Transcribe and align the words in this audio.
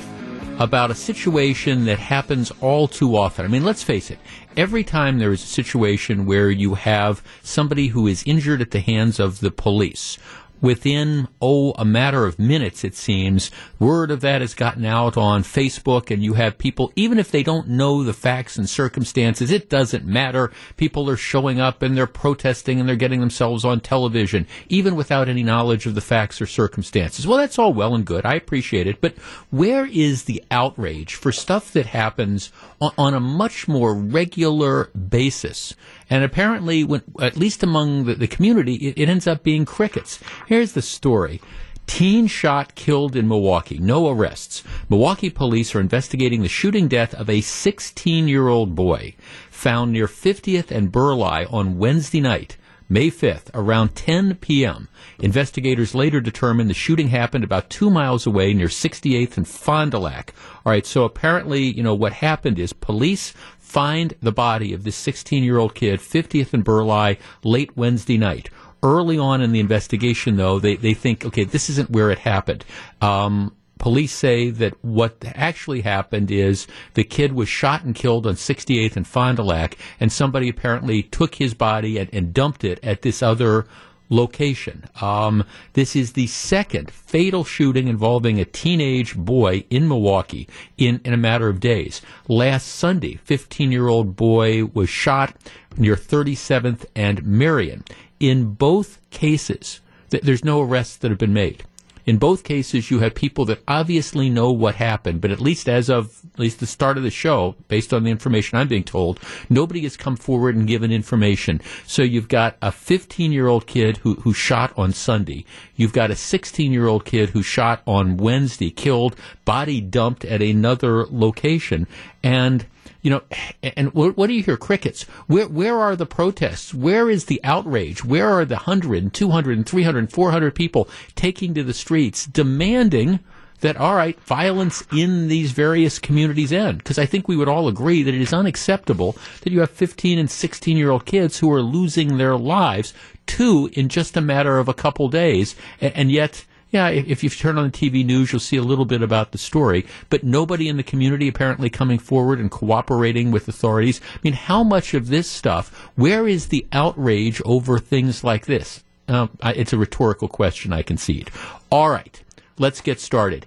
About 0.58 0.90
a 0.90 0.94
situation 0.94 1.84
that 1.84 1.98
happens 1.98 2.50
all 2.60 2.88
too 2.88 3.16
often. 3.16 3.44
I 3.44 3.48
mean, 3.48 3.64
let's 3.64 3.84
face 3.84 4.10
it. 4.10 4.18
Every 4.56 4.82
time 4.82 5.18
there 5.18 5.32
is 5.32 5.42
a 5.42 5.46
situation 5.46 6.26
where 6.26 6.50
you 6.50 6.74
have 6.74 7.22
somebody 7.42 7.88
who 7.88 8.08
is 8.08 8.24
injured 8.26 8.60
at 8.60 8.72
the 8.72 8.80
hands 8.80 9.20
of 9.20 9.38
the 9.38 9.52
police 9.52 10.18
within, 10.60 11.28
oh, 11.40 11.72
a 11.78 11.84
matter 11.84 12.26
of 12.26 12.38
minutes, 12.38 12.84
it 12.84 12.94
seems, 12.94 13.50
word 13.78 14.10
of 14.10 14.20
that 14.20 14.40
has 14.40 14.54
gotten 14.54 14.84
out 14.84 15.16
on 15.16 15.42
Facebook, 15.42 16.10
and 16.10 16.22
you 16.22 16.34
have 16.34 16.58
people, 16.58 16.92
even 16.96 17.18
if 17.18 17.30
they 17.30 17.42
don't 17.42 17.68
know 17.68 18.02
the 18.02 18.12
facts 18.12 18.56
and 18.56 18.68
circumstances, 18.68 19.50
it 19.50 19.68
doesn't 19.68 20.04
matter. 20.04 20.50
People 20.76 21.08
are 21.08 21.16
showing 21.16 21.60
up 21.60 21.82
and 21.82 21.96
they're 21.96 22.06
protesting 22.06 22.80
and 22.80 22.88
they're 22.88 22.96
getting 22.96 23.20
themselves 23.20 23.64
on 23.64 23.80
television, 23.80 24.46
even 24.68 24.96
without 24.96 25.28
any 25.28 25.42
knowledge 25.42 25.86
of 25.86 25.94
the 25.94 26.00
facts 26.00 26.40
or 26.40 26.46
circumstances. 26.46 27.26
Well, 27.26 27.38
that's 27.38 27.58
all 27.58 27.72
well 27.72 27.94
and 27.94 28.04
good. 28.04 28.24
I 28.24 28.34
appreciate 28.34 28.86
it. 28.86 29.00
But 29.00 29.16
where 29.50 29.86
is 29.86 30.24
the 30.24 30.42
outrage 30.50 31.14
for 31.14 31.32
stuff 31.32 31.72
that 31.72 31.86
happens 31.86 32.52
on, 32.80 32.92
on 32.98 33.14
a 33.14 33.20
much 33.20 33.68
more 33.68 33.94
regular 33.94 34.86
basis? 34.86 35.74
And 36.10 36.24
apparently, 36.24 36.84
when, 36.84 37.02
at 37.20 37.36
least 37.36 37.62
among 37.62 38.04
the, 38.04 38.14
the 38.14 38.26
community, 38.26 38.74
it, 38.74 38.98
it 38.98 39.08
ends 39.08 39.26
up 39.26 39.42
being 39.42 39.64
crickets. 39.64 40.20
Here's 40.46 40.72
the 40.72 40.82
story. 40.82 41.40
Teen 41.86 42.26
shot 42.26 42.74
killed 42.74 43.16
in 43.16 43.26
Milwaukee. 43.26 43.78
No 43.78 44.08
arrests. 44.08 44.62
Milwaukee 44.90 45.30
police 45.30 45.74
are 45.74 45.80
investigating 45.80 46.42
the 46.42 46.48
shooting 46.48 46.86
death 46.86 47.14
of 47.14 47.30
a 47.30 47.40
16 47.40 48.28
year 48.28 48.48
old 48.48 48.74
boy 48.74 49.14
found 49.50 49.92
near 49.92 50.06
50th 50.06 50.70
and 50.70 50.92
Burleigh 50.92 51.46
on 51.50 51.78
Wednesday 51.78 52.20
night. 52.20 52.58
May 52.90 53.10
5th, 53.10 53.50
around 53.52 53.94
10 53.96 54.36
p.m. 54.36 54.88
Investigators 55.18 55.94
later 55.94 56.22
determined 56.22 56.70
the 56.70 56.74
shooting 56.74 57.08
happened 57.08 57.44
about 57.44 57.68
two 57.68 57.90
miles 57.90 58.26
away 58.26 58.54
near 58.54 58.68
68th 58.68 59.36
and 59.36 59.46
Fond 59.46 59.90
du 59.90 59.98
Lac. 59.98 60.32
All 60.64 60.72
right, 60.72 60.86
so 60.86 61.04
apparently, 61.04 61.64
you 61.64 61.82
know, 61.82 61.94
what 61.94 62.14
happened 62.14 62.58
is 62.58 62.72
police 62.72 63.34
find 63.68 64.14
the 64.22 64.32
body 64.32 64.72
of 64.72 64.82
this 64.84 64.96
16 64.96 65.44
year 65.44 65.58
old 65.58 65.74
kid, 65.74 66.00
50th 66.00 66.54
and 66.54 66.64
Burleigh, 66.64 67.16
late 67.44 67.76
Wednesday 67.76 68.16
night. 68.16 68.48
Early 68.82 69.18
on 69.18 69.42
in 69.42 69.52
the 69.52 69.60
investigation, 69.60 70.36
though, 70.36 70.58
they, 70.58 70.76
they 70.76 70.94
think, 70.94 71.26
okay, 71.26 71.44
this 71.44 71.68
isn't 71.68 71.90
where 71.90 72.10
it 72.10 72.18
happened. 72.18 72.64
Um, 73.02 73.54
police 73.78 74.12
say 74.12 74.50
that 74.50 74.72
what 74.82 75.22
actually 75.34 75.82
happened 75.82 76.30
is 76.30 76.66
the 76.94 77.04
kid 77.04 77.32
was 77.32 77.48
shot 77.48 77.84
and 77.84 77.94
killed 77.94 78.26
on 78.26 78.34
68th 78.34 78.96
and 78.96 79.06
Fond 79.06 79.36
du 79.36 79.42
Lac, 79.42 79.76
and 80.00 80.10
somebody 80.10 80.48
apparently 80.48 81.02
took 81.02 81.34
his 81.34 81.52
body 81.52 81.98
and, 81.98 82.08
and 82.12 82.32
dumped 82.32 82.64
it 82.64 82.80
at 82.82 83.02
this 83.02 83.22
other 83.22 83.66
location. 84.08 84.84
Um, 85.00 85.44
this 85.74 85.94
is 85.94 86.12
the 86.12 86.26
second 86.26 86.90
fatal 86.90 87.44
shooting 87.44 87.88
involving 87.88 88.40
a 88.40 88.44
teenage 88.44 89.16
boy 89.16 89.64
in 89.70 89.88
Milwaukee 89.88 90.48
in, 90.76 91.00
in 91.04 91.12
a 91.12 91.18
matter 91.18 91.48
of 91.48 91.60
days. 91.60 92.00
Last 92.26 92.66
Sunday, 92.66 93.16
15 93.24 93.72
year 93.72 93.88
old 93.88 94.16
boy 94.16 94.64
was 94.66 94.88
shot 94.88 95.34
near 95.76 95.96
37th 95.96 96.86
and 96.94 97.24
Marion. 97.24 97.84
In 98.20 98.54
both 98.54 98.98
cases, 99.10 99.80
th- 100.10 100.22
there's 100.22 100.44
no 100.44 100.60
arrests 100.60 100.96
that 100.96 101.10
have 101.10 101.18
been 101.18 101.32
made. 101.32 101.64
In 102.08 102.16
both 102.16 102.42
cases, 102.42 102.90
you 102.90 103.00
have 103.00 103.14
people 103.14 103.44
that 103.44 103.62
obviously 103.68 104.30
know 104.30 104.50
what 104.50 104.76
happened, 104.76 105.20
but 105.20 105.30
at 105.30 105.42
least 105.42 105.68
as 105.68 105.90
of 105.90 106.22
at 106.32 106.40
least 106.40 106.58
the 106.58 106.66
start 106.66 106.96
of 106.96 107.02
the 107.02 107.10
show, 107.10 107.54
based 107.68 107.92
on 107.92 108.02
the 108.02 108.10
information 108.10 108.56
I'm 108.56 108.66
being 108.66 108.82
told, 108.82 109.20
nobody 109.50 109.82
has 109.82 109.94
come 109.98 110.16
forward 110.16 110.56
and 110.56 110.66
given 110.66 110.90
information. 110.90 111.60
So 111.86 112.00
you've 112.00 112.28
got 112.28 112.56
a 112.62 112.72
15 112.72 113.30
year 113.30 113.46
old 113.46 113.66
kid 113.66 113.98
who, 113.98 114.14
who 114.14 114.32
shot 114.32 114.72
on 114.74 114.94
Sunday. 114.94 115.44
You've 115.78 115.92
got 115.94 116.10
a 116.10 116.16
16 116.16 116.72
year 116.72 116.86
old 116.86 117.06
kid 117.06 117.30
who 117.30 117.42
shot 117.42 117.80
on 117.86 118.18
Wednesday, 118.18 118.70
killed, 118.70 119.16
body 119.46 119.80
dumped 119.80 120.24
at 120.26 120.42
another 120.42 121.06
location. 121.06 121.86
And 122.22 122.66
you 123.00 123.10
know, 123.10 123.22
and 123.62 123.94
what 123.94 124.26
do 124.26 124.32
you 124.32 124.42
hear? 124.42 124.56
Crickets. 124.56 125.04
Where, 125.28 125.46
where 125.46 125.78
are 125.78 125.94
the 125.94 126.04
protests? 126.04 126.74
Where 126.74 127.08
is 127.08 127.26
the 127.26 127.40
outrage? 127.44 128.04
Where 128.04 128.28
are 128.28 128.44
the 128.44 128.56
100, 128.56 129.14
200, 129.14 129.66
300, 129.66 130.12
400 130.12 130.54
people 130.54 130.88
taking 131.14 131.54
to 131.54 131.62
the 131.62 131.72
streets 131.72 132.26
demanding 132.26 133.20
that, 133.60 133.76
all 133.76 133.94
right, 133.94 134.18
violence 134.20 134.84
in 134.92 135.28
these 135.28 135.52
various 135.52 135.98
communities 135.98 136.52
end? 136.52 136.78
Because 136.78 136.98
I 136.98 137.06
think 137.06 137.28
we 137.28 137.36
would 137.36 137.48
all 137.48 137.68
agree 137.68 138.02
that 138.02 138.14
it 138.14 138.20
is 138.20 138.32
unacceptable 138.32 139.16
that 139.42 139.52
you 139.52 139.60
have 139.60 139.70
15 139.70 140.18
and 140.18 140.30
16 140.30 140.76
year 140.76 140.90
old 140.90 141.06
kids 141.06 141.38
who 141.38 141.52
are 141.52 141.62
losing 141.62 142.16
their 142.16 142.36
lives, 142.36 142.94
two 143.26 143.70
in 143.72 143.88
just 143.88 144.16
a 144.16 144.20
matter 144.20 144.58
of 144.58 144.68
a 144.68 144.74
couple 144.74 145.08
days, 145.08 145.54
and, 145.80 145.94
and 145.96 146.12
yet 146.12 146.44
yeah, 146.70 146.88
if 146.88 147.24
you 147.24 147.30
turn 147.30 147.56
on 147.56 147.70
the 147.70 147.70
TV 147.70 148.04
news, 148.04 148.30
you'll 148.30 148.40
see 148.40 148.58
a 148.58 148.62
little 148.62 148.84
bit 148.84 149.00
about 149.00 149.32
the 149.32 149.38
story, 149.38 149.86
but 150.10 150.22
nobody 150.22 150.68
in 150.68 150.76
the 150.76 150.82
community 150.82 151.26
apparently 151.26 151.70
coming 151.70 151.98
forward 151.98 152.38
and 152.38 152.50
cooperating 152.50 153.30
with 153.30 153.48
authorities. 153.48 154.02
I 154.14 154.18
mean, 154.22 154.34
how 154.34 154.62
much 154.62 154.92
of 154.92 155.08
this 155.08 155.30
stuff, 155.30 155.74
where 155.96 156.28
is 156.28 156.48
the 156.48 156.66
outrage 156.72 157.40
over 157.46 157.78
things 157.78 158.22
like 158.22 158.44
this? 158.46 158.84
Uh, 159.08 159.28
it's 159.42 159.72
a 159.72 159.78
rhetorical 159.78 160.28
question, 160.28 160.72
I 160.74 160.82
concede. 160.82 161.30
All 161.70 161.88
right, 161.88 162.22
let's 162.58 162.80
get 162.80 163.00
started. 163.00 163.46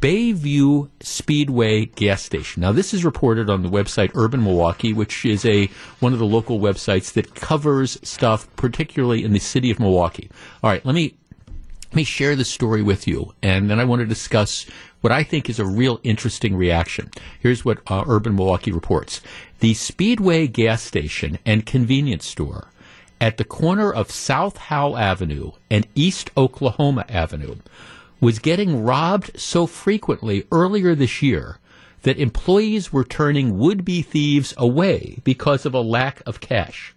Bayview 0.00 0.90
Speedway 1.00 1.86
gas 1.86 2.22
station. 2.22 2.62
Now, 2.62 2.72
this 2.72 2.92
is 2.92 3.04
reported 3.04 3.48
on 3.48 3.62
the 3.62 3.68
website 3.68 4.10
Urban 4.14 4.42
Milwaukee, 4.42 4.92
which 4.92 5.24
is 5.24 5.44
a 5.44 5.66
one 6.00 6.12
of 6.12 6.18
the 6.18 6.26
local 6.26 6.58
websites 6.58 7.12
that 7.12 7.34
covers 7.34 7.98
stuff, 8.02 8.48
particularly 8.56 9.24
in 9.24 9.32
the 9.32 9.38
city 9.38 9.70
of 9.70 9.78
Milwaukee. 9.78 10.30
All 10.62 10.70
right, 10.70 10.84
let 10.84 10.94
me 10.94 11.14
let 11.92 11.96
me 11.96 12.04
share 12.04 12.34
the 12.34 12.44
story 12.44 12.82
with 12.82 13.06
you, 13.06 13.34
and 13.42 13.68
then 13.68 13.78
I 13.78 13.84
want 13.84 14.00
to 14.00 14.06
discuss 14.06 14.66
what 15.02 15.12
I 15.12 15.22
think 15.22 15.50
is 15.50 15.58
a 15.58 15.66
real 15.66 16.00
interesting 16.02 16.56
reaction. 16.56 17.10
Here's 17.40 17.64
what 17.64 17.80
uh, 17.86 18.04
Urban 18.06 18.34
Milwaukee 18.34 18.72
reports 18.72 19.20
The 19.60 19.74
Speedway 19.74 20.46
gas 20.46 20.82
station 20.82 21.38
and 21.44 21.66
convenience 21.66 22.26
store 22.26 22.68
at 23.20 23.36
the 23.36 23.44
corner 23.44 23.92
of 23.92 24.10
South 24.10 24.56
Howell 24.56 24.96
Avenue 24.96 25.52
and 25.70 25.86
East 25.94 26.30
Oklahoma 26.36 27.04
Avenue 27.08 27.56
was 28.22 28.38
getting 28.38 28.84
robbed 28.84 29.38
so 29.38 29.66
frequently 29.66 30.44
earlier 30.52 30.94
this 30.94 31.20
year 31.20 31.58
that 32.02 32.18
employees 32.18 32.92
were 32.92 33.02
turning 33.04 33.58
would 33.58 33.84
be 33.84 34.00
thieves 34.00 34.54
away 34.56 35.18
because 35.24 35.66
of 35.66 35.74
a 35.74 35.80
lack 35.80 36.22
of 36.24 36.38
cash. 36.38 36.94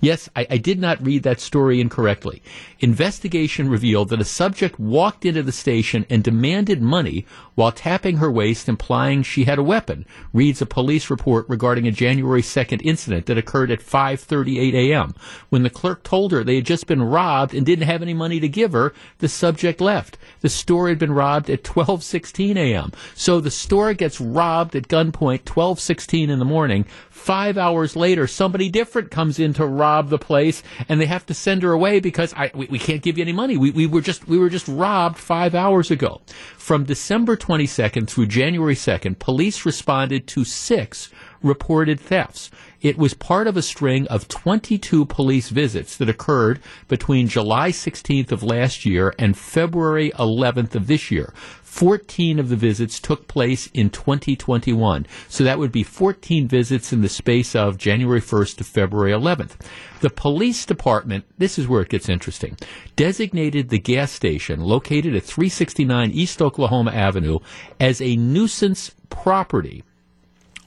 Yes, 0.00 0.28
I, 0.36 0.46
I, 0.48 0.58
did 0.58 0.78
not 0.78 1.04
read 1.04 1.24
that 1.24 1.40
story 1.40 1.80
incorrectly. 1.80 2.40
Investigation 2.78 3.68
revealed 3.68 4.10
that 4.10 4.20
a 4.20 4.24
subject 4.24 4.78
walked 4.78 5.24
into 5.24 5.42
the 5.42 5.50
station 5.50 6.06
and 6.08 6.22
demanded 6.22 6.80
money 6.80 7.26
while 7.56 7.72
tapping 7.72 8.18
her 8.18 8.30
waist, 8.30 8.68
implying 8.68 9.24
she 9.24 9.44
had 9.44 9.58
a 9.58 9.62
weapon. 9.62 10.06
Reads 10.32 10.62
a 10.62 10.66
police 10.66 11.10
report 11.10 11.48
regarding 11.48 11.88
a 11.88 11.90
January 11.90 12.42
2nd 12.42 12.80
incident 12.84 13.26
that 13.26 13.38
occurred 13.38 13.72
at 13.72 13.80
5:38 13.80 14.74
a.m. 14.74 15.14
When 15.48 15.64
the 15.64 15.70
clerk 15.70 16.04
told 16.04 16.30
her 16.30 16.44
they 16.44 16.56
had 16.56 16.66
just 16.66 16.86
been 16.86 17.02
robbed 17.02 17.52
and 17.52 17.66
didn't 17.66 17.88
have 17.88 18.02
any 18.02 18.14
money 18.14 18.38
to 18.38 18.48
give 18.48 18.72
her, 18.72 18.94
the 19.18 19.28
subject 19.28 19.80
left. 19.80 20.16
The 20.40 20.48
store 20.48 20.88
had 20.88 21.00
been 21.00 21.12
robbed 21.12 21.50
at 21.50 21.64
12:16 21.64 22.56
a.m. 22.56 22.92
So 23.16 23.40
the 23.40 23.50
store 23.50 23.92
gets 23.94 24.20
robbed 24.20 24.76
at 24.76 24.86
gunpoint 24.86 25.42
12:16 25.42 26.28
in 26.28 26.38
the 26.38 26.44
morning. 26.44 26.86
Five 27.28 27.58
hours 27.58 27.94
later, 27.94 28.26
somebody 28.26 28.70
different 28.70 29.10
comes 29.10 29.38
in 29.38 29.52
to 29.52 29.66
rob 29.66 30.08
the 30.08 30.16
place, 30.16 30.62
and 30.88 30.98
they 30.98 31.04
have 31.04 31.26
to 31.26 31.34
send 31.34 31.62
her 31.62 31.72
away 31.72 32.00
because 32.00 32.32
I, 32.32 32.50
we, 32.54 32.68
we 32.68 32.78
can't 32.78 33.02
give 33.02 33.18
you 33.18 33.22
any 33.22 33.34
money. 33.34 33.58
We, 33.58 33.70
we 33.70 33.86
were 33.86 34.00
just 34.00 34.26
we 34.26 34.38
were 34.38 34.48
just 34.48 34.66
robbed 34.66 35.18
five 35.18 35.54
hours 35.54 35.90
ago. 35.90 36.22
From 36.56 36.84
December 36.84 37.36
22nd 37.36 38.08
through 38.08 38.28
January 38.28 38.74
2nd, 38.74 39.18
police 39.18 39.66
responded 39.66 40.26
to 40.28 40.44
six 40.44 41.10
reported 41.42 42.00
thefts. 42.00 42.50
It 42.80 42.96
was 42.96 43.12
part 43.12 43.46
of 43.46 43.56
a 43.56 43.62
string 43.62 44.06
of 44.06 44.28
22 44.28 45.04
police 45.06 45.48
visits 45.50 45.96
that 45.96 46.08
occurred 46.08 46.60
between 46.86 47.28
July 47.28 47.70
16th 47.70 48.32
of 48.32 48.42
last 48.42 48.86
year 48.86 49.12
and 49.18 49.36
February 49.36 50.12
11th 50.12 50.74
of 50.74 50.86
this 50.86 51.10
year. 51.10 51.34
14 51.68 52.40
of 52.40 52.48
the 52.48 52.56
visits 52.56 52.98
took 52.98 53.28
place 53.28 53.68
in 53.72 53.90
2021. 53.90 55.06
So 55.28 55.44
that 55.44 55.60
would 55.60 55.70
be 55.70 55.84
14 55.84 56.48
visits 56.48 56.92
in 56.92 57.02
the 57.02 57.08
space 57.08 57.54
of 57.54 57.78
January 57.78 58.20
1st 58.20 58.56
to 58.56 58.64
February 58.64 59.12
11th. 59.12 59.60
The 60.00 60.10
police 60.10 60.66
department, 60.66 61.24
this 61.36 61.56
is 61.56 61.68
where 61.68 61.82
it 61.82 61.90
gets 61.90 62.08
interesting, 62.08 62.56
designated 62.96 63.68
the 63.68 63.78
gas 63.78 64.10
station 64.10 64.60
located 64.60 65.14
at 65.14 65.22
369 65.22 66.10
East 66.10 66.42
Oklahoma 66.42 66.90
Avenue 66.90 67.38
as 67.78 68.00
a 68.00 68.16
nuisance 68.16 68.92
property 69.08 69.84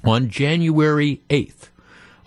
on 0.06 0.30
January 0.30 1.22
8th. 1.30 1.72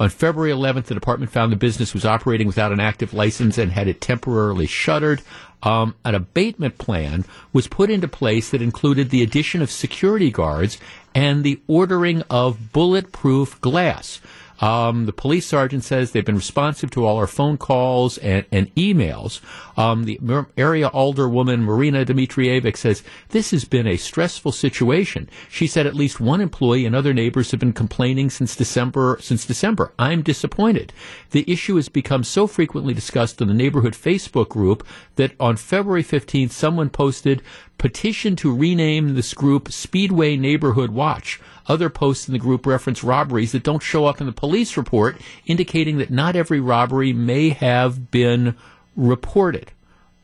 On 0.00 0.10
February 0.10 0.52
11th, 0.52 0.86
the 0.86 0.94
department 0.94 1.30
found 1.30 1.52
the 1.52 1.56
business 1.56 1.94
was 1.94 2.04
operating 2.04 2.48
without 2.48 2.72
an 2.72 2.80
active 2.80 3.14
license 3.14 3.56
and 3.56 3.70
had 3.70 3.86
it 3.86 4.00
temporarily 4.00 4.66
shuttered. 4.66 5.22
Um, 5.64 5.94
an 6.04 6.14
abatement 6.14 6.78
plan 6.78 7.24
was 7.52 7.66
put 7.66 7.90
into 7.90 8.06
place 8.06 8.50
that 8.50 8.60
included 8.60 9.10
the 9.10 9.22
addition 9.22 9.62
of 9.62 9.70
security 9.70 10.30
guards 10.30 10.78
and 11.14 11.42
the 11.42 11.60
ordering 11.66 12.22
of 12.28 12.72
bulletproof 12.72 13.60
glass. 13.60 14.20
Um, 14.64 15.04
the 15.04 15.12
police 15.12 15.44
sergeant 15.44 15.84
says 15.84 16.12
they've 16.12 16.24
been 16.24 16.36
responsive 16.36 16.90
to 16.92 17.04
all 17.04 17.18
our 17.18 17.26
phone 17.26 17.58
calls 17.58 18.16
and, 18.16 18.46
and 18.50 18.74
emails. 18.76 19.42
Um, 19.76 20.04
the 20.04 20.18
area 20.56 20.88
alderwoman 20.88 21.60
Marina 21.60 22.06
Dimitrijevic 22.06 22.78
says 22.78 23.02
this 23.28 23.50
has 23.50 23.66
been 23.66 23.86
a 23.86 23.98
stressful 23.98 24.52
situation. 24.52 25.28
She 25.50 25.66
said 25.66 25.86
at 25.86 25.94
least 25.94 26.18
one 26.18 26.40
employee 26.40 26.86
and 26.86 26.96
other 26.96 27.12
neighbors 27.12 27.50
have 27.50 27.60
been 27.60 27.74
complaining 27.74 28.30
since 28.30 28.56
December. 28.56 29.18
Since 29.20 29.44
December, 29.44 29.92
I'm 29.98 30.22
disappointed. 30.22 30.94
The 31.32 31.44
issue 31.46 31.76
has 31.76 31.90
become 31.90 32.24
so 32.24 32.46
frequently 32.46 32.94
discussed 32.94 33.42
in 33.42 33.48
the 33.48 33.54
neighborhood 33.54 33.92
Facebook 33.92 34.48
group 34.48 34.86
that 35.16 35.32
on 35.38 35.56
February 35.56 36.02
15th, 36.02 36.52
someone 36.52 36.88
posted 36.88 37.42
petition 37.76 38.34
to 38.36 38.54
rename 38.54 39.14
this 39.14 39.34
group 39.34 39.70
Speedway 39.70 40.38
Neighborhood 40.38 40.90
Watch. 40.90 41.38
Other 41.66 41.88
posts 41.88 42.28
in 42.28 42.32
the 42.32 42.38
group 42.38 42.66
reference 42.66 43.02
robberies 43.02 43.52
that 43.52 43.62
don't 43.62 43.82
show 43.82 44.06
up 44.06 44.20
in 44.20 44.26
the 44.26 44.32
police 44.32 44.76
report, 44.76 45.20
indicating 45.46 45.98
that 45.98 46.10
not 46.10 46.36
every 46.36 46.60
robbery 46.60 47.12
may 47.12 47.50
have 47.50 48.10
been 48.10 48.54
reported. 48.96 49.72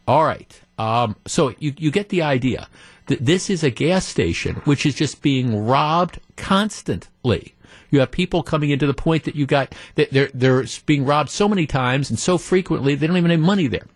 All 0.07 0.25
right. 0.25 0.61
Um, 0.79 1.17
so 1.27 1.55
you, 1.59 1.75
you 1.77 1.91
get 1.91 2.09
the 2.09 2.23
idea 2.23 2.69
that 3.07 3.25
this 3.25 3.51
is 3.51 3.63
a 3.63 3.71
gas 3.71 4.07
station 4.07 4.57
which 4.65 4.87
is 4.87 4.95
just 4.95 5.23
being 5.23 5.67
robbed 5.67 6.21
constantly. 6.37 7.55
You 7.91 8.01
have 8.01 8.11
people 8.11 8.43
coming 8.43 8.71
into 8.71 8.87
the 8.87 8.95
point 8.95 9.25
that 9.25 9.35
you 9.35 9.47
got 9.47 9.75
that 9.97 10.11
they're 10.11 10.31
they're 10.33 10.65
being 10.87 11.05
robbed 11.05 11.31
so 11.31 11.49
many 11.49 11.67
times 11.67 12.09
and 12.09 12.19
so 12.19 12.39
frequently 12.39 12.95
they 12.95 13.07
don't 13.07 13.17
even 13.17 13.31
have 13.31 13.41
money 13.41 13.67
there. 13.67 13.87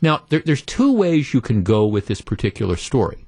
Now 0.00 0.22
there, 0.28 0.40
there's 0.40 0.62
two 0.62 0.92
ways 0.92 1.34
you 1.34 1.40
can 1.40 1.62
go 1.62 1.86
with 1.86 2.06
this 2.06 2.20
particular 2.20 2.76
story. 2.76 3.24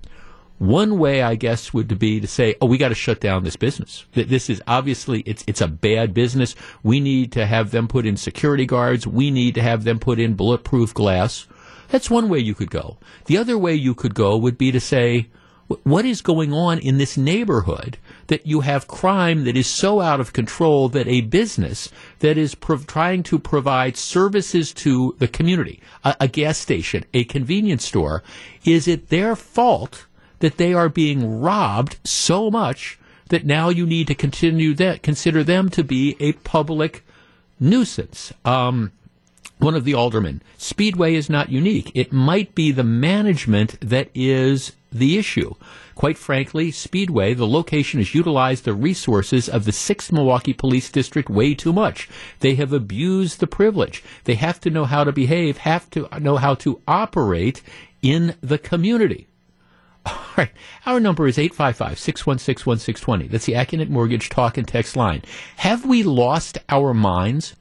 One 0.61 0.99
way, 0.99 1.23
I 1.23 1.37
guess, 1.37 1.73
would 1.73 1.99
be 1.99 2.21
to 2.21 2.27
say, 2.27 2.55
"Oh, 2.61 2.67
we 2.67 2.77
got 2.77 2.91
to 2.91 2.95
shut 2.95 3.19
down 3.19 3.45
this 3.45 3.57
business. 3.57 4.05
This 4.13 4.51
is 4.51 4.61
obviously 4.67 5.23
it's 5.25 5.43
it's 5.47 5.63
a 5.63 5.67
bad 5.67 6.13
business. 6.13 6.55
We 6.83 7.01
need 7.01 7.33
to 7.33 7.47
have 7.47 7.71
them 7.71 7.89
put 7.89 8.05
in 8.05 8.19
security 8.19 8.67
guards. 8.67 9.07
We 9.07 9.31
need 9.31 9.55
to 9.55 9.63
have 9.63 9.85
them 9.85 9.99
put 9.99 10.21
in 10.21 10.35
bulletproof 10.35 10.93
glass." 10.93 11.47
That's 11.89 12.11
one 12.11 12.29
way 12.29 12.41
you 12.41 12.55
could 12.55 12.71
go. 12.71 12.99
The 13.25 13.39
other 13.39 13.57
way 13.57 13.75
you 13.75 13.95
could 13.95 14.15
go 14.15 14.37
would 14.37 14.59
be 14.59 14.71
to 14.71 14.81
say, 14.81 15.29
"What 15.83 16.05
is 16.05 16.21
going 16.21 16.53
on 16.53 16.79
in 16.79 16.99
this 16.99 17.17
neighborhood 17.17 17.97
that 18.27 18.47
you 18.47 18.61
have 18.61 18.87
crime 18.87 19.45
that 19.45 19.57
is 19.57 19.67
so 19.67 20.03
out 20.03 20.21
of 20.21 20.35
control 20.35 20.91
that 20.91 21.09
a 21.09 21.23
business 21.23 21.89
that 22.19 22.37
is 22.37 22.55
trying 22.87 23.23
to 23.23 23.39
provide 23.39 23.97
services 23.97 24.75
to 24.75 25.17
the 25.19 25.27
community, 25.27 25.81
a, 26.05 26.15
a 26.21 26.29
gas 26.29 26.59
station, 26.59 27.07
a 27.15 27.25
convenience 27.25 27.87
store, 27.87 28.23
is 28.63 28.87
it 28.87 29.09
their 29.09 29.35
fault?" 29.35 30.05
That 30.41 30.57
they 30.57 30.75
are 30.75 30.89
being 30.89 31.41
robbed 31.41 31.97
so 32.05 32.51
much 32.51 32.99
that 33.29 33.47
now 33.47 33.69
you 33.69 33.87
need 33.87 34.09
to 34.09 34.15
continue 34.15 34.75
that 34.75 35.03
consider 35.03 35.43
them 35.45 35.69
to 35.71 35.85
be 35.85 36.17
a 36.21 36.33
public 36.33 37.05
nuisance. 37.59 38.33
Um, 38.45 38.93
one 39.59 39.75
of 39.75 39.85
the 39.85 39.95
aldermen, 39.95 40.43
Speedway 40.57 41.15
is 41.15 41.29
not 41.29 41.51
unique. 41.51 41.93
It 41.95 42.13
might 42.13 42.55
be 42.55 42.73
the 42.73 42.85
management 42.85 43.79
that 43.81 44.09
is 44.15 44.73
the 44.91 45.19
issue. 45.19 45.55
Quite 45.95 46.17
frankly, 46.17 46.71
Speedway, 46.71 47.35
the 47.35 47.47
location 47.47 48.01
has 48.01 48.15
utilized 48.15 48.65
the 48.65 48.73
resources 48.73 49.49
of 49.51 49.67
the 49.67 49.71
6th 49.71 50.11
Milwaukee 50.11 50.55
Police 50.55 50.91
District 50.91 51.29
way 51.29 51.55
too 51.55 51.75
much. 51.75 52.09
They 52.41 52.55
have 52.55 52.73
abused 52.73 53.39
the 53.39 53.47
privilege. 53.47 54.03
They 54.25 54.37
have 54.37 54.61
to 54.61 54.71
know 54.71 54.87
how 54.87 55.05
to 55.05 55.13
behave, 55.13 55.59
have 55.59 55.91
to 55.91 56.09
know 56.19 56.39
how 56.39 56.55
to 56.55 56.81
operate 56.89 57.63
in 58.01 58.35
the 58.41 58.59
community. 58.59 59.27
All 60.07 60.19
right. 60.37 60.51
Our 60.87 61.01
number 61.01 61.27
is 61.27 61.39
855 61.39 61.99
616 61.99 62.69
1620. 62.69 63.29
That's 63.29 63.47
the 63.47 63.55
Accunet 63.55 63.89
Mortgage 63.89 64.29
talk 64.29 64.57
and 64.57 64.67
text 64.67 64.97
line. 64.97 65.23
Have 65.57 65.85
we 65.85 66.03
lost 66.03 66.59
our 66.69 66.95
minds? 66.95 67.55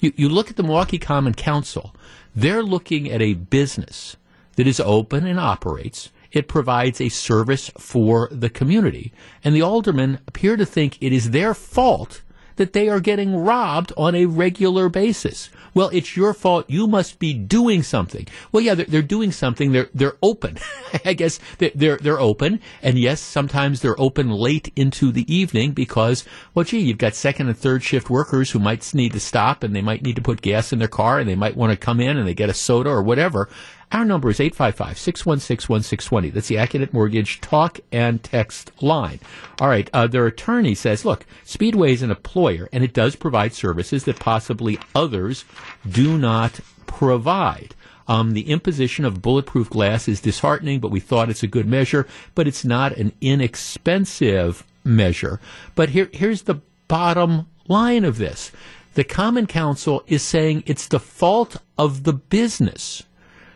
You, 0.00 0.12
you 0.16 0.28
look 0.28 0.50
at 0.50 0.56
the 0.56 0.62
Milwaukee 0.62 0.98
Common 0.98 1.34
Council, 1.34 1.94
they're 2.34 2.62
looking 2.62 3.10
at 3.10 3.20
a 3.20 3.34
business 3.34 4.16
that 4.56 4.66
is 4.66 4.80
open 4.80 5.26
and 5.26 5.38
operates. 5.38 6.10
It 6.32 6.48
provides 6.48 7.00
a 7.00 7.08
service 7.08 7.70
for 7.76 8.28
the 8.30 8.50
community. 8.50 9.12
And 9.42 9.54
the 9.54 9.62
aldermen 9.62 10.20
appear 10.28 10.56
to 10.56 10.64
think 10.64 10.96
it 11.00 11.12
is 11.12 11.30
their 11.30 11.54
fault 11.54 12.22
that 12.56 12.72
they 12.72 12.88
are 12.88 13.00
getting 13.00 13.34
robbed 13.34 13.92
on 13.96 14.14
a 14.14 14.26
regular 14.26 14.88
basis. 14.88 15.50
Well, 15.74 15.88
it's 15.92 16.16
your 16.16 16.34
fault. 16.34 16.68
You 16.68 16.86
must 16.86 17.18
be 17.18 17.32
doing 17.32 17.82
something. 17.82 18.26
Well, 18.52 18.62
yeah, 18.62 18.74
they're, 18.74 18.86
they're 18.86 19.02
doing 19.02 19.32
something. 19.32 19.72
They're 19.72 19.88
they're 19.94 20.16
open. 20.22 20.58
I 21.04 21.14
guess 21.14 21.38
they're 21.58 21.96
they're 21.96 22.20
open, 22.20 22.60
and 22.82 22.98
yes, 22.98 23.20
sometimes 23.20 23.80
they're 23.80 24.00
open 24.00 24.30
late 24.30 24.72
into 24.76 25.12
the 25.12 25.32
evening 25.32 25.72
because, 25.72 26.24
well, 26.54 26.64
gee, 26.64 26.80
you've 26.80 26.98
got 26.98 27.14
second 27.14 27.48
and 27.48 27.56
third 27.56 27.82
shift 27.82 28.10
workers 28.10 28.50
who 28.50 28.58
might 28.58 28.92
need 28.94 29.12
to 29.12 29.20
stop 29.20 29.62
and 29.62 29.74
they 29.74 29.82
might 29.82 30.02
need 30.02 30.16
to 30.16 30.22
put 30.22 30.42
gas 30.42 30.72
in 30.72 30.78
their 30.78 30.88
car 30.88 31.18
and 31.18 31.28
they 31.28 31.34
might 31.34 31.56
want 31.56 31.72
to 31.72 31.76
come 31.76 32.00
in 32.00 32.16
and 32.16 32.26
they 32.26 32.34
get 32.34 32.48
a 32.48 32.54
soda 32.54 32.90
or 32.90 33.02
whatever. 33.02 33.48
Our 33.92 34.04
number 34.04 34.30
is 34.30 34.38
855 34.38 34.98
616 34.98 35.72
1620. 35.72 36.30
That's 36.30 36.46
the 36.46 36.54
Accunet 36.56 36.92
Mortgage 36.92 37.40
talk 37.40 37.80
and 37.90 38.22
text 38.22 38.70
line. 38.80 39.18
All 39.60 39.68
right. 39.68 39.90
Uh, 39.92 40.06
their 40.06 40.26
attorney 40.26 40.76
says, 40.76 41.04
look, 41.04 41.26
Speedway 41.44 41.92
is 41.92 42.02
an 42.02 42.10
employer 42.10 42.68
and 42.72 42.84
it 42.84 42.92
does 42.92 43.16
provide 43.16 43.52
services 43.52 44.04
that 44.04 44.20
possibly 44.20 44.78
others 44.94 45.44
do 45.88 46.16
not 46.16 46.60
provide. 46.86 47.74
Um, 48.06 48.32
the 48.32 48.50
imposition 48.50 49.04
of 49.04 49.22
bulletproof 49.22 49.70
glass 49.70 50.06
is 50.06 50.20
disheartening, 50.20 50.78
but 50.78 50.90
we 50.90 51.00
thought 51.00 51.30
it's 51.30 51.42
a 51.42 51.48
good 51.48 51.66
measure, 51.66 52.06
but 52.34 52.46
it's 52.46 52.64
not 52.64 52.96
an 52.96 53.12
inexpensive 53.20 54.64
measure. 54.84 55.40
But 55.74 55.90
here, 55.90 56.10
here's 56.12 56.42
the 56.42 56.60
bottom 56.86 57.48
line 57.66 58.04
of 58.04 58.18
this. 58.18 58.52
The 58.94 59.04
Common 59.04 59.46
Council 59.46 60.02
is 60.06 60.22
saying 60.22 60.64
it's 60.66 60.88
the 60.88 60.98
fault 60.98 61.56
of 61.78 62.02
the 62.02 62.12
business 62.12 63.04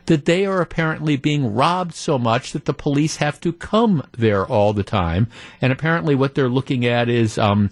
that 0.06 0.24
they 0.24 0.44
are 0.46 0.60
apparently 0.60 1.16
being 1.16 1.54
robbed 1.54 1.94
so 1.94 2.18
much 2.18 2.52
that 2.52 2.64
the 2.64 2.74
police 2.74 3.16
have 3.16 3.40
to 3.40 3.52
come 3.52 4.06
there 4.12 4.46
all 4.46 4.72
the 4.72 4.82
time. 4.82 5.28
And 5.60 5.72
apparently, 5.72 6.14
what 6.14 6.34
they're 6.34 6.48
looking 6.48 6.84
at 6.86 7.08
is 7.08 7.38
um, 7.38 7.70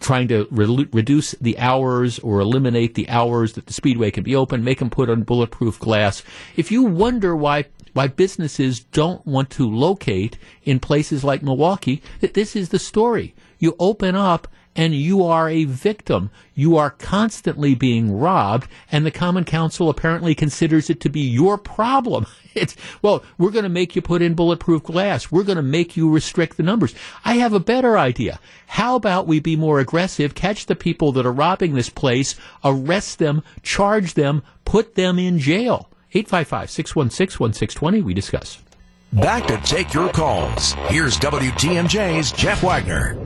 trying 0.00 0.28
to 0.28 0.46
re- 0.50 0.88
reduce 0.92 1.32
the 1.32 1.58
hours 1.58 2.18
or 2.20 2.40
eliminate 2.40 2.94
the 2.94 3.08
hours 3.08 3.52
that 3.54 3.66
the 3.66 3.72
speedway 3.72 4.10
can 4.10 4.24
be 4.24 4.34
open, 4.34 4.64
make 4.64 4.78
them 4.78 4.90
put 4.90 5.10
on 5.10 5.22
bulletproof 5.22 5.78
glass. 5.78 6.22
If 6.56 6.70
you 6.72 6.82
wonder 6.82 7.36
why 7.36 7.66
why 7.92 8.06
businesses 8.06 8.80
don't 8.80 9.24
want 9.26 9.50
to 9.50 9.68
locate 9.68 10.38
in 10.64 10.80
places 10.80 11.24
like 11.24 11.42
Milwaukee, 11.42 12.02
that 12.20 12.32
this 12.32 12.56
is 12.56 12.70
the 12.70 12.78
story. 12.78 13.34
You 13.58 13.76
open 13.78 14.16
up 14.16 14.48
and 14.74 14.94
you 14.94 15.24
are 15.24 15.48
a 15.48 15.64
victim. 15.64 16.30
You 16.54 16.76
are 16.76 16.90
constantly 16.90 17.74
being 17.74 18.18
robbed, 18.18 18.68
and 18.90 19.04
the 19.04 19.10
Common 19.10 19.44
Council 19.44 19.88
apparently 19.88 20.34
considers 20.34 20.88
it 20.90 21.00
to 21.00 21.08
be 21.08 21.20
your 21.20 21.58
problem. 21.58 22.26
It's, 22.54 22.76
well, 23.00 23.24
we're 23.38 23.50
going 23.50 23.62
to 23.62 23.70
make 23.70 23.96
you 23.96 24.02
put 24.02 24.20
in 24.20 24.34
bulletproof 24.34 24.82
glass. 24.82 25.32
We're 25.32 25.42
going 25.42 25.56
to 25.56 25.62
make 25.62 25.96
you 25.96 26.10
restrict 26.10 26.58
the 26.58 26.62
numbers. 26.62 26.94
I 27.24 27.36
have 27.36 27.54
a 27.54 27.58
better 27.58 27.96
idea. 27.96 28.38
How 28.66 28.94
about 28.94 29.26
we 29.26 29.40
be 29.40 29.56
more 29.56 29.80
aggressive, 29.80 30.34
catch 30.34 30.66
the 30.66 30.76
people 30.76 31.12
that 31.12 31.24
are 31.24 31.32
robbing 31.32 31.72
this 31.72 31.88
place, 31.88 32.34
arrest 32.62 33.18
them, 33.18 33.42
charge 33.62 34.12
them, 34.12 34.42
put 34.66 34.96
them 34.96 35.18
in 35.18 35.38
jail? 35.38 35.88
855 36.12 36.68
616 36.68 37.40
1620, 37.42 38.02
we 38.02 38.12
discuss. 38.12 38.60
Back 39.14 39.46
to 39.46 39.56
take 39.58 39.94
your 39.94 40.10
calls. 40.10 40.72
Here's 40.88 41.18
WTMJ's 41.18 42.32
Jeff 42.32 42.62
Wagner. 42.62 43.16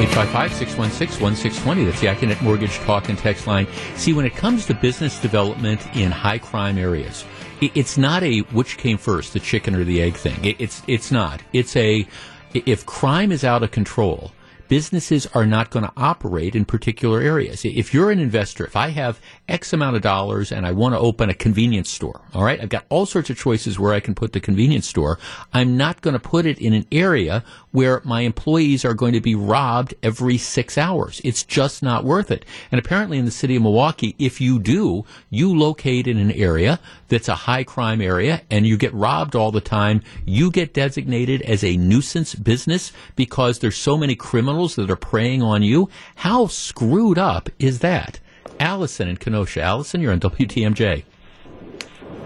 855-616-1620. 0.00 1.84
That's 1.84 2.00
the 2.00 2.06
Accunet 2.06 2.40
Mortgage 2.40 2.76
Talk 2.78 3.10
and 3.10 3.18
Text 3.18 3.46
line. 3.46 3.66
See, 3.96 4.14
when 4.14 4.24
it 4.24 4.34
comes 4.34 4.64
to 4.66 4.74
business 4.74 5.20
development 5.20 5.86
in 5.94 6.10
high 6.10 6.38
crime 6.38 6.78
areas, 6.78 7.26
it's 7.60 7.98
not 7.98 8.22
a 8.22 8.38
which 8.38 8.78
came 8.78 8.96
first, 8.96 9.34
the 9.34 9.40
chicken 9.40 9.74
or 9.74 9.84
the 9.84 10.00
egg 10.00 10.14
thing. 10.14 10.38
It's, 10.58 10.82
it's 10.86 11.10
not. 11.10 11.42
It's 11.52 11.76
a, 11.76 12.06
if 12.54 12.86
crime 12.86 13.30
is 13.30 13.44
out 13.44 13.62
of 13.62 13.72
control, 13.72 14.32
businesses 14.68 15.26
are 15.34 15.44
not 15.44 15.68
going 15.68 15.84
to 15.84 15.92
operate 15.98 16.56
in 16.56 16.64
particular 16.64 17.20
areas. 17.20 17.62
If 17.66 17.92
you're 17.92 18.10
an 18.10 18.20
investor, 18.20 18.64
if 18.64 18.76
I 18.76 18.88
have 18.88 19.20
X 19.50 19.72
amount 19.72 19.96
of 19.96 20.02
dollars 20.02 20.52
and 20.52 20.64
I 20.64 20.72
want 20.72 20.94
to 20.94 20.98
open 20.98 21.28
a 21.28 21.34
convenience 21.34 21.90
store, 21.90 22.20
all 22.34 22.44
right, 22.44 22.60
I've 22.60 22.68
got 22.68 22.86
all 22.88 23.04
sorts 23.04 23.30
of 23.30 23.36
choices 23.36 23.78
where 23.78 23.92
I 23.92 24.00
can 24.00 24.14
put 24.14 24.32
the 24.32 24.40
convenience 24.40 24.88
store. 24.88 25.18
I'm 25.52 25.76
not 25.76 26.00
going 26.00 26.14
to 26.14 26.20
put 26.20 26.46
it 26.46 26.58
in 26.58 26.72
an 26.72 26.86
area 26.92 27.44
where 27.72 28.00
my 28.04 28.22
employees 28.22 28.84
are 28.84 28.94
going 28.94 29.12
to 29.12 29.20
be 29.20 29.34
robbed 29.34 29.94
every 30.02 30.38
six 30.38 30.78
hours. 30.78 31.20
It's 31.24 31.42
just 31.44 31.82
not 31.82 32.04
worth 32.04 32.30
it. 32.30 32.44
And 32.70 32.78
apparently 32.78 33.18
in 33.18 33.24
the 33.24 33.30
city 33.30 33.56
of 33.56 33.62
Milwaukee, 33.62 34.14
if 34.18 34.40
you 34.40 34.58
do, 34.58 35.04
you 35.28 35.56
locate 35.56 36.06
in 36.06 36.18
an 36.18 36.32
area 36.32 36.80
that's 37.08 37.28
a 37.28 37.34
high 37.34 37.64
crime 37.64 38.00
area 38.00 38.42
and 38.50 38.66
you 38.66 38.76
get 38.76 38.94
robbed 38.94 39.34
all 39.34 39.50
the 39.50 39.60
time, 39.60 40.02
you 40.24 40.50
get 40.50 40.74
designated 40.74 41.42
as 41.42 41.64
a 41.64 41.76
nuisance 41.76 42.34
business 42.34 42.92
because 43.16 43.58
there's 43.58 43.76
so 43.76 43.96
many 43.96 44.14
criminals 44.14 44.76
that 44.76 44.90
are 44.90 44.96
preying 44.96 45.42
on 45.42 45.62
you. 45.62 45.88
How 46.16 46.46
screwed 46.46 47.18
up 47.18 47.48
is 47.58 47.80
that? 47.80 48.20
Allison 48.60 49.08
in 49.08 49.16
Kenosha. 49.16 49.62
Allison, 49.62 50.02
you're 50.02 50.12
on 50.12 50.20
WTMJ. 50.20 51.04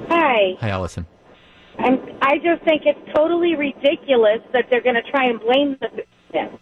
Hi. 0.08 0.56
Hi, 0.60 0.68
Allison. 0.68 1.06
I'm, 1.78 2.00
I 2.20 2.38
just 2.38 2.62
think 2.64 2.82
it's 2.84 3.00
totally 3.14 3.54
ridiculous 3.54 4.40
that 4.52 4.66
they're 4.68 4.82
going 4.82 4.96
to 4.96 5.10
try 5.10 5.26
and 5.26 5.40
blame 5.40 5.76
the 5.80 5.88
business. 5.88 6.60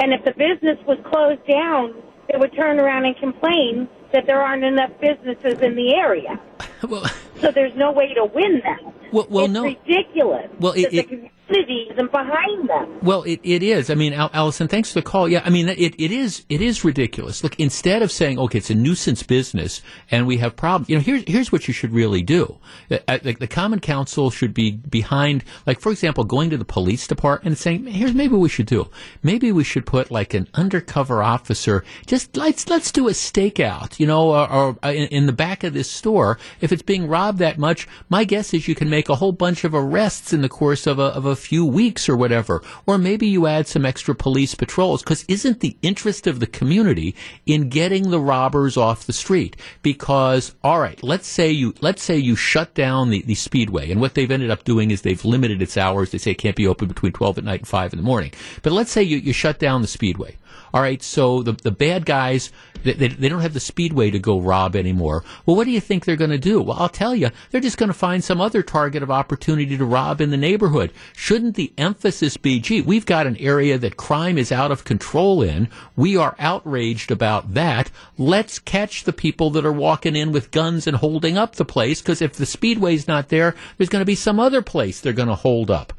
And 0.00 0.12
if 0.12 0.24
the 0.24 0.32
business 0.32 0.78
was 0.86 0.98
closed 1.10 1.44
down, 1.46 1.94
they 2.30 2.38
would 2.38 2.54
turn 2.54 2.78
around 2.78 3.06
and 3.06 3.16
complain 3.16 3.88
that 4.12 4.26
there 4.26 4.42
aren't 4.42 4.64
enough 4.64 4.90
businesses 5.00 5.60
in 5.60 5.74
the 5.74 5.94
area. 5.94 6.40
well, 6.88 7.04
so 7.40 7.50
there's 7.50 7.74
no 7.76 7.92
way 7.92 8.12
to 8.14 8.26
win 8.26 8.60
that. 8.62 8.80
Well, 9.12 9.26
well 9.30 9.44
it's 9.46 9.54
no. 9.54 9.64
ridiculous. 9.64 10.50
Well, 10.60 10.72
it, 10.72 10.92
it, 10.92 11.08
the 11.08 11.30
communities 11.48 11.87
behind 12.06 12.68
them. 12.68 12.98
Well, 13.02 13.22
it, 13.24 13.40
it 13.42 13.62
is. 13.62 13.90
I 13.90 13.94
mean, 13.94 14.12
Al- 14.12 14.30
Allison, 14.32 14.68
thanks 14.68 14.92
for 14.92 15.00
the 15.00 15.02
call. 15.02 15.28
Yeah, 15.28 15.42
I 15.44 15.50
mean, 15.50 15.68
it, 15.68 15.94
it 15.98 16.12
is 16.12 16.44
it 16.48 16.60
is 16.60 16.84
ridiculous. 16.84 17.42
Look, 17.42 17.58
instead 17.58 18.02
of 18.02 18.12
saying, 18.12 18.38
okay, 18.38 18.58
it's 18.58 18.70
a 18.70 18.74
nuisance 18.74 19.22
business 19.22 19.82
and 20.10 20.26
we 20.26 20.36
have 20.38 20.56
problems, 20.56 20.88
you 20.88 20.96
know, 20.96 21.02
here's 21.02 21.24
here's 21.26 21.50
what 21.50 21.66
you 21.66 21.74
should 21.74 21.92
really 21.92 22.22
do. 22.22 22.58
Uh, 22.90 23.18
the, 23.22 23.34
the 23.34 23.46
Common 23.46 23.80
Council 23.80 24.30
should 24.30 24.54
be 24.54 24.70
behind, 24.70 25.44
like, 25.66 25.80
for 25.80 25.90
example, 25.90 26.24
going 26.24 26.50
to 26.50 26.56
the 26.56 26.64
police 26.64 27.06
department 27.06 27.46
and 27.46 27.58
saying, 27.58 27.86
here's 27.86 28.14
maybe 28.14 28.36
we 28.36 28.48
should 28.48 28.66
do. 28.66 28.88
Maybe 29.22 29.50
we 29.52 29.64
should 29.64 29.86
put 29.86 30.10
like 30.10 30.34
an 30.34 30.48
undercover 30.54 31.22
officer. 31.22 31.84
Just 32.06 32.36
let's 32.36 32.68
let's 32.68 32.92
do 32.92 33.08
a 33.08 33.12
stakeout, 33.12 33.98
you 33.98 34.06
know, 34.06 34.30
or, 34.30 34.52
or 34.52 34.78
uh, 34.84 34.88
in, 34.90 35.08
in 35.08 35.26
the 35.26 35.32
back 35.32 35.64
of 35.64 35.74
this 35.74 35.90
store. 35.90 36.38
If 36.60 36.72
it's 36.72 36.82
being 36.82 37.08
robbed 37.08 37.38
that 37.38 37.58
much, 37.58 37.88
my 38.08 38.24
guess 38.24 38.54
is 38.54 38.68
you 38.68 38.74
can 38.74 38.90
make 38.90 39.08
a 39.08 39.16
whole 39.16 39.32
bunch 39.32 39.64
of 39.64 39.74
arrests 39.74 40.32
in 40.32 40.42
the 40.42 40.48
course 40.48 40.86
of 40.86 40.98
a 40.98 41.08
of 41.18 41.24
a 41.24 41.36
few 41.36 41.64
weeks 41.64 41.87
or 42.08 42.16
whatever. 42.16 42.62
Or 42.86 42.98
maybe 42.98 43.26
you 43.26 43.46
add 43.46 43.66
some 43.66 43.86
extra 43.86 44.14
police 44.14 44.54
patrols 44.54 45.02
because 45.02 45.24
isn't 45.28 45.60
the 45.60 45.76
interest 45.82 46.26
of 46.26 46.40
the 46.40 46.46
community 46.46 47.14
in 47.46 47.68
getting 47.68 48.10
the 48.10 48.20
robbers 48.20 48.76
off 48.76 49.06
the 49.06 49.12
street? 49.12 49.56
Because, 49.82 50.54
all 50.62 50.80
right, 50.80 51.02
let's 51.02 51.26
say 51.26 51.50
you, 51.50 51.74
let's 51.80 52.02
say 52.02 52.16
you 52.18 52.36
shut 52.36 52.74
down 52.74 53.10
the, 53.10 53.22
the 53.22 53.34
speedway 53.34 53.90
and 53.90 54.00
what 54.00 54.14
they've 54.14 54.30
ended 54.30 54.50
up 54.50 54.64
doing 54.64 54.90
is 54.90 55.02
they've 55.02 55.24
limited 55.24 55.62
its 55.62 55.76
hours. 55.76 56.10
They 56.10 56.18
say 56.18 56.32
it 56.32 56.38
can't 56.38 56.56
be 56.56 56.66
open 56.66 56.88
between 56.88 57.12
12 57.12 57.38
at 57.38 57.44
night 57.44 57.60
and 57.60 57.68
5 57.68 57.92
in 57.92 57.98
the 57.98 58.04
morning. 58.04 58.32
But 58.62 58.72
let's 58.72 58.90
say 58.90 59.02
you, 59.02 59.18
you 59.18 59.32
shut 59.32 59.58
down 59.58 59.82
the 59.82 59.88
speedway. 59.88 60.36
All 60.72 60.82
right, 60.82 61.02
so 61.02 61.42
the, 61.42 61.52
the 61.52 61.70
bad 61.70 62.04
guys, 62.04 62.52
they, 62.82 62.92
they, 62.92 63.28
don't 63.28 63.40
have 63.40 63.54
the 63.54 63.60
speedway 63.60 64.10
to 64.10 64.18
go 64.18 64.40
rob 64.40 64.76
anymore. 64.76 65.24
Well, 65.46 65.56
what 65.56 65.64
do 65.64 65.70
you 65.70 65.80
think 65.80 66.04
they're 66.04 66.16
going 66.16 66.30
to 66.30 66.38
do? 66.38 66.60
Well, 66.60 66.76
I'll 66.78 66.88
tell 66.88 67.14
you, 67.14 67.30
they're 67.50 67.60
just 67.60 67.78
going 67.78 67.88
to 67.88 67.94
find 67.94 68.22
some 68.22 68.40
other 68.40 68.62
target 68.62 69.02
of 69.02 69.10
opportunity 69.10 69.76
to 69.76 69.84
rob 69.84 70.20
in 70.20 70.30
the 70.30 70.36
neighborhood. 70.36 70.92
Shouldn't 71.16 71.56
the 71.56 71.72
emphasis 71.78 72.36
be, 72.36 72.60
gee, 72.60 72.80
we've 72.80 73.06
got 73.06 73.26
an 73.26 73.36
area 73.38 73.78
that 73.78 73.96
crime 73.96 74.38
is 74.38 74.52
out 74.52 74.70
of 74.70 74.84
control 74.84 75.42
in. 75.42 75.68
We 75.96 76.16
are 76.16 76.36
outraged 76.38 77.10
about 77.10 77.54
that. 77.54 77.90
Let's 78.16 78.58
catch 78.58 79.04
the 79.04 79.12
people 79.12 79.50
that 79.50 79.66
are 79.66 79.72
walking 79.72 80.16
in 80.16 80.32
with 80.32 80.50
guns 80.50 80.86
and 80.86 80.96
holding 80.96 81.38
up 81.38 81.56
the 81.56 81.64
place, 81.64 82.00
because 82.00 82.22
if 82.22 82.34
the 82.34 82.46
speedway's 82.46 83.08
not 83.08 83.28
there, 83.28 83.54
there's 83.76 83.90
going 83.90 84.02
to 84.02 84.06
be 84.06 84.14
some 84.14 84.38
other 84.38 84.62
place 84.62 85.00
they're 85.00 85.12
going 85.12 85.28
to 85.28 85.34
hold 85.34 85.70
up. 85.70 85.92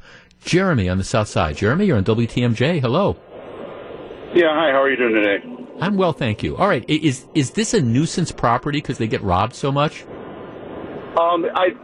Jeremy 0.44 0.88
on 0.88 0.98
the 0.98 1.04
south 1.04 1.28
side. 1.28 1.56
Jeremy, 1.56 1.86
you're 1.86 1.98
on 1.98 2.04
WTMJ. 2.04 2.80
Hello. 2.80 3.16
Yeah, 4.34 4.54
hi. 4.54 4.70
How 4.70 4.82
are 4.82 4.90
you 4.90 4.96
doing 4.96 5.14
today? 5.14 5.42
I'm 5.80 5.96
well, 5.96 6.12
thank 6.12 6.44
you. 6.44 6.56
All 6.56 6.68
right, 6.68 6.88
is 6.88 7.26
is 7.34 7.50
this 7.50 7.74
a 7.74 7.80
nuisance 7.80 8.30
property 8.30 8.78
because 8.78 8.98
they 8.98 9.08
get 9.08 9.22
robbed 9.22 9.54
so 9.54 9.72
much? 9.72 10.04
Um, 11.18 11.46
I 11.54 11.74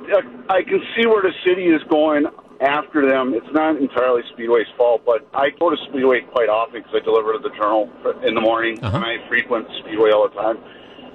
I 0.49 0.63
can 0.63 0.81
see 0.95 1.07
where 1.07 1.23
the 1.23 1.33
city 1.45 1.67
is 1.67 1.83
going 1.91 2.27
after 2.61 3.09
them. 3.09 3.35
It's 3.35 3.53
not 3.53 3.79
entirely 3.79 4.23
Speedway's 4.33 4.69
fault, 4.77 5.03
but 5.05 5.27
I 5.35 5.51
go 5.59 5.71
to 5.71 5.77
Speedway 5.91 6.21
quite 6.21 6.49
often 6.49 6.83
because 6.83 6.95
I 6.95 7.05
deliver 7.05 7.33
to 7.33 7.41
the 7.41 7.51
Journal 7.57 7.91
in 8.23 8.35
the 8.35 8.41
morning, 8.41 8.79
uh-huh. 8.79 8.97
and 8.97 9.05
I 9.05 9.29
frequent 9.29 9.67
Speedway 9.83 10.13
all 10.13 10.29
the 10.29 10.35
time. 10.41 10.59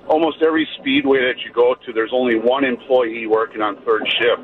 Almost 0.10 0.42
every 0.42 0.68
Speedway 0.82 1.20
that 1.20 1.40
you 1.46 1.54
go 1.54 1.76
to, 1.76 1.94
there's 1.94 2.12
only 2.12 2.36
one 2.36 2.66
employee 2.66 3.26
working 3.26 3.62
on 3.62 3.78
third 3.86 4.04
shift. 4.20 4.44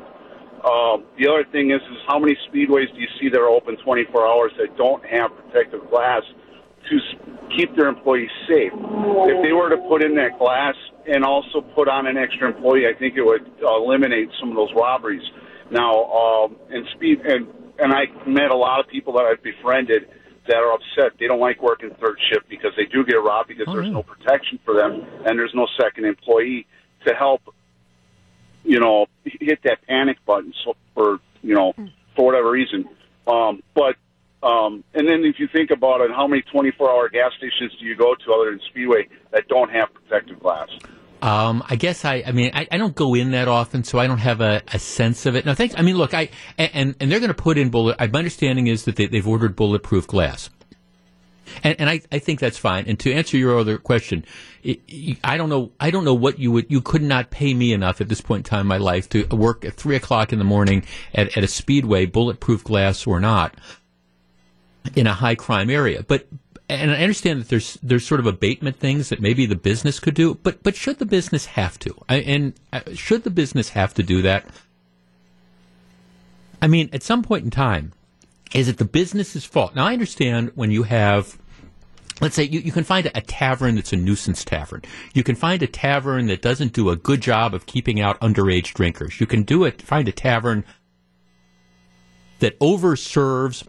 Um, 0.64 1.04
the 1.18 1.28
other 1.28 1.44
thing 1.52 1.70
is, 1.70 1.82
is 1.82 1.98
how 2.08 2.18
many 2.18 2.36
speedways 2.50 2.92
do 2.92 2.98
you 2.98 3.06
see 3.20 3.28
that 3.28 3.38
are 3.38 3.48
open 3.48 3.76
24 3.76 4.26
hours 4.26 4.52
that 4.58 4.76
don't 4.76 5.04
have 5.06 5.30
protective 5.36 5.88
glass 5.88 6.22
to 6.90 6.98
keep 7.56 7.74
their 7.76 7.88
employees 7.88 8.30
safe. 8.48 8.72
If 8.72 9.42
they 9.42 9.52
were 9.52 9.70
to 9.70 9.78
put 9.88 10.02
in 10.04 10.14
that 10.16 10.38
glass 10.38 10.74
and 11.06 11.24
also 11.24 11.60
put 11.74 11.88
on 11.88 12.06
an 12.06 12.16
extra 12.16 12.48
employee, 12.48 12.86
I 12.86 12.98
think 12.98 13.16
it 13.16 13.22
would 13.22 13.50
eliminate 13.62 14.28
some 14.40 14.50
of 14.50 14.56
those 14.56 14.72
robberies. 14.74 15.22
Now, 15.70 16.04
um, 16.04 16.56
and 16.70 16.86
speed 16.94 17.20
and 17.24 17.46
and 17.78 17.92
I 17.92 18.06
met 18.26 18.50
a 18.50 18.56
lot 18.56 18.80
of 18.80 18.88
people 18.88 19.12
that 19.14 19.24
I've 19.24 19.42
befriended 19.42 20.08
that 20.48 20.56
are 20.56 20.72
upset. 20.72 21.18
They 21.20 21.26
don't 21.26 21.40
like 21.40 21.62
working 21.62 21.90
third 22.00 22.18
shift 22.32 22.48
because 22.48 22.72
they 22.76 22.86
do 22.86 23.04
get 23.04 23.16
robbed 23.16 23.48
because 23.48 23.66
oh, 23.68 23.74
there's 23.74 23.92
no 23.92 24.02
protection 24.02 24.58
for 24.64 24.74
them 24.74 25.06
and 25.26 25.38
there's 25.38 25.52
no 25.54 25.66
second 25.80 26.06
employee 26.06 26.66
to 27.06 27.14
help, 27.14 27.42
you 28.64 28.80
know, 28.80 29.06
hit 29.24 29.60
that 29.64 29.86
panic 29.86 30.16
button. 30.26 30.52
So 30.64 30.74
for 30.94 31.18
you 31.42 31.54
know, 31.54 31.74
for 32.16 32.24
whatever 32.24 32.50
reason. 32.50 32.88
Um, 33.26 33.62
but 33.74 33.96
um, 34.42 34.84
and 34.94 35.08
then 35.08 35.24
if 35.24 35.38
you 35.38 35.48
think 35.52 35.70
about 35.70 36.00
it, 36.00 36.10
how 36.10 36.26
many 36.26 36.42
24-hour 36.54 37.08
gas 37.08 37.32
stations 37.38 37.72
do 37.80 37.86
you 37.86 37.96
go 37.96 38.14
to 38.14 38.32
other 38.32 38.50
than 38.50 38.60
Speedway 38.68 39.08
that 39.32 39.48
don't 39.48 39.70
have 39.70 39.88
protective 39.92 40.38
glass? 40.40 40.68
Um, 41.20 41.64
I 41.68 41.74
guess 41.74 42.04
I, 42.04 42.22
I 42.24 42.30
mean, 42.30 42.52
I, 42.54 42.68
I, 42.70 42.78
don't 42.78 42.94
go 42.94 43.14
in 43.14 43.32
that 43.32 43.48
often, 43.48 43.82
so 43.82 43.98
I 43.98 44.06
don't 44.06 44.18
have 44.18 44.40
a, 44.40 44.62
a 44.68 44.78
sense 44.78 45.26
of 45.26 45.34
it. 45.34 45.44
No, 45.44 45.52
thanks. 45.52 45.74
I 45.76 45.82
mean, 45.82 45.96
look, 45.96 46.14
I, 46.14 46.28
and, 46.56 46.94
and 47.00 47.10
they're 47.10 47.18
going 47.18 47.28
to 47.28 47.34
put 47.34 47.58
in 47.58 47.70
bullet, 47.70 47.98
my 47.98 48.06
understanding 48.18 48.68
is 48.68 48.84
that 48.84 48.94
they, 48.94 49.08
have 49.12 49.26
ordered 49.26 49.56
bulletproof 49.56 50.06
glass. 50.06 50.48
And, 51.64 51.74
and 51.80 51.90
I, 51.90 52.02
I 52.12 52.20
think 52.20 52.38
that's 52.38 52.58
fine. 52.58 52.84
And 52.86 53.00
to 53.00 53.12
answer 53.12 53.36
your 53.36 53.58
other 53.58 53.78
question, 53.78 54.24
I 55.24 55.36
don't 55.36 55.48
know, 55.48 55.72
I 55.80 55.90
don't 55.90 56.04
know 56.04 56.14
what 56.14 56.38
you 56.38 56.52
would, 56.52 56.66
you 56.70 56.80
could 56.80 57.02
not 57.02 57.30
pay 57.30 57.52
me 57.52 57.72
enough 57.72 58.00
at 58.00 58.08
this 58.08 58.20
point 58.20 58.46
in 58.46 58.50
time 58.50 58.60
in 58.60 58.66
my 58.68 58.76
life 58.76 59.08
to 59.08 59.26
work 59.26 59.64
at 59.64 59.74
three 59.74 59.96
o'clock 59.96 60.32
in 60.32 60.38
the 60.38 60.44
morning 60.44 60.84
at, 61.14 61.36
at 61.36 61.42
a 61.42 61.48
speedway, 61.48 62.06
bulletproof 62.06 62.62
glass 62.62 63.08
or 63.08 63.18
not 63.18 63.56
in 64.94 65.06
a 65.06 65.14
high 65.14 65.34
crime 65.34 65.70
area. 65.70 66.02
But 66.02 66.26
and 66.68 66.90
I 66.90 66.96
understand 66.96 67.40
that 67.40 67.48
there's 67.48 67.78
there's 67.82 68.06
sort 68.06 68.20
of 68.20 68.26
abatement 68.26 68.78
things 68.78 69.08
that 69.08 69.20
maybe 69.20 69.46
the 69.46 69.56
business 69.56 70.00
could 70.00 70.14
do, 70.14 70.34
but 70.34 70.62
but 70.62 70.76
should 70.76 70.98
the 70.98 71.06
business 71.06 71.46
have 71.46 71.78
to? 71.80 71.94
I, 72.08 72.16
and 72.16 72.54
uh, 72.72 72.80
should 72.94 73.24
the 73.24 73.30
business 73.30 73.70
have 73.70 73.94
to 73.94 74.02
do 74.02 74.22
that? 74.22 74.44
I 76.60 76.66
mean, 76.66 76.90
at 76.92 77.02
some 77.02 77.22
point 77.22 77.44
in 77.44 77.50
time, 77.50 77.92
is 78.52 78.68
it 78.68 78.78
the 78.78 78.84
business's 78.84 79.44
fault? 79.44 79.74
Now 79.74 79.86
I 79.86 79.92
understand 79.92 80.52
when 80.54 80.70
you 80.70 80.82
have 80.82 81.38
let's 82.20 82.34
say 82.34 82.42
you, 82.42 82.60
you 82.60 82.72
can 82.72 82.84
find 82.84 83.06
a, 83.06 83.20
tavern 83.20 83.76
that's 83.76 83.92
a 83.92 83.96
nuisance 83.96 84.44
tavern. 84.44 84.82
You 85.14 85.22
can 85.22 85.36
find 85.36 85.62
a 85.62 85.66
tavern 85.66 86.26
that 86.26 86.42
doesn't 86.42 86.72
do 86.72 86.90
a 86.90 86.96
good 86.96 87.20
job 87.20 87.54
of 87.54 87.66
keeping 87.66 88.00
out 88.00 88.20
underage 88.20 88.74
drinkers. 88.74 89.20
You 89.20 89.26
can 89.26 89.42
do 89.42 89.64
it 89.64 89.80
find 89.82 90.08
a 90.08 90.12
tavern 90.12 90.64
that 92.40 92.58
overserves 92.60 93.66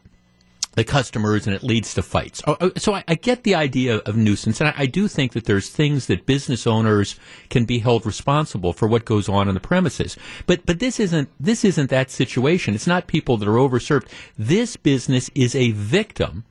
the 0.73 0.83
customers 0.83 1.47
and 1.47 1.55
it 1.55 1.63
leads 1.63 1.93
to 1.95 2.01
fights. 2.01 2.41
Oh, 2.45 2.57
oh, 2.61 2.71
so 2.77 2.93
I, 2.93 3.03
I 3.07 3.15
get 3.15 3.43
the 3.43 3.55
idea 3.55 3.97
of 3.97 4.15
nuisance, 4.15 4.61
and 4.61 4.69
I, 4.69 4.73
I, 4.77 4.85
do 4.85 5.07
think 5.07 5.33
that 5.33 5.45
there's 5.45 5.69
things 5.69 6.07
that 6.07 6.25
business 6.25 6.67
owners 6.67 7.19
can 7.49 7.65
be 7.65 7.79
held 7.79 8.05
responsible 8.05 8.73
for 8.73 8.87
what 8.87 9.05
goes 9.05 9.27
on 9.27 9.47
in 9.47 9.55
the 9.55 9.59
premises. 9.59 10.15
But 10.45 10.65
but 10.65 10.79
this 10.79 10.99
isn't 10.99 11.29
this 11.39 11.65
isn't 11.65 11.89
that 11.89 12.11
situation. 12.11 12.75
It's 12.75 12.87
not 12.87 13.07
people 13.07 13.37
that 13.37 13.47
are 13.47 13.53
overserved. 13.53 14.07
This 14.37 14.75
business 14.75 15.29
is 15.33 15.55
a 15.55 15.71
victim 15.71 16.45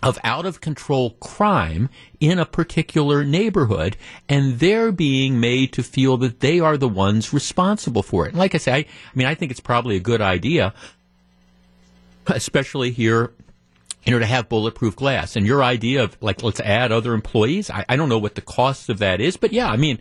of 0.00 0.16
out 0.22 0.46
of 0.46 0.60
control 0.60 1.10
crime 1.18 1.88
in 2.20 2.38
a 2.38 2.46
particular 2.46 3.24
neighborhood, 3.24 3.96
and 4.28 4.60
they're 4.60 4.92
being 4.92 5.40
made 5.40 5.72
to 5.72 5.82
feel 5.82 6.16
that 6.18 6.38
they 6.38 6.60
are 6.60 6.76
the 6.76 6.88
ones 6.88 7.32
responsible 7.32 8.04
for 8.04 8.24
it. 8.24 8.28
And 8.28 8.38
like 8.38 8.54
I 8.54 8.58
say, 8.58 8.72
I, 8.72 8.76
I 8.76 8.86
mean, 9.16 9.26
I 9.26 9.34
think 9.34 9.50
it's 9.50 9.60
probably 9.60 9.96
a 9.96 10.00
good 10.00 10.20
idea 10.20 10.72
especially 12.30 12.90
here 12.90 13.32
you 14.04 14.12
know, 14.12 14.18
to 14.18 14.26
have 14.26 14.48
bulletproof 14.48 14.96
glass. 14.96 15.36
And 15.36 15.46
your 15.46 15.62
idea 15.62 16.02
of 16.04 16.16
like, 16.20 16.42
let's 16.42 16.60
add 16.60 16.92
other 16.92 17.14
employees. 17.14 17.68
I, 17.68 17.84
I 17.88 17.96
don't 17.96 18.08
know 18.08 18.18
what 18.18 18.36
the 18.36 18.40
cost 18.40 18.88
of 18.88 18.98
that 18.98 19.20
is, 19.20 19.36
but 19.36 19.52
yeah, 19.52 19.68
I 19.68 19.76
mean, 19.76 19.98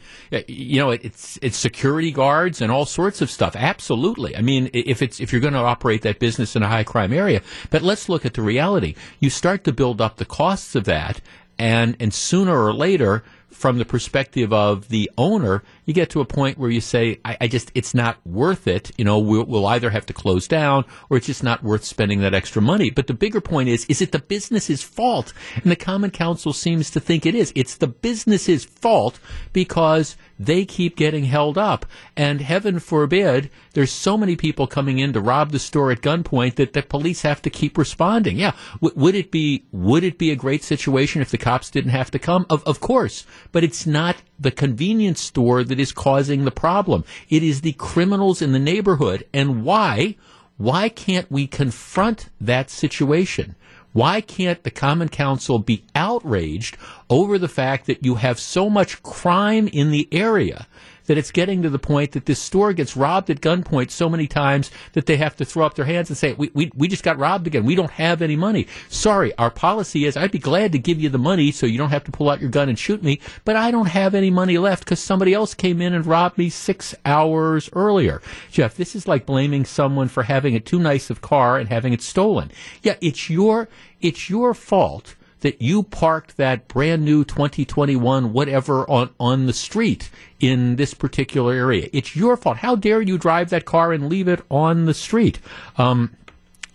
you 0.47 0.79
know, 0.79 0.91
it's 0.91 1.37
it's 1.41 1.57
security 1.57 2.11
guards 2.11 2.61
and 2.61 2.71
all 2.71 2.85
sorts 2.85 3.21
of 3.21 3.29
stuff. 3.29 3.55
Absolutely. 3.55 4.35
I 4.35 4.41
mean, 4.41 4.69
if 4.73 5.01
it's 5.01 5.19
if 5.19 5.31
you're 5.31 5.41
going 5.41 5.53
to 5.53 5.59
operate 5.59 6.03
that 6.03 6.19
business 6.19 6.55
in 6.55 6.63
a 6.63 6.67
high 6.67 6.83
crime 6.83 7.11
area, 7.11 7.41
but 7.69 7.81
let's 7.81 8.07
look 8.07 8.25
at 8.25 8.33
the 8.33 8.41
reality. 8.41 8.95
You 9.19 9.29
start 9.29 9.63
to 9.65 9.73
build 9.73 9.99
up 9.99 10.17
the 10.17 10.25
costs 10.25 10.75
of 10.75 10.85
that, 10.85 11.19
and 11.57 11.97
and 11.99 12.13
sooner 12.13 12.57
or 12.57 12.73
later 12.73 13.23
from 13.57 13.79
the 13.79 13.85
perspective 13.85 14.53
of 14.53 14.87
the 14.89 15.09
owner, 15.17 15.63
you 15.85 15.93
get 15.93 16.11
to 16.11 16.21
a 16.21 16.25
point 16.25 16.59
where 16.59 16.69
you 16.69 16.79
say, 16.79 17.19
I, 17.25 17.37
I 17.41 17.47
just, 17.47 17.71
it's 17.73 17.95
not 17.95 18.17
worth 18.23 18.67
it. 18.67 18.91
You 18.99 19.05
know, 19.05 19.17
we'll, 19.17 19.45
we'll, 19.45 19.65
either 19.65 19.89
have 19.89 20.05
to 20.05 20.13
close 20.13 20.47
down 20.47 20.85
or 21.09 21.17
it's 21.17 21.25
just 21.25 21.43
not 21.43 21.63
worth 21.63 21.83
spending 21.83 22.21
that 22.21 22.35
extra 22.35 22.61
money. 22.61 22.91
But 22.91 23.07
the 23.07 23.15
bigger 23.15 23.41
point 23.41 23.67
is, 23.67 23.85
is 23.89 23.99
it 23.99 24.11
the 24.11 24.19
business's 24.19 24.83
fault? 24.83 25.33
And 25.55 25.71
the 25.71 25.75
Common 25.75 26.11
Council 26.11 26.53
seems 26.53 26.91
to 26.91 26.99
think 26.99 27.25
it 27.25 27.33
is. 27.33 27.51
It's 27.55 27.77
the 27.77 27.87
business's 27.87 28.63
fault 28.63 29.19
because 29.53 30.15
they 30.39 30.65
keep 30.65 30.95
getting 30.95 31.25
held 31.25 31.57
up. 31.57 31.85
And 32.15 32.41
heaven 32.41 32.79
forbid, 32.79 33.49
there's 33.73 33.91
so 33.91 34.17
many 34.17 34.35
people 34.35 34.67
coming 34.67 34.99
in 34.99 35.13
to 35.13 35.21
rob 35.21 35.51
the 35.51 35.59
store 35.59 35.91
at 35.91 36.01
gunpoint 36.01 36.55
that 36.55 36.73
the 36.73 36.83
police 36.83 37.21
have 37.21 37.41
to 37.43 37.49
keep 37.49 37.77
responding. 37.77 38.37
Yeah, 38.37 38.53
w- 38.81 38.93
would 38.99 39.15
it 39.15 39.31
be 39.31 39.65
would 39.71 40.03
it 40.03 40.17
be 40.17 40.31
a 40.31 40.35
great 40.35 40.63
situation 40.63 41.21
if 41.21 41.31
the 41.31 41.37
cops 41.37 41.69
didn't 41.69 41.91
have 41.91 42.11
to 42.11 42.19
come? 42.19 42.45
Of 42.49 42.63
of 42.65 42.79
course, 42.79 43.25
but 43.51 43.63
it's 43.63 43.85
not 43.85 44.17
the 44.39 44.51
convenience 44.51 45.21
store 45.21 45.63
that 45.63 45.79
is 45.79 45.91
causing 45.91 46.45
the 46.45 46.51
problem. 46.51 47.03
It 47.29 47.43
is 47.43 47.61
the 47.61 47.73
criminals 47.73 48.41
in 48.41 48.51
the 48.51 48.59
neighborhood. 48.59 49.25
And 49.33 49.63
why? 49.63 50.15
Why 50.57 50.89
can't 50.89 51.31
we 51.31 51.45
confront 51.45 52.29
that 52.41 52.71
situation? 52.71 53.55
Why 53.93 54.21
can't 54.21 54.61
the 54.63 54.71
Common 54.71 55.09
Council 55.09 55.59
be 55.59 55.83
outraged 55.95 56.77
over 57.09 57.37
the 57.37 57.47
fact 57.47 57.87
that 57.87 58.03
you 58.03 58.15
have 58.15 58.39
so 58.39 58.69
much 58.69 59.01
crime 59.01 59.67
in 59.67 59.91
the 59.91 60.07
area 60.11 60.67
that 61.07 61.17
it's 61.17 61.31
getting 61.31 61.63
to 61.63 61.69
the 61.69 61.79
point 61.79 62.11
that 62.11 62.25
this 62.25 62.41
store 62.41 62.71
gets 62.73 62.95
robbed 62.95 63.29
at 63.29 63.41
gunpoint 63.41 63.91
so 63.91 64.07
many 64.07 64.27
times 64.27 64.71
that 64.93 65.07
they 65.07 65.17
have 65.17 65.35
to 65.37 65.45
throw 65.45 65.65
up 65.65 65.73
their 65.73 65.85
hands 65.85 66.09
and 66.09 66.17
say, 66.17 66.33
we, 66.33 66.51
we, 66.53 66.71
we 66.75 66.87
just 66.87 67.03
got 67.03 67.17
robbed 67.17 67.47
again. 67.47 67.65
We 67.65 67.75
don't 67.75 67.91
have 67.91 68.21
any 68.21 68.35
money. 68.35 68.67
Sorry, 68.89 69.35
our 69.37 69.49
policy 69.49 70.05
is 70.05 70.15
I'd 70.15 70.31
be 70.31 70.39
glad 70.39 70.71
to 70.73 70.79
give 70.79 71.01
you 71.01 71.09
the 71.09 71.17
money 71.17 71.51
so 71.51 71.65
you 71.65 71.77
don't 71.77 71.89
have 71.89 72.03
to 72.05 72.11
pull 72.11 72.29
out 72.29 72.41
your 72.41 72.49
gun 72.49 72.69
and 72.69 72.77
shoot 72.77 73.01
me, 73.03 73.19
but 73.43 73.55
I 73.55 73.71
don't 73.71 73.87
have 73.87 74.13
any 74.13 74.29
money 74.29 74.57
left 74.57 74.85
because 74.85 74.99
somebody 74.99 75.33
else 75.33 75.53
came 75.53 75.81
in 75.81 75.93
and 75.93 76.05
robbed 76.05 76.37
me 76.37 76.49
six 76.49 76.93
hours 77.05 77.69
earlier. 77.73 78.21
Jeff, 78.51 78.75
this 78.75 78.95
is 78.95 79.07
like 79.07 79.25
blaming 79.25 79.65
someone 79.65 80.07
for 80.07 80.23
having 80.23 80.55
a 80.55 80.59
too 80.59 80.79
nice 80.79 81.09
of 81.09 81.21
car 81.21 81.57
and 81.57 81.69
having 81.69 81.93
it 81.93 82.01
stolen. 82.01 82.51
Yeah, 82.83 82.95
it's 83.01 83.29
your, 83.29 83.67
it's 84.01 84.29
your 84.29 84.53
fault 84.53 85.15
that 85.41 85.61
you 85.61 85.83
parked 85.83 86.37
that 86.37 86.67
brand 86.67 87.03
new 87.03 87.23
2021 87.23 88.33
whatever 88.33 88.89
on, 88.89 89.09
on 89.19 89.45
the 89.45 89.53
street 89.53 90.09
in 90.39 90.75
this 90.75 90.93
particular 90.93 91.53
area. 91.53 91.89
It's 91.93 92.15
your 92.15 92.37
fault. 92.37 92.57
How 92.57 92.75
dare 92.75 93.01
you 93.01 93.17
drive 93.17 93.49
that 93.49 93.65
car 93.65 93.93
and 93.93 94.09
leave 94.09 94.27
it 94.27 94.41
on 94.49 94.85
the 94.85 94.93
street? 94.93 95.39
Um, 95.77 96.15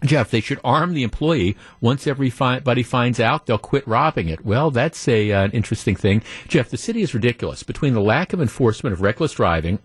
Jeff, 0.04 0.30
they 0.30 0.40
should 0.40 0.60
arm 0.64 0.94
the 0.94 1.04
employee. 1.04 1.56
Once 1.80 2.06
everybody 2.06 2.82
finds 2.82 3.20
out, 3.20 3.46
they'll 3.46 3.58
quit 3.58 3.86
robbing 3.86 4.28
it. 4.28 4.44
Well, 4.44 4.70
that's 4.70 5.06
a, 5.06 5.30
uh, 5.30 5.44
an 5.44 5.50
interesting 5.52 5.94
thing. 5.94 6.22
Jeff, 6.48 6.70
the 6.70 6.76
city 6.76 7.02
is 7.02 7.14
ridiculous. 7.14 7.62
Between 7.62 7.94
the 7.94 8.00
lack 8.00 8.32
of 8.32 8.40
enforcement 8.40 8.94
of 8.94 9.00
reckless 9.00 9.32
driving, 9.32 9.78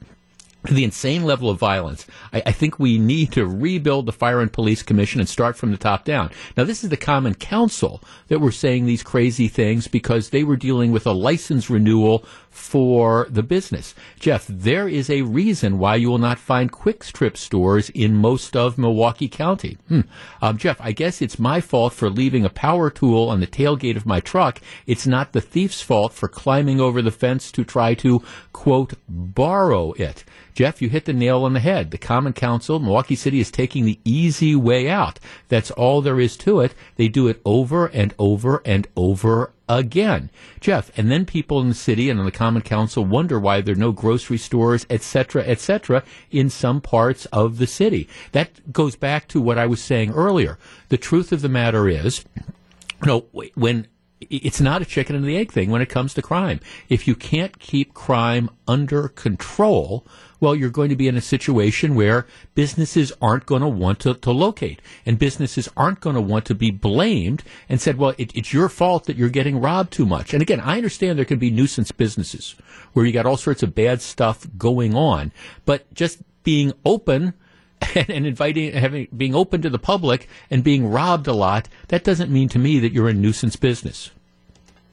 the 0.75 0.83
insane 0.83 1.23
level 1.23 1.49
of 1.49 1.59
violence. 1.59 2.05
I, 2.33 2.43
I, 2.47 2.51
think 2.51 2.79
we 2.79 2.97
need 2.97 3.31
to 3.33 3.45
rebuild 3.45 4.05
the 4.05 4.11
Fire 4.11 4.41
and 4.41 4.51
Police 4.51 4.83
Commission 4.83 5.19
and 5.19 5.29
start 5.29 5.55
from 5.55 5.71
the 5.71 5.77
top 5.77 6.05
down. 6.05 6.31
Now, 6.55 6.63
this 6.63 6.83
is 6.83 6.89
the 6.89 6.97
Common 6.97 7.35
Council 7.35 8.01
that 8.27 8.39
were 8.39 8.51
saying 8.51 8.85
these 8.85 9.03
crazy 9.03 9.47
things 9.47 9.87
because 9.87 10.29
they 10.29 10.43
were 10.43 10.57
dealing 10.57 10.91
with 10.91 11.05
a 11.05 11.11
license 11.11 11.69
renewal 11.69 12.25
for 12.57 13.27
the 13.29 13.43
business. 13.43 13.93
Jeff, 14.19 14.45
there 14.47 14.87
is 14.89 15.09
a 15.09 15.21
reason 15.21 15.77
why 15.77 15.95
you 15.95 16.09
will 16.09 16.17
not 16.17 16.39
find 16.39 16.71
QuikTrip 16.71 17.37
stores 17.37 17.89
in 17.91 18.15
most 18.15 18.55
of 18.55 18.77
Milwaukee 18.77 19.29
County. 19.29 19.77
Hmm. 19.87 20.01
Um, 20.41 20.57
Jeff, 20.57 20.81
I 20.81 20.91
guess 20.91 21.21
it's 21.21 21.39
my 21.39 21.61
fault 21.61 21.93
for 21.93 22.09
leaving 22.09 22.43
a 22.43 22.49
power 22.49 22.89
tool 22.89 23.29
on 23.29 23.39
the 23.39 23.47
tailgate 23.47 23.95
of 23.95 24.05
my 24.05 24.19
truck. 24.19 24.59
It's 24.85 25.07
not 25.07 25.31
the 25.31 25.41
thief's 25.41 25.81
fault 25.81 26.13
for 26.13 26.27
climbing 26.27 26.81
over 26.81 27.01
the 27.01 27.11
fence 27.11 27.51
to 27.53 27.63
try 27.63 27.93
to, 27.95 28.21
quote, 28.51 28.95
borrow 29.07 29.93
it. 29.93 30.25
Jeff, 30.53 30.81
you 30.81 30.89
hit 30.89 31.05
the 31.05 31.13
nail 31.13 31.43
on 31.43 31.53
the 31.53 31.59
head. 31.59 31.91
The 31.91 31.99
Common 31.99 32.33
Council, 32.33 32.79
Milwaukee 32.79 33.15
City 33.15 33.39
is 33.39 33.51
taking 33.51 33.85
the 33.85 33.99
easy 34.03 34.55
way 34.55 34.89
out. 34.89 35.19
That's 35.47 35.69
all 35.71 36.01
there 36.01 36.19
is 36.19 36.35
to 36.37 36.61
it. 36.61 36.73
They 36.95 37.07
do 37.07 37.27
it 37.27 37.39
over 37.45 37.85
and 37.85 38.15
over 38.17 38.63
and 38.65 38.87
over 38.95 39.51
again. 39.69 40.29
Jeff, 40.59 40.91
and 40.97 41.11
then 41.11 41.25
people 41.25 41.59
in 41.61 41.69
the 41.69 41.75
city 41.75 42.09
and 42.09 42.19
on 42.19 42.25
the 42.25 42.31
Common 42.31 42.61
Council 42.61 43.03
wonder 43.05 43.39
why 43.39 43.61
there 43.61 43.73
are 43.73 43.77
no 43.77 43.91
grocery 43.91 44.37
stores, 44.37 44.85
etc., 44.89 45.43
etc., 45.43 46.03
in 46.31 46.49
some 46.49 46.81
parts 46.81 47.25
of 47.27 47.57
the 47.57 47.67
city. 47.67 48.07
That 48.31 48.71
goes 48.71 48.95
back 48.95 49.27
to 49.29 49.41
what 49.41 49.57
I 49.57 49.65
was 49.65 49.81
saying 49.81 50.11
earlier. 50.11 50.57
The 50.89 50.97
truth 50.97 51.31
of 51.31 51.41
the 51.41 51.49
matter 51.49 51.87
is, 51.87 52.25
you 52.35 53.07
know, 53.07 53.25
when 53.55 53.87
it's 54.19 54.59
not 54.59 54.81
a 54.81 54.85
chicken 54.85 55.15
and 55.15 55.25
the 55.25 55.37
egg 55.37 55.51
thing 55.51 55.69
when 55.69 55.81
it 55.81 55.89
comes 55.89 56.13
to 56.13 56.21
crime. 56.21 56.59
If 56.89 57.07
you 57.07 57.15
can't 57.15 57.59
keep 57.59 57.93
crime 57.93 58.49
under 58.67 59.07
control, 59.09 60.05
well, 60.39 60.55
you're 60.55 60.69
going 60.69 60.89
to 60.89 60.95
be 60.95 61.07
in 61.07 61.17
a 61.17 61.21
situation 61.21 61.95
where 61.95 62.25
businesses 62.55 63.11
aren't 63.21 63.45
going 63.45 63.61
to 63.61 63.67
want 63.67 63.99
to, 64.01 64.13
to 64.15 64.31
locate 64.31 64.81
and 65.05 65.19
businesses 65.19 65.69
aren't 65.77 65.99
going 65.99 66.15
to 66.15 66.21
want 66.21 66.45
to 66.45 66.55
be 66.55 66.71
blamed 66.71 67.43
and 67.69 67.79
said, 67.79 67.97
well, 67.97 68.13
it, 68.17 68.35
it's 68.35 68.53
your 68.53 68.69
fault 68.69 69.05
that 69.05 69.17
you're 69.17 69.29
getting 69.29 69.61
robbed 69.61 69.93
too 69.93 70.05
much. 70.05 70.33
And 70.33 70.41
again, 70.41 70.59
I 70.59 70.77
understand 70.77 71.17
there 71.17 71.25
can 71.25 71.39
be 71.39 71.51
nuisance 71.51 71.91
businesses 71.91 72.55
where 72.93 73.05
you 73.05 73.11
got 73.11 73.25
all 73.25 73.37
sorts 73.37 73.63
of 73.63 73.75
bad 73.75 74.01
stuff 74.01 74.47
going 74.57 74.95
on, 74.95 75.31
but 75.65 75.91
just 75.93 76.21
being 76.43 76.73
open 76.85 77.33
and, 77.95 78.25
inviting, 78.25 78.73
having, 78.73 79.07
being 79.15 79.35
open 79.35 79.61
to 79.61 79.69
the 79.69 79.79
public 79.79 80.27
and 80.49 80.63
being 80.63 80.89
robbed 80.89 81.27
a 81.27 81.33
lot, 81.33 81.67
that 81.89 82.03
doesn't 82.03 82.31
mean 82.31 82.49
to 82.49 82.59
me 82.59 82.79
that 82.79 82.91
you're 82.91 83.09
a 83.09 83.13
nuisance 83.13 83.55
business. 83.55 84.11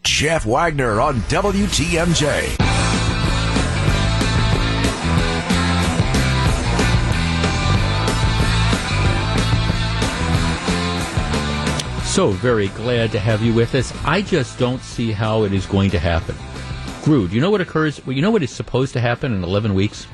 Jeff 0.05 0.45
Wagner 0.45 1.01
on 1.01 1.17
WTMJ. 1.23 2.65
so 12.15 12.31
very 12.31 12.69
glad 12.69 13.11
to 13.11 13.19
have 13.19 13.43
you 13.43 13.53
with 13.53 13.75
us. 13.75 13.93
I 14.05 14.23
just 14.23 14.57
don't 14.57 14.81
see 14.81 15.11
how 15.11 15.43
it 15.43 15.53
is 15.53 15.67
going 15.67 15.91
to 15.91 15.99
happen. 15.99 16.37
Grood, 17.03 17.33
you 17.33 17.41
know 17.41 17.51
what 17.51 17.61
occurs? 17.61 18.01
Well, 18.07 18.15
you 18.15 18.23
know 18.23 18.31
what 18.31 18.45
is 18.45 18.53
supposed 18.53 18.93
to 18.93 19.01
happen 19.01 19.35
in 19.35 19.43
11 19.43 19.75
weeks? 19.75 20.07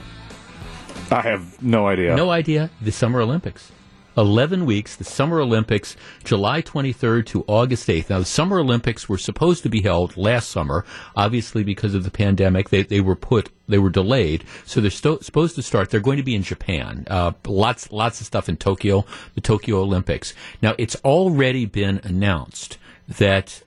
I 1.11 1.21
have 1.21 1.63
no 1.63 1.89
idea. 1.89 2.17
No 2.17 2.31
idea. 2.31 2.71
The 2.81 2.91
Summer 2.91 3.21
Olympics. 3.21 3.71
11 4.17 4.67
weeks, 4.67 4.97
the 4.97 5.05
Summer 5.05 5.41
Olympics, 5.41 5.97
July 6.25 6.63
23rd 6.63 7.27
to 7.27 7.45
August 7.47 7.89
8th. 7.89 8.11
Now, 8.11 8.19
the 8.19 8.25
Summer 8.25 8.59
Olympics 8.59 9.09
were 9.09 9.19
supposed 9.19 9.63
to 9.63 9.69
be 9.69 9.83
held 9.83 10.17
last 10.17 10.51
summer. 10.51 10.85
Obviously, 11.17 11.63
because 11.65 11.95
of 11.95 12.05
the 12.05 12.11
pandemic, 12.11 12.71
they, 12.71 12.83
they 12.83 13.01
were 13.01 13.17
put, 13.17 13.51
they 13.69 13.79
were 13.79 13.91
delayed. 13.91 14.45
So 14.65 14.81
they're 14.81 14.91
sto- 14.91 15.21
supposed 15.21 15.55
to 15.57 15.63
start. 15.63 15.91
They're 15.91 16.01
going 16.01 16.17
to 16.17 16.23
be 16.23 16.35
in 16.35 16.43
Japan. 16.43 17.07
Uh, 17.09 17.33
lots, 17.47 17.93
lots 17.93 18.21
of 18.21 18.27
stuff 18.27 18.49
in 18.49 18.57
Tokyo, 18.57 19.05
the 19.35 19.41
Tokyo 19.41 19.81
Olympics. 19.81 20.35
Now, 20.61 20.75
it's 20.79 20.97
already 21.05 21.67
been 21.67 22.01
announced 22.03 22.79
that 23.09 23.63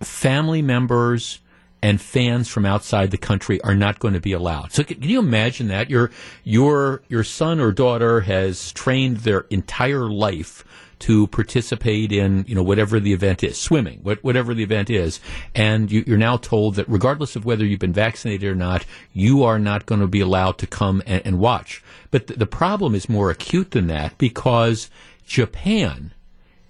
family 0.00 0.62
members, 0.62 1.40
and 1.82 2.00
fans 2.00 2.48
from 2.48 2.66
outside 2.66 3.10
the 3.10 3.18
country 3.18 3.60
are 3.62 3.74
not 3.74 3.98
going 3.98 4.14
to 4.14 4.20
be 4.20 4.32
allowed. 4.32 4.72
So 4.72 4.82
can, 4.82 5.02
you 5.02 5.18
imagine 5.18 5.68
that 5.68 5.90
your 5.90 6.10
your 6.44 7.02
your 7.08 7.24
son 7.24 7.60
or 7.60 7.72
daughter 7.72 8.20
has 8.20 8.72
trained 8.72 9.18
their 9.18 9.40
entire 9.50 10.08
life 10.10 10.64
to 11.00 11.26
participate 11.28 12.12
in 12.12 12.44
you 12.46 12.54
know 12.54 12.62
whatever 12.62 13.00
the 13.00 13.12
event 13.12 13.42
is, 13.42 13.58
swimming, 13.58 14.00
whatever 14.02 14.54
the 14.54 14.62
event 14.62 14.90
is, 14.90 15.18
and 15.54 15.90
you, 15.90 16.04
are 16.14 16.18
now 16.18 16.36
told 16.36 16.74
that 16.76 16.88
regardless 16.88 17.36
of 17.36 17.44
whether 17.44 17.64
you've 17.64 17.80
been 17.80 17.92
vaccinated 17.92 18.48
or 18.50 18.54
not, 18.54 18.84
you 19.12 19.42
are 19.42 19.58
not 19.58 19.86
going 19.86 20.00
to 20.00 20.06
be 20.06 20.20
allowed 20.20 20.58
to 20.58 20.66
come 20.66 21.02
and, 21.06 21.22
and 21.24 21.38
watch. 21.38 21.82
But 22.10 22.26
th- 22.26 22.38
the 22.38 22.46
problem 22.46 22.94
is 22.94 23.08
more 23.08 23.30
acute 23.30 23.70
than 23.70 23.86
that 23.86 24.18
because 24.18 24.90
Japan 25.26 26.12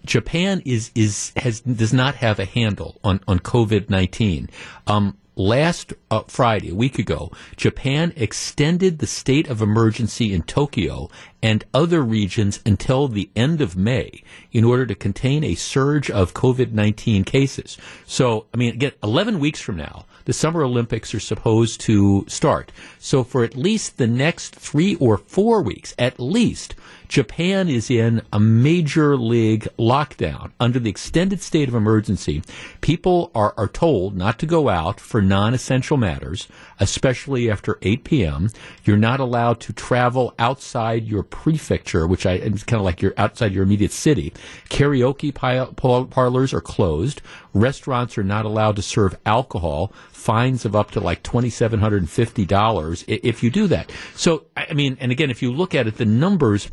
Japan 0.05 0.63
is 0.65 0.91
is 0.95 1.33
has 1.37 1.61
does 1.61 1.93
not 1.93 2.17
have 2.17 2.39
a 2.39 2.45
handle 2.45 2.99
on 3.05 3.21
on 3.29 3.39
COVID 3.39 3.91
nineteen. 3.91 4.49
Um, 4.87 5.17
last 5.41 5.95
uh, 6.11 6.23
Friday, 6.29 6.71
a 6.71 6.75
week 6.75 6.99
ago, 6.99 7.33
Japan 7.57 8.13
extended 8.17 8.99
the 8.99 9.07
state 9.07 9.49
of 9.49 9.63
emergency 9.63 10.33
in 10.33 10.43
Tokyo 10.43 11.09
and 11.43 11.65
other 11.73 12.03
regions 12.03 12.61
until 12.67 13.09
the 13.09 13.31
end 13.35 13.61
of 13.61 13.77
May 13.77 14.23
in 14.53 14.65
order 14.65 14.85
to 14.87 14.95
contain 14.95 15.43
a 15.43 15.55
surge 15.55 16.11
of 16.11 16.35
COVID 16.35 16.73
19 16.73 17.25
cases. 17.25 17.79
So, 18.07 18.47
I 18.53 18.59
mean, 18.59 18.75
again, 18.75 18.93
11 19.03 19.41
weeks 19.41 19.61
from 19.61 19.77
now, 19.77 20.05
the 20.27 20.33
Summer 20.33 20.63
Olympics 20.63 21.15
are 21.15 21.21
supposed 21.21 21.81
to 21.83 22.25
start. 22.29 22.71
So, 22.99 23.25
for 23.25 23.43
at 23.43 23.57
least 23.57 23.97
the 23.97 24.07
next 24.07 24.55
three 24.55 24.97
or 24.97 25.17
four 25.17 25.63
weeks, 25.63 25.95
at 25.99 26.21
least, 26.21 26.75
Japan 27.11 27.69
is 27.69 27.91
in 27.91 28.23
a 28.33 28.39
major 28.39 29.17
league 29.17 29.67
lockdown 29.77 30.53
under 30.61 30.79
the 30.79 30.91
extended 30.91 31.43
state 31.43 31.69
of 31.69 31.75
emergency. 31.75 32.41
People 32.83 33.33
are, 33.35 33.53
are 33.57 33.67
told 33.67 34.17
not 34.17 34.39
to 34.39 34.47
go 34.47 34.69
out 34.69 35.01
for 35.01 35.21
non 35.21 35.53
essential 35.53 35.97
matters, 35.97 36.47
especially 36.79 37.51
after 37.51 37.81
8 37.83 38.05
p.m. 38.05 38.49
You're 38.85 38.97
not 38.97 39.19
allowed 39.19 39.59
to 39.63 39.73
travel 39.73 40.35
outside 40.39 41.05
your 41.05 41.25
prefecture, 41.25 42.07
which 42.07 42.27
I, 42.27 42.35
it's 42.35 42.63
kind 42.63 42.79
of 42.79 42.85
like 42.85 43.03
you're 43.03 43.15
outside 43.17 43.53
your 43.53 43.65
immediate 43.65 43.91
city. 43.91 44.33
Karaoke 44.69 45.35
parlors 45.35 46.55
are 46.55 46.61
closed. 46.61 47.23
Restaurants 47.53 48.17
are 48.19 48.23
not 48.23 48.45
allowed 48.45 48.77
to 48.77 48.83
serve 48.83 49.19
alcohol. 49.27 49.93
Fines 50.21 50.65
of 50.65 50.77
up 50.77 50.91
to 50.93 51.01
like 51.01 51.23
$2,750 51.23 53.05
if 53.09 53.43
you 53.43 53.51
do 53.51 53.67
that. 53.69 53.91
So, 54.15 54.47
I 54.57 54.75
mean, 54.75 54.97
and 55.01 55.11
again, 55.11 55.31
if 55.31 55.43
you 55.43 55.53
look 55.53 55.75
at 55.75 55.87
it, 55.87 55.97
the 55.97 56.05
numbers 56.05 56.71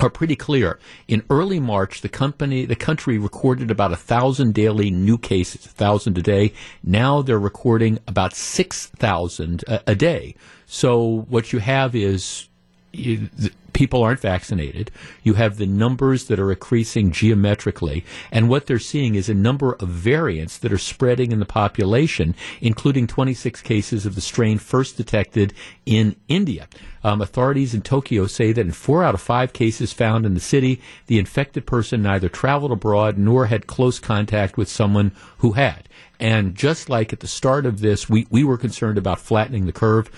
are 0.00 0.10
pretty 0.10 0.34
clear. 0.34 0.78
In 1.06 1.22
early 1.30 1.60
March, 1.60 2.00
the 2.00 2.08
company, 2.08 2.64
the 2.64 2.76
country 2.76 3.18
recorded 3.18 3.70
about 3.70 3.92
a 3.92 3.96
thousand 3.96 4.54
daily 4.54 4.90
new 4.90 5.18
cases, 5.18 5.66
a 5.66 5.68
thousand 5.68 6.18
a 6.18 6.22
day. 6.22 6.52
Now 6.82 7.22
they're 7.22 7.38
recording 7.38 7.98
about 8.08 8.34
six 8.34 8.86
thousand 8.86 9.64
a 9.68 9.94
day. 9.94 10.34
So 10.66 11.26
what 11.28 11.52
you 11.52 11.60
have 11.60 11.94
is 11.94 12.48
you, 12.94 13.28
people 13.74 14.02
aren't 14.02 14.20
vaccinated. 14.20 14.90
You 15.22 15.34
have 15.34 15.58
the 15.58 15.66
numbers 15.66 16.26
that 16.26 16.38
are 16.38 16.50
increasing 16.50 17.10
geometrically, 17.10 18.04
and 18.32 18.48
what 18.48 18.66
they're 18.66 18.78
seeing 18.78 19.14
is 19.14 19.28
a 19.28 19.34
number 19.34 19.74
of 19.74 19.88
variants 19.88 20.56
that 20.58 20.72
are 20.72 20.78
spreading 20.78 21.32
in 21.32 21.40
the 21.40 21.44
population, 21.44 22.34
including 22.60 23.06
26 23.06 23.60
cases 23.60 24.06
of 24.06 24.14
the 24.14 24.20
strain 24.20 24.58
first 24.58 24.96
detected 24.96 25.52
in 25.84 26.16
India. 26.28 26.68
Um, 27.02 27.20
authorities 27.20 27.74
in 27.74 27.82
Tokyo 27.82 28.26
say 28.26 28.52
that 28.52 28.64
in 28.64 28.72
four 28.72 29.04
out 29.04 29.14
of 29.14 29.20
five 29.20 29.52
cases 29.52 29.92
found 29.92 30.24
in 30.24 30.32
the 30.32 30.40
city, 30.40 30.80
the 31.06 31.18
infected 31.18 31.66
person 31.66 32.02
neither 32.02 32.30
traveled 32.30 32.72
abroad 32.72 33.18
nor 33.18 33.46
had 33.46 33.66
close 33.66 33.98
contact 33.98 34.56
with 34.56 34.68
someone 34.68 35.12
who 35.38 35.52
had. 35.52 35.86
And 36.18 36.54
just 36.54 36.88
like 36.88 37.12
at 37.12 37.20
the 37.20 37.26
start 37.26 37.66
of 37.66 37.80
this, 37.80 38.08
we, 38.08 38.26
we 38.30 38.44
were 38.44 38.56
concerned 38.56 38.96
about 38.96 39.20
flattening 39.20 39.66
the 39.66 39.72
curve 39.72 40.08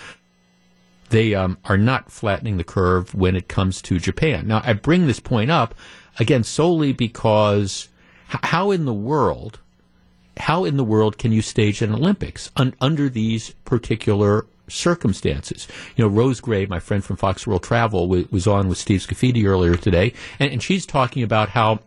they 1.10 1.34
um, 1.34 1.58
are 1.64 1.76
not 1.78 2.10
flattening 2.10 2.56
the 2.56 2.64
curve 2.64 3.14
when 3.14 3.36
it 3.36 3.48
comes 3.48 3.80
to 3.82 3.98
Japan. 3.98 4.46
Now, 4.46 4.62
I 4.64 4.72
bring 4.72 5.06
this 5.06 5.20
point 5.20 5.50
up 5.50 5.74
again 6.18 6.44
solely 6.44 6.92
because 6.92 7.88
h- 8.32 8.40
how 8.44 8.70
in 8.70 8.84
the 8.84 8.94
world, 8.94 9.60
how 10.36 10.64
in 10.64 10.76
the 10.76 10.84
world 10.84 11.18
can 11.18 11.32
you 11.32 11.42
stage 11.42 11.82
an 11.82 11.94
Olympics 11.94 12.50
un- 12.56 12.74
under 12.80 13.08
these 13.08 13.50
particular 13.64 14.46
circumstances? 14.68 15.68
You 15.96 16.04
know, 16.04 16.10
Rose 16.10 16.40
Gray, 16.40 16.66
my 16.66 16.80
friend 16.80 17.04
from 17.04 17.16
Fox 17.16 17.46
World 17.46 17.62
Travel, 17.62 18.06
w- 18.06 18.28
was 18.30 18.46
on 18.46 18.68
with 18.68 18.78
Steve 18.78 19.00
Scafidi 19.00 19.44
earlier 19.44 19.76
today, 19.76 20.12
and, 20.38 20.50
and 20.52 20.62
she's 20.62 20.86
talking 20.86 21.22
about 21.22 21.50
how 21.50 21.80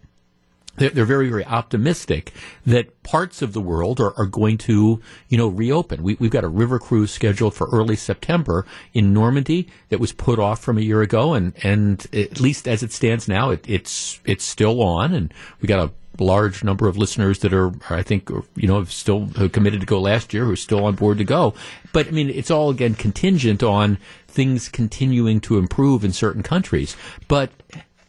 they're, 0.79 1.05
very, 1.05 1.29
very 1.29 1.45
optimistic 1.45 2.33
that 2.65 3.03
parts 3.03 3.41
of 3.41 3.53
the 3.53 3.61
world 3.61 3.99
are, 3.99 4.17
are 4.17 4.25
going 4.25 4.57
to, 4.59 5.01
you 5.27 5.37
know, 5.37 5.47
reopen. 5.47 6.01
We, 6.01 6.15
have 6.15 6.29
got 6.29 6.43
a 6.43 6.49
river 6.49 6.79
cruise 6.79 7.11
scheduled 7.11 7.53
for 7.53 7.67
early 7.71 7.95
September 7.95 8.65
in 8.93 9.13
Normandy 9.13 9.67
that 9.89 9.99
was 9.99 10.11
put 10.11 10.39
off 10.39 10.59
from 10.59 10.77
a 10.77 10.81
year 10.81 11.01
ago, 11.01 11.33
and, 11.33 11.53
and 11.63 12.05
at 12.13 12.39
least 12.39 12.67
as 12.67 12.83
it 12.83 12.91
stands 12.91 13.27
now, 13.27 13.51
it, 13.51 13.67
it's 13.67 14.19
it's 14.25 14.43
still 14.43 14.81
on, 14.81 15.13
and 15.13 15.33
we 15.61 15.67
got 15.67 15.89
a 15.89 16.23
large 16.23 16.63
number 16.63 16.87
of 16.87 16.97
listeners 16.97 17.39
that 17.39 17.53
are, 17.53 17.71
I 17.89 18.03
think, 18.03 18.29
you 18.55 18.67
know, 18.67 18.83
still 18.85 19.29
committed 19.51 19.81
to 19.81 19.85
go 19.85 20.01
last 20.01 20.33
year, 20.33 20.45
who 20.45 20.51
are 20.51 20.57
still 20.57 20.85
on 20.85 20.95
board 20.95 21.17
to 21.19 21.23
go. 21.23 21.53
But 21.93 22.07
I 22.07 22.11
mean, 22.11 22.29
it's 22.29 22.51
all 22.51 22.69
again 22.69 22.95
contingent 22.95 23.63
on 23.63 23.97
things 24.27 24.69
continuing 24.69 25.39
to 25.41 25.57
improve 25.57 26.03
in 26.03 26.11
certain 26.11 26.43
countries. 26.43 26.95
But 27.27 27.51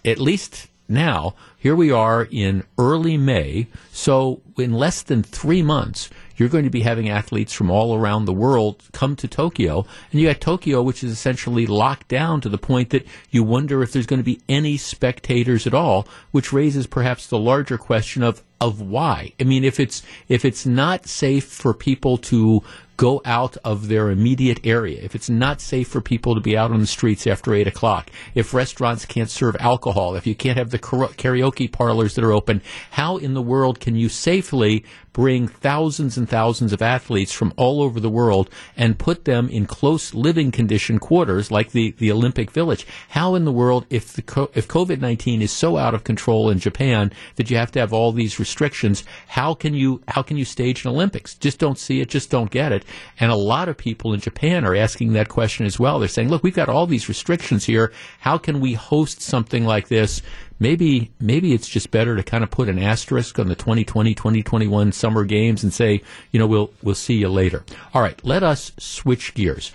at 0.04 0.18
least 0.18 0.68
now, 0.90 1.34
here 1.56 1.76
we 1.76 1.90
are 1.90 2.26
in 2.30 2.64
early 2.76 3.16
May, 3.16 3.68
so 3.92 4.42
in 4.58 4.72
less 4.72 5.02
than 5.02 5.22
three 5.22 5.62
months, 5.62 6.10
you're 6.36 6.48
going 6.48 6.64
to 6.64 6.70
be 6.70 6.80
having 6.80 7.08
athletes 7.08 7.52
from 7.52 7.70
all 7.70 7.94
around 7.94 8.24
the 8.24 8.32
world 8.32 8.82
come 8.92 9.14
to 9.16 9.28
Tokyo, 9.28 9.86
and 10.10 10.20
you 10.20 10.26
got 10.26 10.40
Tokyo, 10.40 10.82
which 10.82 11.04
is 11.04 11.12
essentially 11.12 11.66
locked 11.66 12.08
down 12.08 12.40
to 12.40 12.48
the 12.48 12.58
point 12.58 12.90
that 12.90 13.06
you 13.30 13.44
wonder 13.44 13.82
if 13.82 13.92
there's 13.92 14.06
going 14.06 14.20
to 14.20 14.24
be 14.24 14.40
any 14.48 14.76
spectators 14.76 15.66
at 15.66 15.74
all, 15.74 16.08
which 16.30 16.52
raises 16.52 16.86
perhaps 16.86 17.26
the 17.26 17.38
larger 17.38 17.78
question 17.78 18.22
of 18.22 18.42
of 18.60 18.80
why. 18.80 19.32
I 19.40 19.44
mean, 19.44 19.64
if 19.64 19.80
it's 19.80 20.02
if 20.28 20.44
it's 20.44 20.66
not 20.66 21.06
safe 21.06 21.46
for 21.46 21.72
people 21.72 22.18
to 22.18 22.62
go 23.00 23.22
out 23.24 23.56
of 23.64 23.88
their 23.88 24.10
immediate 24.10 24.60
area, 24.62 25.00
if 25.02 25.14
it's 25.14 25.30
not 25.30 25.58
safe 25.58 25.88
for 25.88 26.02
people 26.02 26.34
to 26.34 26.40
be 26.42 26.54
out 26.54 26.70
on 26.70 26.80
the 26.80 26.86
streets 26.86 27.26
after 27.26 27.54
8 27.54 27.66
o'clock, 27.66 28.10
if 28.34 28.52
restaurants 28.52 29.06
can't 29.06 29.30
serve 29.30 29.56
alcohol, 29.58 30.16
if 30.16 30.26
you 30.26 30.34
can't 30.34 30.58
have 30.58 30.68
the 30.68 30.78
karaoke 30.78 31.72
parlors 31.72 32.14
that 32.14 32.24
are 32.24 32.32
open, 32.32 32.60
how 32.90 33.16
in 33.16 33.32
the 33.32 33.40
world 33.40 33.80
can 33.80 33.96
you 33.96 34.10
safely 34.10 34.84
bring 35.12 35.48
thousands 35.48 36.16
and 36.16 36.28
thousands 36.28 36.72
of 36.72 36.80
athletes 36.80 37.32
from 37.32 37.52
all 37.56 37.82
over 37.82 37.98
the 37.98 38.08
world 38.08 38.48
and 38.76 38.98
put 38.98 39.24
them 39.24 39.48
in 39.48 39.66
close 39.66 40.14
living 40.14 40.50
condition 40.50 40.98
quarters 40.98 41.50
like 41.50 41.72
the, 41.72 41.92
the 41.98 42.12
Olympic 42.12 42.50
Village. 42.50 42.86
How 43.08 43.34
in 43.34 43.44
the 43.44 43.52
world, 43.52 43.86
if 43.90 44.12
the 44.12 44.48
if 44.54 44.68
COVID 44.68 45.00
nineteen 45.00 45.42
is 45.42 45.50
so 45.50 45.76
out 45.76 45.94
of 45.94 46.04
control 46.04 46.50
in 46.50 46.58
Japan 46.58 47.12
that 47.36 47.50
you 47.50 47.56
have 47.56 47.72
to 47.72 47.80
have 47.80 47.92
all 47.92 48.12
these 48.12 48.38
restrictions, 48.38 49.04
how 49.28 49.54
can 49.54 49.74
you 49.74 50.00
how 50.08 50.22
can 50.22 50.36
you 50.36 50.44
stage 50.44 50.84
an 50.84 50.90
Olympics? 50.90 51.34
Just 51.34 51.58
don't 51.58 51.78
see 51.78 52.00
it, 52.00 52.08
just 52.08 52.30
don't 52.30 52.50
get 52.50 52.72
it. 52.72 52.84
And 53.18 53.30
a 53.30 53.36
lot 53.36 53.68
of 53.68 53.76
people 53.76 54.14
in 54.14 54.20
Japan 54.20 54.64
are 54.64 54.76
asking 54.76 55.12
that 55.12 55.28
question 55.28 55.66
as 55.66 55.78
well. 55.78 55.98
They're 55.98 56.08
saying, 56.08 56.28
look, 56.28 56.42
we've 56.42 56.54
got 56.54 56.68
all 56.68 56.86
these 56.86 57.08
restrictions 57.08 57.64
here. 57.64 57.92
How 58.20 58.38
can 58.38 58.60
we 58.60 58.74
host 58.74 59.20
something 59.20 59.64
like 59.64 59.88
this 59.88 60.22
maybe 60.60 61.10
maybe 61.18 61.52
it's 61.52 61.68
just 61.68 61.90
better 61.90 62.14
to 62.14 62.22
kind 62.22 62.44
of 62.44 62.50
put 62.50 62.68
an 62.68 62.78
asterisk 62.78 63.38
on 63.38 63.48
the 63.48 63.56
2020 63.56 64.14
2021 64.14 64.92
summer 64.92 65.24
games 65.24 65.64
and 65.64 65.72
say 65.72 66.00
you 66.30 66.38
know 66.38 66.46
we'll 66.46 66.70
we'll 66.82 66.94
see 66.94 67.14
you 67.14 67.28
later. 67.28 67.64
All 67.92 68.02
right 68.02 68.22
let 68.24 68.42
us 68.44 68.70
switch 68.78 69.34
gears. 69.34 69.72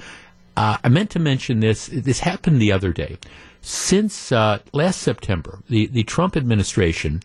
Uh, 0.56 0.78
i 0.86 0.88
meant 0.88 1.10
to 1.10 1.20
mention 1.20 1.60
this 1.60 1.88
this 1.92 2.20
happened 2.20 2.62
the 2.62 2.72
other 2.72 2.94
day. 2.94 3.18
Since 3.62 4.32
uh, 4.32 4.60
last 4.72 5.02
september 5.02 5.60
the, 5.68 5.88
the 5.88 6.04
trump 6.04 6.38
administration 6.38 7.22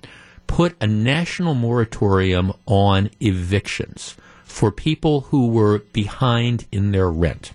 put 0.46 0.75
a 0.81 0.87
national 0.87 1.55
moratorium 1.55 2.53
on 2.66 3.09
evictions 3.20 4.16
for 4.42 4.73
people 4.73 5.20
who 5.23 5.46
were 5.46 5.79
behind 5.92 6.66
in 6.73 6.90
their 6.90 7.09
rent. 7.09 7.53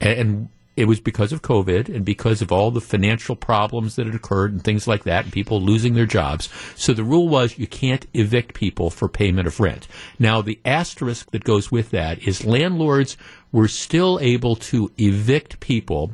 And 0.00 0.48
it 0.82 0.88
was 0.88 0.98
because 0.98 1.32
of 1.32 1.42
COVID 1.42 1.88
and 1.94 2.04
because 2.04 2.42
of 2.42 2.50
all 2.50 2.72
the 2.72 2.80
financial 2.80 3.36
problems 3.36 3.94
that 3.94 4.06
had 4.06 4.16
occurred 4.16 4.50
and 4.50 4.64
things 4.64 4.88
like 4.88 5.04
that, 5.04 5.22
and 5.22 5.32
people 5.32 5.62
losing 5.62 5.94
their 5.94 6.06
jobs. 6.06 6.48
So 6.74 6.92
the 6.92 7.04
rule 7.04 7.28
was 7.28 7.56
you 7.56 7.68
can't 7.68 8.04
evict 8.14 8.52
people 8.52 8.90
for 8.90 9.08
payment 9.08 9.46
of 9.46 9.60
rent. 9.60 9.86
Now, 10.18 10.42
the 10.42 10.58
asterisk 10.64 11.30
that 11.30 11.44
goes 11.44 11.70
with 11.70 11.90
that 11.90 12.26
is 12.26 12.44
landlords 12.44 13.16
were 13.52 13.68
still 13.68 14.18
able 14.20 14.56
to 14.56 14.90
evict 14.98 15.60
people 15.60 16.10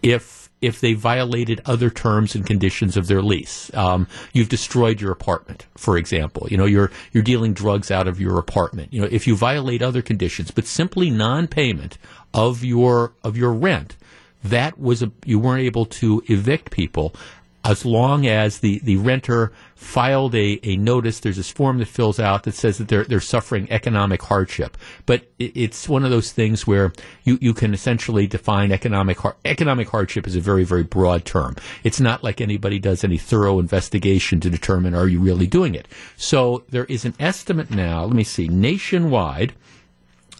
if 0.00 0.45
if 0.60 0.80
they 0.80 0.94
violated 0.94 1.60
other 1.66 1.90
terms 1.90 2.34
and 2.34 2.46
conditions 2.46 2.96
of 2.96 3.06
their 3.06 3.22
lease. 3.22 3.72
Um, 3.74 4.08
you've 4.32 4.48
destroyed 4.48 5.00
your 5.00 5.12
apartment, 5.12 5.66
for 5.76 5.96
example. 5.98 6.46
You 6.50 6.56
know, 6.56 6.64
you're 6.64 6.90
you're 7.12 7.22
dealing 7.22 7.52
drugs 7.52 7.90
out 7.90 8.08
of 8.08 8.20
your 8.20 8.38
apartment. 8.38 8.92
You 8.92 9.02
know, 9.02 9.08
if 9.10 9.26
you 9.26 9.36
violate 9.36 9.82
other 9.82 10.02
conditions, 10.02 10.50
but 10.50 10.66
simply 10.66 11.10
non-payment 11.10 11.98
of 12.32 12.64
your 12.64 13.12
of 13.22 13.36
your 13.36 13.52
rent, 13.52 13.96
that 14.44 14.78
was 14.78 15.02
a 15.02 15.12
you 15.24 15.38
weren't 15.38 15.62
able 15.62 15.86
to 15.86 16.22
evict 16.26 16.70
people 16.70 17.14
as 17.66 17.84
long 17.84 18.26
as 18.26 18.60
the, 18.60 18.78
the 18.84 18.96
renter 18.96 19.52
filed 19.74 20.34
a, 20.34 20.58
a 20.62 20.76
notice, 20.76 21.20
there's 21.20 21.36
this 21.36 21.50
form 21.50 21.78
that 21.78 21.88
fills 21.88 22.20
out 22.20 22.44
that 22.44 22.54
says 22.54 22.78
that 22.78 22.88
they're, 22.88 23.04
they're 23.04 23.20
suffering 23.20 23.66
economic 23.70 24.22
hardship. 24.22 24.76
But 25.04 25.24
it, 25.38 25.56
it's 25.56 25.88
one 25.88 26.04
of 26.04 26.10
those 26.10 26.32
things 26.32 26.66
where 26.66 26.92
you, 27.24 27.38
you 27.40 27.52
can 27.54 27.74
essentially 27.74 28.26
define 28.26 28.72
economic, 28.72 29.18
economic 29.44 29.88
hardship 29.88 30.26
as 30.26 30.36
a 30.36 30.40
very, 30.40 30.64
very 30.64 30.84
broad 30.84 31.24
term. 31.24 31.56
It's 31.82 32.00
not 32.00 32.22
like 32.22 32.40
anybody 32.40 32.78
does 32.78 33.04
any 33.04 33.18
thorough 33.18 33.58
investigation 33.58 34.40
to 34.40 34.50
determine 34.50 34.94
are 34.94 35.08
you 35.08 35.20
really 35.20 35.46
doing 35.46 35.74
it. 35.74 35.88
So 36.16 36.64
there 36.70 36.84
is 36.84 37.04
an 37.04 37.14
estimate 37.18 37.70
now, 37.70 38.04
let 38.04 38.14
me 38.14 38.24
see, 38.24 38.48
nationwide, 38.48 39.54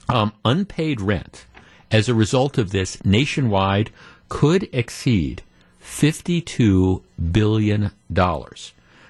um, 0.09 0.33
unpaid 0.45 1.01
rent 1.01 1.47
as 1.91 2.09
a 2.09 2.15
result 2.15 2.59
of 2.59 2.71
this 2.71 3.05
nationwide 3.05 3.91
could 4.29 4.69
exceed 4.73 5.43
$52 5.87 7.03
billion. 7.33 7.91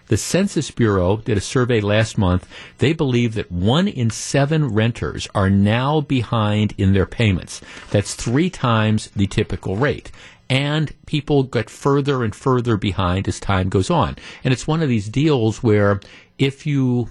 The 0.08 0.16
Census 0.16 0.70
Bureau 0.70 1.16
did 1.16 1.36
a 1.36 1.40
survey 1.40 1.80
last 1.80 2.16
month. 2.16 2.48
They 2.78 2.92
believe 2.92 3.34
that 3.34 3.50
one 3.50 3.88
in 3.88 4.10
seven 4.10 4.68
renters 4.68 5.26
are 5.34 5.50
now 5.50 6.00
behind 6.00 6.74
in 6.78 6.92
their 6.92 7.06
payments. 7.06 7.60
That's 7.90 8.14
three 8.14 8.48
times 8.48 9.10
the 9.16 9.26
typical 9.26 9.74
rate. 9.76 10.12
And 10.48 10.94
people 11.06 11.42
get 11.42 11.68
further 11.68 12.22
and 12.22 12.32
further 12.36 12.76
behind 12.76 13.26
as 13.26 13.40
time 13.40 13.68
goes 13.68 13.90
on. 13.90 14.14
And 14.44 14.52
it's 14.52 14.68
one 14.68 14.80
of 14.80 14.88
these 14.88 15.08
deals 15.08 15.60
where 15.60 15.98
if 16.38 16.66
you 16.66 17.08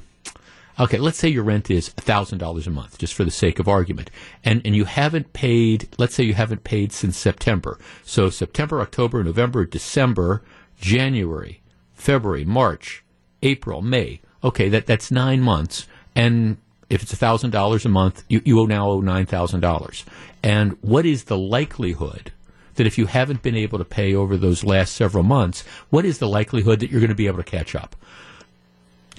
Okay, 0.78 0.98
let's 0.98 1.18
say 1.18 1.30
your 1.30 1.44
rent 1.44 1.72
is 1.72 1.90
$1,000 1.92 2.68
a 2.68 2.70
month, 2.70 2.98
just 2.98 3.14
for 3.14 3.24
the 3.24 3.32
sake 3.32 3.60
of 3.60 3.68
argument, 3.68 4.10
and, 4.44 4.62
and 4.66 4.76
you 4.76 4.84
haven't 4.84 5.32
paid, 5.32 5.88
let's 5.98 6.14
say 6.14 6.24
you 6.24 6.34
haven't 6.34 6.66
paid 6.66 6.92
since 6.92 7.18
September. 7.18 7.80
So 8.04 8.30
September, 8.30 8.82
October, 8.82 9.24
November, 9.24 9.66
December, 9.66 10.44
January, 10.78 11.62
February, 11.94 12.44
March, 12.44 13.06
April, 13.42 13.82
May. 13.82 14.20
Okay, 14.44 14.68
that, 14.68 14.86
that's 14.86 15.12
nine 15.12 15.42
months. 15.42 15.88
And 16.14 16.58
if 16.90 17.02
it's 17.02 17.16
$1,000 17.16 17.86
a 17.86 17.90
month, 17.90 18.26
you, 18.28 18.42
you 18.44 18.68
now 18.68 18.90
owe 18.90 19.02
$9,000. 19.02 20.04
And 20.44 20.78
what 20.82 21.06
is 21.06 21.24
the 21.24 21.38
likelihood 21.38 22.34
that 22.76 22.86
if 22.86 22.98
you 22.98 23.06
haven't 23.06 23.42
been 23.42 23.56
able 23.56 23.78
to 23.78 23.86
pay 23.86 24.14
over 24.14 24.36
those 24.36 24.66
last 24.66 24.94
several 24.94 25.24
months, 25.24 25.64
what 25.90 26.04
is 26.04 26.20
the 26.20 26.28
likelihood 26.28 26.82
that 26.82 26.92
you're 26.92 27.00
going 27.00 27.10
to 27.10 27.16
be 27.16 27.28
able 27.28 27.38
to 27.38 27.44
catch 27.44 27.74
up? 27.76 27.96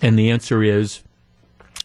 And 0.03 0.19
the 0.19 0.31
answer 0.31 0.63
is 0.63 1.01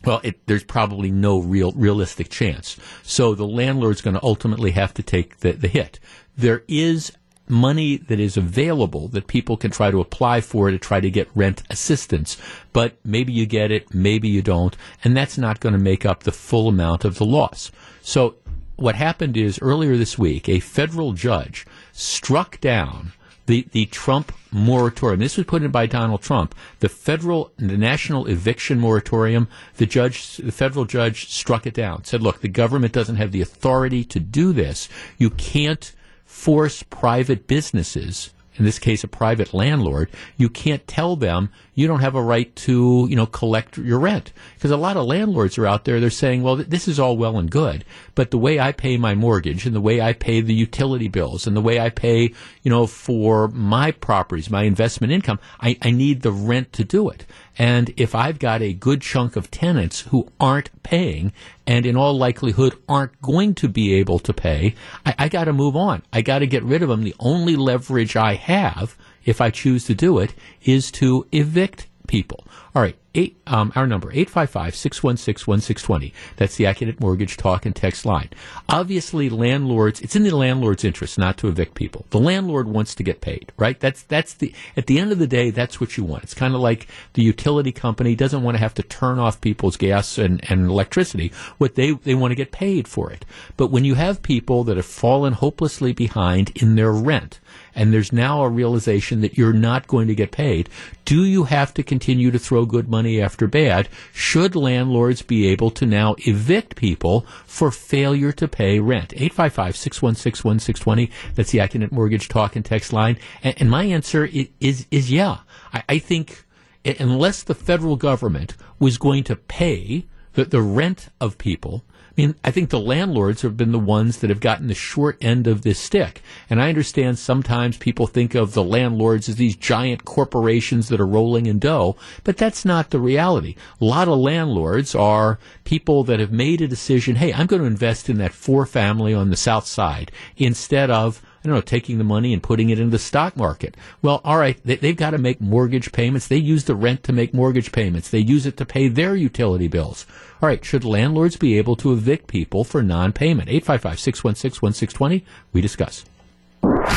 well, 0.05 0.21
it, 0.23 0.45
there's 0.47 0.63
probably 0.63 1.11
no 1.11 1.39
real 1.39 1.71
realistic 1.73 2.29
chance. 2.29 2.77
So 3.03 3.35
the 3.35 3.47
landlord's 3.47 4.01
going 4.01 4.15
to 4.15 4.23
ultimately 4.23 4.71
have 4.71 4.93
to 4.95 5.03
take 5.03 5.37
the, 5.37 5.51
the 5.53 5.67
hit. 5.67 5.99
There 6.37 6.63
is 6.67 7.11
money 7.47 7.97
that 7.97 8.19
is 8.19 8.37
available 8.37 9.09
that 9.09 9.27
people 9.27 9.57
can 9.57 9.69
try 9.69 9.91
to 9.91 9.99
apply 9.99 10.41
for 10.41 10.71
to 10.71 10.79
try 10.79 10.99
to 10.99 11.11
get 11.11 11.29
rent 11.35 11.63
assistance. 11.69 12.37
But 12.73 12.95
maybe 13.03 13.33
you 13.33 13.45
get 13.45 13.71
it, 13.71 13.93
maybe 13.93 14.29
you 14.29 14.41
don't, 14.41 14.75
and 15.03 15.15
that's 15.15 15.37
not 15.37 15.59
going 15.59 15.73
to 15.73 15.79
make 15.79 16.05
up 16.05 16.23
the 16.23 16.31
full 16.31 16.69
amount 16.69 17.03
of 17.03 17.17
the 17.17 17.25
loss. 17.25 17.71
So 18.01 18.35
what 18.77 18.95
happened 18.95 19.37
is 19.37 19.59
earlier 19.61 19.97
this 19.97 20.17
week, 20.17 20.47
a 20.47 20.59
federal 20.59 21.13
judge 21.13 21.67
struck 21.91 22.59
down 22.61 23.11
the, 23.51 23.67
the 23.71 23.85
Trump 23.87 24.31
moratorium. 24.51 25.19
This 25.19 25.35
was 25.35 25.45
put 25.45 25.61
in 25.61 25.71
by 25.71 25.85
Donald 25.85 26.21
Trump. 26.21 26.55
The 26.79 26.87
federal, 26.89 27.51
the 27.57 27.77
national 27.77 28.27
eviction 28.27 28.79
moratorium. 28.79 29.49
The 29.75 29.85
judge, 29.85 30.37
the 30.37 30.53
federal 30.53 30.85
judge, 30.85 31.29
struck 31.29 31.67
it 31.67 31.73
down. 31.73 32.05
Said, 32.05 32.23
"Look, 32.23 32.39
the 32.39 32.47
government 32.47 32.93
doesn't 32.93 33.17
have 33.17 33.33
the 33.33 33.41
authority 33.41 34.05
to 34.05 34.19
do 34.19 34.53
this. 34.53 34.87
You 35.17 35.29
can't 35.31 35.93
force 36.25 36.83
private 36.83 37.45
businesses." 37.47 38.31
In 38.61 38.65
this 38.65 38.77
case, 38.77 39.03
a 39.03 39.07
private 39.07 39.55
landlord, 39.55 40.11
you 40.37 40.47
can't 40.47 40.85
tell 40.85 41.15
them 41.15 41.49
you 41.73 41.87
don't 41.87 42.01
have 42.01 42.13
a 42.13 42.21
right 42.21 42.55
to, 42.57 43.07
you 43.09 43.15
know, 43.15 43.25
collect 43.25 43.75
your 43.79 43.97
rent. 43.97 44.33
Because 44.53 44.69
a 44.69 44.77
lot 44.77 44.97
of 44.97 45.07
landlords 45.07 45.57
are 45.57 45.65
out 45.65 45.85
there, 45.85 45.99
they're 45.99 46.11
saying, 46.11 46.43
well, 46.43 46.57
this 46.57 46.87
is 46.87 46.99
all 46.99 47.17
well 47.17 47.39
and 47.39 47.49
good, 47.49 47.83
but 48.13 48.29
the 48.29 48.37
way 48.37 48.59
I 48.59 48.71
pay 48.71 48.97
my 48.97 49.15
mortgage 49.15 49.65
and 49.65 49.75
the 49.75 49.81
way 49.81 49.99
I 49.99 50.13
pay 50.13 50.41
the 50.41 50.53
utility 50.53 51.07
bills 51.07 51.47
and 51.47 51.57
the 51.57 51.61
way 51.61 51.79
I 51.79 51.89
pay, 51.89 52.35
you 52.61 52.69
know, 52.69 52.85
for 52.85 53.47
my 53.47 53.89
properties, 53.89 54.51
my 54.51 54.61
investment 54.61 55.11
income, 55.11 55.39
I, 55.59 55.75
I 55.81 55.89
need 55.89 56.21
the 56.21 56.31
rent 56.31 56.71
to 56.73 56.83
do 56.83 57.09
it. 57.09 57.25
And 57.57 57.93
if 57.97 58.15
I've 58.15 58.39
got 58.39 58.61
a 58.61 58.73
good 58.73 59.01
chunk 59.01 59.35
of 59.35 59.51
tenants 59.51 60.01
who 60.01 60.29
aren't 60.39 60.83
paying 60.83 61.33
and 61.67 61.85
in 61.85 61.95
all 61.95 62.17
likelihood 62.17 62.75
aren't 62.87 63.21
going 63.21 63.55
to 63.55 63.67
be 63.67 63.93
able 63.95 64.19
to 64.19 64.33
pay, 64.33 64.75
I, 65.05 65.15
I 65.19 65.29
got 65.29 65.45
to 65.45 65.53
move 65.53 65.75
on. 65.75 66.03
I 66.13 66.21
got 66.21 66.39
to 66.39 66.47
get 66.47 66.63
rid 66.63 66.81
of 66.81 66.89
them. 66.89 67.03
The 67.03 67.15
only 67.19 67.55
leverage 67.55 68.15
I 68.15 68.35
have 68.35 68.97
if 69.25 69.41
I 69.41 69.49
choose 69.49 69.85
to 69.85 69.95
do 69.95 70.19
it, 70.19 70.33
is 70.63 70.91
to 70.91 71.27
evict 71.31 71.87
people. 72.07 72.45
All 72.75 72.81
right, 72.81 72.97
eight, 73.13 73.37
um, 73.47 73.71
our 73.75 73.85
number, 73.85 74.11
855-616-1620. 74.11 76.13
That's 76.37 76.55
the 76.55 76.63
Accunet 76.65 76.99
Mortgage 76.99 77.37
Talk 77.37 77.65
and 77.65 77.75
Text 77.75 78.05
line. 78.05 78.29
Obviously, 78.69 79.29
landlords, 79.29 80.01
it's 80.01 80.15
in 80.15 80.23
the 80.23 80.35
landlord's 80.35 80.83
interest 80.83 81.17
not 81.17 81.37
to 81.37 81.47
evict 81.47 81.75
people. 81.75 82.05
The 82.11 82.19
landlord 82.19 82.67
wants 82.67 82.95
to 82.95 83.03
get 83.03 83.21
paid, 83.21 83.51
right? 83.57 83.79
That's, 83.79 84.03
that's 84.03 84.33
the, 84.33 84.53
at 84.77 84.87
the 84.87 84.99
end 84.99 85.11
of 85.11 85.19
the 85.19 85.27
day, 85.27 85.49
that's 85.49 85.81
what 85.81 85.97
you 85.97 86.03
want. 86.03 86.23
It's 86.23 86.33
kind 86.33 86.55
of 86.55 86.61
like 86.61 86.87
the 87.13 87.23
utility 87.23 87.71
company 87.71 88.15
doesn't 88.15 88.43
want 88.43 88.55
to 88.55 88.61
have 88.61 88.73
to 88.75 88.83
turn 88.83 89.19
off 89.19 89.41
people's 89.41 89.77
gas 89.77 90.17
and, 90.17 90.43
and 90.49 90.67
electricity. 90.67 91.31
What 91.57 91.75
they, 91.75 91.91
they 91.91 92.15
want 92.15 92.31
to 92.31 92.35
get 92.35 92.51
paid 92.51 92.87
for 92.87 93.11
it. 93.11 93.25
But 93.57 93.71
when 93.71 93.85
you 93.85 93.95
have 93.95 94.23
people 94.23 94.63
that 94.65 94.77
have 94.77 94.85
fallen 94.85 95.33
hopelessly 95.33 95.93
behind 95.93 96.51
in 96.55 96.75
their 96.75 96.91
rent, 96.91 97.39
and 97.75 97.93
there's 97.93 98.11
now 98.11 98.43
a 98.43 98.49
realization 98.49 99.21
that 99.21 99.37
you're 99.37 99.53
not 99.53 99.87
going 99.87 100.07
to 100.07 100.15
get 100.15 100.31
paid, 100.31 100.69
do 101.05 101.23
you 101.23 101.45
have 101.45 101.73
to 101.73 101.83
continue 101.83 102.31
to 102.31 102.39
throw 102.39 102.65
good 102.65 102.89
money 102.89 103.00
after 103.05 103.47
bad? 103.47 103.89
Should 104.13 104.55
landlords 104.55 105.21
be 105.21 105.47
able 105.47 105.71
to 105.71 105.85
now 105.85 106.15
evict 106.19 106.75
people 106.75 107.25
for 107.45 107.71
failure 107.71 108.31
to 108.33 108.47
pay 108.47 108.79
rent? 108.79 109.09
855-616-1620. 109.09 111.11
That's 111.35 111.51
the 111.51 111.59
Accunet 111.59 111.91
Mortgage 111.91 112.27
Talk 112.27 112.55
and 112.55 112.63
Text 112.63 112.93
line. 112.93 113.17
And, 113.43 113.55
and 113.59 113.69
my 113.69 113.85
answer 113.85 114.25
is, 114.25 114.47
is, 114.59 114.87
is 114.91 115.11
yeah. 115.11 115.39
I, 115.73 115.83
I 115.89 115.99
think 115.99 116.45
unless 116.85 117.43
the 117.43 117.55
federal 117.55 117.95
government 117.95 118.55
was 118.79 118.97
going 118.97 119.23
to 119.25 119.35
pay 119.35 120.05
the, 120.33 120.45
the 120.45 120.61
rent 120.61 121.09
of 121.19 121.37
people, 121.37 121.83
I 122.11 122.21
mean, 122.21 122.35
I 122.43 122.51
think 122.51 122.69
the 122.69 122.79
landlords 122.79 123.41
have 123.41 123.55
been 123.55 123.71
the 123.71 123.79
ones 123.79 124.17
that 124.17 124.29
have 124.29 124.41
gotten 124.41 124.67
the 124.67 124.73
short 124.73 125.17
end 125.21 125.47
of 125.47 125.61
this 125.61 125.79
stick. 125.79 126.21
And 126.49 126.61
I 126.61 126.67
understand 126.67 127.17
sometimes 127.17 127.77
people 127.77 128.05
think 128.05 128.35
of 128.35 128.53
the 128.53 128.63
landlords 128.63 129.29
as 129.29 129.37
these 129.37 129.55
giant 129.55 130.03
corporations 130.03 130.89
that 130.89 130.99
are 130.99 131.07
rolling 131.07 131.45
in 131.45 131.57
dough, 131.57 131.95
but 132.25 132.35
that's 132.35 132.65
not 132.65 132.89
the 132.89 132.99
reality. 132.99 133.55
A 133.79 133.85
lot 133.85 134.09
of 134.09 134.19
landlords 134.19 134.93
are 134.93 135.39
people 135.63 136.03
that 136.03 136.19
have 136.19 136.33
made 136.33 136.59
a 136.59 136.67
decision, 136.67 137.15
hey, 137.15 137.33
I'm 137.33 137.47
going 137.47 137.61
to 137.61 137.67
invest 137.67 138.09
in 138.09 138.17
that 138.17 138.33
four 138.33 138.65
family 138.65 139.13
on 139.13 139.29
the 139.29 139.37
south 139.37 139.65
side 139.65 140.11
instead 140.35 140.91
of 140.91 141.21
I 141.43 141.47
don't 141.47 141.55
know, 141.55 141.61
taking 141.61 141.97
the 141.97 142.03
money 142.03 142.33
and 142.33 142.43
putting 142.43 142.69
it 142.69 142.79
in 142.79 142.91
the 142.91 142.99
stock 142.99 143.35
market. 143.35 143.75
Well, 144.01 144.21
all 144.23 144.37
right, 144.37 144.59
they, 144.63 144.75
have 144.75 144.95
got 144.95 145.09
to 145.11 145.17
make 145.17 145.41
mortgage 145.41 145.91
payments. 145.91 146.27
They 146.27 146.37
use 146.37 146.65
the 146.65 146.75
rent 146.75 147.03
to 147.03 147.13
make 147.13 147.33
mortgage 147.33 147.71
payments. 147.71 148.09
They 148.09 148.19
use 148.19 148.45
it 148.45 148.57
to 148.57 148.65
pay 148.65 148.87
their 148.87 149.15
utility 149.15 149.67
bills. 149.67 150.05
All 150.41 150.47
right, 150.47 150.63
should 150.63 150.85
landlords 150.85 151.37
be 151.37 151.57
able 151.57 151.75
to 151.77 151.93
evict 151.93 152.27
people 152.27 152.63
for 152.63 152.83
non-payment? 152.83 153.49
855-616-1620, 153.49 155.23
we 155.51 155.61
discuss. 155.61 156.05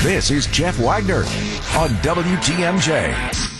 This 0.02 0.30
is 0.30 0.46
Jeff 0.48 0.78
Wagner 0.78 1.24
on 1.78 1.88
WTMJ. 2.02 3.53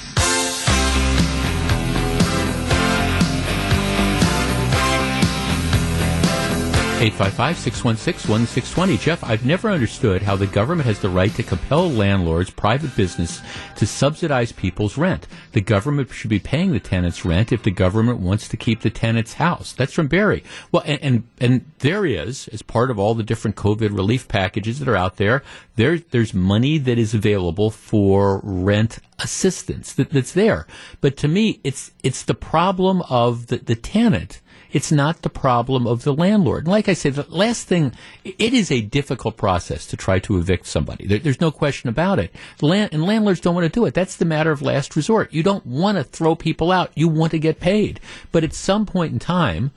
855-616-1620. 6.94 9.00
Jeff, 9.00 9.24
I've 9.24 9.44
never 9.44 9.68
understood 9.68 10.22
how 10.22 10.36
the 10.36 10.46
government 10.46 10.86
has 10.86 11.00
the 11.00 11.08
right 11.08 11.34
to 11.34 11.42
compel 11.42 11.90
landlords, 11.90 12.50
private 12.50 12.94
business, 12.96 13.42
to 13.76 13.86
subsidize 13.86 14.52
people's 14.52 14.96
rent. 14.96 15.26
The 15.52 15.60
government 15.60 16.12
should 16.12 16.30
be 16.30 16.38
paying 16.38 16.72
the 16.72 16.80
tenants 16.80 17.24
rent 17.24 17.52
if 17.52 17.62
the 17.62 17.72
government 17.72 18.20
wants 18.20 18.48
to 18.48 18.56
keep 18.56 18.80
the 18.80 18.90
tenant's 18.90 19.34
house. 19.34 19.72
That's 19.72 19.92
from 19.92 20.06
Barry. 20.06 20.44
Well, 20.72 20.82
and, 20.86 21.02
and, 21.02 21.28
and 21.40 21.70
there 21.80 22.06
is, 22.06 22.48
as 22.48 22.62
part 22.62 22.90
of 22.90 22.98
all 22.98 23.14
the 23.14 23.22
different 23.22 23.56
COVID 23.56 23.90
relief 23.90 24.28
packages 24.28 24.78
that 24.78 24.88
are 24.88 24.96
out 24.96 25.16
there, 25.16 25.42
there 25.76 25.98
there's 25.98 26.32
money 26.32 26.78
that 26.78 26.96
is 26.96 27.12
available 27.12 27.70
for 27.70 28.40
rent 28.44 29.00
assistance 29.18 29.92
that, 29.94 30.10
that's 30.10 30.32
there. 30.32 30.66
But 31.00 31.16
to 31.18 31.28
me, 31.28 31.60
it's, 31.64 31.92
it's 32.02 32.22
the 32.22 32.34
problem 32.34 33.02
of 33.10 33.48
the, 33.48 33.58
the 33.58 33.76
tenant 33.76 34.40
it's 34.74 34.90
not 34.90 35.22
the 35.22 35.30
problem 35.30 35.86
of 35.86 36.02
the 36.02 36.12
landlord. 36.12 36.64
And 36.64 36.72
like 36.72 36.88
I 36.88 36.94
said, 36.94 37.14
the 37.14 37.24
last 37.28 37.68
thing, 37.68 37.92
it 38.24 38.52
is 38.52 38.72
a 38.72 38.80
difficult 38.80 39.36
process 39.36 39.86
to 39.86 39.96
try 39.96 40.18
to 40.18 40.36
evict 40.36 40.66
somebody. 40.66 41.06
There, 41.06 41.20
there's 41.20 41.40
no 41.40 41.52
question 41.52 41.88
about 41.88 42.18
it. 42.18 42.34
Land, 42.60 42.92
and 42.92 43.04
landlords 43.04 43.38
don't 43.38 43.54
want 43.54 43.72
to 43.72 43.80
do 43.80 43.86
it. 43.86 43.94
That's 43.94 44.16
the 44.16 44.24
matter 44.24 44.50
of 44.50 44.62
last 44.62 44.96
resort. 44.96 45.32
You 45.32 45.44
don't 45.44 45.64
want 45.64 45.96
to 45.96 46.02
throw 46.02 46.34
people 46.34 46.72
out. 46.72 46.90
You 46.96 47.06
want 47.06 47.30
to 47.30 47.38
get 47.38 47.60
paid. 47.60 48.00
But 48.32 48.42
at 48.42 48.52
some 48.52 48.84
point 48.84 49.12
in 49.12 49.20
time, 49.20 49.70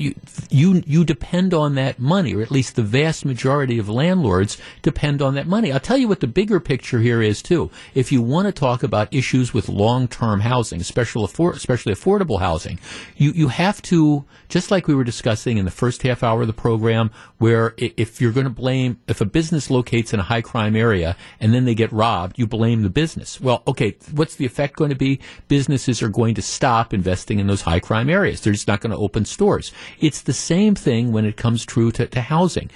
you, 0.00 0.14
you 0.48 0.82
you 0.86 1.04
depend 1.04 1.52
on 1.54 1.74
that 1.74 1.98
money, 1.98 2.34
or 2.34 2.42
at 2.42 2.50
least 2.50 2.76
the 2.76 2.82
vast 2.82 3.24
majority 3.24 3.78
of 3.78 3.88
landlords 3.88 4.58
depend 4.82 5.20
on 5.20 5.34
that 5.34 5.46
money. 5.46 5.72
I'll 5.72 5.80
tell 5.80 5.98
you 5.98 6.08
what 6.08 6.20
the 6.20 6.26
bigger 6.26 6.58
picture 6.58 7.00
here 7.00 7.22
is 7.22 7.42
too. 7.42 7.70
If 7.94 8.10
you 8.10 8.22
want 8.22 8.46
to 8.46 8.52
talk 8.52 8.82
about 8.82 9.12
issues 9.12 9.52
with 9.52 9.68
long-term 9.68 10.40
housing, 10.40 10.80
especially 10.80 11.24
especially 11.24 11.92
affordable 11.92 12.40
housing, 12.40 12.78
you 13.16 13.32
you 13.32 13.48
have 13.48 13.82
to 13.82 14.24
just 14.48 14.70
like 14.70 14.88
we 14.88 14.94
were 14.94 15.04
discussing 15.04 15.58
in 15.58 15.64
the 15.64 15.70
first 15.70 16.02
half 16.02 16.22
hour 16.22 16.40
of 16.40 16.46
the 16.46 16.52
program, 16.52 17.10
where 17.38 17.74
if 17.76 18.20
you're 18.20 18.32
going 18.32 18.44
to 18.44 18.50
blame 18.50 18.98
if 19.06 19.20
a 19.20 19.24
business 19.24 19.70
locates 19.70 20.12
in 20.12 20.20
a 20.20 20.24
high 20.24 20.42
crime 20.42 20.74
area 20.74 21.16
and 21.38 21.52
then 21.54 21.64
they 21.64 21.74
get 21.74 21.92
robbed, 21.92 22.38
you 22.38 22.46
blame 22.46 22.82
the 22.82 22.90
business. 22.90 23.40
Well, 23.40 23.62
okay, 23.66 23.96
what's 24.12 24.36
the 24.36 24.46
effect 24.46 24.76
going 24.76 24.90
to 24.90 24.96
be? 24.96 25.20
Businesses 25.48 26.02
are 26.02 26.08
going 26.08 26.34
to 26.34 26.42
stop 26.42 26.94
investing 26.94 27.38
in 27.38 27.46
those 27.46 27.62
high 27.62 27.80
crime 27.80 28.08
areas. 28.08 28.40
They're 28.40 28.52
just 28.52 28.68
not 28.68 28.80
going 28.80 28.92
to 28.92 28.96
open 28.96 29.24
stores. 29.24 29.72
It's 29.98 30.22
the 30.22 30.32
same 30.32 30.74
thing 30.74 31.12
when 31.12 31.24
it 31.24 31.36
comes 31.36 31.64
true 31.64 31.90
to, 31.92 32.06
to 32.06 32.20
housing. 32.20 32.70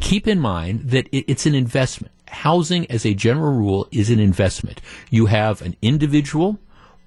Keep 0.00 0.28
in 0.28 0.40
mind 0.40 0.90
that 0.90 1.08
it, 1.12 1.24
it's 1.28 1.46
an 1.46 1.54
investment. 1.54 2.12
Housing, 2.28 2.90
as 2.90 3.04
a 3.04 3.12
general 3.12 3.52
rule, 3.52 3.88
is 3.90 4.08
an 4.08 4.18
investment. 4.18 4.80
You 5.10 5.26
have 5.26 5.60
an 5.60 5.76
individual, 5.82 6.58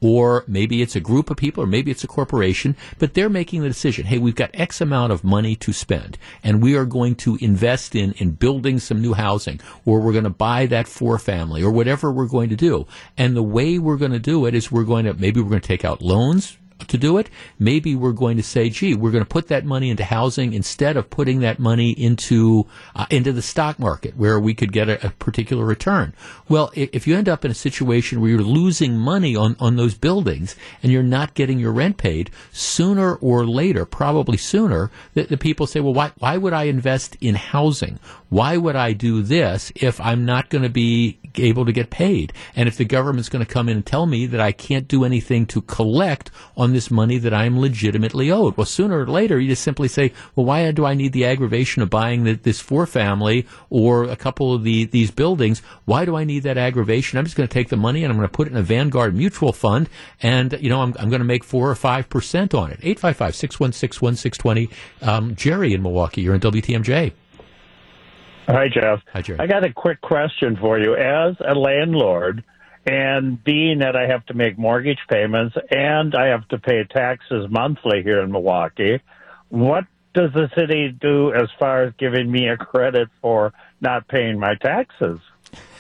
or 0.02 0.44
maybe 0.46 0.84
it's 0.84 0.96
a 0.96 1.00
group 1.00 1.32
of 1.32 1.38
people, 1.38 1.64
or 1.64 1.68
maybe 1.68 1.90
it's 1.90 2.04
a 2.04 2.08
corporation, 2.08 2.76
but 3.00 3.16
they're 3.16 3.30
making 3.30 3.62
the 3.62 3.68
decision, 3.68 4.06
hey, 4.06 4.20
we've 4.20 4.36
got 4.36 4.52
X 4.54 4.82
amount 4.82 5.12
of 5.12 5.24
money 5.24 5.56
to 5.56 5.74
spend, 5.74 6.20
and 6.44 6.62
we 6.62 6.76
are 6.76 6.86
going 6.86 7.16
to 7.16 7.38
invest 7.42 7.96
in, 7.96 8.12
in 8.14 8.32
building 8.32 8.78
some 8.78 9.02
new 9.02 9.14
housing, 9.14 9.60
or 9.84 10.00
we're 10.00 10.12
going 10.12 10.26
to 10.26 10.30
buy 10.30 10.68
that 10.68 10.88
four 10.88 11.18
family, 11.18 11.64
or 11.64 11.72
whatever 11.72 12.12
we're 12.12 12.28
going 12.28 12.50
to 12.50 12.56
do. 12.56 12.86
And 13.18 13.36
the 13.36 13.42
way 13.42 13.80
we're 13.80 13.98
going 13.98 14.12
to 14.12 14.20
do 14.20 14.46
it 14.46 14.54
is 14.54 14.72
we're 14.72 14.84
going 14.84 15.06
to, 15.06 15.16
maybe 15.16 15.42
we're 15.42 15.50
going 15.50 15.62
to 15.62 15.68
take 15.68 15.86
out 15.86 16.04
loans, 16.04 16.58
to 16.88 16.98
do 16.98 17.18
it, 17.18 17.30
maybe 17.58 17.96
we're 17.96 18.12
going 18.12 18.38
to 18.38 18.44
say, 18.44 18.70
gee, 18.70 18.94
we're 18.94 19.12
going 19.12 19.24
to 19.24 19.30
put 19.30 19.48
that 19.48 19.66
money 19.66 19.90
into 19.90 20.04
housing 20.04 20.54
instead 20.54 20.98
of 20.98 21.10
putting 21.10 21.40
that 21.40 21.58
money 21.58 21.92
into 21.92 22.68
uh, 22.96 23.06
into 23.10 23.32
the 23.32 23.42
stock 23.42 23.80
market 23.80 24.16
where 24.18 24.40
we 24.40 24.54
could 24.54 24.72
get 24.74 24.90
a, 24.90 25.08
a, 25.08 25.10
particular 25.12 25.66
return. 25.66 26.14
Well, 26.50 26.72
if 26.76 27.08
you 27.08 27.16
end 27.16 27.30
up 27.30 27.46
in 27.46 27.52
a 27.52 27.56
situation 27.56 28.20
where 28.20 28.30
you're 28.30 28.42
losing 28.42 28.98
money 28.98 29.36
on, 29.36 29.56
on 29.60 29.78
those 29.78 29.96
buildings 29.96 30.56
and 30.84 30.92
you're 30.92 31.04
not 31.04 31.34
getting 31.34 31.60
your 31.60 31.72
rent 31.72 31.98
paid, 31.98 32.30
sooner 32.52 33.16
or 33.16 33.46
later, 33.46 33.86
probably 33.86 34.38
sooner, 34.38 34.92
the, 35.14 35.24
the 35.24 35.38
people 35.38 35.68
say, 35.68 35.80
well, 35.80 35.94
why, 35.94 36.12
why 36.18 36.38
would 36.38 36.54
I 36.54 36.64
invest 36.64 37.16
in 37.22 37.36
housing? 37.36 38.00
Why 38.36 38.58
would 38.58 38.76
I 38.76 38.92
do 38.92 39.22
this 39.22 39.72
if 39.78 40.02
I'm 40.02 40.26
not 40.26 40.50
going 40.50 40.64
to 40.64 40.70
be 40.70 41.20
able 41.36 41.64
to 41.66 41.72
get 41.72 41.90
paid? 41.90 42.34
And 42.54 42.68
if 42.68 42.76
the 42.76 42.84
government's 42.84 43.30
going 43.30 43.46
to 43.46 43.50
come 43.50 43.70
in 43.70 43.78
and 43.78 43.86
tell 43.86 44.06
me 44.06 44.26
that 44.26 44.42
I 44.42 44.52
can't 44.52 44.90
do 44.90 45.06
anything 45.06 45.46
to 45.46 45.62
collect 45.62 46.32
on 46.58 46.74
this 46.74 46.92
money 46.92 47.18
that 47.20 47.34
I'm 47.34 47.58
legitimately 47.58 48.30
owed. 48.30 48.58
Well, 48.58 48.66
sooner 48.66 49.00
or 49.00 49.08
later, 49.08 49.40
you 49.40 49.48
just 49.48 49.64
simply 49.64 49.88
say, 49.88 50.12
well, 50.36 50.46
why 50.46 50.70
do 50.72 50.86
I 50.86 50.96
need 50.96 51.14
the 51.14 51.24
aggravation 51.24 51.82
of 51.82 51.90
buying 51.90 52.26
the, 52.26 52.34
this 52.34 52.60
four 52.60 52.86
family 52.86 53.48
or 53.70 54.04
a 54.04 54.18
couple 54.18 54.54
of 54.54 54.66
the, 54.66 54.84
these 54.84 55.12
buildings? 55.12 55.62
Why 55.86 56.04
do 56.04 56.18
I 56.18 56.26
need 56.26 56.44
that 56.44 56.58
aggravation? 56.58 57.18
I'm 57.18 57.24
just 57.24 57.38
going 57.38 57.48
to 57.48 57.54
take 57.54 57.70
the 57.70 57.78
money 57.78 58.04
and 58.04 58.12
I'm 58.12 58.18
going 58.18 58.28
to 58.28 58.36
put 58.36 58.48
it 58.48 58.52
in 58.52 58.58
a 58.58 58.64
Vanguard 58.64 59.16
mutual 59.16 59.54
fund 59.54 59.88
and, 60.22 60.58
you 60.60 60.70
know, 60.70 60.82
I'm, 60.82 60.94
I'm 61.00 61.10
going 61.10 61.22
to 61.22 61.26
make 61.26 61.46
four 61.46 61.72
or 61.72 61.76
5% 61.76 62.54
on 62.54 62.72
it. 62.72 62.80
855 62.84 63.34
616 63.34 64.06
1620. 64.06 64.70
Um, 65.10 65.36
Jerry 65.38 65.74
in 65.74 65.82
Milwaukee, 65.82 66.22
you're 66.22 66.36
in 66.36 66.42
WTMJ. 66.42 67.14
Hi, 68.48 68.68
Jeff. 68.68 69.02
Hi, 69.14 69.22
Jerry. 69.22 69.40
I 69.40 69.48
got 69.48 69.64
a 69.64 69.74
quick 69.74 70.02
question 70.02 70.58
for 70.58 70.80
you. 70.80 70.96
As 70.96 71.36
a 71.46 71.56
landlord, 71.56 72.44
and 72.86 73.44
being 73.44 73.80
that 73.80 73.96
I 73.96 74.08
have 74.08 74.26
to 74.28 74.34
make 74.34 74.58
mortgage 74.58 75.00
payments 75.10 75.56
and 75.72 76.14
I 76.14 76.28
have 76.28 76.48
to 76.50 76.60
pay 76.60 76.84
taxes 76.84 77.48
monthly 77.50 78.04
here 78.04 78.22
in 78.22 78.32
Milwaukee, 78.32 79.02
what 79.50 79.86
does 80.14 80.32
the 80.34 80.50
city 80.56 80.90
do 80.90 81.34
as 81.34 81.50
far 81.60 81.84
as 81.84 81.94
giving 81.98 82.32
me 82.32 82.48
a 82.48 82.58
credit 82.58 83.10
for 83.22 83.54
not 83.82 84.08
paying 84.08 84.40
my 84.40 84.56
taxes? 84.56 85.20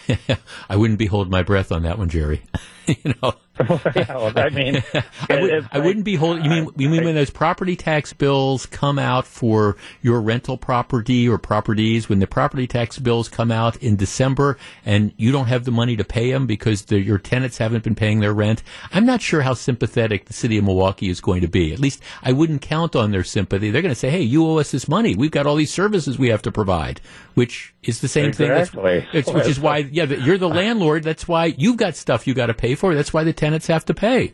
I 0.69 0.75
wouldn't 0.75 0.99
be 0.99 1.05
holding 1.05 1.31
my 1.31 1.43
breath 1.43 1.71
on 1.71 1.83
that 1.83 1.97
one, 1.97 2.09
Jerry. 2.09 2.43
you 2.87 3.13
know, 3.21 3.33
well, 3.69 4.33
I 4.35 4.49
mean, 4.49 4.83
I, 5.29 5.41
would, 5.41 5.69
I 5.71 5.79
wouldn't 5.79 6.03
be 6.03 6.15
holding. 6.15 6.43
You 6.43 6.49
mean 6.49 6.69
you 6.75 6.89
mean 6.89 7.05
when 7.05 7.15
those 7.15 7.29
property 7.29 7.75
tax 7.75 8.11
bills 8.11 8.65
come 8.65 8.99
out 8.99 9.25
for 9.25 9.77
your 10.01 10.19
rental 10.21 10.57
property 10.57 11.27
or 11.29 11.37
properties? 11.37 12.09
When 12.09 12.19
the 12.19 12.27
property 12.27 12.67
tax 12.67 12.99
bills 12.99 13.29
come 13.29 13.51
out 13.51 13.77
in 13.77 13.95
December 13.95 14.57
and 14.85 15.13
you 15.15 15.31
don't 15.31 15.47
have 15.47 15.63
the 15.63 15.71
money 15.71 15.95
to 15.95 16.03
pay 16.03 16.31
them 16.31 16.47
because 16.47 16.83
the, 16.83 16.99
your 16.99 17.17
tenants 17.17 17.57
haven't 17.57 17.83
been 17.83 17.95
paying 17.95 18.19
their 18.19 18.33
rent, 18.33 18.61
I'm 18.91 19.05
not 19.05 19.21
sure 19.21 19.41
how 19.41 19.53
sympathetic 19.53 20.25
the 20.25 20.33
city 20.33 20.57
of 20.57 20.65
Milwaukee 20.65 21.09
is 21.09 21.21
going 21.21 21.41
to 21.41 21.47
be. 21.47 21.71
At 21.71 21.79
least 21.79 22.01
I 22.23 22.33
wouldn't 22.33 22.61
count 22.61 22.93
on 22.95 23.11
their 23.11 23.23
sympathy. 23.23 23.71
They're 23.71 23.81
going 23.81 23.93
to 23.93 23.99
say, 23.99 24.09
"Hey, 24.09 24.21
you 24.21 24.45
owe 24.45 24.59
us 24.59 24.71
this 24.71 24.89
money. 24.89 25.15
We've 25.15 25.31
got 25.31 25.47
all 25.47 25.55
these 25.55 25.73
services 25.73 26.19
we 26.19 26.27
have 26.27 26.41
to 26.41 26.51
provide," 26.51 26.99
which 27.35 27.73
is 27.83 28.01
the 28.01 28.07
same 28.07 28.25
exactly. 28.27 29.01
thing. 29.01 29.07
That's, 29.13 29.31
which 29.31 29.47
is 29.47 29.59
why, 29.59 29.77
yeah, 29.77 30.05
you're 30.05 30.37
the 30.37 30.49
landlord. 30.61 31.03
That's 31.03 31.27
why 31.27 31.45
you've 31.57 31.77
got 31.77 31.95
stuff 31.95 32.27
you 32.27 32.33
got 32.33 32.47
to 32.47 32.53
pay 32.53 32.75
for. 32.75 32.95
That's 32.95 33.13
why 33.13 33.23
the 33.23 33.33
tenants 33.45 33.67
have 33.67 33.85
to 33.85 33.93
pay. 33.93 34.33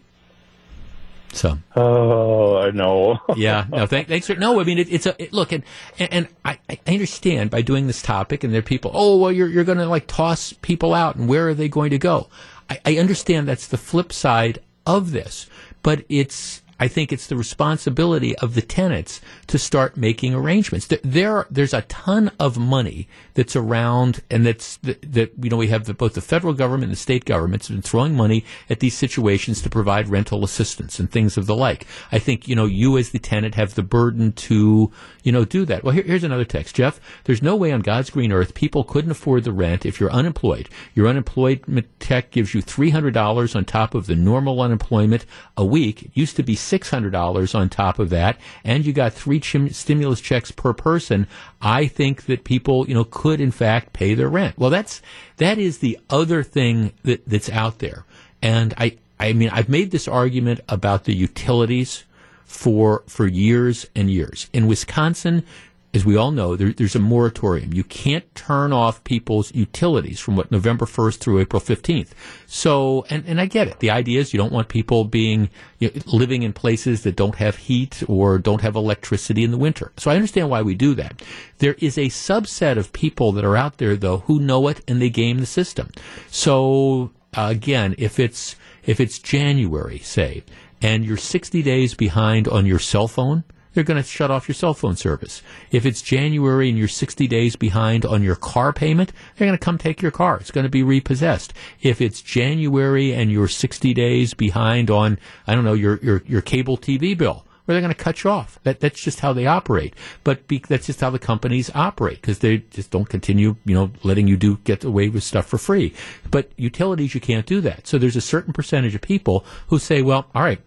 So. 1.33 1.57
Oh, 1.75 2.57
I 2.57 2.71
know. 2.71 3.19
yeah. 3.35 3.65
No. 3.69 3.85
Thank, 3.85 4.07
thanks 4.07 4.27
for 4.27 4.35
no. 4.35 4.59
I 4.59 4.63
mean, 4.63 4.77
it, 4.77 4.91
it's 4.91 5.05
a 5.05 5.21
it, 5.21 5.33
look, 5.33 5.51
and 5.51 5.63
and 5.99 6.27
I, 6.45 6.59
I 6.69 6.79
understand 6.87 7.49
by 7.49 7.61
doing 7.61 7.87
this 7.87 8.01
topic, 8.01 8.43
and 8.43 8.53
there 8.53 8.59
are 8.59 8.63
people. 8.63 8.91
Oh, 8.93 9.17
well, 9.17 9.31
you're 9.31 9.49
you're 9.49 9.63
going 9.65 9.77
to 9.77 9.85
like 9.85 10.07
toss 10.07 10.53
people 10.53 10.93
out, 10.93 11.15
and 11.15 11.27
where 11.27 11.49
are 11.49 11.53
they 11.53 11.67
going 11.67 11.91
to 11.91 11.97
go? 11.97 12.29
I, 12.69 12.79
I 12.85 12.97
understand 12.97 13.47
that's 13.47 13.67
the 13.67 13.77
flip 13.77 14.13
side 14.13 14.59
of 14.85 15.11
this, 15.11 15.49
but 15.83 16.05
it's 16.07 16.60
I 16.81 16.87
think 16.87 17.13
it's 17.13 17.27
the 17.27 17.35
responsibility 17.35 18.35
of 18.39 18.55
the 18.55 18.61
tenants 18.63 19.21
to 19.45 19.59
start 19.59 19.97
making 19.97 20.33
arrangements. 20.33 20.87
There, 21.03 21.45
there's 21.51 21.75
a 21.75 21.83
ton 21.83 22.31
of 22.39 22.57
money 22.57 23.07
that's 23.35 23.55
around, 23.55 24.23
and 24.31 24.43
that's 24.43 24.77
that, 24.77 24.99
that 25.13 25.31
you 25.39 25.51
know 25.51 25.57
we 25.57 25.67
have 25.67 25.85
the, 25.85 25.93
both 25.93 26.15
the 26.15 26.21
federal 26.21 26.55
government 26.55 26.85
and 26.85 26.93
the 26.93 26.97
state 26.97 27.23
governments 27.23 27.67
have 27.67 27.77
been 27.77 27.83
throwing 27.83 28.15
money 28.15 28.43
at 28.67 28.79
these 28.79 28.97
situations 28.97 29.61
to 29.61 29.69
provide 29.69 30.09
rental 30.09 30.43
assistance 30.43 30.99
and 30.99 31.11
things 31.11 31.37
of 31.37 31.45
the 31.45 31.55
like. 31.55 31.85
I 32.11 32.17
think 32.17 32.47
you 32.47 32.55
know 32.55 32.65
you 32.65 32.97
as 32.97 33.11
the 33.11 33.19
tenant 33.19 33.53
have 33.53 33.75
the 33.75 33.83
burden 33.83 34.31
to 34.31 34.91
you 35.21 35.31
know 35.31 35.45
do 35.45 35.65
that. 35.65 35.83
Well, 35.83 35.93
here, 35.93 36.03
here's 36.03 36.23
another 36.23 36.45
text, 36.45 36.75
Jeff. 36.75 36.99
There's 37.25 37.43
no 37.43 37.55
way 37.55 37.71
on 37.71 37.81
God's 37.81 38.09
green 38.09 38.31
earth 38.31 38.55
people 38.55 38.83
couldn't 38.83 39.11
afford 39.11 39.43
the 39.43 39.53
rent 39.53 39.85
if 39.85 39.99
you're 39.99 40.11
unemployed. 40.11 40.67
Your 40.95 41.07
unemployment 41.07 41.99
check 41.99 42.31
gives 42.31 42.55
you 42.55 42.61
three 42.63 42.89
hundred 42.89 43.13
dollars 43.13 43.55
on 43.55 43.65
top 43.65 43.93
of 43.93 44.07
the 44.07 44.15
normal 44.15 44.59
unemployment 44.59 45.27
a 45.55 45.63
week. 45.63 46.01
It 46.01 46.11
used 46.15 46.35
to 46.37 46.43
be 46.43 46.55
$600 46.71 47.55
on 47.55 47.69
top 47.69 47.99
of 47.99 48.09
that, 48.09 48.37
and 48.63 48.85
you 48.85 48.93
got 48.93 49.13
three 49.13 49.39
chim- 49.39 49.69
stimulus 49.69 50.21
checks 50.21 50.51
per 50.51 50.73
person, 50.73 51.27
I 51.61 51.87
think 51.87 52.25
that 52.25 52.43
people, 52.43 52.87
you 52.87 52.93
know, 52.93 53.03
could 53.03 53.41
in 53.41 53.51
fact 53.51 53.93
pay 53.93 54.13
their 54.13 54.29
rent. 54.29 54.57
Well, 54.57 54.69
that's, 54.69 55.01
that 55.37 55.57
is 55.57 55.79
the 55.79 55.99
other 56.09 56.43
thing 56.43 56.93
that, 57.03 57.27
that's 57.27 57.49
out 57.49 57.79
there. 57.79 58.05
And 58.41 58.73
I, 58.77 58.97
I 59.19 59.33
mean, 59.33 59.49
I've 59.49 59.69
made 59.69 59.91
this 59.91 60.07
argument 60.07 60.61
about 60.69 61.03
the 61.03 61.15
utilities 61.15 62.03
for, 62.45 63.03
for 63.07 63.27
years 63.27 63.85
and 63.95 64.09
years. 64.09 64.49
In 64.51 64.67
Wisconsin, 64.67 65.45
as 65.93 66.05
we 66.05 66.15
all 66.15 66.31
know, 66.31 66.55
there, 66.55 66.71
there's 66.71 66.95
a 66.95 66.99
moratorium. 66.99 67.73
You 67.73 67.83
can't 67.83 68.33
turn 68.33 68.71
off 68.71 69.03
people's 69.03 69.53
utilities 69.53 70.19
from 70.19 70.37
what 70.37 70.49
November 70.49 70.85
1st 70.85 71.17
through 71.17 71.39
April 71.39 71.61
15th. 71.61 72.09
So, 72.45 73.05
and, 73.09 73.25
and 73.27 73.41
I 73.41 73.45
get 73.45 73.67
it. 73.67 73.79
The 73.79 73.89
idea 73.89 74.21
is 74.21 74.33
you 74.33 74.37
don't 74.37 74.53
want 74.53 74.69
people 74.69 75.03
being 75.03 75.49
you 75.79 75.91
know, 75.93 76.01
living 76.05 76.43
in 76.43 76.53
places 76.53 77.03
that 77.03 77.17
don't 77.17 77.35
have 77.35 77.57
heat 77.57 78.03
or 78.07 78.37
don't 78.37 78.61
have 78.61 78.75
electricity 78.75 79.43
in 79.43 79.51
the 79.51 79.57
winter. 79.57 79.91
So 79.97 80.09
I 80.09 80.15
understand 80.15 80.49
why 80.49 80.61
we 80.61 80.75
do 80.75 80.95
that. 80.95 81.21
There 81.57 81.75
is 81.79 81.97
a 81.97 82.05
subset 82.05 82.77
of 82.77 82.93
people 82.93 83.33
that 83.33 83.43
are 83.43 83.57
out 83.57 83.77
there 83.77 83.97
though 83.97 84.19
who 84.19 84.39
know 84.39 84.69
it 84.69 84.81
and 84.87 85.01
they 85.01 85.09
game 85.09 85.39
the 85.39 85.45
system. 85.45 85.89
So 86.29 87.11
uh, 87.35 87.47
again, 87.49 87.95
if 87.97 88.17
it's 88.17 88.55
if 88.85 88.99
it's 88.99 89.19
January, 89.19 89.99
say, 89.99 90.43
and 90.81 91.05
you're 91.05 91.17
60 91.17 91.61
days 91.61 91.93
behind 91.93 92.47
on 92.47 92.65
your 92.65 92.79
cell 92.79 93.07
phone 93.07 93.43
they're 93.73 93.83
going 93.83 94.01
to 94.01 94.07
shut 94.07 94.31
off 94.31 94.47
your 94.47 94.55
cell 94.55 94.73
phone 94.73 94.95
service. 94.95 95.41
If 95.71 95.85
it's 95.85 96.01
January 96.01 96.69
and 96.69 96.77
you're 96.77 96.87
60 96.87 97.27
days 97.27 97.55
behind 97.55 98.05
on 98.05 98.23
your 98.23 98.35
car 98.35 98.73
payment, 98.73 99.11
they're 99.35 99.47
going 99.47 99.57
to 99.57 99.63
come 99.63 99.77
take 99.77 100.01
your 100.01 100.11
car. 100.11 100.37
It's 100.37 100.51
going 100.51 100.65
to 100.65 100.69
be 100.69 100.83
repossessed. 100.83 101.53
If 101.81 102.01
it's 102.01 102.21
January 102.21 103.13
and 103.13 103.31
you're 103.31 103.47
60 103.47 103.93
days 103.93 104.33
behind 104.33 104.89
on, 104.89 105.19
I 105.47 105.55
don't 105.55 105.63
know, 105.63 105.73
your, 105.73 105.99
your, 105.99 106.23
your 106.27 106.41
cable 106.41 106.77
TV 106.77 107.17
bill, 107.17 107.45
or 107.67 107.73
they're 107.73 107.81
going 107.81 107.93
to 107.93 108.03
cut 108.03 108.23
you 108.23 108.29
off. 108.29 108.59
That, 108.63 108.79
that's 108.79 109.01
just 109.01 109.19
how 109.19 109.33
they 109.33 109.45
operate. 109.45 109.93
But 110.23 110.47
be, 110.47 110.59
that's 110.59 110.87
just 110.87 111.01
how 111.01 111.09
the 111.09 111.19
companies 111.19 111.71
operate 111.73 112.21
because 112.21 112.39
they 112.39 112.57
just 112.57 112.91
don't 112.91 113.09
continue, 113.09 113.55
you 113.65 113.75
know, 113.75 113.91
letting 114.03 114.27
you 114.27 114.37
do 114.37 114.57
get 114.63 114.83
away 114.83 115.09
with 115.09 115.23
stuff 115.23 115.45
for 115.45 115.57
free. 115.57 115.93
But 116.29 116.51
utilities, 116.57 117.13
you 117.13 117.21
can't 117.21 117.45
do 117.45 117.61
that. 117.61 117.87
So 117.87 117.97
there's 117.97 118.15
a 118.15 118.21
certain 118.21 118.53
percentage 118.53 118.95
of 118.95 119.01
people 119.01 119.45
who 119.67 119.79
say, 119.79 120.01
well, 120.01 120.27
all 120.33 120.41
right, 120.41 120.61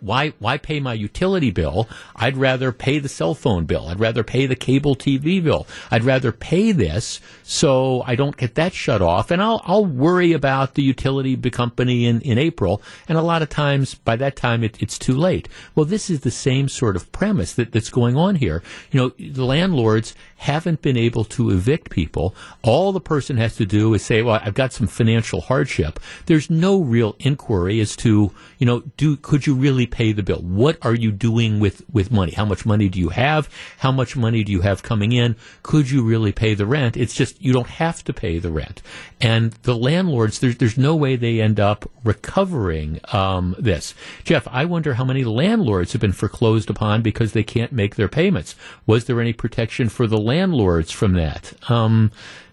why 0.00 0.34
why 0.38 0.58
pay 0.58 0.80
my 0.80 0.92
utility 0.92 1.50
bill? 1.50 1.88
I'd 2.14 2.36
rather 2.36 2.70
pay 2.72 2.98
the 2.98 3.08
cell 3.08 3.34
phone 3.34 3.64
bill. 3.64 3.88
I'd 3.88 4.00
rather 4.00 4.22
pay 4.22 4.46
the 4.46 4.56
cable 4.56 4.94
TV 4.94 5.42
bill. 5.42 5.66
I'd 5.90 6.04
rather 6.04 6.32
pay 6.32 6.72
this 6.72 7.20
so 7.42 8.02
I 8.06 8.14
don't 8.14 8.36
get 8.36 8.54
that 8.56 8.72
shut 8.72 9.02
off, 9.02 9.30
and 9.30 9.42
I'll 9.42 9.62
I'll 9.64 9.86
worry 9.86 10.32
about 10.32 10.74
the 10.74 10.82
utility 10.82 11.36
company 11.50 12.06
in 12.06 12.20
in 12.20 12.38
April. 12.38 12.82
And 13.08 13.16
a 13.16 13.22
lot 13.22 13.42
of 13.42 13.48
times 13.48 13.94
by 13.94 14.16
that 14.16 14.36
time 14.36 14.62
it, 14.62 14.80
it's 14.82 14.98
too 14.98 15.14
late. 15.14 15.48
Well, 15.74 15.86
this 15.86 16.10
is 16.10 16.20
the 16.20 16.30
same 16.30 16.68
sort 16.68 16.96
of 16.96 17.10
premise 17.12 17.54
that, 17.54 17.72
that's 17.72 17.90
going 17.90 18.16
on 18.16 18.36
here. 18.36 18.62
You 18.90 19.00
know, 19.00 19.08
the 19.18 19.44
landlords 19.44 20.14
haven't 20.40 20.80
been 20.80 20.96
able 20.96 21.24
to 21.24 21.50
evict 21.50 21.90
people. 21.90 22.34
All 22.62 22.92
the 22.92 23.00
person 23.00 23.36
has 23.36 23.56
to 23.56 23.66
do 23.66 23.92
is 23.92 24.02
say, 24.02 24.22
"Well, 24.22 24.40
I've 24.42 24.54
got 24.54 24.72
some 24.72 24.86
financial 24.86 25.42
hardship." 25.42 26.00
There's 26.26 26.48
no 26.48 26.80
real 26.80 27.14
inquiry 27.20 27.78
as 27.80 27.94
to 27.96 28.32
you 28.60 28.66
know, 28.66 28.80
do 28.96 29.16
could 29.16 29.46
you 29.46 29.54
really 29.54 29.86
pay 29.86 30.12
the 30.12 30.22
bill? 30.22 30.40
What 30.40 30.76
are 30.82 30.94
you 30.94 31.10
doing 31.10 31.60
with 31.60 31.82
with 31.90 32.10
money? 32.10 32.32
How 32.32 32.44
much 32.44 32.66
money 32.66 32.88
do 32.88 33.00
you 33.00 33.08
have? 33.08 33.48
How 33.78 33.90
much 33.90 34.16
money 34.16 34.44
do 34.44 34.52
you 34.52 34.60
have 34.60 34.82
coming 34.82 35.12
in? 35.12 35.36
Could 35.62 35.90
you 35.90 36.04
really 36.04 36.30
pay 36.30 36.54
the 36.54 36.66
rent? 36.66 36.96
It's 36.96 37.14
just 37.14 37.40
you 37.42 37.54
don't 37.54 37.66
have 37.66 38.04
to 38.04 38.12
pay 38.12 38.38
the 38.38 38.50
rent. 38.50 38.82
And 39.20 39.52
the 39.62 39.74
landlords, 39.74 40.38
there's 40.38 40.56
there's 40.56 40.76
no 40.76 40.94
way 40.94 41.16
they 41.16 41.40
end 41.40 41.58
up 41.58 41.90
recovering 42.04 43.00
um, 43.12 43.56
this. 43.58 43.94
Jeff, 44.24 44.46
I 44.50 44.66
wonder 44.66 44.94
how 44.94 45.04
many 45.04 45.24
landlords 45.24 45.92
have 45.92 46.00
been 46.00 46.12
foreclosed 46.12 46.68
upon 46.68 47.00
because 47.00 47.32
they 47.32 47.42
can't 47.42 47.72
make 47.72 47.96
their 47.96 48.08
payments. 48.08 48.54
Was 48.86 49.06
there 49.06 49.20
any 49.20 49.32
protection 49.32 49.88
for 49.88 50.06
the 50.06 50.18
landlords 50.30 50.90
from 50.90 51.14
that? 51.14 51.52
Um, 51.68 52.12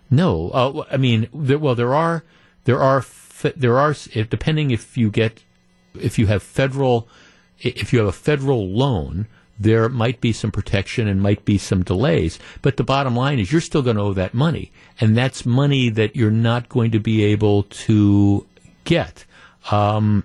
no. 0.10 0.50
Uh, 0.50 0.84
I 0.92 0.98
mean, 0.98 1.28
there, 1.34 1.60
well, 1.60 1.76
there 1.76 1.94
are 1.94 2.24
there 2.66 2.80
are 2.80 3.06
there 3.56 3.78
are 3.78 3.94
depending 4.30 4.72
if 4.72 4.98
you 4.98 5.12
get 5.12 5.44
if 6.00 6.18
you 6.20 6.28
have 6.28 6.44
federal, 6.44 7.08
if 7.60 7.94
you 7.94 8.00
have 8.00 8.08
a 8.08 8.12
federal 8.12 8.68
loan, 8.68 9.28
there 9.60 9.90
might 9.90 10.22
be 10.22 10.34
some 10.34 10.52
protection 10.52 11.08
and 11.08 11.22
might 11.22 11.44
be 11.46 11.58
some 11.58 11.84
delays. 11.84 12.40
But 12.62 12.78
the 12.78 12.84
bottom 12.84 13.16
line 13.16 13.40
is 13.40 13.52
you're 13.52 13.62
still 13.62 13.82
going 13.82 13.98
to 13.98 14.04
owe 14.04 14.14
that 14.14 14.34
money. 14.34 14.72
And 15.00 15.18
that's 15.18 15.46
money 15.46 15.90
that 15.90 16.16
you're 16.16 16.30
not 16.32 16.70
going 16.70 16.92
to 16.92 17.00
be 17.00 17.24
able 17.24 17.64
to 17.64 18.46
get. 18.84 19.26
Um, 19.72 20.24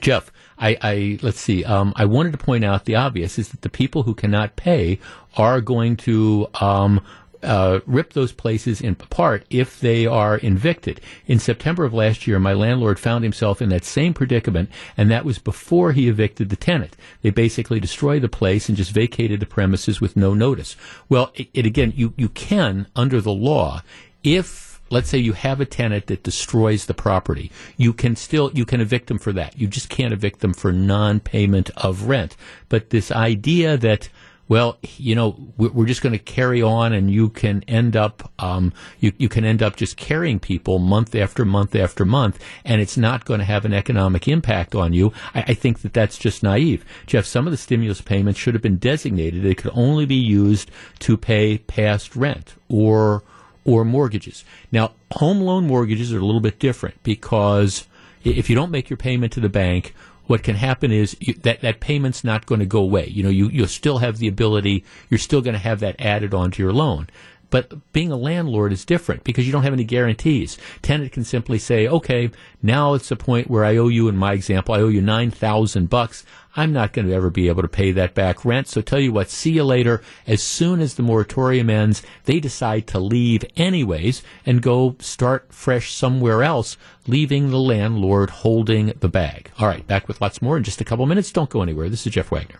Jeff, 0.00 0.30
I, 0.60 0.76
I, 0.82 1.18
let's 1.22 1.40
see. 1.40 1.64
Um, 1.64 1.92
I 1.96 2.04
wanted 2.04 2.32
to 2.32 2.38
point 2.38 2.64
out 2.64 2.84
the 2.84 2.96
obvious 2.96 3.38
is 3.38 3.48
that 3.48 3.62
the 3.62 3.70
people 3.70 4.02
who 4.02 4.14
cannot 4.14 4.56
pay 4.56 4.98
are 5.36 5.60
going 5.60 5.96
to 5.96 6.48
um, 6.60 7.00
uh, 7.42 7.80
rip 7.86 8.12
those 8.12 8.32
places 8.32 8.80
in 8.80 8.92
apart 9.00 9.44
if 9.48 9.80
they 9.80 10.06
are 10.06 10.38
evicted. 10.42 11.00
In 11.26 11.38
September 11.38 11.84
of 11.84 11.94
last 11.94 12.26
year, 12.26 12.38
my 12.38 12.52
landlord 12.52 12.98
found 12.98 13.24
himself 13.24 13.62
in 13.62 13.70
that 13.70 13.84
same 13.84 14.12
predicament, 14.12 14.68
and 14.96 15.10
that 15.10 15.24
was 15.24 15.38
before 15.38 15.92
he 15.92 16.08
evicted 16.08 16.50
the 16.50 16.56
tenant. 16.56 16.96
They 17.22 17.30
basically 17.30 17.80
destroyed 17.80 18.22
the 18.22 18.28
place 18.28 18.68
and 18.68 18.76
just 18.76 18.92
vacated 18.92 19.40
the 19.40 19.46
premises 19.46 20.00
with 20.00 20.16
no 20.16 20.34
notice. 20.34 20.76
Well, 21.08 21.32
it, 21.34 21.48
it 21.54 21.66
again, 21.66 21.92
you, 21.96 22.12
you 22.16 22.28
can, 22.28 22.86
under 22.94 23.20
the 23.20 23.32
law, 23.32 23.82
if 24.22 24.69
let's 24.90 25.08
say 25.08 25.18
you 25.18 25.32
have 25.32 25.60
a 25.60 25.64
tenant 25.64 26.06
that 26.06 26.22
destroys 26.22 26.86
the 26.86 26.94
property, 26.94 27.50
you 27.76 27.92
can 27.92 28.16
still 28.16 28.50
you 28.54 28.64
can 28.64 28.80
evict 28.80 29.06
them 29.06 29.18
for 29.18 29.32
that. 29.32 29.58
You 29.58 29.66
just 29.66 29.88
can't 29.88 30.12
evict 30.12 30.40
them 30.40 30.52
for 30.52 30.72
non-payment 30.72 31.70
of 31.76 32.02
rent. 32.02 32.36
But 32.68 32.90
this 32.90 33.10
idea 33.10 33.76
that 33.78 34.08
well, 34.50 34.78
you 34.82 35.14
know, 35.14 35.36
we're 35.56 35.86
just 35.86 36.02
going 36.02 36.12
to 36.12 36.18
carry 36.18 36.60
on, 36.60 36.92
and 36.92 37.08
you 37.08 37.28
can 37.28 37.62
end 37.68 37.94
up, 37.94 38.32
um, 38.40 38.72
you, 38.98 39.12
you 39.16 39.28
can 39.28 39.44
end 39.44 39.62
up 39.62 39.76
just 39.76 39.96
carrying 39.96 40.40
people 40.40 40.80
month 40.80 41.14
after 41.14 41.44
month 41.44 41.76
after 41.76 42.04
month, 42.04 42.42
and 42.64 42.80
it's 42.80 42.96
not 42.96 43.24
going 43.24 43.38
to 43.38 43.46
have 43.46 43.64
an 43.64 43.72
economic 43.72 44.26
impact 44.26 44.74
on 44.74 44.92
you. 44.92 45.12
I, 45.36 45.42
I 45.42 45.54
think 45.54 45.82
that 45.82 45.92
that's 45.92 46.18
just 46.18 46.42
naive. 46.42 46.84
Jeff, 47.06 47.26
some 47.26 47.46
of 47.46 47.52
the 47.52 47.56
stimulus 47.56 48.00
payments 48.00 48.40
should 48.40 48.54
have 48.54 48.62
been 48.62 48.78
designated. 48.78 49.44
They 49.44 49.54
could 49.54 49.70
only 49.72 50.04
be 50.04 50.16
used 50.16 50.68
to 50.98 51.16
pay 51.16 51.58
past 51.58 52.16
rent 52.16 52.56
or 52.68 53.22
or 53.64 53.84
mortgages. 53.84 54.44
Now, 54.72 54.92
home 55.12 55.40
loan 55.40 55.66
mortgages 55.66 56.12
are 56.12 56.18
a 56.18 56.24
little 56.24 56.40
bit 56.40 56.58
different 56.58 57.02
because 57.02 57.86
if 58.24 58.48
you 58.50 58.56
don't 58.56 58.70
make 58.70 58.90
your 58.90 58.96
payment 58.96 59.32
to 59.34 59.40
the 59.40 59.48
bank, 59.48 59.94
what 60.26 60.42
can 60.42 60.56
happen 60.56 60.92
is 60.92 61.16
you, 61.20 61.34
that 61.34 61.60
that 61.60 61.80
payment's 61.80 62.22
not 62.22 62.46
going 62.46 62.60
to 62.60 62.66
go 62.66 62.80
away. 62.80 63.08
You 63.08 63.24
know, 63.24 63.30
you 63.30 63.48
you'll 63.48 63.66
still 63.66 63.98
have 63.98 64.18
the 64.18 64.28
ability. 64.28 64.84
You're 65.08 65.18
still 65.18 65.40
going 65.40 65.54
to 65.54 65.58
have 65.58 65.80
that 65.80 65.96
added 65.98 66.32
onto 66.32 66.62
your 66.62 66.72
loan. 66.72 67.08
But 67.50 67.92
being 67.92 68.12
a 68.12 68.16
landlord 68.16 68.72
is 68.72 68.84
different 68.84 69.24
because 69.24 69.46
you 69.46 69.52
don't 69.52 69.64
have 69.64 69.72
any 69.72 69.84
guarantees. 69.84 70.56
Tenant 70.82 71.12
can 71.12 71.24
simply 71.24 71.58
say, 71.58 71.86
"Okay, 71.86 72.30
now 72.62 72.94
it's 72.94 73.10
a 73.10 73.16
point 73.16 73.50
where 73.50 73.64
I 73.64 73.76
owe 73.76 73.88
you." 73.88 74.08
In 74.08 74.16
my 74.16 74.32
example, 74.32 74.74
I 74.74 74.80
owe 74.80 74.88
you 74.88 75.02
nine 75.02 75.30
thousand 75.30 75.90
bucks. 75.90 76.24
I'm 76.56 76.72
not 76.72 76.92
going 76.92 77.06
to 77.06 77.14
ever 77.14 77.30
be 77.30 77.48
able 77.48 77.62
to 77.62 77.68
pay 77.68 77.92
that 77.92 78.14
back 78.14 78.44
rent. 78.44 78.66
So 78.66 78.80
tell 78.80 78.98
you 78.98 79.12
what, 79.12 79.30
see 79.30 79.52
you 79.52 79.62
later. 79.62 80.02
As 80.26 80.42
soon 80.42 80.80
as 80.80 80.94
the 80.94 81.02
moratorium 81.02 81.70
ends, 81.70 82.02
they 82.24 82.40
decide 82.40 82.88
to 82.88 82.98
leave 82.98 83.44
anyways 83.56 84.22
and 84.44 84.60
go 84.60 84.96
start 84.98 85.52
fresh 85.52 85.92
somewhere 85.92 86.42
else, 86.42 86.76
leaving 87.06 87.50
the 87.50 87.58
landlord 87.60 88.30
holding 88.30 88.92
the 88.98 89.08
bag. 89.08 89.50
All 89.58 89.68
right, 89.68 89.86
back 89.86 90.08
with 90.08 90.20
lots 90.20 90.42
more 90.42 90.56
in 90.56 90.64
just 90.64 90.80
a 90.80 90.84
couple 90.84 91.06
minutes. 91.06 91.30
Don't 91.30 91.50
go 91.50 91.62
anywhere. 91.62 91.88
This 91.88 92.04
is 92.06 92.12
Jeff 92.12 92.32
Wagner. 92.32 92.58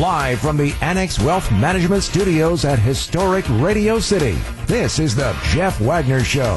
Live 0.00 0.40
from 0.40 0.56
the 0.56 0.74
Annex 0.80 1.20
Wealth 1.20 1.52
Management 1.52 2.02
Studios 2.02 2.64
at 2.64 2.78
historic 2.78 3.44
Radio 3.50 3.98
City, 3.98 4.38
this 4.66 4.98
is 4.98 5.14
the 5.14 5.36
Jeff 5.50 5.80
Wagner 5.82 6.24
Show. 6.24 6.56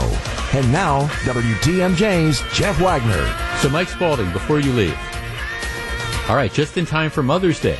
And 0.54 0.72
now, 0.72 1.08
WTMJ's 1.26 2.42
Jeff 2.58 2.80
Wagner. 2.80 3.36
So, 3.60 3.68
Mike 3.70 3.90
Spalding, 3.90 4.32
before 4.32 4.62
you 4.62 4.72
leave, 4.72 4.98
all 6.30 6.38
right, 6.38 6.52
just 6.52 6.78
in 6.78 6.86
time 6.86 7.10
for 7.10 7.24
Mother's 7.24 7.60
Day. 7.60 7.78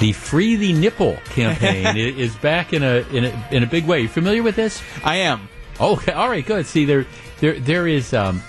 The 0.00 0.12
Free 0.12 0.56
the 0.56 0.72
Nipple 0.72 1.16
campaign 1.26 1.96
is 1.98 2.34
back 2.36 2.72
in 2.72 2.82
a, 2.82 3.06
in 3.12 3.26
a 3.26 3.48
in 3.50 3.62
a 3.62 3.66
big 3.66 3.84
way. 3.84 4.00
You 4.00 4.08
familiar 4.08 4.42
with 4.42 4.56
this? 4.56 4.80
I 5.04 5.16
am. 5.16 5.46
Okay, 5.78 6.12
all 6.12 6.28
right, 6.30 6.44
good. 6.44 6.64
See, 6.64 6.86
there 6.86 7.06
there 7.40 7.60
there 7.60 7.86
is. 7.86 8.14
Um, 8.14 8.42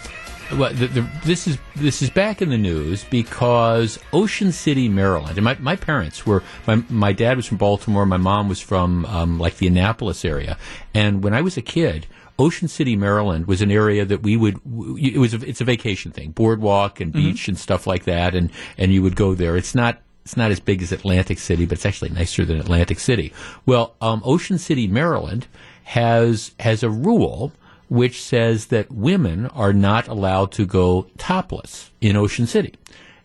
well, 0.54 0.74
the, 0.74 0.88
the, 0.88 1.10
this 1.26 1.48
is 1.48 1.58
this 1.76 2.02
is 2.02 2.10
back 2.10 2.42
in 2.42 2.50
the 2.50 2.58
news 2.58 3.04
because 3.06 4.00
Ocean 4.14 4.52
City, 4.52 4.90
Maryland, 4.90 5.38
and 5.38 5.44
my, 5.44 5.56
my 5.60 5.76
parents 5.76 6.26
were 6.26 6.44
my 6.68 6.84
my 6.90 7.14
dad 7.14 7.38
was 7.38 7.46
from 7.46 7.58
Baltimore, 7.58 8.06
my 8.06 8.18
mom 8.18 8.50
was 8.50 8.60
from 8.60 9.06
um, 9.06 9.40
like 9.40 9.58
the 9.58 9.68
Annapolis 9.68 10.26
area, 10.26 10.58
and 10.94 11.24
when 11.24 11.34
I 11.34 11.42
was 11.42 11.58
a 11.58 11.62
kid, 11.62 12.08
Ocean 12.40 12.70
City, 12.70 12.96
Maryland 12.96 13.48
was 13.48 13.62
an 13.62 13.70
area 13.70 14.06
that 14.06 14.24
we 14.24 14.38
would, 14.38 14.62
it 14.98 15.20
was, 15.20 15.34
a, 15.34 15.48
it's 15.48 15.60
a 15.60 15.66
vacation 15.66 16.12
thing, 16.12 16.32
boardwalk 16.32 17.02
and 17.02 17.14
mm-hmm. 17.14 17.32
beach 17.32 17.42
mm-hmm. 17.44 17.52
and 17.52 17.60
stuff 17.60 17.86
like 17.86 18.06
that. 18.06 18.34
And, 18.34 18.50
and 18.78 18.94
you 18.94 19.04
would 19.04 19.18
go 19.18 19.36
there. 19.36 19.58
It's 19.58 19.76
not, 19.76 20.02
it's 20.24 20.38
not 20.38 20.50
as 20.50 20.62
big 20.62 20.82
as 20.82 20.94
Atlantic 20.94 21.38
City, 21.38 21.66
but 21.66 21.74
it's 21.74 21.86
actually 21.86 22.12
nicer 22.12 22.46
than 22.46 22.58
Atlantic 22.58 23.00
City. 23.00 23.34
Well, 23.66 23.96
um, 24.00 24.22
Ocean 24.24 24.58
City, 24.58 24.88
Maryland 24.88 25.48
has, 25.84 26.56
has 26.62 26.82
a 26.82 26.90
rule 26.90 27.52
which 27.90 28.22
says 28.22 28.68
that 28.68 28.92
women 28.92 29.48
are 29.48 29.74
not 29.74 30.08
allowed 30.08 30.52
to 30.54 30.66
go 30.66 31.08
topless 31.18 31.92
in 32.00 32.16
Ocean 32.16 32.48
City 32.48 32.74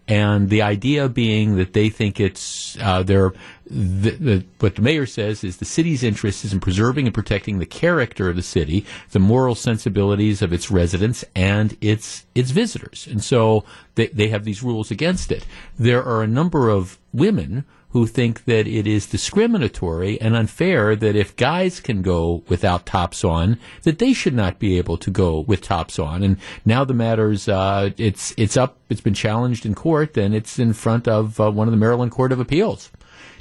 and 0.07 0.51
the 0.51 0.63
idea 0.63 1.09
being 1.09 1.57
that 1.57 1.73
they 1.73 1.89
think 1.89 2.21
it's 2.21 2.77
uh, 2.81 3.03
they're 3.03 3.33
the, 3.67 4.11
the, 4.11 4.45
what 4.61 4.77
the 4.77 4.83
mayor 4.83 5.07
says 5.07 5.43
is 5.43 5.57
the 5.57 5.65
city's 5.65 6.03
interest 6.03 6.45
is 6.45 6.53
in 6.53 6.61
preserving 6.61 7.07
and 7.07 7.15
protecting 7.15 7.59
the 7.59 7.67
character 7.67 8.29
of 8.29 8.37
the 8.37 8.43
city, 8.43 8.85
the 9.13 9.19
moral 9.19 9.55
sensibilities 9.55 10.43
of 10.43 10.53
its 10.53 10.71
residents 10.71 11.25
and 11.35 11.77
its 11.81 12.27
its 12.35 12.51
visitors, 12.51 13.07
and 13.11 13.25
so 13.25 13.65
they 13.95 14.09
they 14.09 14.29
have 14.29 14.45
these 14.45 14.63
rules 14.63 14.91
against 14.91 15.33
it. 15.33 15.47
There 15.79 16.05
are 16.05 16.23
a 16.23 16.29
number 16.29 16.69
of 16.69 16.99
women 17.13 17.65
who 17.95 18.09
think 18.09 18.45
that 18.45 18.67
it 18.67 18.89
is 18.89 19.07
discriminatory 19.07 20.21
and 20.21 20.35
unfair 20.35 20.97
that 20.97 21.15
if 21.15 21.37
guys 21.37 21.79
can 21.79 22.03
go 22.03 22.43
without 22.49 22.85
tops 22.85 23.23
on, 23.23 23.57
that 23.85 24.01
they 24.01 24.13
should 24.13 24.35
not 24.35 24.59
be 24.59 24.77
able 24.77 24.99
to 24.99 25.13
go 25.13 25.39
with 25.39 25.63
tops 25.63 25.97
on. 25.97 26.25
And 26.25 26.37
now 26.65 26.85
the 26.85 26.93
matter's 26.93 27.49
uh, 27.49 27.91
it's 27.97 28.35
it's 28.37 28.57
up. 28.57 28.79
It's 28.89 29.01
been 29.01 29.15
challenged 29.15 29.65
in 29.65 29.77
court, 29.77 30.17
and 30.17 30.35
it's 30.35 30.59
in 30.59 30.73
front 30.73 31.07
of 31.07 31.39
uh, 31.39 31.53
one 31.53 31.69
of 31.69 31.71
the 31.71 31.79
Maryland 31.79 32.11
Court 32.11 32.33
of 32.33 32.41
Appeals. 32.41 32.91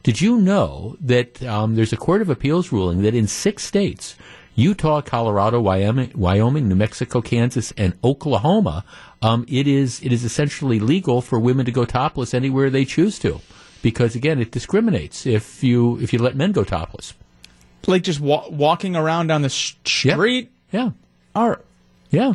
Did 0.04 0.22
you 0.22 0.38
know 0.38 0.98
that 1.02 1.42
um, 1.42 1.74
there's 1.74 1.92
a 1.92 1.98
Court 1.98 2.22
of 2.22 2.30
Appeals 2.30 2.72
ruling 2.72 3.02
that 3.02 3.16
in 3.16 3.26
six 3.26 3.64
states, 3.64 4.16
Utah, 4.54 5.02
Colorado, 5.02 5.62
Wyoming, 5.62 6.70
New 6.70 6.76
Mexico, 6.76 7.22
Kansas, 7.24 7.74
and 7.76 7.98
Oklahoma, 8.04 8.86
um, 9.24 9.46
it 9.48 9.66
is 9.66 10.00
it 10.04 10.14
is 10.14 10.24
essentially 10.24 10.80
legal 10.80 11.24
for 11.24 11.40
women 11.40 11.66
to 11.66 11.72
go 11.72 11.86
topless 11.86 12.36
anywhere 12.36 12.70
they 12.70 12.86
choose 12.86 13.18
to 13.18 13.42
because 13.84 14.16
again, 14.16 14.40
it 14.40 14.50
discriminates 14.50 15.28
if 15.28 15.64
you 15.64 16.00
if 16.00 16.12
you 16.12 16.18
let 16.18 16.36
men 16.36 16.52
go 16.52 16.64
topless. 16.64 17.14
Like 17.86 18.02
just 18.02 18.20
wa- 18.20 18.48
walking 18.50 18.96
around 18.96 19.28
down 19.28 19.44
the 19.44 19.50
street. 19.50 20.50
Yeah. 20.72 20.92
Are 21.36 21.60
yeah. 22.10 22.34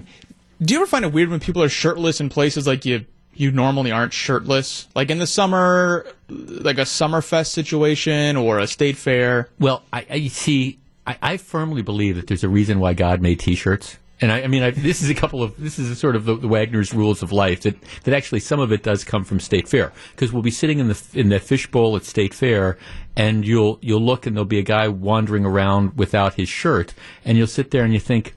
Do 0.60 0.74
you 0.74 0.80
ever 0.80 0.86
find 0.86 1.04
it 1.04 1.12
weird 1.12 1.30
when 1.30 1.40
people 1.40 1.62
are 1.62 1.68
shirtless 1.68 2.20
in 2.20 2.28
places 2.28 2.66
like 2.68 2.84
you 2.84 3.06
you 3.34 3.50
normally 3.50 3.90
aren't 3.90 4.12
shirtless? 4.12 4.86
Like 4.94 5.10
in 5.10 5.18
the 5.18 5.26
summer, 5.26 6.06
like 6.28 6.78
a 6.78 6.82
Summerfest 6.82 7.48
situation 7.48 8.36
or 8.36 8.58
a 8.58 8.66
state 8.66 8.96
fair. 8.96 9.48
Well, 9.58 9.82
I, 9.92 10.06
I 10.10 10.26
see. 10.28 10.78
I, 11.06 11.16
I 11.22 11.36
firmly 11.38 11.80
believe 11.80 12.16
that 12.16 12.26
there's 12.26 12.44
a 12.44 12.48
reason 12.48 12.78
why 12.78 12.92
God 12.92 13.22
made 13.22 13.40
T-shirts. 13.40 13.96
And 14.20 14.32
I, 14.32 14.42
I 14.42 14.46
mean, 14.48 14.62
I, 14.62 14.70
this 14.70 15.02
is 15.02 15.10
a 15.10 15.14
couple 15.14 15.42
of 15.42 15.56
this 15.58 15.78
is 15.78 15.96
sort 15.98 16.16
of 16.16 16.24
the, 16.24 16.36
the, 16.36 16.48
Wagner's 16.48 16.92
rules 16.92 17.22
of 17.22 17.30
life 17.30 17.60
that, 17.62 17.76
that 18.02 18.14
actually 18.14 18.40
some 18.40 18.58
of 18.58 18.72
it 18.72 18.82
does 18.82 19.04
come 19.04 19.24
from 19.24 19.38
State 19.38 19.68
Fair. 19.68 19.92
Because 20.10 20.32
we'll 20.32 20.42
be 20.42 20.50
sitting 20.50 20.78
in 20.78 20.88
the 20.88 21.02
in 21.14 21.28
the 21.28 21.38
fishbowl 21.38 21.96
at 21.96 22.04
State 22.04 22.34
Fair, 22.34 22.78
and 23.16 23.46
you'll 23.46 23.78
you'll 23.80 24.04
look 24.04 24.26
and 24.26 24.36
there'll 24.36 24.44
be 24.44 24.58
a 24.58 24.62
guy 24.62 24.88
wandering 24.88 25.44
around 25.44 25.96
without 25.96 26.34
his 26.34 26.48
shirt, 26.48 26.94
and 27.24 27.38
you'll 27.38 27.46
sit 27.46 27.70
there 27.70 27.84
and 27.84 27.92
you 27.92 28.00
think, 28.00 28.34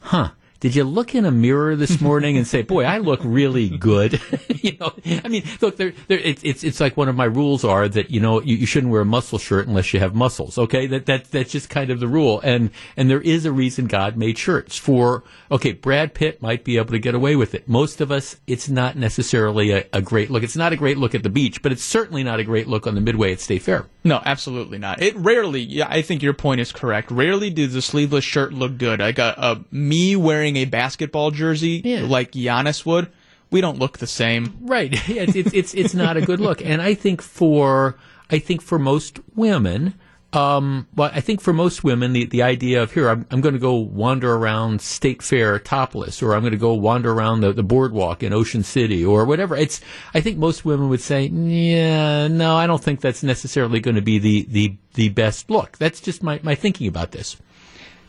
huh, 0.00 0.30
did 0.60 0.74
you 0.74 0.84
look 0.84 1.14
in 1.14 1.24
a 1.24 1.30
mirror 1.30 1.76
this 1.76 2.00
morning 2.06 2.36
and 2.36 2.46
say, 2.46 2.62
"Boy, 2.62 2.84
I 2.84 2.98
look 2.98 3.20
really 3.22 3.68
good"? 3.68 4.20
you 4.48 4.76
know, 4.78 4.92
I 5.24 5.28
mean, 5.28 5.44
look, 5.60 5.76
there, 5.76 5.92
there, 6.08 6.18
it's 6.18 6.42
it's 6.44 6.64
it's 6.64 6.80
like 6.80 6.96
one 6.96 7.08
of 7.08 7.16
my 7.16 7.24
rules 7.24 7.64
are 7.64 7.88
that 7.88 8.10
you 8.10 8.20
know 8.20 8.40
you, 8.40 8.56
you 8.56 8.66
shouldn't 8.66 8.92
wear 8.92 9.02
a 9.02 9.06
muscle 9.06 9.38
shirt 9.38 9.66
unless 9.66 9.92
you 9.92 10.00
have 10.00 10.14
muscles. 10.14 10.58
Okay, 10.58 10.86
that 10.86 11.06
that 11.06 11.30
that's 11.30 11.52
just 11.52 11.68
kind 11.70 11.90
of 11.90 12.00
the 12.00 12.08
rule, 12.08 12.40
and 12.42 12.70
and 12.96 13.10
there 13.10 13.20
is 13.20 13.44
a 13.44 13.52
reason 13.52 13.86
God 13.86 14.16
made 14.16 14.38
shirts 14.38 14.76
for. 14.76 15.24
Okay, 15.50 15.72
Brad 15.72 16.14
Pitt 16.14 16.42
might 16.42 16.64
be 16.64 16.76
able 16.76 16.92
to 16.92 16.98
get 16.98 17.14
away 17.14 17.36
with 17.36 17.54
it. 17.54 17.68
Most 17.68 18.00
of 18.00 18.10
us, 18.10 18.36
it's 18.46 18.68
not 18.68 18.96
necessarily 18.96 19.72
a, 19.72 19.84
a 19.92 20.02
great 20.02 20.30
look. 20.30 20.42
It's 20.42 20.56
not 20.56 20.72
a 20.72 20.76
great 20.76 20.98
look 20.98 21.14
at 21.14 21.22
the 21.22 21.30
beach, 21.30 21.62
but 21.62 21.72
it's 21.72 21.84
certainly 21.84 22.24
not 22.24 22.40
a 22.40 22.44
great 22.44 22.66
look 22.66 22.86
on 22.86 22.94
the 22.94 23.00
Midway 23.00 23.32
at 23.32 23.40
State 23.40 23.62
Fair. 23.62 23.86
No, 24.06 24.22
absolutely 24.24 24.78
not. 24.78 25.02
It 25.02 25.16
rarely. 25.16 25.60
Yeah, 25.60 25.88
I 25.88 26.02
think 26.02 26.22
your 26.22 26.32
point 26.32 26.60
is 26.60 26.70
correct. 26.70 27.10
Rarely 27.10 27.50
does 27.50 27.74
a 27.74 27.82
sleeveless 27.82 28.24
shirt 28.24 28.52
look 28.52 28.78
good. 28.78 29.00
Like 29.00 29.18
a, 29.18 29.34
a 29.36 29.64
me 29.74 30.14
wearing 30.14 30.45
wearing 30.46 30.56
a 30.56 30.64
basketball 30.64 31.32
jersey 31.32 31.82
yeah. 31.84 32.02
like 32.02 32.32
Giannis 32.32 32.86
would, 32.86 33.10
we 33.50 33.60
don't 33.60 33.78
look 33.78 33.98
the 33.98 34.06
same. 34.06 34.56
Right. 34.60 34.92
it's, 35.08 35.34
it's, 35.34 35.52
it's, 35.52 35.74
it's 35.74 35.94
not 35.94 36.16
a 36.16 36.20
good 36.20 36.40
look. 36.40 36.64
And 36.64 36.80
I 36.80 36.94
think 36.94 37.20
for, 37.20 37.96
I 38.30 38.38
think 38.38 38.62
for 38.62 38.78
most 38.78 39.18
women, 39.34 39.94
um, 40.32 40.86
well, 40.94 41.10
I 41.12 41.20
think 41.20 41.40
for 41.40 41.52
most 41.52 41.82
women, 41.82 42.12
the, 42.12 42.26
the 42.26 42.42
idea 42.42 42.82
of 42.82 42.92
here, 42.92 43.08
I'm, 43.08 43.26
I'm 43.30 43.40
going 43.40 43.54
to 43.54 43.60
go 43.60 43.74
wander 43.74 44.34
around 44.34 44.82
State 44.82 45.20
Fair 45.20 45.58
topless, 45.58 46.22
or 46.22 46.34
I'm 46.34 46.42
going 46.42 46.52
to 46.52 46.58
go 46.58 46.74
wander 46.74 47.10
around 47.10 47.40
the, 47.40 47.52
the 47.52 47.62
boardwalk 47.62 48.22
in 48.22 48.32
Ocean 48.32 48.62
City, 48.62 49.04
or 49.04 49.24
whatever. 49.24 49.56
It's, 49.56 49.80
I 50.14 50.20
think 50.20 50.36
most 50.36 50.64
women 50.64 50.90
would 50.90 51.00
say, 51.00 51.26
yeah, 51.26 52.28
no, 52.28 52.54
I 52.54 52.66
don't 52.66 52.82
think 52.82 53.00
that's 53.00 53.22
necessarily 53.22 53.80
going 53.80 53.94
to 53.96 54.02
be 54.02 54.18
the, 54.18 54.46
the, 54.48 54.76
the 54.94 55.08
best 55.08 55.48
look. 55.50 55.78
That's 55.78 56.00
just 56.00 56.22
my, 56.22 56.38
my 56.42 56.54
thinking 56.54 56.86
about 56.86 57.12
this. 57.12 57.36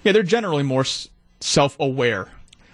Yeah, 0.03 0.11
they're 0.11 0.23
generally 0.23 0.63
more 0.63 0.83
self 1.39 1.77
aware 1.79 2.29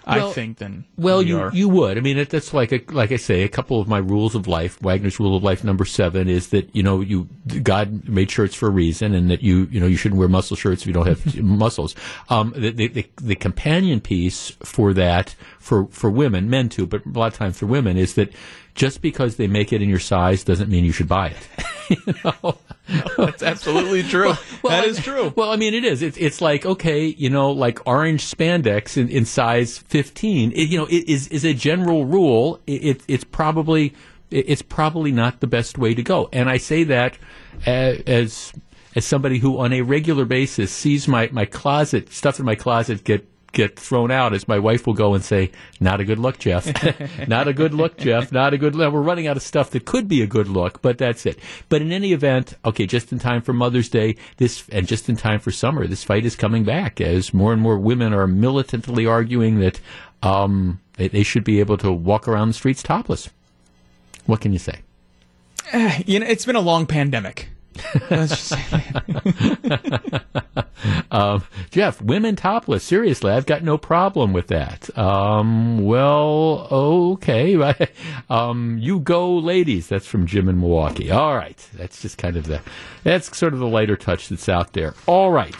well, 0.06 0.28
I 0.28 0.32
think 0.32 0.58
than 0.58 0.84
well 0.96 1.18
we 1.20 1.26
you 1.26 1.40
are. 1.40 1.50
you 1.52 1.68
would. 1.68 1.96
I 1.96 2.00
mean 2.00 2.18
it, 2.18 2.28
that's 2.28 2.52
like 2.52 2.72
a, 2.72 2.82
like 2.92 3.10
I 3.10 3.16
say 3.16 3.42
a 3.42 3.48
couple 3.48 3.80
of 3.80 3.88
my 3.88 3.98
rules 3.98 4.34
of 4.34 4.46
life 4.46 4.80
Wagner's 4.82 5.18
rule 5.18 5.36
of 5.36 5.42
life 5.42 5.64
number 5.64 5.84
seven 5.84 6.28
is 6.28 6.48
that 6.48 6.74
you 6.76 6.82
know 6.82 7.00
you 7.00 7.28
God 7.62 8.06
made 8.08 8.30
shirts 8.30 8.54
for 8.54 8.66
a 8.66 8.70
reason 8.70 9.14
and 9.14 9.30
that 9.30 9.42
you 9.42 9.66
you 9.70 9.80
know 9.80 9.86
you 9.86 9.96
shouldn't 9.96 10.18
wear 10.18 10.28
muscle 10.28 10.56
shirts 10.56 10.82
if 10.82 10.88
you 10.88 10.92
don't 10.92 11.06
have 11.06 11.42
muscles. 11.42 11.94
Um, 12.28 12.52
the, 12.56 12.70
the, 12.70 12.88
the, 12.88 13.10
the 13.22 13.34
companion 13.34 14.00
piece 14.00 14.50
for 14.62 14.92
that 14.92 15.34
for 15.58 15.86
for 15.86 16.10
women 16.10 16.50
men 16.50 16.68
too 16.68 16.86
but 16.86 17.04
a 17.06 17.08
lot 17.08 17.32
of 17.32 17.38
times 17.38 17.58
for 17.58 17.66
women 17.66 17.96
is 17.96 18.14
that 18.14 18.32
just 18.74 19.00
because 19.00 19.36
they 19.36 19.46
make 19.46 19.72
it 19.72 19.80
in 19.80 19.88
your 19.88 19.98
size 19.98 20.44
doesn't 20.44 20.68
mean 20.68 20.84
you 20.84 20.92
should 20.92 21.08
buy 21.08 21.28
it 21.28 21.48
you 22.06 22.14
know? 22.24 22.58
that's 23.16 23.42
absolutely 23.42 24.02
true. 24.02 24.26
Well, 24.28 24.38
well, 24.62 24.72
that 24.72 24.84
I, 24.84 24.88
is 24.88 24.98
true. 24.98 25.32
Well, 25.36 25.50
I 25.50 25.56
mean, 25.56 25.74
it 25.74 25.84
is. 25.84 26.02
It's 26.02 26.18
it's 26.18 26.40
like 26.40 26.66
okay, 26.66 27.06
you 27.06 27.30
know, 27.30 27.50
like 27.50 27.86
orange 27.86 28.24
spandex 28.30 28.96
in, 28.96 29.08
in 29.08 29.24
size 29.24 29.78
fifteen. 29.78 30.52
It, 30.52 30.68
you 30.68 30.78
know, 30.78 30.86
it 30.86 31.08
is 31.08 31.28
is 31.28 31.44
a 31.44 31.54
general 31.54 32.04
rule. 32.04 32.60
It, 32.66 32.84
it, 32.84 33.02
it's 33.08 33.24
probably 33.24 33.94
it's 34.30 34.62
probably 34.62 35.12
not 35.12 35.40
the 35.40 35.46
best 35.46 35.78
way 35.78 35.94
to 35.94 36.02
go. 36.02 36.28
And 36.32 36.50
I 36.50 36.58
say 36.58 36.84
that 36.84 37.16
as 37.64 38.52
as 38.94 39.04
somebody 39.04 39.38
who, 39.38 39.58
on 39.58 39.72
a 39.72 39.80
regular 39.82 40.24
basis, 40.24 40.70
sees 40.70 41.08
my 41.08 41.28
my 41.32 41.46
closet 41.46 42.12
stuff 42.12 42.38
in 42.38 42.44
my 42.44 42.54
closet 42.54 43.04
get 43.04 43.26
get 43.54 43.78
thrown 43.78 44.10
out 44.10 44.34
as 44.34 44.46
my 44.46 44.58
wife 44.58 44.86
will 44.86 44.94
go 44.94 45.14
and 45.14 45.24
say, 45.24 45.50
"Not 45.80 46.00
a 46.00 46.04
good 46.04 46.18
look, 46.18 46.38
Jeff. 46.38 46.66
not 47.28 47.48
a 47.48 47.52
good 47.52 47.72
look, 47.72 47.96
Jeff. 47.96 48.30
Not 48.30 48.52
a 48.52 48.58
good 48.58 48.74
look." 48.74 48.92
We're 48.92 49.00
running 49.00 49.26
out 49.26 49.36
of 49.36 49.42
stuff 49.42 49.70
that 49.70 49.86
could 49.86 50.08
be 50.08 50.22
a 50.22 50.26
good 50.26 50.48
look, 50.48 50.82
but 50.82 50.98
that's 50.98 51.24
it. 51.24 51.38
But 51.68 51.80
in 51.80 51.92
any 51.92 52.12
event, 52.12 52.54
okay, 52.64 52.86
just 52.86 53.12
in 53.12 53.18
time 53.18 53.40
for 53.40 53.52
Mother's 53.52 53.88
Day, 53.88 54.16
this 54.36 54.68
and 54.70 54.86
just 54.86 55.08
in 55.08 55.16
time 55.16 55.40
for 55.40 55.50
summer, 55.50 55.86
this 55.86 56.04
fight 56.04 56.26
is 56.26 56.36
coming 56.36 56.64
back 56.64 57.00
as 57.00 57.32
more 57.32 57.52
and 57.52 57.62
more 57.62 57.78
women 57.78 58.12
are 58.12 58.26
militantly 58.26 59.06
arguing 59.06 59.60
that 59.60 59.80
um, 60.22 60.80
they, 60.94 61.08
they 61.08 61.22
should 61.22 61.44
be 61.44 61.60
able 61.60 61.76
to 61.78 61.92
walk 61.92 62.28
around 62.28 62.48
the 62.48 62.54
streets 62.54 62.82
topless. 62.82 63.30
What 64.26 64.40
can 64.40 64.52
you 64.52 64.58
say? 64.58 64.80
Uh, 65.72 65.98
you 66.06 66.18
know, 66.18 66.26
it's 66.26 66.46
been 66.46 66.56
a 66.56 66.60
long 66.60 66.86
pandemic. 66.86 67.48
um, 71.10 71.44
Jeff, 71.70 72.00
women 72.00 72.36
topless. 72.36 72.84
Seriously, 72.84 73.32
I've 73.32 73.46
got 73.46 73.62
no 73.62 73.78
problem 73.78 74.32
with 74.32 74.48
that. 74.48 74.96
Um, 74.96 75.84
well, 75.84 76.68
okay. 76.70 77.88
um, 78.30 78.78
you 78.78 79.00
go, 79.00 79.36
ladies. 79.36 79.88
That's 79.88 80.06
from 80.06 80.26
Jim 80.26 80.48
in 80.48 80.60
Milwaukee. 80.60 81.10
All 81.10 81.34
right. 81.34 81.58
That's 81.74 82.02
just 82.02 82.18
kind 82.18 82.36
of 82.36 82.46
the, 82.46 82.60
that's 83.02 83.36
sort 83.36 83.54
of 83.54 83.58
the 83.58 83.66
lighter 83.66 83.96
touch 83.96 84.28
that's 84.28 84.48
out 84.48 84.72
there. 84.72 84.94
All 85.06 85.30
right. 85.30 85.56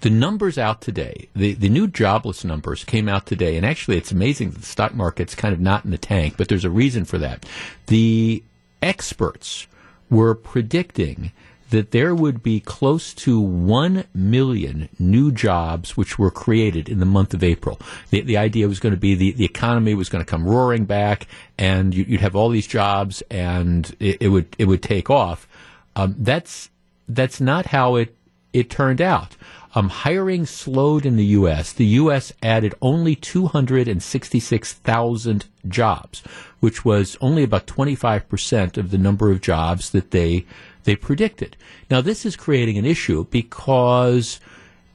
The 0.00 0.10
numbers 0.10 0.58
out 0.58 0.82
today, 0.82 1.28
the, 1.34 1.54
the 1.54 1.70
new 1.70 1.88
jobless 1.88 2.44
numbers 2.44 2.84
came 2.84 3.08
out 3.08 3.24
today, 3.24 3.56
and 3.56 3.64
actually 3.64 3.96
it's 3.96 4.12
amazing 4.12 4.50
that 4.50 4.60
the 4.60 4.66
stock 4.66 4.94
market's 4.94 5.34
kind 5.34 5.54
of 5.54 5.60
not 5.60 5.86
in 5.86 5.92
the 5.92 5.98
tank, 5.98 6.34
but 6.36 6.48
there's 6.48 6.66
a 6.66 6.70
reason 6.70 7.06
for 7.06 7.16
that. 7.16 7.46
The 7.86 8.42
experts 8.82 9.66
were 10.14 10.34
predicting 10.34 11.32
that 11.70 11.90
there 11.90 12.14
would 12.14 12.42
be 12.42 12.60
close 12.60 13.12
to 13.12 13.40
1 13.40 14.04
million 14.14 14.88
new 14.98 15.32
jobs 15.32 15.96
which 15.96 16.18
were 16.18 16.30
created 16.30 16.88
in 16.88 17.00
the 17.00 17.06
month 17.06 17.34
of 17.34 17.42
April. 17.42 17.80
The, 18.10 18.20
the 18.20 18.36
idea 18.36 18.68
was 18.68 18.78
going 18.78 18.94
to 18.94 19.00
be 19.00 19.16
the, 19.16 19.32
the 19.32 19.44
economy 19.44 19.94
was 19.94 20.08
going 20.08 20.24
to 20.24 20.30
come 20.30 20.46
roaring 20.46 20.84
back 20.84 21.26
and 21.58 21.92
you, 21.92 22.06
would 22.10 22.20
have 22.20 22.36
all 22.36 22.48
these 22.48 22.66
jobs 22.68 23.22
and 23.30 23.94
it, 23.98 24.18
it, 24.20 24.28
would, 24.28 24.54
it 24.56 24.66
would 24.66 24.82
take 24.82 25.10
off. 25.10 25.48
Um, 25.96 26.14
that's, 26.18 26.70
that's 27.08 27.40
not 27.40 27.66
how 27.66 27.96
it, 27.96 28.14
it 28.52 28.70
turned 28.70 29.00
out. 29.00 29.36
Um, 29.76 29.88
hiring 29.88 30.46
slowed 30.46 31.04
in 31.04 31.16
the 31.16 31.24
U.S. 31.24 31.72
The 31.72 31.84
U.S. 31.86 32.32
added 32.42 32.74
only 32.80 33.16
266,000 33.16 35.46
jobs, 35.66 36.22
which 36.60 36.84
was 36.84 37.16
only 37.20 37.42
about 37.42 37.66
25% 37.66 38.76
of 38.76 38.92
the 38.92 38.98
number 38.98 39.32
of 39.32 39.40
jobs 39.40 39.90
that 39.90 40.12
they 40.12 40.46
they 40.84 40.94
predicted. 40.94 41.56
Now, 41.90 42.00
this 42.02 42.26
is 42.26 42.36
creating 42.36 42.78
an 42.78 42.84
issue 42.84 43.26
because 43.30 44.38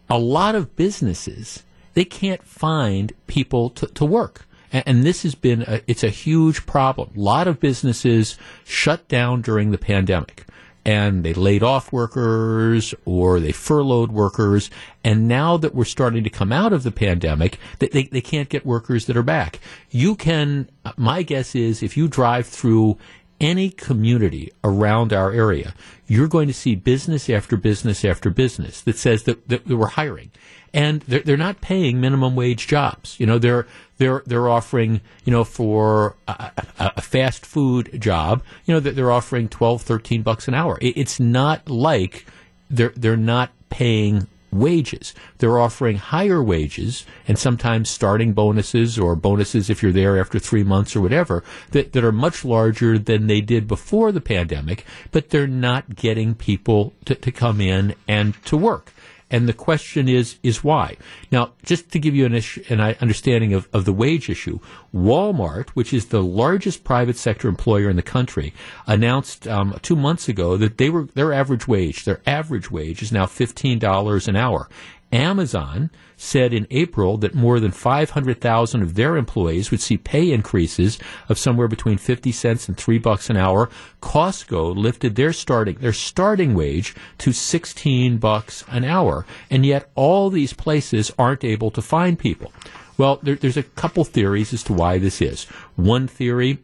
a 0.10 0.18
lot 0.18 0.56
of 0.56 0.76
businesses 0.76 1.64
they 1.94 2.06
can't 2.06 2.44
find 2.44 3.14
people 3.28 3.70
to, 3.72 3.88
to 3.88 4.06
work. 4.06 4.46
And, 4.72 5.04
this 5.04 5.24
has 5.24 5.34
been 5.34 5.64
a, 5.64 5.82
it's 5.88 6.04
a 6.04 6.10
huge 6.10 6.68
problem. 6.68 7.10
A 7.18 7.20
lot 7.20 7.48
of 7.48 7.60
businesses 7.60 8.38
shut 8.64 9.08
down 9.08 9.42
during 9.42 9.72
the 9.72 9.80
pandemic 9.80 10.46
and 10.90 11.24
they 11.24 11.36
laid 11.36 11.62
off 11.62 11.94
workers 11.94 12.96
or 13.06 13.40
they 13.40 13.52
furloughed 13.52 14.12
workers. 14.12 14.72
And 15.04 15.28
now 15.28 15.56
that 15.58 15.76
we're 15.76 15.86
starting 15.86 16.24
to 16.24 16.32
come 16.32 16.52
out 16.52 16.74
of 16.74 16.82
the 16.82 16.92
pandemic, 16.92 17.60
they, 17.78 17.90
they, 17.90 18.04
they 18.06 18.22
can't 18.22 18.50
get 18.50 18.66
workers 18.66 19.06
that 19.06 19.16
are 19.16 19.22
back. 19.22 19.60
You 19.92 20.16
can, 20.16 20.68
my 20.98 21.22
guess 21.22 21.54
is 21.54 21.84
if 21.84 21.96
you 21.96 22.08
drive 22.08 22.48
through 22.48 22.98
any 23.40 23.70
community 23.70 24.52
around 24.64 25.14
our 25.14 25.32
area, 25.32 25.76
you're 26.08 26.28
going 26.28 26.48
to 26.48 26.56
see 26.56 26.74
business 26.74 27.30
after 27.30 27.56
business 27.56 28.04
after 28.04 28.32
business 28.32 28.82
that 28.82 28.98
says 28.98 29.24
that, 29.24 29.48
that 29.48 29.68
we're 29.68 29.90
hiring. 29.90 30.32
And 30.74 31.02
they're, 31.04 31.22
they're 31.22 31.38
not 31.38 31.62
paying 31.62 32.02
minimum 32.02 32.36
wage 32.36 32.66
jobs. 32.66 33.20
You 33.20 33.28
know, 33.28 33.38
they're, 33.38 33.68
they're, 34.00 34.24
they're 34.26 34.50
offering, 34.50 35.02
you 35.26 35.32
know, 35.32 35.44
for 35.44 36.16
a, 36.28 36.52
a 36.80 37.02
fast 37.02 37.46
food 37.46 38.02
job, 38.02 38.42
you 38.66 38.74
know, 38.74 38.80
that 38.80 38.96
they're 38.96 39.12
offering 39.12 39.48
12, 39.48 39.84
13 39.84 40.24
bucks 40.24 40.48
an 40.48 40.56
hour. 40.56 40.80
It's 40.82 41.20
not 41.20 41.70
like 41.70 42.26
they're, 42.70 42.94
they're 42.96 43.18
not 43.18 43.52
paying 43.70 44.28
wages. 44.52 45.14
They're 45.38 45.60
offering 45.60 45.98
higher 45.98 46.42
wages 46.42 47.06
and 47.28 47.38
sometimes 47.38 47.90
starting 47.90 48.34
bonuses 48.34 48.98
or 48.98 49.16
bonuses 49.16 49.70
if 49.70 49.84
you're 49.84 49.92
there 49.92 50.20
after 50.20 50.40
three 50.40 50.64
months 50.64 50.96
or 50.96 51.02
whatever 51.02 51.44
that, 51.72 51.94
that 51.94 52.04
are 52.04 52.12
much 52.12 52.44
larger 52.44 52.98
than 52.98 53.28
they 53.28 53.42
did 53.42 53.68
before 53.68 54.12
the 54.12 54.22
pandemic, 54.22 54.86
but 55.12 55.30
they're 55.30 55.46
not 55.46 55.96
getting 55.96 56.34
people 56.34 56.94
to, 57.06 57.16
to 57.16 57.32
come 57.32 57.62
in 57.62 57.94
and 58.08 58.42
to 58.46 58.58
work. 58.58 58.94
And 59.32 59.48
the 59.48 59.54
question 59.54 60.10
is, 60.10 60.38
is 60.42 60.64
why? 60.64 60.98
Now, 61.32 61.52
just 61.64 61.92
to 61.92 62.00
give 62.00 62.16
you 62.16 62.26
an, 62.26 62.34
issue, 62.34 62.64
an 62.70 62.80
understanding 62.80 63.54
of, 63.54 63.70
of 63.74 63.86
the 63.86 63.94
wage 63.94 64.30
issue, 64.30 64.60
Walmart, 64.94 65.70
which 65.70 65.94
is 65.94 66.08
the 66.08 66.24
largest 66.24 66.84
private 66.84 67.16
sector 67.16 67.48
employer 67.48 67.90
in 67.90 67.96
the 67.96 68.02
country, 68.02 68.54
announced 68.88 69.48
um, 69.48 69.78
two 69.84 69.96
months 69.96 70.28
ago 70.28 70.58
that 70.58 70.78
they 70.80 70.90
were 70.90 71.08
their 71.14 71.32
average 71.32 71.68
wage, 71.68 72.06
their 72.06 72.22
average 72.26 72.72
wage 72.72 73.04
is 73.04 73.12
now 73.12 73.28
fifteen 73.28 73.78
dollars 73.78 74.28
an 74.28 74.36
hour. 74.36 74.68
Amazon 75.12 75.90
said 76.18 76.54
in 76.54 76.68
April 76.70 77.18
that 77.18 77.34
more 77.34 77.60
than 77.60 77.72
500,000 77.72 78.82
of 78.82 78.96
their 78.96 79.18
employees 79.18 79.72
would 79.72 79.82
see 79.82 79.98
pay 79.98 80.32
increases 80.32 81.00
of 81.28 81.38
somewhere 81.38 81.68
between 81.68 81.98
50 81.98 82.32
cents 82.32 82.68
and 82.68 82.78
3 82.78 83.00
bucks 83.00 83.30
an 83.30 83.38
hour. 83.38 83.70
Costco 84.02 84.76
lifted 84.76 85.16
their 85.16 85.34
starting 85.34 85.78
their 85.80 85.94
starting 85.94 86.54
wage 86.54 86.96
to 87.20 87.32
16 87.32 88.18
bucks 88.18 88.64
an 88.70 88.84
hour, 88.84 89.26
and 89.50 89.66
yet 89.66 89.90
all 89.96 90.30
these 90.30 90.54
places 90.54 91.12
aren't 91.18 91.44
able 91.44 91.72
to 91.72 91.82
find 91.82 92.20
people. 92.20 92.52
Well, 92.98 93.20
there, 93.24 93.36
there's 93.36 93.58
a 93.58 93.64
couple 93.64 94.04
theories 94.04 94.54
as 94.54 94.64
to 94.64 94.74
why 94.74 94.98
this 94.98 95.22
is. 95.22 95.46
One 95.76 96.08
theory 96.08 96.60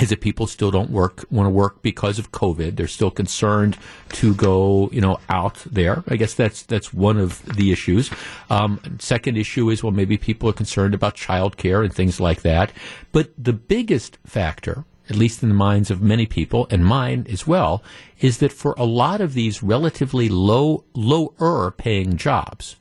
is 0.00 0.10
that 0.10 0.20
people 0.20 0.46
still 0.46 0.70
don't 0.70 0.90
work 0.90 1.24
want 1.30 1.46
to 1.46 1.50
work 1.50 1.82
because 1.82 2.18
of 2.18 2.30
COVID. 2.30 2.76
They're 2.76 2.86
still 2.86 3.10
concerned 3.10 3.76
to 4.10 4.34
go, 4.34 4.88
you 4.92 5.00
know, 5.00 5.18
out 5.28 5.56
there. 5.70 6.04
I 6.08 6.16
guess 6.16 6.34
that's 6.34 6.62
that's 6.62 6.94
one 6.94 7.18
of 7.18 7.44
the 7.44 7.72
issues. 7.72 8.10
Um, 8.48 8.80
second 9.00 9.36
issue 9.36 9.68
is 9.70 9.82
well, 9.82 9.92
maybe 9.92 10.16
people 10.16 10.48
are 10.48 10.54
concerned 10.54 10.94
about 10.94 11.16
childcare 11.16 11.84
and 11.84 11.92
things 11.92 12.20
like 12.20 12.42
that. 12.42 12.72
But 13.12 13.30
the 13.36 13.52
biggest 13.52 14.18
factor, 14.24 14.84
at 15.10 15.16
least 15.16 15.42
in 15.42 15.48
the 15.48 15.54
minds 15.54 15.90
of 15.90 16.00
many 16.00 16.26
people 16.26 16.66
and 16.70 16.84
mine 16.84 17.26
as 17.28 17.46
well, 17.46 17.82
is 18.20 18.38
that 18.38 18.52
for 18.52 18.74
a 18.78 18.84
lot 18.84 19.20
of 19.20 19.34
these 19.34 19.62
relatively 19.62 20.28
low 20.28 20.84
lower 20.94 21.72
paying 21.72 22.16
jobs, 22.16 22.76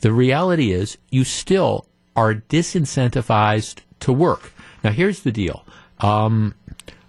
the 0.00 0.12
reality 0.12 0.72
is 0.72 0.98
you 1.10 1.24
still 1.24 1.86
are 2.14 2.34
disincentivized 2.34 3.78
to 4.00 4.12
work. 4.12 4.52
Now 4.82 4.90
here's 4.90 5.20
the 5.20 5.32
deal 5.32 5.64
um, 6.00 6.54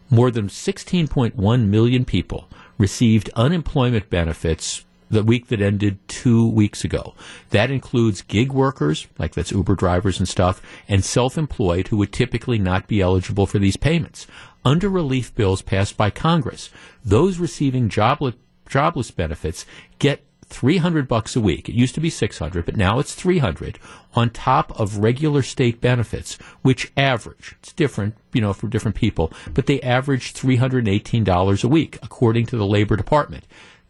more 0.10 0.32
than 0.32 0.48
16.1 0.48 1.68
million 1.68 2.06
people 2.06 2.48
received 2.78 3.30
unemployment 3.36 4.10
benefits 4.10 4.86
the 5.10 5.24
week 5.24 5.48
that 5.48 5.62
ended 5.62 5.98
two 6.08 6.48
weeks 6.50 6.84
ago. 6.84 7.14
That 7.52 7.72
includes 7.72 8.22
gig 8.22 8.52
workers, 8.52 9.08
like 9.18 9.34
that's 9.34 9.52
Uber 9.52 9.76
drivers 9.76 10.20
and 10.20 10.28
stuff, 10.28 10.62
and 10.88 11.04
self 11.04 11.38
employed 11.38 11.88
who 11.88 11.98
would 11.98 12.12
typically 12.12 12.58
not 12.58 12.88
be 12.88 13.02
eligible 13.02 13.46
for 13.46 13.60
these 13.60 13.78
payments. 13.78 14.28
Under 14.64 14.90
relief 14.90 15.34
bills 15.36 15.62
passed 15.62 15.96
by 15.96 16.10
Congress, 16.10 16.70
those 17.04 17.38
receiving 17.38 17.88
jobless, 17.88 18.36
jobless 18.68 19.12
benefits 19.12 19.66
get 20.00 20.24
300 20.56 21.06
bucks 21.06 21.36
a 21.36 21.42
week. 21.42 21.68
It 21.68 21.76
used 21.76 21.96
to 21.96 22.02
be 22.02 22.10
600, 22.10 22.66
but 22.66 22.78
now 22.78 22.98
it's 23.00 23.14
300 23.14 23.78
on 24.14 24.30
top 24.30 24.80
of 24.80 25.00
regular 25.00 25.42
state 25.42 25.82
benefits, 25.82 26.36
which 26.62 26.94
average, 26.96 27.58
it's 27.60 27.74
different, 27.74 28.16
you 28.32 28.40
know, 28.40 28.54
for 28.54 28.68
different 28.70 28.96
people, 28.96 29.34
but 29.54 29.66
they 29.66 29.82
average 29.82 30.34
$318 30.34 31.64
a 31.64 31.68
week, 31.68 32.00
according 32.02 32.46
to 32.46 32.56
the 32.56 32.66
Labor 32.66 32.96
Department. 32.96 33.44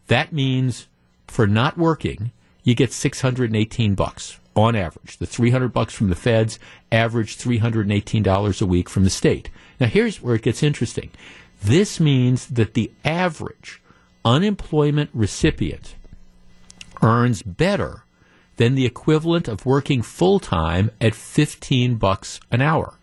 That 0.08 0.32
means 0.32 0.88
for 1.28 1.46
not 1.46 1.78
working, 1.78 2.32
you 2.64 2.74
get 2.74 2.92
618 2.92 3.94
bucks 3.94 4.40
on 4.56 4.74
average. 4.74 5.18
The 5.18 5.26
300 5.26 5.72
bucks 5.72 5.94
from 5.94 6.08
the 6.08 6.16
feds 6.16 6.58
average 6.90 7.36
$318 7.36 8.60
a 8.60 8.66
week 8.66 8.88
from 8.88 9.04
the 9.04 9.10
state. 9.10 9.50
Now 9.78 9.86
here's 9.86 10.20
where 10.20 10.34
it 10.34 10.42
gets 10.42 10.64
interesting. 10.64 11.10
This 11.62 12.00
means 12.00 12.48
that 12.48 12.74
the 12.74 12.90
average 13.04 13.80
unemployment 14.24 15.10
recipient 15.14 15.94
earns 17.02 17.42
better 17.42 18.04
than 18.56 18.74
the 18.74 18.86
equivalent 18.86 19.48
of 19.48 19.66
working 19.66 20.02
full 20.02 20.40
time 20.40 20.90
at 21.00 21.14
15 21.14 21.96
bucks 21.96 22.40
an 22.50 22.60
hour. 22.60 22.98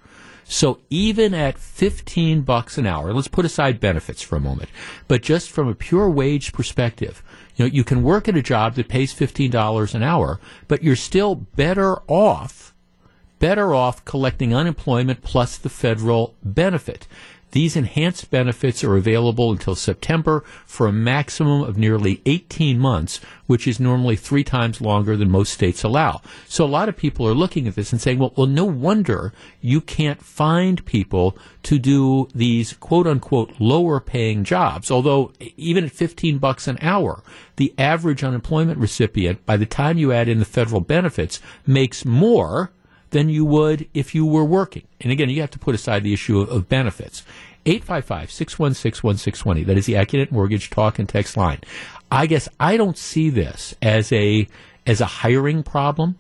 So 0.46 0.80
even 0.90 1.34
at 1.34 1.58
15 1.58 2.42
bucks 2.42 2.78
an 2.78 2.86
hour, 2.86 3.14
let's 3.14 3.28
put 3.28 3.46
aside 3.46 3.80
benefits 3.80 4.22
for 4.22 4.36
a 4.36 4.42
moment, 4.42 4.70
but 5.08 5.22
just 5.22 5.50
from 5.50 5.68
a 5.68 5.76
pure 5.76 6.10
wage 6.10 6.52
perspective, 6.52 7.24
you 7.56 7.66
know, 7.66 7.72
you 7.72 7.84
can 7.84 8.04
work 8.04 8.28
at 8.28 8.38
a 8.38 8.42
job 8.42 8.76
that 8.76 8.88
pays 8.88 9.14
$15 9.14 9.96
an 9.96 10.04
hour, 10.04 10.40
but 10.68 10.84
you're 10.84 10.96
still 10.96 11.36
better 11.36 11.98
off, 12.08 12.74
better 13.40 13.74
off 13.74 14.04
collecting 14.06 14.54
unemployment 14.54 15.22
plus 15.22 15.58
the 15.58 15.70
federal 15.70 16.36
benefit. 16.44 17.08
These 17.54 17.76
enhanced 17.76 18.32
benefits 18.32 18.84
are 18.84 18.96
available 18.96 19.52
until 19.52 19.76
September 19.76 20.44
for 20.66 20.88
a 20.88 20.92
maximum 20.92 21.62
of 21.62 21.78
nearly 21.78 22.20
18 22.26 22.80
months, 22.80 23.20
which 23.46 23.68
is 23.68 23.80
normally 23.80 24.16
three 24.16 24.44
times 24.44 24.82
longer 24.82 25.16
than 25.16 25.30
most 25.30 25.54
states 25.54 25.84
allow. 25.84 26.22
So 26.48 26.66
a 26.66 26.66
lot 26.66 26.90
of 26.90 26.98
people 26.98 27.28
are 27.28 27.36
looking 27.36 27.68
at 27.68 27.76
this 27.76 27.92
and 27.92 28.02
saying, 28.02 28.18
well, 28.18 28.34
well, 28.36 28.48
no 28.48 28.66
wonder 28.66 29.34
you 29.62 29.82
can't 29.82 30.20
find 30.20 30.84
people 30.86 31.38
to 31.62 31.78
do 31.78 32.28
these 32.34 32.74
quote 32.74 33.06
unquote 33.06 33.54
lower 33.60 34.00
paying 34.00 34.44
jobs. 34.44 34.90
Although 34.90 35.32
even 35.56 35.84
at 35.84 35.92
15 35.92 36.40
bucks 36.40 36.68
an 36.68 36.80
hour, 36.82 37.22
the 37.58 37.72
average 37.78 38.24
unemployment 38.24 38.80
recipient, 38.80 39.46
by 39.46 39.58
the 39.58 39.68
time 39.68 40.00
you 40.00 40.12
add 40.12 40.28
in 40.28 40.40
the 40.40 40.46
federal 40.46 40.82
benefits, 40.82 41.40
makes 41.68 42.04
more 42.04 42.72
than 43.14 43.30
you 43.30 43.46
would 43.46 43.88
if 43.94 44.14
you 44.14 44.26
were 44.26 44.44
working. 44.44 44.84
And 45.00 45.12
again, 45.12 45.30
you 45.30 45.42
have 45.42 45.52
to 45.52 45.60
put 45.60 45.74
aside 45.74 46.04
the 46.04 46.14
issue 46.14 46.42
of, 46.42 46.50
of 46.50 46.68
benefits. 46.68 47.24
855 47.66 48.32
616 48.32 49.08
1620. 49.08 49.64
That 49.64 49.78
is 49.78 49.86
the 49.86 49.94
Accunet 49.94 50.32
Mortgage 50.32 50.70
talk 50.70 51.00
and 51.00 51.08
text 51.08 51.38
line. 51.38 51.60
I 52.12 52.26
guess 52.26 52.50
I 52.60 52.76
don't 52.76 52.98
see 52.98 53.30
this 53.30 53.74
as 53.82 54.12
a 54.12 54.48
as 54.86 55.00
a 55.00 55.06
hiring 55.06 55.64
problem. 55.64 56.18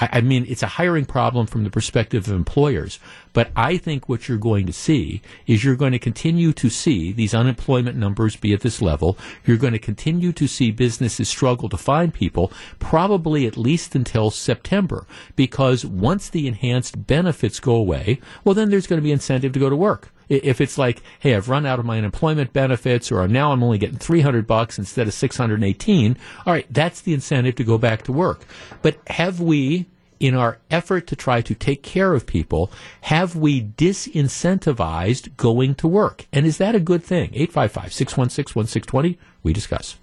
I, 0.00 0.08
I 0.12 0.20
mean, 0.20 0.46
it's 0.48 0.62
a 0.62 0.68
hiring 0.68 1.04
problem 1.04 1.46
from 1.46 1.64
the 1.64 1.70
perspective 1.70 2.28
of 2.28 2.34
employers. 2.34 2.98
But 3.32 3.50
I 3.54 3.76
think 3.76 4.08
what 4.08 4.28
you're 4.28 4.38
going 4.38 4.66
to 4.66 4.72
see 4.72 5.20
is 5.46 5.64
you're 5.64 5.76
going 5.76 5.92
to 5.92 5.98
continue 5.98 6.52
to 6.54 6.70
see 6.70 7.12
these 7.12 7.34
unemployment 7.34 7.96
numbers 7.96 8.36
be 8.36 8.52
at 8.52 8.60
this 8.60 8.80
level. 8.80 9.18
You're 9.44 9.56
going 9.56 9.72
to 9.74 9.78
continue 9.78 10.32
to 10.32 10.46
see 10.46 10.70
businesses 10.70 11.28
struggle 11.28 11.68
to 11.68 11.76
find 11.76 12.14
people, 12.14 12.52
probably 12.78 13.46
at 13.46 13.56
least 13.56 13.94
until 13.94 14.30
September, 14.30 15.06
because 15.34 15.84
once 15.84 16.28
the 16.28 16.46
enhanced 16.46 17.06
benefits 17.06 17.60
go 17.60 17.74
away, 17.74 18.20
well, 18.44 18.54
then 18.54 18.70
there's 18.70 18.86
going 18.86 19.00
to 19.00 19.04
be 19.04 19.12
incentive 19.12 19.52
to 19.52 19.60
go 19.60 19.70
to 19.70 19.76
work 19.76 20.12
if 20.28 20.60
it's 20.60 20.78
like, 20.78 21.02
hey, 21.20 21.34
I've 21.34 21.48
run 21.48 21.66
out 21.66 21.78
of 21.78 21.84
my 21.84 21.98
unemployment 21.98 22.52
benefits, 22.52 23.12
or 23.12 23.26
now 23.28 23.52
I'm 23.52 23.62
only 23.62 23.78
getting 23.78 23.98
300 23.98 24.46
bucks 24.46 24.78
instead 24.78 25.06
of 25.06 25.14
618, 25.14 26.16
all 26.44 26.52
right, 26.52 26.66
that's 26.70 27.00
the 27.00 27.14
incentive 27.14 27.54
to 27.56 27.64
go 27.64 27.78
back 27.78 28.02
to 28.02 28.12
work. 28.12 28.44
But 28.82 28.98
have 29.08 29.40
we, 29.40 29.86
in 30.18 30.34
our 30.34 30.58
effort 30.70 31.06
to 31.08 31.16
try 31.16 31.42
to 31.42 31.54
take 31.54 31.82
care 31.82 32.14
of 32.14 32.26
people, 32.26 32.70
have 33.02 33.36
we 33.36 33.62
disincentivized 33.62 35.36
going 35.36 35.74
to 35.76 35.88
work? 35.88 36.26
And 36.32 36.46
is 36.46 36.58
that 36.58 36.74
a 36.74 36.80
good 36.80 37.02
thing? 37.04 37.30
855 37.34 37.92
616 37.92 38.60
1620, 38.60 39.18
we 39.42 39.52
discuss. 39.52 39.96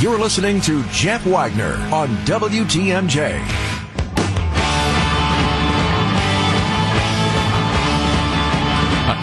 You're 0.00 0.18
listening 0.18 0.60
to 0.62 0.82
Jeff 0.88 1.24
Wagner 1.26 1.74
on 1.94 2.08
WTMJ. 2.26 3.91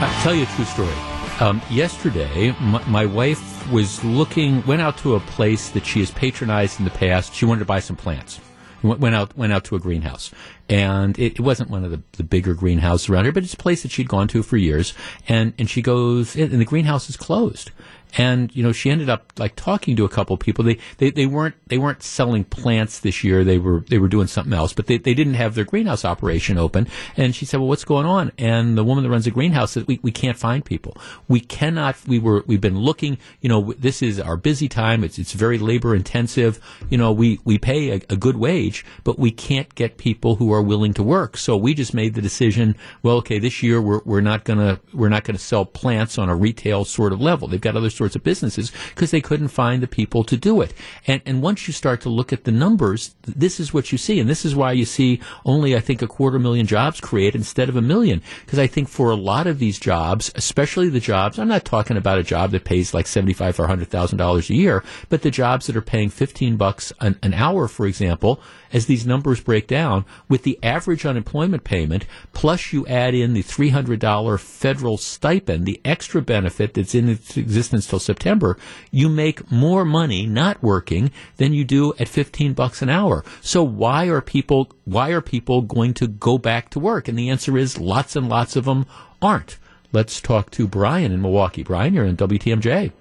I'll 0.02 0.24
tell 0.24 0.34
you 0.34 0.44
a 0.44 0.46
true 0.46 0.64
story. 0.64 0.94
Um, 1.42 1.62
yesterday, 1.70 2.56
my, 2.62 2.82
my, 2.86 3.06
wife 3.06 3.70
was 3.70 4.02
looking, 4.02 4.66
went 4.66 4.82
out 4.82 4.98
to 5.00 5.16
a 5.16 5.20
place 5.20 5.72
that 5.72 5.86
she 5.86 6.00
has 6.00 6.10
patronized 6.10 6.80
in 6.80 6.86
the 6.86 6.92
past. 6.92 7.34
She 7.34 7.44
wanted 7.44 7.60
to 7.60 7.66
buy 7.66 7.82
some 7.82 7.98
plants. 7.98 8.40
Went 8.82 9.14
out, 9.14 9.36
went 9.38 9.52
out 9.52 9.66
to 9.66 9.76
a 9.76 9.80
greenhouse, 9.80 10.32
and 10.70 11.20
it, 11.20 11.34
it 11.34 11.42
wasn't 11.42 11.70
one 11.70 11.84
of 11.84 11.92
the, 11.92 12.02
the 12.14 12.24
bigger 12.24 12.54
greenhouses 12.54 13.10
around 13.10 13.26
here, 13.26 13.34
but 13.34 13.44
it's 13.44 13.54
a 13.54 13.58
place 13.58 13.82
that 13.84 13.92
she'd 13.92 14.08
gone 14.08 14.30
to 14.30 14.42
for 14.42 14.56
years. 14.56 14.94
And 15.28 15.54
and 15.60 15.70
she 15.70 15.82
goes, 15.82 16.34
and 16.38 16.62
the 16.62 16.66
greenhouse 16.66 17.10
is 17.10 17.18
closed 17.18 17.72
and 18.18 18.56
you 18.56 18.64
know 18.64 18.72
she 18.72 18.90
ended 18.90 19.10
up 19.10 19.32
like 19.38 19.56
talking 19.56 19.96
to 19.96 20.06
a 20.06 20.10
couple 20.10 20.36
people. 20.38 20.64
They, 20.64 20.78
they 20.98 21.12
they 21.12 21.26
weren't 21.26 21.56
they 21.68 21.78
weren't 21.78 22.04
selling 22.04 22.44
plants 22.44 23.00
this 23.00 23.24
year. 23.24 23.44
They 23.44 23.58
were 23.58 23.82
they 23.82 23.98
were 23.98 24.08
doing 24.08 24.28
something 24.28 24.54
else. 24.54 24.74
But 24.74 24.88
they, 24.88 24.98
they 24.98 25.14
didn't 25.14 25.36
have 25.36 25.56
their 25.56 25.66
greenhouse 25.66 26.04
operation 26.06 26.58
open. 26.58 26.88
And 27.18 27.36
she 27.36 27.46
said 27.46 27.60
well 27.60 27.70
what's 27.70 27.86
going 27.86 28.06
on? 28.06 28.32
And 28.38 28.78
the 28.78 28.84
woman 28.84 29.04
that 29.04 29.10
runs 29.10 29.26
the 29.26 29.32
greenhouse 29.32 29.72
said 29.72 29.88
we, 29.88 30.00
we 30.02 30.12
can't 30.12 30.38
find 30.38 30.64
people. 30.66 30.98
We 31.28 31.40
cannot 31.40 31.98
we 32.08 32.20
were 32.20 32.44
we've 32.48 32.62
been 32.62 32.80
looking. 32.80 33.18
You 33.42 33.50
know 33.50 33.74
this 33.78 34.02
is 34.02 34.20
our 34.20 34.38
busy 34.38 34.68
time. 34.68 35.04
It's 35.04 35.20
it's 35.20 35.34
very 35.34 35.58
labor 35.58 35.96
intensive. 35.96 36.60
You 36.90 36.98
know 36.98 37.12
we 37.12 37.40
we 37.44 37.58
pay 37.58 37.92
a, 37.92 38.02
a 38.10 38.16
good 38.16 38.38
wage 38.38 38.86
but 39.04 39.20
we 39.20 39.32
can't 39.32 39.74
get 39.76 39.98
people 39.98 40.36
who 40.36 40.52
are 40.52 40.62
willing 40.62 40.94
to 40.94 41.04
work. 41.04 41.38
So 41.38 41.56
we 41.56 41.74
just 41.74 41.94
made 41.94 42.14
the 42.14 42.22
decision 42.22 42.76
well 43.04 43.18
okay 43.18 43.40
this 43.40 43.62
year 43.62 43.82
we're 43.82 44.02
we're 44.06 44.22
not 44.22 44.44
gonna 44.44 44.80
we're 44.94 45.10
not 45.10 45.24
gonna 45.24 45.40
sell 45.40 45.66
plants 45.66 46.18
on 46.18 46.30
a 46.30 46.36
retail 46.36 46.86
sort 46.86 47.14
of 47.14 47.22
level. 47.22 47.48
They've 47.48 47.62
got 47.62 47.76
other 47.76 47.90
sorts 48.00 48.16
of 48.16 48.24
businesses 48.24 48.72
because 48.96 49.12
they 49.12 49.22
couldn't 49.30 49.50
find 49.50 49.84
the 49.84 49.96
people 50.00 50.24
to 50.24 50.38
do 50.38 50.62
it. 50.62 50.74
And, 51.06 51.22
and 51.28 51.44
once 51.50 51.68
you 51.68 51.74
start 51.74 52.00
to 52.02 52.10
look 52.10 52.32
at 52.34 52.46
the 52.46 52.52
numbers, 52.66 53.14
this 53.24 53.60
is 53.60 53.74
what 53.74 53.92
you 53.92 53.98
see. 53.98 54.20
And 54.20 54.30
this 54.30 54.46
is 54.46 54.56
why 54.56 54.72
you 54.72 54.86
see 54.86 55.20
only, 55.44 55.76
I 55.76 55.82
think, 55.82 56.02
a 56.02 56.08
quarter 56.08 56.40
million 56.40 56.66
jobs 56.66 57.02
created 57.02 57.40
instead 57.40 57.70
of 57.70 57.76
a 57.76 57.90
million. 57.94 58.22
Because 58.46 58.60
I 58.66 58.68
think 58.68 58.88
for 58.88 59.12
a 59.12 59.16
lot 59.32 59.48
of 59.48 59.60
these 59.60 59.78
jobs, 59.80 60.32
especially 60.36 60.90
the 60.90 61.08
jobs, 61.14 61.38
I'm 61.38 61.50
not 61.56 61.66
talking 61.66 61.98
about 61.98 62.18
a 62.18 62.24
job 62.24 62.52
that 62.52 62.64
pays 62.64 62.94
like 62.94 63.08
seventy-five 63.08 63.60
or 63.60 63.68
hundred 63.68 63.90
thousand 63.90 64.18
dollars 64.18 64.50
a 64.50 64.56
year, 64.56 64.84
but 65.10 65.22
the 65.22 65.32
jobs 65.32 65.68
that 65.68 65.76
are 65.76 65.82
paying 65.94 66.10
fifteen 66.10 66.56
bucks 66.56 66.94
an, 67.02 67.20
an 67.22 67.34
hour, 67.34 67.68
for 67.68 67.86
example, 67.86 68.40
as 68.72 68.86
these 68.86 69.06
numbers 69.06 69.40
break 69.42 69.68
down, 69.68 70.06
with 70.28 70.44
the 70.44 70.60
average 70.64 71.06
unemployment 71.06 71.64
payment, 71.64 72.06
plus 72.34 72.72
you 72.74 72.86
add 72.88 73.14
in 73.14 73.34
the 73.34 73.44
$300 73.44 74.40
federal 74.40 74.98
stipend, 74.98 75.66
the 75.66 75.82
extra 75.84 76.22
benefit 76.22 76.74
that's 76.74 76.96
in 76.96 77.10
existence 77.10 77.88
till 77.88 78.00
September, 78.00 78.58
you 78.92 79.10
make 79.10 79.52
more 79.52 79.86
money 79.86 80.26
not 80.26 80.62
working 80.62 81.12
than 81.38 81.54
you 81.54 81.64
do 81.64 81.94
at 82.00 82.08
15 82.08 82.54
bucks 82.54 82.82
an 82.82 82.90
hour. 82.90 83.24
So 83.42 83.64
why 83.64 84.08
are 84.08 84.22
people, 84.22 84.72
why 84.86 85.10
are 85.10 85.22
people 85.22 85.62
going 85.62 85.94
to 85.96 86.08
go 86.08 86.38
back 86.38 86.70
to 86.72 86.80
work? 86.80 87.08
And 87.08 87.18
the 87.18 87.30
answer 87.30 87.58
is 87.58 87.80
lots 87.80 88.16
and 88.16 88.30
lots 88.30 88.56
of 88.56 88.66
them 88.66 88.86
aren't. 89.22 89.58
Let's 89.92 90.22
talk 90.22 90.52
to 90.52 90.68
Brian 90.68 91.12
in 91.12 91.22
Milwaukee. 91.22 91.64
Brian, 91.64 91.94
you're 91.94 92.06
in 92.06 92.16
WTMJ. 92.16 92.92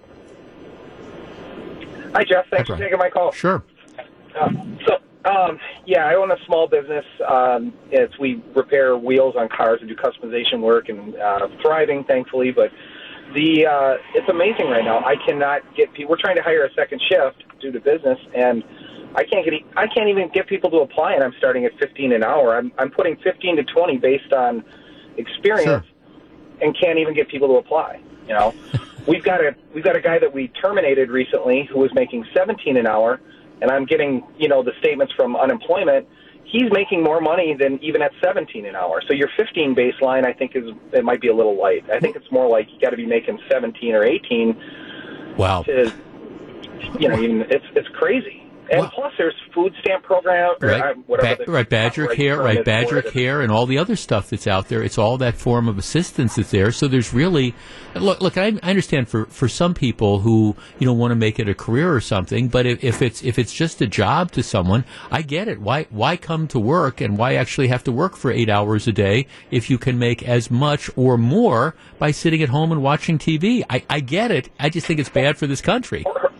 Hi, 2.14 2.24
Jeff. 2.24 2.46
Thanks 2.50 2.68
Hi, 2.68 2.76
for 2.76 2.82
taking 2.82 2.98
my 2.98 3.10
call. 3.10 3.30
Sure. 3.32 3.62
Uh, 4.40 4.50
so 4.86 4.98
um, 5.28 5.58
yeah, 5.84 6.06
I 6.06 6.14
own 6.14 6.30
a 6.30 6.36
small 6.46 6.66
business. 6.66 7.04
Um, 7.26 7.74
it's 7.90 8.18
we 8.18 8.42
repair 8.54 8.96
wheels 8.96 9.34
on 9.36 9.48
cars 9.48 9.80
and 9.80 9.88
do 9.88 9.96
customization 9.96 10.60
work, 10.60 10.88
and 10.88 11.14
uh, 11.16 11.48
thriving, 11.62 12.04
thankfully. 12.04 12.50
But 12.50 12.70
the 13.34 13.66
uh, 13.66 13.96
it's 14.14 14.28
amazing 14.28 14.68
right 14.68 14.84
now. 14.84 15.00
I 15.04 15.16
cannot 15.26 15.62
get 15.76 15.92
people. 15.92 16.10
We're 16.10 16.20
trying 16.20 16.36
to 16.36 16.42
hire 16.42 16.64
a 16.64 16.72
second 16.74 17.00
shift 17.08 17.44
due 17.60 17.72
to 17.72 17.80
business, 17.80 18.18
and 18.34 18.64
I 19.14 19.24
can't 19.24 19.44
get. 19.44 19.54
I 19.76 19.86
can't 19.86 20.08
even 20.08 20.30
get 20.32 20.46
people 20.46 20.70
to 20.70 20.78
apply, 20.78 21.14
and 21.14 21.22
I'm 21.22 21.34
starting 21.38 21.64
at 21.64 21.72
15 21.78 22.12
an 22.12 22.24
hour. 22.24 22.56
I'm 22.56 22.72
I'm 22.78 22.90
putting 22.90 23.16
15 23.16 23.56
to 23.56 23.64
20 23.64 23.98
based 23.98 24.32
on 24.32 24.64
experience, 25.16 25.84
sure. 25.84 25.84
and 26.62 26.76
can't 26.78 26.98
even 26.98 27.14
get 27.14 27.28
people 27.28 27.48
to 27.48 27.54
apply. 27.54 28.00
You 28.26 28.34
know, 28.34 28.54
we've 29.06 29.24
got 29.24 29.40
a 29.40 29.54
we've 29.74 29.84
got 29.84 29.96
a 29.96 30.00
guy 30.00 30.18
that 30.18 30.32
we 30.32 30.48
terminated 30.48 31.10
recently 31.10 31.68
who 31.70 31.80
was 31.80 31.92
making 31.94 32.24
17 32.34 32.76
an 32.76 32.86
hour 32.86 33.20
and 33.60 33.70
I'm 33.70 33.84
getting, 33.84 34.24
you 34.38 34.48
know, 34.48 34.62
the 34.62 34.72
statements 34.78 35.12
from 35.14 35.36
unemployment, 35.36 36.06
he's 36.44 36.70
making 36.72 37.02
more 37.02 37.20
money 37.20 37.54
than 37.54 37.82
even 37.82 38.02
at 38.02 38.12
17 38.22 38.66
an 38.66 38.74
hour. 38.74 39.02
So 39.06 39.12
your 39.12 39.28
15 39.36 39.74
baseline, 39.74 40.24
I 40.24 40.32
think, 40.32 40.56
is 40.56 40.64
it 40.92 41.04
might 41.04 41.20
be 41.20 41.28
a 41.28 41.34
little 41.34 41.58
light. 41.60 41.88
I 41.90 42.00
think 42.00 42.16
it's 42.16 42.30
more 42.30 42.48
like 42.48 42.68
you 42.72 42.80
got 42.80 42.90
to 42.90 42.96
be 42.96 43.06
making 43.06 43.38
17 43.48 43.94
or 43.94 44.04
18. 44.04 44.56
Wow. 45.36 45.62
To, 45.62 45.92
you 46.98 47.08
know, 47.08 47.20
even, 47.20 47.42
it's 47.50 47.66
it's 47.74 47.88
crazy. 47.88 48.47
And 48.70 48.80
well, 48.80 48.90
plus, 48.94 49.12
there's 49.16 49.34
food 49.54 49.72
stamp 49.80 50.04
program, 50.04 50.54
right? 50.60 50.96
Um, 50.96 51.04
ba- 51.08 51.38
right, 51.46 51.68
Badger 51.68 52.06
Care, 52.08 52.38
right, 52.38 52.62
Badger 52.62 53.00
Care, 53.00 53.40
and 53.40 53.50
all 53.50 53.64
the 53.64 53.78
other 53.78 53.96
stuff 53.96 54.28
that's 54.28 54.46
out 54.46 54.68
there. 54.68 54.82
It's 54.82 54.98
all 54.98 55.16
that 55.18 55.36
form 55.36 55.68
of 55.68 55.78
assistance 55.78 56.36
that's 56.36 56.50
there. 56.50 56.70
So 56.70 56.86
there's 56.86 57.14
really, 57.14 57.54
look, 57.94 58.20
look. 58.20 58.36
I, 58.36 58.58
I 58.62 58.70
understand 58.70 59.08
for 59.08 59.24
for 59.26 59.48
some 59.48 59.72
people 59.72 60.20
who 60.20 60.54
you 60.78 60.86
know 60.86 60.92
want 60.92 61.12
to 61.12 61.16
make 61.16 61.38
it 61.38 61.48
a 61.48 61.54
career 61.54 61.94
or 61.94 62.00
something, 62.00 62.48
but 62.48 62.66
if, 62.66 62.84
if 62.84 63.00
it's 63.00 63.22
if 63.24 63.38
it's 63.38 63.54
just 63.54 63.80
a 63.80 63.86
job 63.86 64.32
to 64.32 64.42
someone, 64.42 64.84
I 65.10 65.22
get 65.22 65.48
it. 65.48 65.60
Why 65.60 65.86
why 65.88 66.18
come 66.18 66.46
to 66.48 66.58
work 66.58 67.00
and 67.00 67.16
why 67.16 67.34
actually 67.34 67.68
have 67.68 67.84
to 67.84 67.92
work 67.92 68.16
for 68.16 68.30
eight 68.30 68.50
hours 68.50 68.86
a 68.86 68.92
day 68.92 69.26
if 69.50 69.70
you 69.70 69.78
can 69.78 69.98
make 69.98 70.22
as 70.22 70.50
much 70.50 70.90
or 70.94 71.16
more 71.16 71.74
by 71.98 72.10
sitting 72.10 72.42
at 72.42 72.50
home 72.50 72.70
and 72.70 72.82
watching 72.82 73.18
TV? 73.18 73.64
I, 73.70 73.82
I 73.88 74.00
get 74.00 74.30
it. 74.30 74.50
I 74.58 74.68
just 74.68 74.86
think 74.86 75.00
it's 75.00 75.08
bad 75.08 75.38
for 75.38 75.46
this 75.46 75.62
country. 75.62 76.04
Or, 76.04 76.32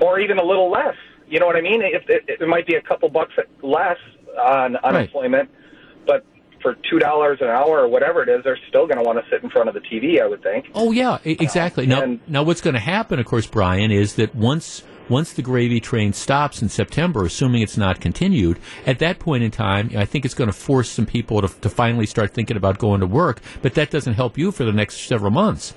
or 0.00 0.20
even 0.20 0.38
a 0.38 0.44
little 0.44 0.70
less. 0.70 0.96
You 1.30 1.38
know 1.38 1.46
what 1.46 1.56
I 1.56 1.60
mean? 1.60 1.80
It, 1.82 2.02
it, 2.08 2.40
it 2.40 2.48
might 2.48 2.66
be 2.66 2.74
a 2.74 2.82
couple 2.82 3.08
bucks 3.08 3.32
less 3.62 3.98
on 4.38 4.76
unemployment, 4.76 5.48
right. 5.48 6.06
but 6.06 6.26
for 6.60 6.76
two 6.90 6.98
dollars 6.98 7.38
an 7.40 7.48
hour 7.48 7.80
or 7.80 7.88
whatever 7.88 8.22
it 8.22 8.28
is, 8.28 8.42
they're 8.44 8.58
still 8.68 8.86
going 8.86 8.98
to 8.98 9.04
want 9.04 9.18
to 9.18 9.30
sit 9.30 9.42
in 9.42 9.48
front 9.48 9.68
of 9.68 9.74
the 9.74 9.80
TV. 9.80 10.20
I 10.20 10.26
would 10.26 10.42
think. 10.42 10.66
Oh 10.74 10.92
yeah, 10.92 11.18
exactly. 11.24 11.86
now, 11.86 12.18
now 12.26 12.42
what's 12.42 12.60
going 12.60 12.74
to 12.74 12.80
happen, 12.80 13.18
of 13.18 13.26
course, 13.26 13.46
Brian, 13.46 13.90
is 13.90 14.16
that 14.16 14.34
once 14.34 14.82
once 15.08 15.32
the 15.32 15.42
gravy 15.42 15.80
train 15.80 16.12
stops 16.12 16.62
in 16.62 16.68
September, 16.68 17.24
assuming 17.24 17.62
it's 17.62 17.76
not 17.76 18.00
continued, 18.00 18.58
at 18.86 19.00
that 19.00 19.18
point 19.18 19.42
in 19.42 19.50
time, 19.50 19.90
I 19.96 20.04
think 20.04 20.24
it's 20.24 20.34
going 20.34 20.50
to 20.50 20.56
force 20.56 20.88
some 20.88 21.04
people 21.04 21.42
to, 21.42 21.48
to 21.60 21.68
finally 21.68 22.06
start 22.06 22.32
thinking 22.32 22.56
about 22.56 22.78
going 22.78 23.00
to 23.00 23.06
work. 23.06 23.40
But 23.60 23.74
that 23.74 23.90
doesn't 23.90 24.14
help 24.14 24.38
you 24.38 24.52
for 24.52 24.64
the 24.64 24.72
next 24.72 25.06
several 25.08 25.32
months. 25.32 25.74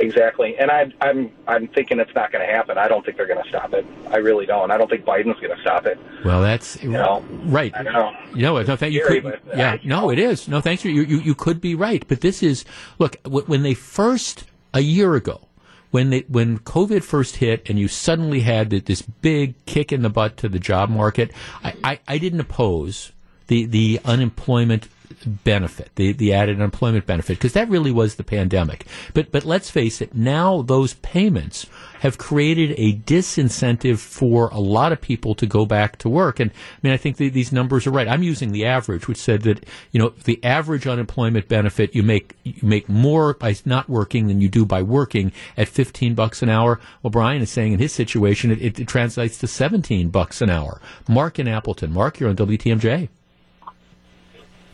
Exactly, 0.00 0.56
and 0.58 0.70
I, 0.70 0.90
I'm 1.02 1.30
I'm 1.46 1.68
thinking 1.68 2.00
it's 2.00 2.14
not 2.14 2.32
going 2.32 2.46
to 2.46 2.50
happen. 2.50 2.78
I 2.78 2.88
don't 2.88 3.04
think 3.04 3.18
they're 3.18 3.26
going 3.26 3.42
to 3.42 3.48
stop 3.50 3.74
it. 3.74 3.84
I 4.08 4.16
really 4.16 4.46
don't. 4.46 4.70
I 4.70 4.78
don't 4.78 4.88
think 4.88 5.04
Biden's 5.04 5.38
going 5.40 5.54
to 5.54 5.60
stop 5.60 5.84
it. 5.84 5.98
Well, 6.24 6.40
that's 6.40 6.82
you 6.82 6.90
know, 6.90 7.22
right. 7.44 7.70
I 7.76 7.82
know. 7.82 8.12
Know, 8.34 8.62
no, 8.62 8.76
thank 8.76 8.94
you. 8.94 9.04
Could, 9.06 9.40
yeah, 9.54 9.74
uh, 9.74 9.78
no, 9.84 10.10
it 10.10 10.18
is. 10.18 10.48
No, 10.48 10.62
thanks 10.62 10.80
for 10.80 10.88
you. 10.88 11.02
You 11.02 11.18
you 11.18 11.34
could 11.34 11.60
be 11.60 11.74
right, 11.74 12.02
but 12.08 12.22
this 12.22 12.42
is 12.42 12.64
look 12.98 13.16
when 13.26 13.62
they 13.62 13.74
first 13.74 14.44
a 14.72 14.80
year 14.80 15.16
ago 15.16 15.48
when 15.90 16.08
they 16.10 16.20
when 16.28 16.58
COVID 16.60 17.02
first 17.02 17.36
hit 17.36 17.68
and 17.68 17.78
you 17.78 17.86
suddenly 17.86 18.40
had 18.40 18.70
this 18.70 19.02
big 19.02 19.62
kick 19.66 19.92
in 19.92 20.00
the 20.00 20.08
butt 20.08 20.38
to 20.38 20.48
the 20.48 20.58
job 20.58 20.88
market. 20.88 21.30
I, 21.62 21.74
I, 21.84 22.00
I 22.08 22.18
didn't 22.18 22.40
oppose 22.40 23.12
the 23.48 23.66
the 23.66 24.00
unemployment 24.04 24.88
benefit, 25.26 25.90
the, 25.96 26.12
the 26.12 26.32
added 26.32 26.56
unemployment 26.56 27.06
benefit, 27.06 27.38
because 27.38 27.52
that 27.52 27.68
really 27.68 27.92
was 27.92 28.14
the 28.14 28.24
pandemic. 28.24 28.86
But 29.14 29.32
but 29.32 29.44
let's 29.44 29.70
face 29.70 30.00
it, 30.00 30.14
now 30.14 30.62
those 30.62 30.94
payments 30.94 31.66
have 32.00 32.16
created 32.16 32.74
a 32.78 32.94
disincentive 32.94 33.98
for 33.98 34.48
a 34.48 34.58
lot 34.58 34.90
of 34.90 35.00
people 35.00 35.34
to 35.34 35.46
go 35.46 35.66
back 35.66 35.98
to 35.98 36.08
work. 36.08 36.40
And 36.40 36.50
I 36.50 36.54
mean, 36.82 36.92
I 36.92 36.96
think 36.96 37.18
the, 37.18 37.28
these 37.28 37.52
numbers 37.52 37.86
are 37.86 37.90
right. 37.90 38.08
I'm 38.08 38.22
using 38.22 38.52
the 38.52 38.64
average, 38.64 39.06
which 39.06 39.18
said 39.18 39.42
that 39.42 39.66
you 39.92 40.00
know 40.00 40.10
the 40.24 40.42
average 40.42 40.86
unemployment 40.86 41.48
benefit 41.48 41.94
you 41.94 42.02
make 42.02 42.36
you 42.42 42.66
make 42.66 42.88
more 42.88 43.34
by 43.34 43.54
not 43.64 43.88
working 43.88 44.28
than 44.28 44.40
you 44.40 44.48
do 44.48 44.64
by 44.64 44.82
working 44.82 45.32
at 45.56 45.68
15 45.68 46.14
bucks 46.14 46.42
an 46.42 46.48
hour. 46.48 46.80
Well, 47.02 47.10
Brian 47.10 47.42
is 47.42 47.50
saying 47.50 47.72
in 47.72 47.78
his 47.78 47.92
situation 47.92 48.50
it, 48.50 48.62
it, 48.62 48.80
it 48.80 48.88
translates 48.88 49.38
to 49.38 49.46
17 49.46 50.08
bucks 50.08 50.40
an 50.40 50.50
hour. 50.50 50.80
Mark 51.08 51.38
in 51.38 51.48
Appleton. 51.48 51.92
Mark, 51.92 52.18
you're 52.18 52.30
on 52.30 52.36
WTMJ. 52.36 53.08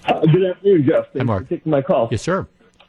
Uh, 0.07 0.20
good 0.20 0.44
afternoon, 0.44 0.86
Jeff. 0.86 1.04
Thanks 1.12 1.18
Hi, 1.18 1.24
Mark. 1.24 1.44
for 1.44 1.57
taking 1.57 1.70
my 1.70 1.82
call. 1.82 2.09
Yes, 2.11 2.22
sir. 2.22 2.46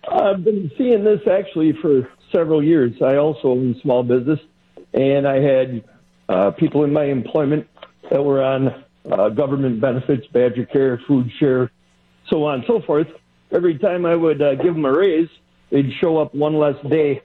I've 0.10 0.44
been 0.44 0.72
seeing 0.78 1.04
this 1.04 1.22
actually 1.30 1.74
for 1.82 2.10
several 2.32 2.64
years. 2.64 2.94
I 3.02 3.16
also 3.18 3.50
own 3.50 3.76
small 3.82 4.04
business, 4.04 4.40
and 4.94 5.28
I 5.28 5.40
had 5.40 5.84
uh, 6.30 6.52
people 6.52 6.84
in 6.84 6.94
my 6.94 7.06
employment 7.06 7.68
that 8.10 8.24
were 8.24 8.44
on 8.44 8.84
uh, 9.12 9.30
government 9.30 9.82
benefits, 9.82 10.28
Badger 10.28 10.66
Care, 10.66 11.02
Food 11.08 11.30
Share, 11.40 11.72
so 12.30 12.46
on 12.46 12.56
and 12.56 12.64
so 12.68 12.82
forth. 12.82 13.08
Every 13.52 13.78
time 13.78 14.06
I 14.06 14.16
would 14.16 14.42
uh, 14.42 14.56
give 14.56 14.74
them 14.74 14.86
a 14.86 14.92
raise, 14.92 15.30
they'd 15.70 15.92
show 16.00 16.18
up 16.18 16.36
one 16.36 16.58
less 16.58 16.76
day 16.90 17.22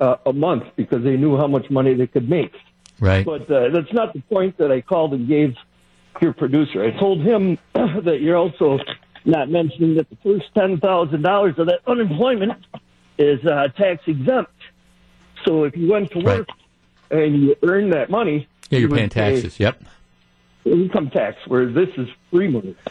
uh, 0.00 0.16
a 0.26 0.32
month 0.32 0.64
because 0.76 1.02
they 1.02 1.16
knew 1.16 1.36
how 1.36 1.46
much 1.46 1.70
money 1.70 1.94
they 1.94 2.06
could 2.06 2.28
make. 2.28 2.52
Right. 3.00 3.24
But 3.24 3.50
uh, 3.50 3.70
that's 3.70 3.92
not 3.92 4.12
the 4.12 4.20
point 4.20 4.58
that 4.58 4.70
I 4.70 4.80
called 4.80 5.14
and 5.14 5.26
gave 5.26 5.54
your 6.20 6.32
producer. 6.32 6.84
I 6.84 6.98
told 6.98 7.20
him 7.22 7.58
that 7.74 8.18
you're 8.20 8.36
also 8.36 8.78
not 9.24 9.48
mentioning 9.48 9.94
that 9.96 10.08
the 10.10 10.16
first 10.22 10.46
ten 10.54 10.78
thousand 10.78 11.22
dollars 11.22 11.54
of 11.58 11.66
that 11.66 11.80
unemployment 11.86 12.64
is 13.18 13.44
uh, 13.46 13.68
tax 13.76 14.02
exempt. 14.06 14.50
So 15.44 15.64
if 15.64 15.76
you 15.76 15.90
went 15.90 16.10
to 16.12 16.18
work 16.20 16.48
and 17.10 17.42
you 17.42 17.56
earned 17.62 17.92
that 17.92 18.10
money, 18.10 18.48
Yeah, 18.70 18.78
you're 18.80 18.88
you 18.90 18.94
paying 18.96 19.10
pay 19.10 19.34
taxes. 19.34 19.60
Yep. 19.60 19.82
income 20.64 21.10
tax, 21.10 21.36
whereas 21.46 21.74
this 21.74 21.88
is 21.96 22.08
free 22.30 22.48
money. 22.48 22.74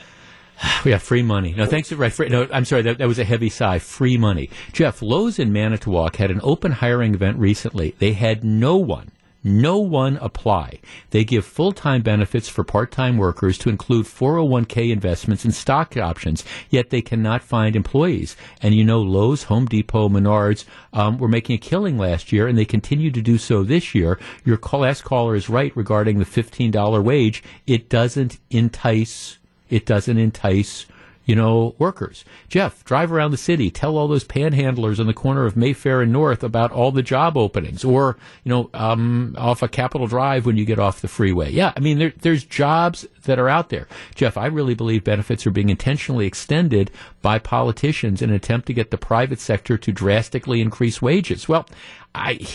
We 0.86 0.92
have 0.92 1.02
free 1.04 1.24
money. 1.24 1.54
No, 1.54 1.66
thanks. 1.66 1.92
Right. 1.92 2.14
Free, 2.14 2.30
no, 2.30 2.48
I'm 2.54 2.64
sorry. 2.64 2.84
That, 2.84 3.00
that 3.00 3.08
was 3.08 3.20
a 3.20 3.24
heavy 3.26 3.50
sigh. 3.50 3.80
Free 3.80 4.18
money. 4.18 4.50
Jeff, 4.72 5.02
Lowe's 5.02 5.40
in 5.40 5.52
Manitowoc 5.52 6.16
had 6.18 6.30
an 6.32 6.40
open 6.44 6.72
hiring 6.74 7.14
event 7.16 7.38
recently. 7.38 7.96
They 8.00 8.14
had 8.14 8.44
no 8.46 8.78
one, 8.78 9.12
no 9.44 9.78
one 9.78 10.18
apply. 10.18 10.80
They 11.10 11.24
give 11.24 11.46
full-time 11.46 12.02
benefits 12.02 12.48
for 12.48 12.64
part-time 12.64 13.18
workers 13.18 13.58
to 13.60 13.70
include 13.70 14.06
401k 14.06 14.92
investments 14.92 15.44
and 15.44 15.54
stock 15.54 15.98
options, 15.98 16.44
yet 16.70 16.90
they 16.90 17.02
cannot 17.02 17.44
find 17.44 17.76
employees. 17.76 18.36
And 18.62 18.74
you 18.74 18.84
know, 18.84 19.02
Lowe's, 19.02 19.44
Home 19.44 19.66
Depot, 19.66 20.10
Menards 20.10 20.66
um, 20.94 21.18
were 21.18 21.28
making 21.28 21.56
a 21.56 21.60
killing 21.60 21.98
last 21.98 22.32
year, 22.32 22.48
and 22.48 22.58
they 22.58 22.66
continue 22.66 23.12
to 23.12 23.22
do 23.22 23.38
so 23.38 23.64
this 23.64 23.94
year. 23.94 24.20
Your 24.46 24.60
last 24.74 25.04
caller 25.04 25.36
is 25.36 25.50
right 25.50 25.76
regarding 25.76 26.20
the 26.20 26.26
$15 26.26 27.04
wage. 27.04 27.44
It 27.68 27.90
doesn't 27.90 28.40
entice 28.50 29.38
it 29.70 29.88
doesn't 29.88 30.20
entice 30.20 30.86
you 31.26 31.36
know 31.36 31.76
workers. 31.78 32.26
Jeff 32.50 32.84
drive 32.84 33.12
around 33.12 33.32
the 33.32 33.38
city 33.38 33.70
tell 33.70 33.98
all 33.98 34.08
those 34.08 34.24
panhandlers 34.24 35.00
on 35.00 35.08
the 35.08 35.14
corner 35.14 35.46
of 35.46 35.56
mayfair 35.56 36.02
and 36.02 36.12
north 36.12 36.44
about 36.44 36.72
all 36.72 36.92
the 36.92 37.04
job 37.04 37.38
openings 37.38 37.84
or 37.84 38.18
you 38.44 38.50
know 38.50 38.70
um, 38.74 39.36
off 39.38 39.62
a 39.62 39.68
capitol 39.68 40.08
drive 40.08 40.46
when 40.46 40.58
you 40.58 40.66
get 40.66 40.80
off 40.80 41.02
the 41.02 41.08
freeway. 41.08 41.52
Yeah 41.52 41.74
i 41.76 41.80
mean 41.80 42.00
there, 42.00 42.14
there's 42.22 42.44
jobs 42.44 43.08
that 43.24 43.40
are 43.40 43.50
out 43.50 43.70
there. 43.70 43.88
Jeff 44.16 44.38
i 44.38 44.46
really 44.46 44.74
believe 44.74 45.04
benefits 45.04 45.46
are 45.48 45.52
being 45.52 45.70
intentionally 45.70 46.26
extended 46.26 46.92
by 47.22 47.40
politicians 47.40 48.22
in 48.22 48.30
an 48.30 48.36
attempt 48.36 48.68
to 48.68 48.74
get 48.74 48.92
the 48.92 48.98
private 48.98 49.40
sector 49.40 49.78
to 49.78 49.92
drastically 49.92 50.62
increase 50.62 51.02
wages. 51.02 51.48
Well 51.48 51.68
I, 52.16 52.48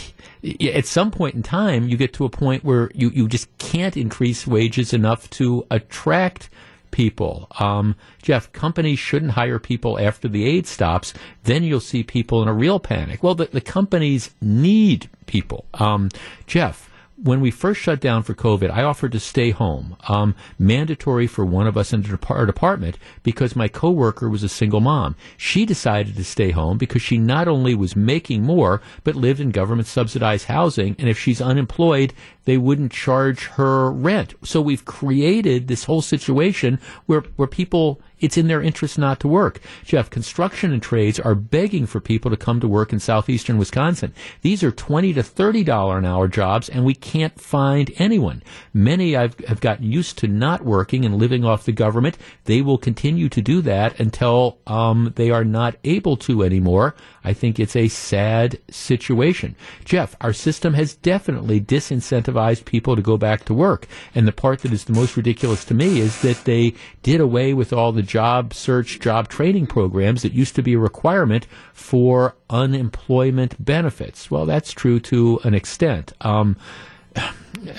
at 0.61 0.87
some 0.87 1.11
point 1.11 1.35
in 1.35 1.43
time, 1.43 1.89
you 1.89 1.97
get 1.97 2.13
to 2.15 2.25
a 2.25 2.31
point 2.31 2.65
where 2.65 2.91
you, 2.95 3.11
you 3.11 3.27
just 3.29 3.57
can't 3.59 3.97
increase 3.97 4.47
wages 4.47 4.93
enough 4.93 5.29
to 5.31 5.67
attract 5.71 6.49
people. 6.91 7.49
Um, 7.59 7.97
Jeff, 8.23 8.53
companies 8.53 8.99
shouldn't 8.99 9.33
hire 9.33 9.59
people 9.59 9.99
after 9.99 10.29
the 10.29 10.47
aid 10.47 10.67
stops. 10.67 11.15
Then 11.45 11.65
you'll 11.65 11.81
see 11.81 12.03
people 12.03 12.43
in 12.43 12.49
a 12.49 12.53
real 12.53 12.81
panic. 12.81 13.23
Well, 13.23 13.35
the, 13.35 13.47
the 13.47 13.61
companies 13.61 14.31
need 14.41 15.09
people. 15.27 15.67
Um, 15.75 16.09
Jeff, 16.47 16.88
when 17.21 17.41
we 17.41 17.51
first 17.51 17.81
shut 17.81 18.01
down 18.01 18.23
for 18.23 18.35
COVID, 18.35 18.71
I 18.71 18.85
offered 18.85 19.13
to 19.13 19.21
stay 19.21 19.51
home, 19.51 19.97
um, 20.09 20.37
mandatory 20.59 21.27
for 21.27 21.45
one 21.45 21.67
of 21.67 21.77
us 21.77 21.93
in 21.93 22.07
our 22.29 22.47
department 22.47 22.97
because 23.23 23.57
my 23.57 23.67
coworker 23.67 24.29
was 24.29 24.45
a 24.45 24.49
single 24.49 24.81
mom. 24.81 25.17
She 25.37 25.67
decided 25.67 26.17
to 26.17 26.25
stay 26.25 26.51
home 26.51 26.79
because 26.79 27.03
she 27.03 27.19
not 27.19 27.49
only 27.49 27.75
was 27.75 27.97
making 27.97 28.43
more, 28.43 28.81
but 29.03 29.17
lived 29.17 29.41
in 29.41 29.51
government 29.51 29.89
subsidized 29.89 30.47
housing. 30.47 30.95
And 30.99 31.09
if 31.09 31.19
she's 31.19 31.41
unemployed, 31.41 32.15
they 32.45 32.57
wouldn't 32.57 32.93
charge 32.93 33.47
her 33.47 33.91
rent. 33.91 34.35
So 34.45 34.61
we've 34.61 34.85
created 34.85 35.67
this 35.67 35.85
whole 35.85 36.03
situation 36.03 36.79
where, 37.07 37.23
where 37.37 37.49
people, 37.49 38.01
it's 38.21 38.37
in 38.37 38.49
their 38.49 38.63
interest 38.63 38.99
not 38.99 39.21
to 39.21 39.29
work. 39.29 39.61
Jeff, 39.85 40.11
construction 40.11 40.73
and 40.73 40.83
trades 40.83 41.21
are 41.21 41.35
begging 41.35 41.87
for 41.87 42.01
people 42.01 42.31
to 42.31 42.37
come 42.37 42.61
to 42.61 42.69
work 42.69 42.93
in 42.93 43.01
southeastern 43.01 43.59
Wisconsin. 43.59 44.15
These 44.43 44.63
are 44.63 44.71
twenty 44.71 45.13
to 45.15 45.23
thirty 45.23 45.65
dollar 45.65 45.99
an 45.99 46.05
hour 46.05 46.29
jobs, 46.29 46.69
and 46.69 46.85
we 46.85 46.95
can't 46.95 47.41
find 47.41 47.91
anyone. 47.97 48.43
Many 48.73 49.17
I've, 49.17 49.39
have 49.41 49.61
gotten 49.61 49.85
used 49.85 50.19
to 50.19 50.27
not 50.27 50.65
working 50.65 51.05
and 51.05 51.17
living 51.19 51.45
off 51.45 51.65
the 51.65 51.73
government. 51.73 52.19
They 52.45 52.63
will 52.63 52.79
continue 52.79 53.29
to 53.29 53.43
do 53.43 53.61
that 53.63 53.99
until 54.01 54.59
um, 54.67 55.13
they 55.17 55.31
are 55.31 55.45
not 55.45 55.77
able 55.85 56.17
to 56.19 56.43
anymore. 56.43 56.95
I 57.25 57.33
think 57.33 57.59
it's 57.59 57.77
a 57.77 57.89
sad 57.89 58.59
situation. 58.71 59.55
Jeff, 59.85 60.17
our 60.21 60.33
system 60.33 60.75
has 60.75 60.95
definitely 60.95 61.61
disincentivized 61.61 62.65
people 62.65 62.97
to 62.97 63.03
go 63.03 63.17
back 63.17 63.45
to 63.45 63.55
work. 63.55 63.87
And 64.15 64.27
the 64.27 64.33
part 64.33 64.61
that 64.61 64.73
is 64.73 64.85
the 64.85 64.93
most 64.93 65.17
ridiculous 65.17 65.65
to 65.67 65.75
me 65.75 66.01
is 66.01 66.23
that 66.23 66.45
they 66.45 66.75
did 67.03 67.21
away 67.21 67.53
with 67.55 67.73
all 67.73 67.93
the 67.93 68.03
job 68.09 68.53
search, 68.53 68.99
job 68.99 69.29
training 69.29 69.67
programs 69.69 70.23
that 70.23 70.33
used 70.33 70.57
to 70.57 70.63
be 70.63 70.75
a 70.75 70.79
requirement 70.79 71.47
for 71.73 72.35
unemployment 72.51 73.65
benefits. 73.65 74.31
Well, 74.31 74.47
that's 74.47 74.73
true 74.73 74.99
to 75.01 75.39
an 75.45 75.55
extent. 75.55 76.13
Um, 76.23 76.57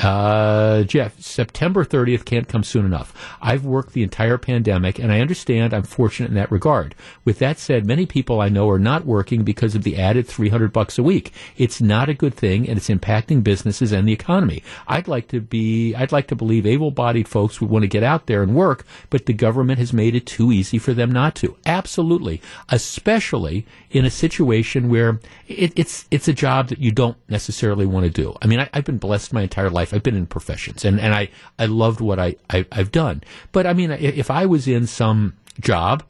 uh, 0.01 0.83
Jeff, 0.83 1.19
September 1.19 1.85
30th 1.85 2.25
can't 2.25 2.47
come 2.47 2.63
soon 2.63 2.85
enough. 2.85 3.13
I've 3.41 3.65
worked 3.65 3.93
the 3.93 4.03
entire 4.03 4.37
pandemic, 4.37 4.99
and 4.99 5.11
I 5.11 5.21
understand 5.21 5.73
I'm 5.73 5.83
fortunate 5.83 6.29
in 6.29 6.35
that 6.35 6.51
regard. 6.51 6.95
With 7.25 7.39
that 7.39 7.59
said, 7.59 7.85
many 7.85 8.05
people 8.05 8.41
I 8.41 8.49
know 8.49 8.69
are 8.69 8.79
not 8.79 9.05
working 9.05 9.43
because 9.43 9.75
of 9.75 9.83
the 9.83 9.97
added 9.97 10.27
300 10.27 10.73
bucks 10.73 10.97
a 10.97 11.03
week. 11.03 11.31
It's 11.57 11.81
not 11.81 12.09
a 12.09 12.13
good 12.13 12.33
thing, 12.33 12.67
and 12.67 12.77
it's 12.77 12.89
impacting 12.89 13.43
businesses 13.43 13.91
and 13.91 14.07
the 14.07 14.13
economy. 14.13 14.63
I'd 14.87 15.07
like 15.07 15.27
to 15.29 15.41
be, 15.41 15.95
I'd 15.95 16.11
like 16.11 16.27
to 16.27 16.35
believe 16.35 16.65
able-bodied 16.65 17.27
folks 17.27 17.61
would 17.61 17.69
want 17.69 17.83
to 17.83 17.87
get 17.87 18.03
out 18.03 18.27
there 18.27 18.43
and 18.43 18.55
work, 18.55 18.85
but 19.09 19.25
the 19.25 19.33
government 19.33 19.79
has 19.79 19.93
made 19.93 20.15
it 20.15 20.25
too 20.25 20.51
easy 20.51 20.77
for 20.77 20.93
them 20.93 21.11
not 21.11 21.35
to. 21.35 21.55
Absolutely, 21.65 22.41
especially 22.69 23.65
in 23.91 24.05
a 24.05 24.09
situation 24.09 24.89
where 24.89 25.19
it, 25.47 25.73
it's 25.75 26.05
it's 26.11 26.27
a 26.27 26.33
job 26.33 26.67
that 26.67 26.79
you 26.79 26.91
don't 26.91 27.17
necessarily 27.27 27.85
want 27.85 28.05
to 28.05 28.11
do. 28.11 28.35
I 28.41 28.47
mean, 28.47 28.59
I, 28.59 28.69
I've 28.73 28.85
been 28.85 28.97
blessed 28.97 29.33
my 29.33 29.41
entire 29.41 29.69
life. 29.69 29.93
I've 29.93 30.03
been 30.03 30.15
in 30.15 30.27
professions, 30.27 30.85
and, 30.85 30.99
and 30.99 31.13
I, 31.13 31.29
I 31.57 31.65
loved 31.65 32.01
what 32.01 32.19
I, 32.19 32.35
I 32.49 32.65
I've 32.71 32.91
done. 32.91 33.23
But 33.51 33.65
I 33.65 33.73
mean, 33.73 33.91
if 33.91 34.17
if 34.17 34.31
I 34.31 34.45
was 34.45 34.67
in 34.67 34.87
some 34.87 35.33
job 35.59 36.03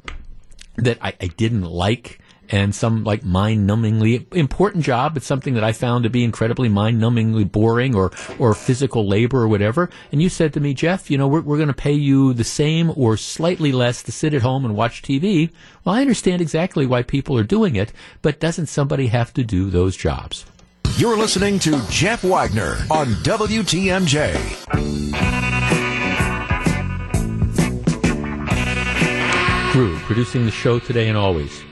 that 0.75 0.97
I, 1.01 1.13
I 1.21 1.27
didn't 1.27 1.63
like 1.63 2.19
and 2.49 2.73
some 2.73 3.03
like 3.03 3.23
mind 3.23 3.69
numbingly 3.69 4.33
important 4.33 4.83
job, 4.83 5.13
but 5.13 5.23
something 5.23 5.53
that 5.53 5.63
I 5.63 5.71
found 5.71 6.03
to 6.03 6.09
be 6.09 6.23
incredibly 6.23 6.69
mind 6.69 7.01
numbingly 7.01 7.49
boring 7.49 7.95
or, 7.95 8.11
or 8.37 8.53
physical 8.53 9.07
labor 9.07 9.41
or 9.41 9.47
whatever. 9.47 9.89
And 10.11 10.21
you 10.21 10.29
said 10.29 10.53
to 10.53 10.59
me, 10.59 10.73
Jeff, 10.73 11.11
you 11.11 11.17
know, 11.17 11.27
we're, 11.27 11.41
we're 11.41 11.57
going 11.57 11.67
to 11.67 11.73
pay 11.73 11.93
you 11.93 12.33
the 12.33 12.43
same 12.43 12.91
or 12.95 13.17
slightly 13.17 13.71
less 13.71 14.03
to 14.03 14.11
sit 14.11 14.33
at 14.33 14.41
home 14.41 14.65
and 14.65 14.75
watch 14.75 15.01
TV. 15.01 15.51
Well, 15.83 15.95
I 15.95 16.01
understand 16.01 16.41
exactly 16.41 16.85
why 16.85 17.03
people 17.03 17.37
are 17.37 17.43
doing 17.43 17.75
it, 17.75 17.93
but 18.21 18.39
doesn't 18.39 18.67
somebody 18.67 19.07
have 19.07 19.33
to 19.33 19.43
do 19.43 19.69
those 19.69 19.95
jobs? 19.95 20.45
You're 20.97 21.17
listening 21.17 21.59
to 21.59 21.81
Jeff 21.89 22.23
Wagner 22.23 22.77
on 22.91 23.07
WTMJ. 23.23 24.89
Drew, 29.71 29.97
producing 29.99 30.45
the 30.45 30.51
show 30.51 30.79
today 30.79 31.07
and 31.07 31.17
always. 31.17 31.63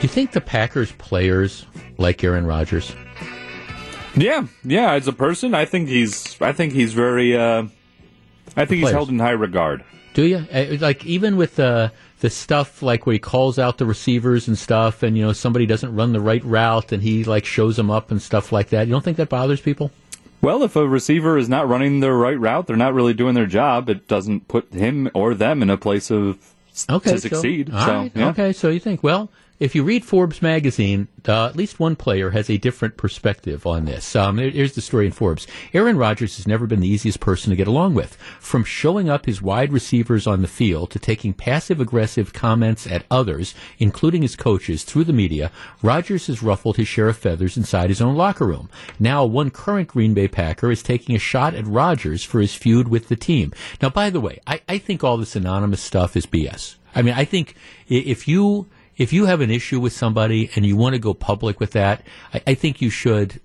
Do 0.00 0.06
you 0.06 0.08
think 0.08 0.32
the 0.32 0.40
Packers 0.40 0.92
players 0.92 1.66
like 1.98 2.24
Aaron 2.24 2.46
Rodgers? 2.46 2.96
Yeah, 4.16 4.46
yeah. 4.64 4.94
As 4.94 5.06
a 5.06 5.12
person, 5.12 5.54
I 5.54 5.66
think 5.66 5.90
he's. 5.90 6.40
I 6.40 6.52
think 6.52 6.72
he's 6.72 6.94
very. 6.94 7.36
Uh, 7.36 7.64
I 8.56 8.64
think 8.64 8.80
he's 8.80 8.90
held 8.92 9.10
in 9.10 9.18
high 9.18 9.32
regard. 9.32 9.84
Do 10.14 10.24
you 10.24 10.46
Uh, 10.50 10.78
like 10.80 11.04
even 11.04 11.36
with 11.36 11.56
the 11.56 11.92
the 12.20 12.30
stuff 12.30 12.82
like 12.82 13.04
where 13.04 13.12
he 13.12 13.18
calls 13.18 13.58
out 13.58 13.76
the 13.76 13.84
receivers 13.84 14.48
and 14.48 14.56
stuff, 14.56 15.02
and 15.02 15.18
you 15.18 15.22
know 15.22 15.34
somebody 15.34 15.66
doesn't 15.66 15.94
run 15.94 16.14
the 16.14 16.20
right 16.20 16.42
route, 16.46 16.92
and 16.92 17.02
he 17.02 17.24
like 17.24 17.44
shows 17.44 17.76
them 17.76 17.90
up 17.90 18.10
and 18.10 18.22
stuff 18.22 18.52
like 18.52 18.70
that. 18.70 18.86
You 18.86 18.94
don't 18.94 19.04
think 19.04 19.18
that 19.18 19.28
bothers 19.28 19.60
people? 19.60 19.90
Well, 20.40 20.62
if 20.62 20.76
a 20.76 20.88
receiver 20.88 21.36
is 21.36 21.50
not 21.50 21.68
running 21.68 22.00
the 22.00 22.10
right 22.10 22.40
route, 22.40 22.66
they're 22.66 22.76
not 22.76 22.94
really 22.94 23.12
doing 23.12 23.34
their 23.34 23.44
job. 23.44 23.90
It 23.90 24.08
doesn't 24.08 24.48
put 24.48 24.72
him 24.72 25.10
or 25.12 25.34
them 25.34 25.60
in 25.60 25.68
a 25.68 25.76
place 25.76 26.10
of 26.10 26.38
Okay, 26.88 27.12
to 27.12 27.20
succeed. 27.20 27.68
So, 27.68 27.74
right, 27.74 28.12
yeah. 28.14 28.28
okay. 28.30 28.54
So 28.54 28.70
you 28.70 28.80
think 28.80 29.02
well. 29.02 29.30
If 29.60 29.74
you 29.74 29.84
read 29.84 30.06
Forbes 30.06 30.40
magazine, 30.40 31.08
uh, 31.28 31.44
at 31.44 31.54
least 31.54 31.78
one 31.78 31.94
player 31.94 32.30
has 32.30 32.48
a 32.48 32.56
different 32.56 32.96
perspective 32.96 33.66
on 33.66 33.84
this. 33.84 34.16
Um, 34.16 34.38
here's 34.38 34.72
the 34.72 34.80
story 34.80 35.04
in 35.04 35.12
Forbes. 35.12 35.46
Aaron 35.74 35.98
Rodgers 35.98 36.38
has 36.38 36.48
never 36.48 36.66
been 36.66 36.80
the 36.80 36.88
easiest 36.88 37.20
person 37.20 37.50
to 37.50 37.56
get 37.56 37.68
along 37.68 37.92
with. 37.92 38.16
From 38.40 38.64
showing 38.64 39.10
up 39.10 39.26
his 39.26 39.42
wide 39.42 39.70
receivers 39.70 40.26
on 40.26 40.40
the 40.40 40.48
field 40.48 40.90
to 40.92 40.98
taking 40.98 41.34
passive 41.34 41.78
aggressive 41.78 42.32
comments 42.32 42.86
at 42.86 43.04
others, 43.10 43.54
including 43.78 44.22
his 44.22 44.34
coaches, 44.34 44.82
through 44.82 45.04
the 45.04 45.12
media, 45.12 45.52
Rodgers 45.82 46.28
has 46.28 46.42
ruffled 46.42 46.78
his 46.78 46.88
share 46.88 47.10
of 47.10 47.18
feathers 47.18 47.58
inside 47.58 47.90
his 47.90 48.00
own 48.00 48.16
locker 48.16 48.46
room. 48.46 48.70
Now, 48.98 49.26
one 49.26 49.50
current 49.50 49.88
Green 49.88 50.14
Bay 50.14 50.26
Packer 50.26 50.70
is 50.70 50.82
taking 50.82 51.14
a 51.14 51.18
shot 51.18 51.54
at 51.54 51.66
Rodgers 51.66 52.24
for 52.24 52.40
his 52.40 52.54
feud 52.54 52.88
with 52.88 53.08
the 53.08 53.16
team. 53.16 53.52
Now, 53.82 53.90
by 53.90 54.08
the 54.08 54.22
way, 54.22 54.40
I, 54.46 54.62
I 54.66 54.78
think 54.78 55.04
all 55.04 55.18
this 55.18 55.36
anonymous 55.36 55.82
stuff 55.82 56.16
is 56.16 56.24
BS. 56.24 56.76
I 56.94 57.02
mean, 57.02 57.12
I 57.14 57.26
think 57.26 57.54
if 57.88 58.26
you 58.26 58.66
if 59.00 59.14
you 59.14 59.24
have 59.24 59.40
an 59.40 59.50
issue 59.50 59.80
with 59.80 59.94
somebody 59.94 60.50
and 60.54 60.66
you 60.66 60.76
want 60.76 60.92
to 60.92 60.98
go 60.98 61.14
public 61.14 61.58
with 61.58 61.72
that, 61.72 62.02
I, 62.34 62.42
I 62.48 62.54
think 62.54 62.82
you 62.82 62.90
should 62.90 63.40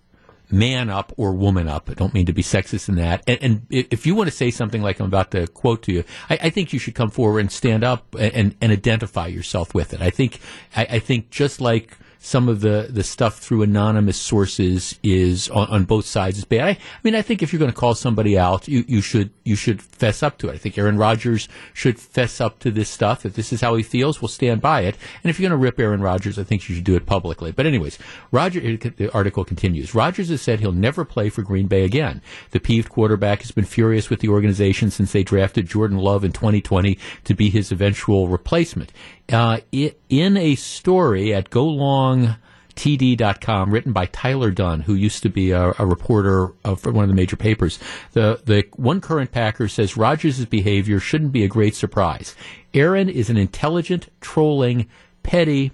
man 0.51 0.89
up 0.89 1.14
or 1.16 1.32
woman 1.32 1.70
up. 1.70 1.89
I 1.89 1.93
don't 1.93 2.14
mean 2.14 2.26
to 2.26 2.34
be 2.34 2.43
sexist 2.43 2.89
in 2.89 2.95
that. 2.95 3.24
And, 3.26 3.39
and 3.41 3.66
if 3.70 4.06
you 4.06 4.16
want 4.16 4.30
to 4.30 4.36
say 4.36 4.51
something 4.51 4.82
like 4.82 4.99
I'm 4.99 5.06
about 5.06 5.32
to 5.32 5.47
quote 5.47 5.82
to 5.84 5.93
you, 5.93 6.03
I, 6.30 6.39
I 6.43 6.49
think 6.49 6.74
you 6.74 6.78
should 6.78 6.93
come 6.93 7.10
forward 7.10 7.39
and 7.39 7.49
stand 7.49 7.86
up 7.86 8.14
and, 8.20 8.53
and, 8.60 8.72
identify 8.74 9.28
yourself 9.28 9.74
with 9.74 9.93
it. 9.93 10.01
I 10.01 10.10
think 10.10 10.41
I, 10.76 10.88
I 10.91 10.99
think 10.99 11.30
just 11.30 11.62
like 11.62 11.97
some 12.26 12.49
of 12.49 12.61
the, 12.61 12.88
the 12.89 13.03
stuff 13.03 13.38
through 13.38 13.61
anonymous 13.61 14.17
sources 14.17 14.97
is 15.03 15.47
on, 15.49 15.67
on 15.67 15.86
both 15.86 16.07
sides 16.07 16.39
is 16.39 16.45
bad. 16.45 16.65
I, 16.65 16.69
I 16.69 16.78
mean, 17.03 17.13
I 17.13 17.21
think 17.21 17.43
if 17.43 17.53
you're 17.53 17.59
going 17.59 17.71
to 17.71 17.78
call 17.78 17.93
somebody 17.93 18.36
out, 18.36 18.67
you, 18.67 18.84
you 18.88 19.01
should 19.01 19.30
you 19.43 19.55
should 19.55 19.80
fess 19.80 20.23
up 20.23 20.39
to 20.39 20.49
it. 20.49 20.53
I 20.53 20.57
think 20.57 20.76
Aaron 20.76 20.97
Rodgers 20.97 21.47
should 21.71 21.99
fess 21.99 22.41
up 22.41 22.57
to 22.59 22.71
this 22.71 22.89
stuff. 22.89 23.28
If 23.28 23.36
this 23.36 23.53
is 23.53 23.61
how 23.61 23.76
he 23.76 23.84
feels, 23.84 24.23
we'll 24.23 24.30
stand 24.30 24.59
by 24.59 24.82
it. 24.82 24.97
And 25.23 25.30
if 25.30 25.39
you're 25.39 25.47
going 25.47 25.59
to 25.59 25.63
rip 25.63 25.80
Aaron 25.80 26.01
Rodgers, 26.01 26.39
I 26.39 26.43
think 26.43 26.67
you 26.67 26.73
should 26.73 26.84
do 26.84 26.95
it 26.95 27.05
publicly. 27.05 27.51
But 27.51 27.67
anyways, 27.67 27.99
Roger, 28.32 28.59
the 28.59 29.11
article 29.13 29.45
continues. 29.45 29.93
Rodgers 29.93 30.30
has 30.30 30.41
said 30.41 30.59
he'll 30.59 30.71
never 30.71 31.05
play 31.05 31.30
for 31.30 31.43
Green 31.43 31.67
Bay 31.67 31.84
again. 31.84 32.23
The 32.49 32.59
peeved 32.59 32.89
quarterback 32.89 33.41
has 33.41 33.51
been 33.51 33.65
furious 33.65 34.09
with 34.09 34.21
the 34.21 34.30
organization 34.30 34.89
since 34.89 35.11
they 35.11 35.23
drafted 35.23 35.67
Jordan 35.67 35.99
Love 35.99 36.23
in 36.23 36.32
2020 36.32 36.97
to 37.26 37.34
be 37.36 37.51
his 37.51 37.71
eventual 37.71 38.28
replacement. 38.28 38.91
Uh, 39.32 39.59
in 39.71 40.38
a 40.38 40.53
story 40.55 41.34
at 41.34 41.49
GoLongTD.com, 41.49 43.71
written 43.71 43.91
by 43.91 44.05
Tyler 44.05 44.51
Dunn, 44.51 44.82
who 44.82 44.93
used 44.93 45.23
to 45.23 45.30
be 45.30 45.49
a, 45.49 45.73
a 45.80 45.86
reporter 45.86 46.53
of 46.63 46.82
for 46.82 46.91
one 46.91 47.05
of 47.05 47.09
the 47.09 47.15
major 47.15 47.36
papers. 47.36 47.80
The 48.11 48.39
the 48.45 48.67
one 48.76 49.01
current 49.01 49.32
Packer 49.32 49.67
says 49.67 49.97
Rodgers' 49.97 50.45
behavior 50.45 50.99
shouldn't 50.99 51.32
be 51.32 51.43
a 51.43 51.47
great 51.47 51.73
surprise. 51.73 52.36
Aaron 52.73 53.09
is 53.09 53.32
an 53.32 53.38
intelligent, 53.38 54.09
trolling, 54.21 54.88
petty, 55.23 55.71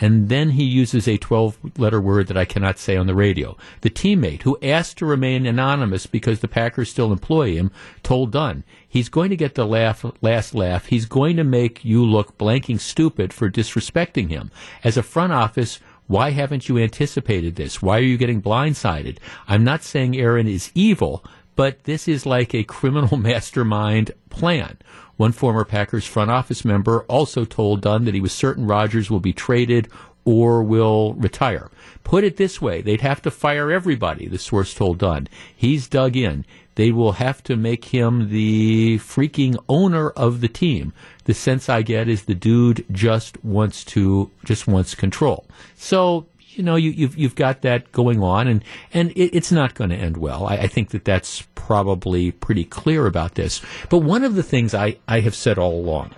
and 0.00 0.28
then 0.28 0.50
he 0.50 0.64
uses 0.64 1.06
a 1.06 1.18
12 1.18 1.78
letter 1.78 2.00
word 2.00 2.26
that 2.28 2.36
I 2.36 2.44
cannot 2.44 2.78
say 2.78 2.96
on 2.96 3.06
the 3.06 3.14
radio. 3.14 3.56
The 3.82 3.90
teammate 3.90 4.42
who 4.42 4.58
asked 4.62 4.98
to 4.98 5.06
remain 5.06 5.46
anonymous 5.46 6.06
because 6.06 6.40
the 6.40 6.48
Packers 6.48 6.90
still 6.90 7.12
employ 7.12 7.52
him 7.52 7.70
told 8.02 8.32
Dunn, 8.32 8.64
he's 8.88 9.08
going 9.08 9.30
to 9.30 9.36
get 9.36 9.54
the 9.54 9.66
laugh, 9.66 10.04
last 10.22 10.54
laugh. 10.54 10.86
He's 10.86 11.06
going 11.06 11.36
to 11.36 11.44
make 11.44 11.84
you 11.84 12.04
look 12.04 12.38
blanking 12.38 12.80
stupid 12.80 13.32
for 13.32 13.50
disrespecting 13.50 14.30
him. 14.30 14.50
As 14.82 14.96
a 14.96 15.02
front 15.02 15.32
office, 15.32 15.80
why 16.06 16.30
haven't 16.30 16.68
you 16.68 16.78
anticipated 16.78 17.56
this? 17.56 17.80
Why 17.80 17.98
are 17.98 18.02
you 18.02 18.16
getting 18.16 18.42
blindsided? 18.42 19.18
I'm 19.46 19.62
not 19.62 19.84
saying 19.84 20.16
Aaron 20.16 20.48
is 20.48 20.72
evil, 20.74 21.24
but 21.54 21.84
this 21.84 22.08
is 22.08 22.26
like 22.26 22.54
a 22.54 22.64
criminal 22.64 23.16
mastermind 23.18 24.12
plan. 24.30 24.78
One 25.20 25.32
former 25.32 25.66
Packers 25.66 26.06
front 26.06 26.30
office 26.30 26.64
member 26.64 27.02
also 27.02 27.44
told 27.44 27.82
Dunn 27.82 28.06
that 28.06 28.14
he 28.14 28.22
was 28.22 28.32
certain 28.32 28.66
Rodgers 28.66 29.10
will 29.10 29.20
be 29.20 29.34
traded 29.34 29.86
or 30.24 30.62
will 30.62 31.12
retire. 31.12 31.70
Put 32.04 32.24
it 32.24 32.38
this 32.38 32.62
way, 32.62 32.80
they'd 32.80 33.02
have 33.02 33.20
to 33.20 33.30
fire 33.30 33.70
everybody, 33.70 34.28
the 34.28 34.38
source 34.38 34.72
told 34.72 34.96
Dunn. 34.96 35.28
He's 35.54 35.88
dug 35.88 36.16
in. 36.16 36.46
They 36.76 36.90
will 36.90 37.12
have 37.12 37.42
to 37.44 37.56
make 37.56 37.84
him 37.84 38.30
the 38.30 38.96
freaking 38.96 39.62
owner 39.68 40.08
of 40.08 40.40
the 40.40 40.48
team. 40.48 40.94
The 41.24 41.34
sense 41.34 41.68
I 41.68 41.82
get 41.82 42.08
is 42.08 42.24
the 42.24 42.34
dude 42.34 42.86
just 42.90 43.44
wants 43.44 43.84
to, 43.92 44.30
just 44.46 44.66
wants 44.66 44.94
control. 44.94 45.44
So, 45.76 46.28
you 46.54 46.62
know, 46.62 46.76
you, 46.76 46.90
you've 46.90 47.16
you've 47.16 47.34
got 47.34 47.62
that 47.62 47.92
going 47.92 48.22
on, 48.22 48.48
and 48.48 48.64
and 48.92 49.10
it, 49.12 49.34
it's 49.34 49.52
not 49.52 49.74
going 49.74 49.90
to 49.90 49.96
end 49.96 50.16
well. 50.16 50.46
I, 50.46 50.56
I 50.56 50.66
think 50.66 50.90
that 50.90 51.04
that's 51.04 51.42
probably 51.54 52.32
pretty 52.32 52.64
clear 52.64 53.06
about 53.06 53.34
this. 53.34 53.60
But 53.88 53.98
one 53.98 54.24
of 54.24 54.34
the 54.34 54.42
things 54.42 54.74
I 54.74 54.98
I 55.06 55.20
have 55.20 55.34
said 55.34 55.58
all 55.58 55.74
along, 55.74 56.14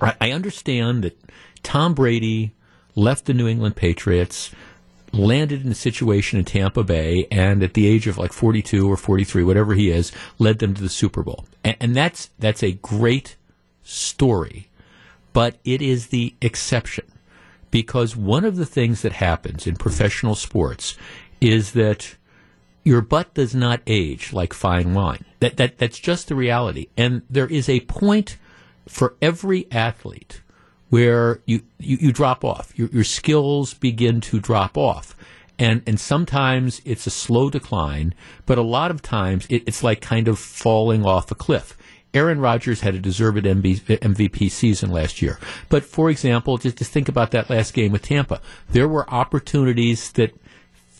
I, 0.00 0.14
I 0.20 0.32
understand 0.32 1.04
that 1.04 1.18
Tom 1.62 1.94
Brady 1.94 2.52
left 2.94 3.26
the 3.26 3.34
New 3.34 3.48
England 3.48 3.76
Patriots, 3.76 4.50
landed 5.12 5.64
in 5.64 5.70
a 5.70 5.76
situation 5.76 6.38
in 6.38 6.44
Tampa 6.44 6.82
Bay, 6.82 7.26
and 7.30 7.62
at 7.62 7.74
the 7.74 7.86
age 7.86 8.06
of 8.06 8.18
like 8.18 8.32
42 8.32 8.90
or 8.90 8.96
43, 8.96 9.44
whatever 9.44 9.74
he 9.74 9.90
is, 9.90 10.12
led 10.38 10.58
them 10.58 10.74
to 10.74 10.82
the 10.82 10.88
Super 10.88 11.22
Bowl, 11.22 11.46
and, 11.62 11.76
and 11.80 11.96
that's 11.96 12.30
that's 12.38 12.62
a 12.62 12.72
great 12.72 13.36
story, 13.82 14.68
but 15.32 15.58
it 15.64 15.80
is 15.80 16.08
the 16.08 16.34
exception 16.40 17.04
because 17.74 18.14
one 18.14 18.44
of 18.44 18.54
the 18.54 18.64
things 18.64 19.02
that 19.02 19.14
happens 19.14 19.66
in 19.66 19.74
professional 19.74 20.36
sports 20.36 20.96
is 21.40 21.72
that 21.72 22.14
your 22.84 23.00
butt 23.00 23.34
does 23.34 23.52
not 23.52 23.80
age 23.88 24.32
like 24.32 24.52
fine 24.52 24.94
wine. 24.94 25.24
That, 25.40 25.56
that 25.56 25.78
that's 25.78 25.98
just 25.98 26.28
the 26.28 26.36
reality. 26.36 26.86
And 26.96 27.22
there 27.28 27.48
is 27.48 27.68
a 27.68 27.80
point 27.80 28.38
for 28.86 29.16
every 29.20 29.66
athlete 29.72 30.40
where 30.90 31.40
you, 31.46 31.62
you, 31.80 31.96
you 32.00 32.12
drop 32.12 32.44
off. 32.44 32.72
Your, 32.78 32.86
your 32.90 33.02
skills 33.02 33.74
begin 33.74 34.20
to 34.20 34.38
drop 34.38 34.78
off. 34.78 35.16
And, 35.58 35.82
and 35.84 35.98
sometimes 35.98 36.80
it's 36.84 37.08
a 37.08 37.10
slow 37.10 37.50
decline, 37.50 38.14
but 38.46 38.56
a 38.56 38.62
lot 38.62 38.92
of 38.92 39.02
times 39.02 39.48
it, 39.50 39.64
it's 39.66 39.82
like 39.82 40.00
kind 40.00 40.28
of 40.28 40.38
falling 40.38 41.04
off 41.04 41.28
a 41.32 41.34
cliff. 41.34 41.76
Aaron 42.14 42.40
Rodgers 42.40 42.80
had 42.80 42.94
a 42.94 43.00
deserved 43.00 43.44
MVP 43.44 44.50
season 44.50 44.90
last 44.90 45.20
year. 45.20 45.38
But 45.68 45.84
for 45.84 46.10
example, 46.10 46.58
just, 46.58 46.78
just 46.78 46.92
think 46.92 47.08
about 47.08 47.32
that 47.32 47.50
last 47.50 47.74
game 47.74 47.92
with 47.92 48.02
Tampa. 48.02 48.40
There 48.70 48.88
were 48.88 49.08
opportunities 49.12 50.12
that 50.12 50.32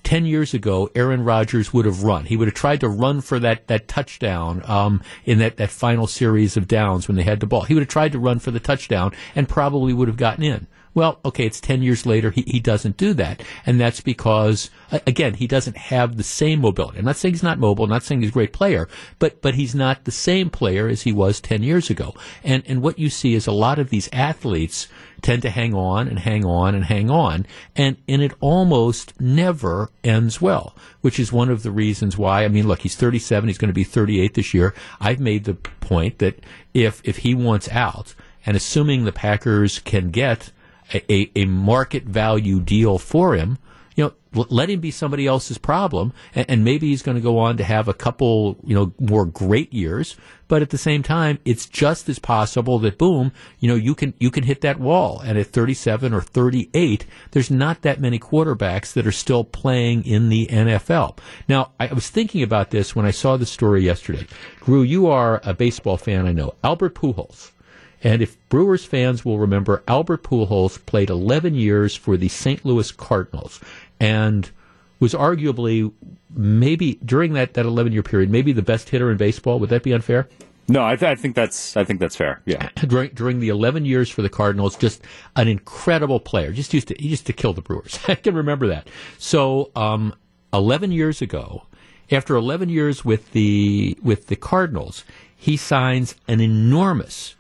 10 0.03 0.27
years 0.27 0.53
ago, 0.53 0.91
Aaron 0.95 1.25
Rodgers 1.25 1.73
would 1.73 1.87
have 1.87 2.03
run. 2.03 2.27
He 2.27 2.37
would 2.37 2.49
have 2.49 2.55
tried 2.55 2.81
to 2.81 2.89
run 2.89 3.21
for 3.21 3.39
that, 3.39 3.69
that 3.69 3.89
touchdown 3.89 4.63
um, 4.67 5.03
in 5.25 5.39
that, 5.39 5.57
that 5.57 5.71
final 5.71 6.07
series 6.07 6.57
of 6.57 6.69
downs 6.69 7.09
when 7.09 7.17
they 7.17 7.23
had 7.23 7.41
the 7.41 7.47
ball. 7.47 7.63
He 7.63 7.75
would 7.75 7.83
have 7.83 7.89
tried 7.89 8.13
to 8.13 8.19
run 8.19 8.39
for 8.39 8.51
the 8.51 8.61
touchdown 8.61 9.13
and 9.35 9.49
probably 9.49 9.93
would 9.93 10.09
have 10.09 10.19
gotten 10.19 10.45
in. 10.45 10.67
Well, 10.95 11.19
okay, 11.25 11.45
it's 11.45 11.61
10 11.61 11.83
years 11.83 12.07
later. 12.07 12.31
He, 12.31 12.43
he 12.47 12.61
doesn't 12.61 12.97
do 12.97 13.15
that. 13.15 13.43
And 13.67 13.81
that's 13.81 14.01
because, 14.01 14.71
again, 14.93 15.35
he 15.35 15.49
doesn't 15.49 15.77
have 15.77 16.17
the 16.17 16.23
same 16.23 16.61
mobility. 16.61 16.99
I'm 16.99 17.05
not 17.05 17.17
saying 17.17 17.35
he's 17.35 17.43
not 17.43 17.59
mobile. 17.59 17.85
I'm 17.85 17.91
not 17.91 18.05
saying 18.05 18.23
he's 18.23 18.31
a 18.31 18.35
great 18.35 18.53
player, 18.53 18.89
but, 19.19 19.43
but 19.43 19.57
he's 19.57 19.75
not 19.75 20.05
the 20.05 20.13
same 20.13 20.51
player 20.51 20.89
as 20.89 21.03
he 21.03 21.13
was 21.13 21.41
10 21.41 21.65
years 21.65 21.91
ago. 21.91 22.15
And, 22.45 22.63
and 22.67 22.81
what 22.81 22.99
you 22.99 23.11
see 23.11 23.35
is 23.35 23.47
a 23.49 23.53
lot 23.53 23.81
of 23.81 23.91
these 23.91 24.09
athletes 24.13 24.87
tend 25.21 25.43
to 25.43 25.51
hang 25.51 25.75
on 25.75 26.07
and 26.07 26.19
hang 26.21 26.45
on 26.45 26.77
and 26.77 26.85
hang 26.85 27.11
on. 27.11 27.47
And, 27.75 27.97
and 28.09 28.23
it 28.23 28.33
almost 28.39 29.21
never 29.21 29.91
ends 30.05 30.41
well, 30.41 30.77
which 31.01 31.19
is 31.19 31.33
one 31.33 31.51
of 31.51 31.65
the 31.65 31.73
reasons 31.73 32.17
why, 32.17 32.45
I 32.45 32.49
mean, 32.49 32.69
look, 32.69 32.83
he's 32.83 32.95
37. 32.95 33.49
He's 33.49 33.59
going 33.59 33.69
to 33.69 33.75
be 33.75 33.85
38 33.85 34.35
this 34.35 34.55
year. 34.55 34.75
I've 35.01 35.21
made 35.21 35.45
the 35.45 35.55
point 35.55 36.19
that 36.19 36.39
if, 36.73 37.01
if 37.05 37.19
he 37.19 37.35
wants 37.35 37.69
out, 37.71 38.15
and 38.47 38.57
assuming 38.57 39.05
the 39.05 39.13
Packers 39.13 39.79
can 39.79 40.11
get 40.11 40.51
a, 40.93 41.31
a, 41.35 41.45
market 41.47 42.05
value 42.05 42.61
deal 42.61 42.99
for 42.99 43.35
him, 43.35 43.59
you 43.97 44.05
know, 44.05 44.13
let 44.49 44.69
him 44.69 44.81
be 44.81 44.91
somebody 44.91 45.27
else's 45.27 45.59
problem, 45.59 46.13
and, 46.35 46.47
and 46.49 46.65
maybe 46.65 46.89
he's 46.89 47.03
going 47.03 47.17
to 47.17 47.23
go 47.23 47.39
on 47.39 47.57
to 47.57 47.65
have 47.65 47.87
a 47.87 47.95
couple, 47.95 48.57
you 48.65 48.75
know, 48.75 48.93
more 48.99 49.25
great 49.25 49.73
years. 49.73 50.17
But 50.49 50.63
at 50.63 50.71
the 50.71 50.79
same 50.79 51.03
time, 51.03 51.39
it's 51.45 51.67
just 51.67 52.09
as 52.09 52.19
possible 52.19 52.79
that 52.81 52.99
boom, 52.99 53.33
you 53.61 53.69
know, 53.69 53.77
you 53.77 53.95
can 53.95 54.13
you 54.19 54.31
can 54.31 54.45
hit 54.45 54.61
that 54.61 54.79
wall. 54.79 55.21
And 55.21 55.39
at 55.39 55.47
37 55.47 56.13
or 56.13 56.21
38, 56.21 57.07
there's 57.31 57.51
not 57.51 57.83
that 57.83 58.01
many 58.01 58.19
quarterbacks 58.19 58.93
that 58.93 59.07
are 59.07 59.13
still 59.13 59.45
playing 59.45 60.05
in 60.05 60.29
the 60.29 60.47
NFL. 60.49 61.19
Now, 61.49 61.71
I 61.81 61.93
was 61.93 62.11
thinking 62.11 62.43
about 62.43 62.71
this 62.71 62.95
when 62.95 63.07
I 63.07 63.11
saw 63.11 63.37
the 63.37 63.47
story 63.47 63.85
yesterday. 63.85 64.27
Drew, 64.65 64.83
you 64.83 65.07
are 65.07 65.41
a 65.45 65.55
baseball 65.55 65.97
fan, 65.97 66.27
I 66.27 66.33
know. 66.33 66.55
Albert 66.63 66.95
Pujols. 66.95 67.53
And 68.05 68.21
if 68.21 68.37
Brewers 68.51 68.85
fans 68.85 69.25
will 69.25 69.39
remember, 69.39 69.83
Albert 69.89 70.23
Pujols 70.23 70.85
played 70.85 71.09
11 71.09 71.55
years 71.55 71.97
for 71.97 72.17
the 72.19 72.29
St. 72.29 72.65
Louis 72.65 72.93
Cardinals 72.93 73.61
and 73.99 74.51
was 75.01 75.15
arguably 75.15 75.91
maybe 76.31 76.95
during 77.05 77.33
that, 77.33 77.55
that 77.55 77.65
11 77.65 77.93
year 77.93 78.03
period, 78.03 78.31
maybe 78.31 78.53
the 78.53 78.63
best 78.63 78.91
hitter 78.91 79.11
in 79.11 79.17
baseball. 79.17 79.59
Would 79.59 79.71
that 79.71 79.83
be 79.83 79.93
unfair? 79.93 80.29
No, 80.69 80.85
I, 80.85 80.97
th- 80.97 81.11
I, 81.11 81.15
think 81.15 81.35
that's 81.35 81.77
I 81.77 81.85
think 81.85 82.01
that's 82.01 82.17
fair. 82.17 82.41
Yeah. 82.47 82.69
during 82.87 83.11
during 83.11 83.41
the 83.41 83.49
11 83.49 83.85
years 83.85 84.11
for 84.11 84.23
the 84.23 84.31
Cardinals, 84.31 84.77
just 84.77 85.03
an 85.37 85.49
incredible 85.49 86.21
player. 86.21 86.53
Just 86.53 86.73
used 86.73 86.89
to 86.89 86.95
he 86.99 87.09
used 87.09 87.27
to 87.27 87.33
kill 87.33 87.53
the 87.53 87.61
Brewers. 87.61 87.99
I 88.09 88.15
can 88.15 88.35
remember 88.35 88.67
that. 88.69 88.89
So, 89.19 89.71
um, 89.77 90.15
11 90.53 90.93
years 90.93 91.21
ago, 91.21 91.65
after 92.11 92.35
11 92.35 92.69
years 92.69 93.05
with 93.05 93.33
the 93.33 93.99
with 94.03 94.29
the 94.29 94.37
Cardinals, 94.37 95.05
he 95.37 95.57
signs 95.57 96.15
an 96.29 96.41
enormous 96.41 97.35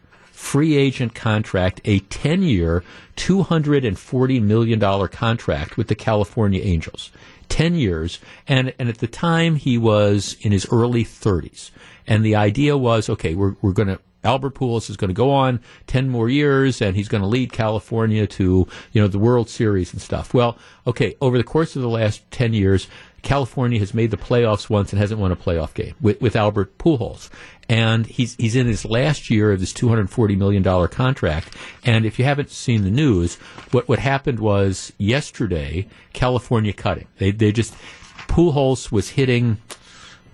free 0.44 0.76
agent 0.76 1.14
contract, 1.14 1.80
a 1.86 2.00
10 2.00 2.42
year, 2.42 2.84
$240 3.16 4.42
million 4.42 5.08
contract 5.08 5.76
with 5.76 5.88
the 5.88 5.94
California 5.94 6.60
Angels. 6.62 7.10
10 7.48 7.74
years. 7.74 8.18
And, 8.46 8.74
and 8.78 8.88
at 8.88 8.98
the 8.98 9.06
time, 9.06 9.56
he 9.56 9.78
was 9.78 10.36
in 10.42 10.52
his 10.52 10.66
early 10.70 11.04
30s. 11.04 11.70
And 12.06 12.24
the 12.24 12.36
idea 12.36 12.76
was 12.76 13.08
okay, 13.08 13.34
we're, 13.34 13.56
we're 13.62 13.72
going 13.72 13.88
to 13.88 13.98
Albert 14.22 14.54
Pujols 14.54 14.88
is 14.88 14.96
going 14.96 15.08
to 15.08 15.14
go 15.14 15.30
on 15.30 15.60
10 15.86 16.08
more 16.08 16.30
years 16.30 16.80
and 16.80 16.96
he's 16.96 17.08
going 17.08 17.20
to 17.20 17.28
lead 17.28 17.52
California 17.52 18.26
to, 18.26 18.66
you 18.92 19.02
know, 19.02 19.08
the 19.08 19.18
World 19.18 19.50
Series 19.50 19.92
and 19.92 20.00
stuff. 20.00 20.32
Well, 20.32 20.56
okay, 20.86 21.14
over 21.20 21.36
the 21.36 21.44
course 21.44 21.76
of 21.76 21.82
the 21.82 21.90
last 21.90 22.30
10 22.30 22.54
years, 22.54 22.88
California 23.24 23.78
has 23.78 23.94
made 23.94 24.10
the 24.10 24.16
playoffs 24.16 24.70
once 24.70 24.92
and 24.92 25.00
hasn't 25.00 25.18
won 25.18 25.32
a 25.32 25.36
playoff 25.36 25.74
game 25.74 25.94
with, 26.00 26.20
with 26.20 26.36
Albert 26.36 26.78
Pujols. 26.78 27.30
And 27.68 28.06
he's, 28.06 28.34
he's 28.36 28.54
in 28.54 28.66
his 28.66 28.84
last 28.84 29.30
year 29.30 29.50
of 29.50 29.60
this 29.60 29.72
$240 29.72 30.36
million 30.36 30.88
contract. 30.88 31.56
And 31.84 32.04
if 32.04 32.18
you 32.18 32.26
haven't 32.26 32.50
seen 32.50 32.84
the 32.84 32.90
news, 32.90 33.36
what, 33.70 33.88
what 33.88 33.98
happened 33.98 34.38
was 34.38 34.92
yesterday, 34.98 35.88
California 36.12 36.74
cut 36.74 36.98
him. 36.98 37.08
They, 37.18 37.30
they 37.30 37.50
just, 37.50 37.74
Pujols 38.28 38.92
was 38.92 39.10
hitting, 39.10 39.56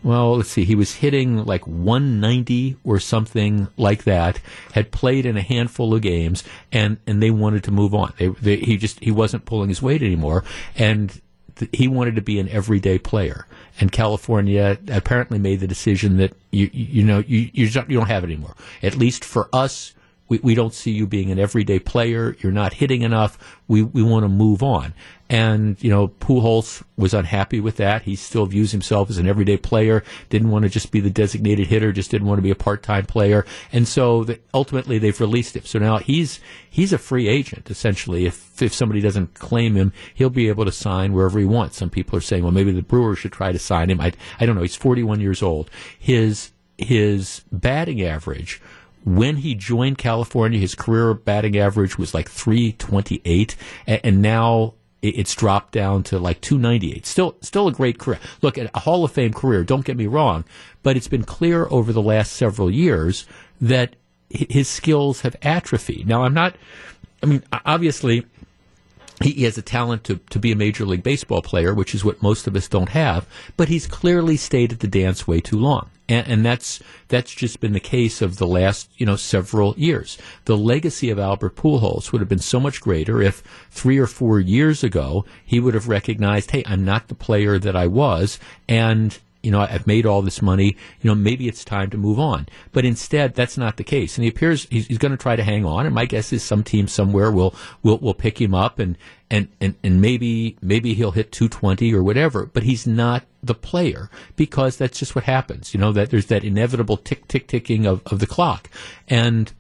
well, 0.02 0.38
let's 0.38 0.50
see, 0.50 0.64
he 0.64 0.74
was 0.74 0.96
hitting 0.96 1.44
like 1.44 1.64
190 1.68 2.76
or 2.82 2.98
something 2.98 3.68
like 3.76 4.02
that, 4.04 4.40
had 4.72 4.90
played 4.90 5.24
in 5.24 5.36
a 5.36 5.42
handful 5.42 5.94
of 5.94 6.02
games, 6.02 6.42
and, 6.72 6.98
and 7.06 7.22
they 7.22 7.30
wanted 7.30 7.62
to 7.64 7.70
move 7.70 7.94
on. 7.94 8.12
They, 8.18 8.28
they, 8.28 8.56
he 8.56 8.76
just, 8.76 8.98
he 8.98 9.12
wasn't 9.12 9.44
pulling 9.44 9.68
his 9.68 9.80
weight 9.80 10.02
anymore. 10.02 10.42
And 10.74 11.20
he 11.72 11.88
wanted 11.88 12.16
to 12.16 12.22
be 12.22 12.38
an 12.38 12.48
everyday 12.48 12.98
player. 12.98 13.46
And 13.80 13.90
California 13.90 14.78
apparently 14.88 15.38
made 15.38 15.60
the 15.60 15.66
decision 15.66 16.16
that 16.18 16.32
you 16.50 16.70
you 16.72 17.02
know 17.02 17.22
you 17.26 17.50
you 17.52 17.70
don't, 17.70 17.88
you 17.88 17.98
don't 17.98 18.08
have 18.08 18.24
it 18.24 18.28
anymore. 18.28 18.54
At 18.82 18.96
least 18.96 19.24
for 19.24 19.48
us, 19.52 19.94
we, 20.30 20.38
we 20.38 20.54
don't 20.54 20.72
see 20.72 20.92
you 20.92 21.06
being 21.06 21.30
an 21.30 21.38
everyday 21.38 21.80
player. 21.80 22.36
You're 22.38 22.52
not 22.52 22.72
hitting 22.72 23.02
enough. 23.02 23.36
We 23.68 23.82
we 23.82 24.02
want 24.02 24.24
to 24.24 24.28
move 24.28 24.62
on. 24.62 24.94
And, 25.28 25.80
you 25.80 25.90
know, 25.90 26.08
Pujols 26.08 26.82
was 26.96 27.14
unhappy 27.14 27.60
with 27.60 27.76
that. 27.76 28.02
He 28.02 28.16
still 28.16 28.46
views 28.46 28.72
himself 28.72 29.10
as 29.10 29.18
an 29.18 29.28
everyday 29.28 29.56
player, 29.56 30.02
didn't 30.28 30.50
want 30.50 30.64
to 30.64 30.68
just 30.68 30.90
be 30.90 30.98
the 30.98 31.08
designated 31.08 31.68
hitter, 31.68 31.92
just 31.92 32.10
didn't 32.10 32.26
want 32.26 32.38
to 32.38 32.42
be 32.42 32.50
a 32.50 32.56
part-time 32.56 33.06
player. 33.06 33.46
And 33.72 33.86
so 33.86 34.24
the, 34.24 34.40
ultimately 34.52 34.98
they've 34.98 35.20
released 35.20 35.54
him. 35.54 35.64
So 35.64 35.78
now 35.78 35.98
he's, 35.98 36.40
he's 36.68 36.92
a 36.92 36.98
free 36.98 37.28
agent, 37.28 37.70
essentially. 37.70 38.26
If, 38.26 38.60
if 38.60 38.74
somebody 38.74 39.00
doesn't 39.00 39.34
claim 39.34 39.76
him, 39.76 39.92
he'll 40.14 40.30
be 40.30 40.48
able 40.48 40.64
to 40.64 40.72
sign 40.72 41.12
wherever 41.12 41.38
he 41.38 41.44
wants. 41.44 41.76
Some 41.76 41.90
people 41.90 42.18
are 42.18 42.22
saying, 42.22 42.42
well, 42.42 42.50
maybe 42.50 42.72
the 42.72 42.82
Brewers 42.82 43.20
should 43.20 43.32
try 43.32 43.52
to 43.52 43.58
sign 43.60 43.88
him. 43.88 44.00
I, 44.00 44.12
I 44.40 44.46
don't 44.46 44.56
know. 44.56 44.62
He's 44.62 44.74
41 44.74 45.20
years 45.20 45.44
old. 45.44 45.70
His, 45.96 46.50
his 46.76 47.44
batting 47.52 48.02
average 48.02 48.60
when 49.04 49.36
he 49.36 49.54
joined 49.54 49.98
California, 49.98 50.58
his 50.58 50.74
career 50.74 51.14
batting 51.14 51.56
average 51.56 51.98
was 51.98 52.14
like 52.14 52.28
328, 52.28 53.56
and, 53.86 54.22
now 54.22 54.74
it's 55.02 55.34
dropped 55.34 55.72
down 55.72 56.02
to 56.04 56.18
like 56.18 56.40
298. 56.42 57.06
Still, 57.06 57.34
still 57.40 57.68
a 57.68 57.72
great 57.72 57.98
career. 57.98 58.18
Look, 58.42 58.58
a 58.58 58.70
Hall 58.80 59.04
of 59.04 59.12
Fame 59.12 59.32
career. 59.32 59.64
Don't 59.64 59.84
get 59.84 59.96
me 59.96 60.06
wrong, 60.06 60.44
but 60.82 60.96
it's 60.96 61.08
been 61.08 61.24
clear 61.24 61.66
over 61.70 61.92
the 61.92 62.02
last 62.02 62.34
several 62.34 62.70
years 62.70 63.26
that 63.60 63.96
his 64.28 64.68
skills 64.68 65.22
have 65.22 65.36
atrophied. 65.42 66.06
Now, 66.06 66.24
I'm 66.24 66.34
not. 66.34 66.56
I 67.22 67.26
mean, 67.26 67.42
obviously, 67.64 68.26
he 69.22 69.44
has 69.44 69.58
a 69.58 69.62
talent 69.62 70.04
to, 70.04 70.16
to 70.30 70.38
be 70.38 70.52
a 70.52 70.56
major 70.56 70.86
league 70.86 71.02
baseball 71.02 71.42
player, 71.42 71.74
which 71.74 71.94
is 71.94 72.04
what 72.04 72.22
most 72.22 72.46
of 72.46 72.56
us 72.56 72.68
don't 72.68 72.90
have, 72.90 73.26
but 73.56 73.68
he's 73.68 73.86
clearly 73.86 74.36
stayed 74.36 74.72
at 74.72 74.80
the 74.80 74.88
dance 74.88 75.26
way 75.26 75.40
too 75.40 75.58
long. 75.58 75.90
And, 76.10 76.26
and, 76.26 76.44
that's 76.44 76.80
that's 77.08 77.32
just 77.32 77.60
been 77.60 77.72
the 77.72 77.80
case 77.80 78.20
of 78.20 78.36
the 78.36 78.46
last 78.46 78.90
you 78.96 79.06
know 79.06 79.16
several 79.16 79.74
years. 79.78 80.18
The 80.44 80.56
legacy 80.56 81.08
of 81.08 81.18
Albert 81.18 81.56
Pujols 81.56 82.12
would 82.12 82.20
have 82.20 82.28
been 82.28 82.38
so 82.38 82.58
much 82.58 82.80
greater 82.80 83.22
if 83.22 83.42
three 83.70 83.98
or 83.98 84.06
four 84.06 84.40
years 84.40 84.82
ago 84.82 85.24
he 85.44 85.60
would 85.60 85.74
have 85.74 85.88
recognized, 85.88 86.50
hey, 86.50 86.64
I'm 86.66 86.84
not 86.84 87.08
the 87.08 87.14
player 87.14 87.58
that 87.58 87.76
I 87.76 87.86
was, 87.86 88.38
and 88.68 89.18
you 89.42 89.50
know, 89.50 89.60
I've 89.60 89.86
made 89.86 90.04
all 90.04 90.22
this 90.22 90.42
money, 90.42 90.76
you 91.00 91.08
know, 91.08 91.14
maybe 91.14 91.48
it's 91.48 91.64
time 91.64 91.90
to 91.90 91.96
move 91.96 92.18
on. 92.18 92.46
But 92.72 92.84
instead, 92.84 93.34
that's 93.34 93.56
not 93.56 93.76
the 93.76 93.84
case. 93.84 94.16
And 94.16 94.24
he 94.24 94.28
appears 94.30 94.66
he's, 94.70 94.86
he's 94.86 94.98
going 94.98 95.12
to 95.12 95.18
try 95.18 95.36
to 95.36 95.42
hang 95.42 95.64
on. 95.64 95.86
And 95.86 95.94
my 95.94 96.04
guess 96.04 96.32
is 96.32 96.42
some 96.42 96.62
team 96.62 96.88
somewhere 96.88 97.30
will, 97.30 97.54
will, 97.82 97.98
will 97.98 98.14
pick 98.14 98.40
him 98.40 98.54
up 98.54 98.78
and, 98.78 98.98
and, 99.30 99.48
and, 99.60 99.76
and 99.82 100.00
maybe, 100.00 100.56
maybe 100.60 100.92
he'll 100.94 101.12
hit 101.12 101.32
220 101.32 101.94
or 101.94 102.02
whatever. 102.02 102.46
But 102.46 102.64
he's 102.64 102.86
not 102.86 103.24
the 103.42 103.54
player 103.54 104.10
because 104.36 104.76
that's 104.76 104.98
just 104.98 105.14
what 105.14 105.24
happens. 105.24 105.74
You 105.74 105.80
know, 105.80 105.92
that 105.92 106.10
there's 106.10 106.26
that 106.26 106.44
inevitable 106.44 106.96
tick, 106.96 107.26
tick, 107.28 107.46
ticking 107.48 107.86
of, 107.86 108.02
of 108.06 108.18
the 108.18 108.26
clock. 108.26 108.68
And 109.08 109.52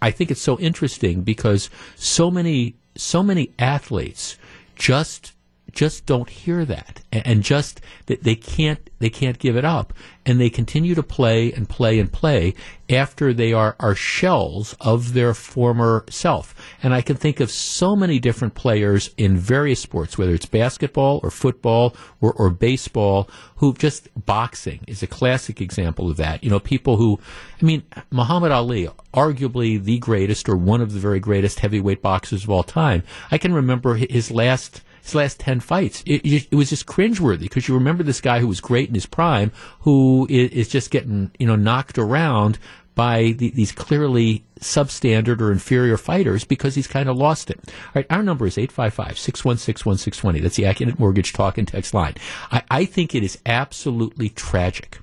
I 0.00 0.10
think 0.10 0.30
it's 0.30 0.40
so 0.40 0.58
interesting 0.58 1.22
because 1.22 1.70
so 1.96 2.30
many, 2.30 2.76
so 2.96 3.22
many 3.22 3.52
athletes 3.58 4.36
just 4.76 5.32
just 5.72 6.06
don't 6.06 6.28
hear 6.28 6.64
that. 6.64 7.02
And 7.12 7.42
just 7.42 7.80
that 8.06 8.22
they 8.22 8.34
can't 8.34 8.90
they 8.98 9.10
can't 9.10 9.38
give 9.38 9.56
it 9.56 9.64
up. 9.64 9.92
And 10.26 10.40
they 10.40 10.50
continue 10.50 10.94
to 10.94 11.02
play 11.02 11.52
and 11.52 11.68
play 11.68 11.98
and 11.98 12.12
play 12.12 12.54
after 12.90 13.32
they 13.32 13.52
are 13.52 13.76
are 13.78 13.94
shells 13.94 14.74
of 14.80 15.12
their 15.14 15.34
former 15.34 16.04
self. 16.10 16.54
And 16.82 16.94
i 16.94 17.00
can 17.00 17.16
think 17.16 17.40
of 17.40 17.50
so 17.50 17.94
many 17.94 18.18
different 18.18 18.54
players 18.54 19.10
in 19.16 19.36
various 19.36 19.80
sports 19.80 20.18
whether 20.18 20.34
it's 20.34 20.46
basketball 20.46 21.20
or 21.22 21.30
football 21.30 21.94
or, 22.20 22.32
or 22.32 22.50
baseball 22.50 23.28
who 23.56 23.74
just 23.74 24.08
boxing 24.26 24.80
is 24.86 25.02
a 25.02 25.06
classic 25.06 25.60
example 25.60 26.10
of 26.10 26.16
that. 26.16 26.42
You 26.42 26.50
know 26.50 26.60
people 26.60 26.96
who 26.96 27.20
i 27.60 27.64
mean 27.64 27.82
muhammad 28.10 28.52
ali 28.52 28.88
arguably 29.14 29.82
the 29.82 29.98
greatest 29.98 30.48
or 30.48 30.56
one 30.56 30.80
of 30.80 30.92
the 30.92 31.00
very 31.00 31.20
greatest 31.20 31.60
heavyweight 31.60 32.02
boxers 32.02 32.44
of 32.44 32.50
all 32.50 32.62
time. 32.62 33.02
I 33.30 33.38
can 33.38 33.52
remember 33.52 33.94
his 33.94 34.30
last 34.30 34.82
his 35.08 35.14
last 35.14 35.40
10 35.40 35.60
fights. 35.60 36.02
It, 36.06 36.48
it 36.50 36.54
was 36.54 36.70
just 36.70 36.86
cringeworthy 36.86 37.40
because 37.40 37.68
you 37.68 37.74
remember 37.74 38.02
this 38.02 38.20
guy 38.20 38.40
who 38.40 38.48
was 38.48 38.60
great 38.60 38.88
in 38.88 38.94
his 38.94 39.06
prime 39.06 39.52
who 39.80 40.26
is, 40.30 40.50
is 40.50 40.68
just 40.68 40.90
getting, 40.90 41.30
you 41.38 41.46
know, 41.46 41.56
knocked 41.56 41.98
around 41.98 42.58
by 42.94 43.32
the, 43.38 43.50
these 43.50 43.70
clearly 43.70 44.44
substandard 44.58 45.40
or 45.40 45.52
inferior 45.52 45.96
fighters 45.96 46.44
because 46.44 46.74
he's 46.74 46.88
kind 46.88 47.08
of 47.08 47.16
lost 47.16 47.48
it. 47.48 47.60
All 47.66 47.92
right, 47.94 48.06
our 48.10 48.24
number 48.24 48.44
is 48.46 48.56
855-616-1620. 48.56 50.42
That's 50.42 50.56
the 50.56 50.64
Accunet 50.64 50.98
Mortgage 50.98 51.32
Talk 51.32 51.58
and 51.58 51.68
Text 51.68 51.94
line. 51.94 52.14
I, 52.50 52.64
I 52.70 52.84
think 52.84 53.14
it 53.14 53.22
is 53.22 53.38
absolutely 53.46 54.30
tragic 54.30 54.98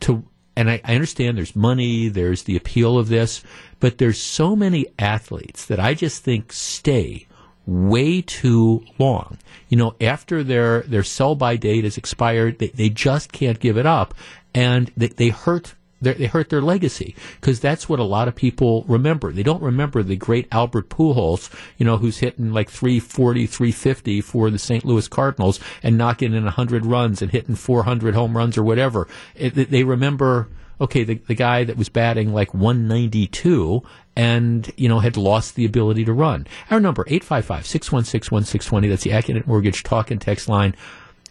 to 0.00 0.24
and 0.56 0.70
I, 0.70 0.80
I, 0.84 0.94
understand 0.94 1.36
there's 1.36 1.56
money, 1.56 2.06
there's 2.06 2.44
the 2.44 2.56
appeal 2.56 2.96
of 2.96 3.08
this, 3.08 3.42
but 3.80 3.98
there's 3.98 4.20
so 4.20 4.54
many 4.54 4.86
athletes 5.00 5.66
that 5.66 5.80
I 5.80 5.94
just 5.94 6.22
think 6.22 6.52
stay 6.52 7.26
way 7.66 8.22
too 8.22 8.84
long. 8.98 9.38
You 9.68 9.76
know, 9.76 9.94
after 10.00 10.42
their, 10.42 10.82
their 10.82 11.02
sell 11.02 11.34
by 11.34 11.56
date 11.56 11.84
is 11.84 11.96
expired, 11.96 12.58
they, 12.58 12.68
they 12.68 12.88
just 12.88 13.32
can't 13.32 13.60
give 13.60 13.76
it 13.76 13.86
up. 13.86 14.14
And 14.54 14.92
they, 14.96 15.08
they 15.08 15.28
hurt 15.28 15.74
they 16.04 16.26
hurt 16.26 16.50
their 16.50 16.60
legacy 16.60 17.14
because 17.40 17.60
that's 17.60 17.88
what 17.88 17.98
a 17.98 18.04
lot 18.04 18.28
of 18.28 18.34
people 18.34 18.84
remember. 18.86 19.32
They 19.32 19.42
don't 19.42 19.62
remember 19.62 20.02
the 20.02 20.16
great 20.16 20.46
Albert 20.52 20.90
Pujols, 20.90 21.50
you 21.78 21.86
know, 21.86 21.96
who's 21.96 22.18
hitting 22.18 22.52
like 22.52 22.68
340, 22.70 23.46
350 23.46 24.20
for 24.20 24.50
the 24.50 24.58
St. 24.58 24.84
Louis 24.84 25.08
Cardinals 25.08 25.58
and 25.82 25.96
knocking 25.96 26.34
in 26.34 26.44
100 26.44 26.84
runs 26.84 27.22
and 27.22 27.30
hitting 27.30 27.54
400 27.54 28.14
home 28.14 28.36
runs 28.36 28.58
or 28.58 28.62
whatever. 28.62 29.08
It, 29.34 29.54
they 29.54 29.84
remember 29.84 30.48
okay, 30.80 31.04
the, 31.04 31.14
the 31.14 31.34
guy 31.34 31.64
that 31.64 31.76
was 31.76 31.88
batting 31.88 32.32
like 32.32 32.52
192 32.52 33.82
and, 34.16 34.70
you 34.76 34.88
know, 34.88 35.00
had 35.00 35.16
lost 35.16 35.54
the 35.54 35.64
ability 35.64 36.04
to 36.04 36.12
run. 36.12 36.46
Our 36.70 36.80
number, 36.80 37.04
855-616-1620, 37.04 38.88
that's 38.88 39.02
the 39.02 39.10
Accunet 39.10 39.46
Mortgage 39.46 39.82
talk 39.82 40.10
and 40.10 40.20
text 40.20 40.48
line. 40.48 40.74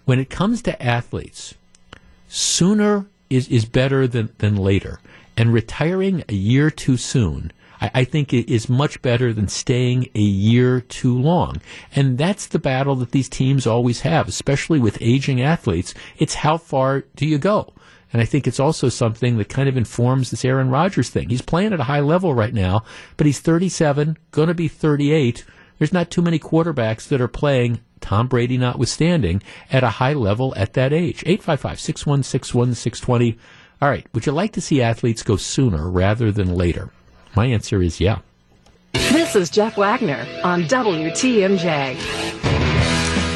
When 0.05 0.19
it 0.19 0.29
comes 0.29 0.61
to 0.63 0.83
athletes, 0.83 1.55
sooner 2.27 3.05
is, 3.29 3.47
is 3.47 3.65
better 3.65 4.07
than, 4.07 4.33
than 4.39 4.55
later. 4.55 4.99
And 5.37 5.53
retiring 5.53 6.23
a 6.27 6.33
year 6.33 6.69
too 6.69 6.97
soon, 6.97 7.51
I, 7.81 7.91
I 7.93 8.03
think 8.03 8.33
it 8.33 8.51
is 8.51 8.69
much 8.69 9.01
better 9.01 9.33
than 9.33 9.47
staying 9.47 10.09
a 10.13 10.19
year 10.19 10.81
too 10.81 11.17
long. 11.17 11.61
And 11.95 12.17
that's 12.17 12.47
the 12.47 12.59
battle 12.59 12.95
that 12.97 13.11
these 13.11 13.29
teams 13.29 13.65
always 13.65 14.01
have, 14.01 14.27
especially 14.27 14.79
with 14.79 14.97
aging 15.01 15.41
athletes. 15.41 15.93
It's 16.17 16.35
how 16.35 16.57
far 16.57 17.05
do 17.15 17.25
you 17.25 17.37
go? 17.37 17.73
And 18.13 18.21
I 18.21 18.25
think 18.25 18.47
it's 18.47 18.59
also 18.59 18.89
something 18.89 19.37
that 19.37 19.49
kind 19.49 19.67
of 19.67 19.75
informs 19.75 20.29
this 20.29 20.45
Aaron 20.45 20.69
Rodgers 20.69 21.09
thing. 21.09 21.29
He's 21.29 21.41
playing 21.41 21.73
at 21.73 21.79
a 21.79 21.85
high 21.85 21.99
level 21.99 22.33
right 22.33 22.53
now, 22.53 22.83
but 23.17 23.25
he's 23.25 23.39
37, 23.39 24.17
going 24.31 24.47
to 24.47 24.53
be 24.53 24.67
38. 24.67 25.43
There's 25.79 25.91
not 25.91 26.11
too 26.11 26.21
many 26.21 26.37
quarterbacks 26.37 27.07
that 27.07 27.19
are 27.19 27.27
playing, 27.27 27.81
Tom 27.99 28.27
Brady 28.27 28.57
notwithstanding, 28.57 29.41
at 29.71 29.83
a 29.83 29.89
high 29.89 30.13
level 30.13 30.53
at 30.55 30.73
that 30.73 30.93
age. 30.93 31.23
855 31.25 31.79
616 31.79 32.57
1620. 32.57 33.37
All 33.81 33.89
right, 33.89 34.07
would 34.13 34.25
you 34.25 34.31
like 34.31 34.53
to 34.53 34.61
see 34.61 34.81
athletes 34.81 35.23
go 35.23 35.35
sooner 35.35 35.89
rather 35.89 36.31
than 36.31 36.55
later? 36.55 36.91
My 37.35 37.47
answer 37.47 37.81
is 37.81 37.99
yeah. 37.99 38.19
This 38.93 39.35
is 39.35 39.49
Jeff 39.49 39.75
Wagner 39.75 40.25
on 40.43 40.63
WTMJ. 40.63 42.52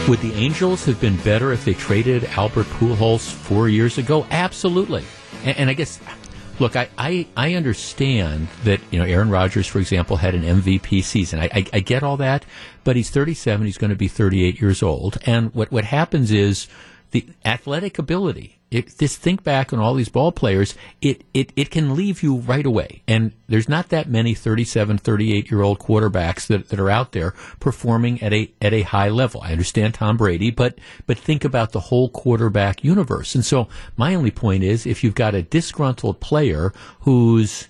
Would 0.08 0.20
the 0.20 0.34
Angels 0.36 0.86
have 0.86 1.02
been 1.02 1.18
better 1.18 1.52
if 1.52 1.66
they 1.66 1.74
traded 1.74 2.24
Albert 2.24 2.66
Pujols 2.68 3.30
four 3.30 3.68
years 3.68 3.98
ago? 3.98 4.26
Absolutely. 4.32 5.04
And, 5.44 5.58
and 5.58 5.70
I 5.70 5.74
guess, 5.74 6.00
look, 6.60 6.78
I, 6.78 6.88
I, 6.98 7.28
I, 7.36 7.56
understand 7.56 8.48
that, 8.64 8.80
you 8.90 9.00
know, 9.00 9.06
Aaron 9.06 9.30
Rodgers, 9.30 9.68
for 9.68 9.80
example, 9.80 10.16
had 10.16 10.34
an 10.34 10.44
MVP 10.44 11.04
season. 11.04 11.40
I, 11.40 11.50
I, 11.54 11.66
I 11.74 11.80
get 11.82 12.04
all 12.04 12.16
that, 12.18 12.46
but 12.86 12.96
he's 12.96 13.10
37. 13.10 13.66
He's 13.66 13.78
going 13.78 13.90
to 13.90 13.98
be 13.98 14.08
38 14.08 14.62
years 14.62 14.82
old. 14.82 15.18
And 15.26 15.54
what, 15.54 15.74
what 15.74 15.84
happens 15.84 16.32
is 16.32 16.70
the 17.12 17.28
athletic 17.44 18.00
ability 18.00 18.57
it, 18.70 18.98
just 18.98 19.20
think 19.20 19.44
back 19.44 19.72
on 19.72 19.80
all 19.80 19.94
these 19.94 20.10
ball 20.10 20.32
players, 20.32 20.76
it, 21.02 21.24
it, 21.34 21.54
it 21.56 21.72
can 21.72 21.96
leave 21.96 22.22
you 22.22 22.38
right 22.38 22.66
away. 22.66 23.02
And 23.08 23.32
there's 23.48 23.70
not 23.70 23.90
that 23.90 24.10
many 24.10 24.34
37, 24.34 24.98
38 24.98 25.50
year 25.50 25.62
old 25.62 25.80
quarterbacks 25.80 26.48
that, 26.48 26.70
that 26.70 26.80
are 26.80 26.90
out 26.90 27.14
there 27.14 27.32
performing 27.60 28.22
at 28.22 28.34
a, 28.34 28.52
at 28.62 28.74
a 28.74 28.82
high 28.82 29.10
level. 29.10 29.42
I 29.42 29.52
understand 29.52 29.94
Tom 29.94 30.18
Brady, 30.18 30.52
but, 30.52 30.78
but 31.06 31.18
think 31.18 31.46
about 31.46 31.72
the 31.72 31.80
whole 31.80 32.10
quarterback 32.10 32.84
universe. 32.84 33.36
And 33.36 33.46
so 33.46 33.70
my 33.96 34.14
only 34.14 34.32
point 34.32 34.64
is 34.64 34.86
if 34.86 35.04
you've 35.04 35.16
got 35.16 35.34
a 35.34 35.44
disgruntled 35.44 36.20
player 36.20 36.74
who's, 37.02 37.70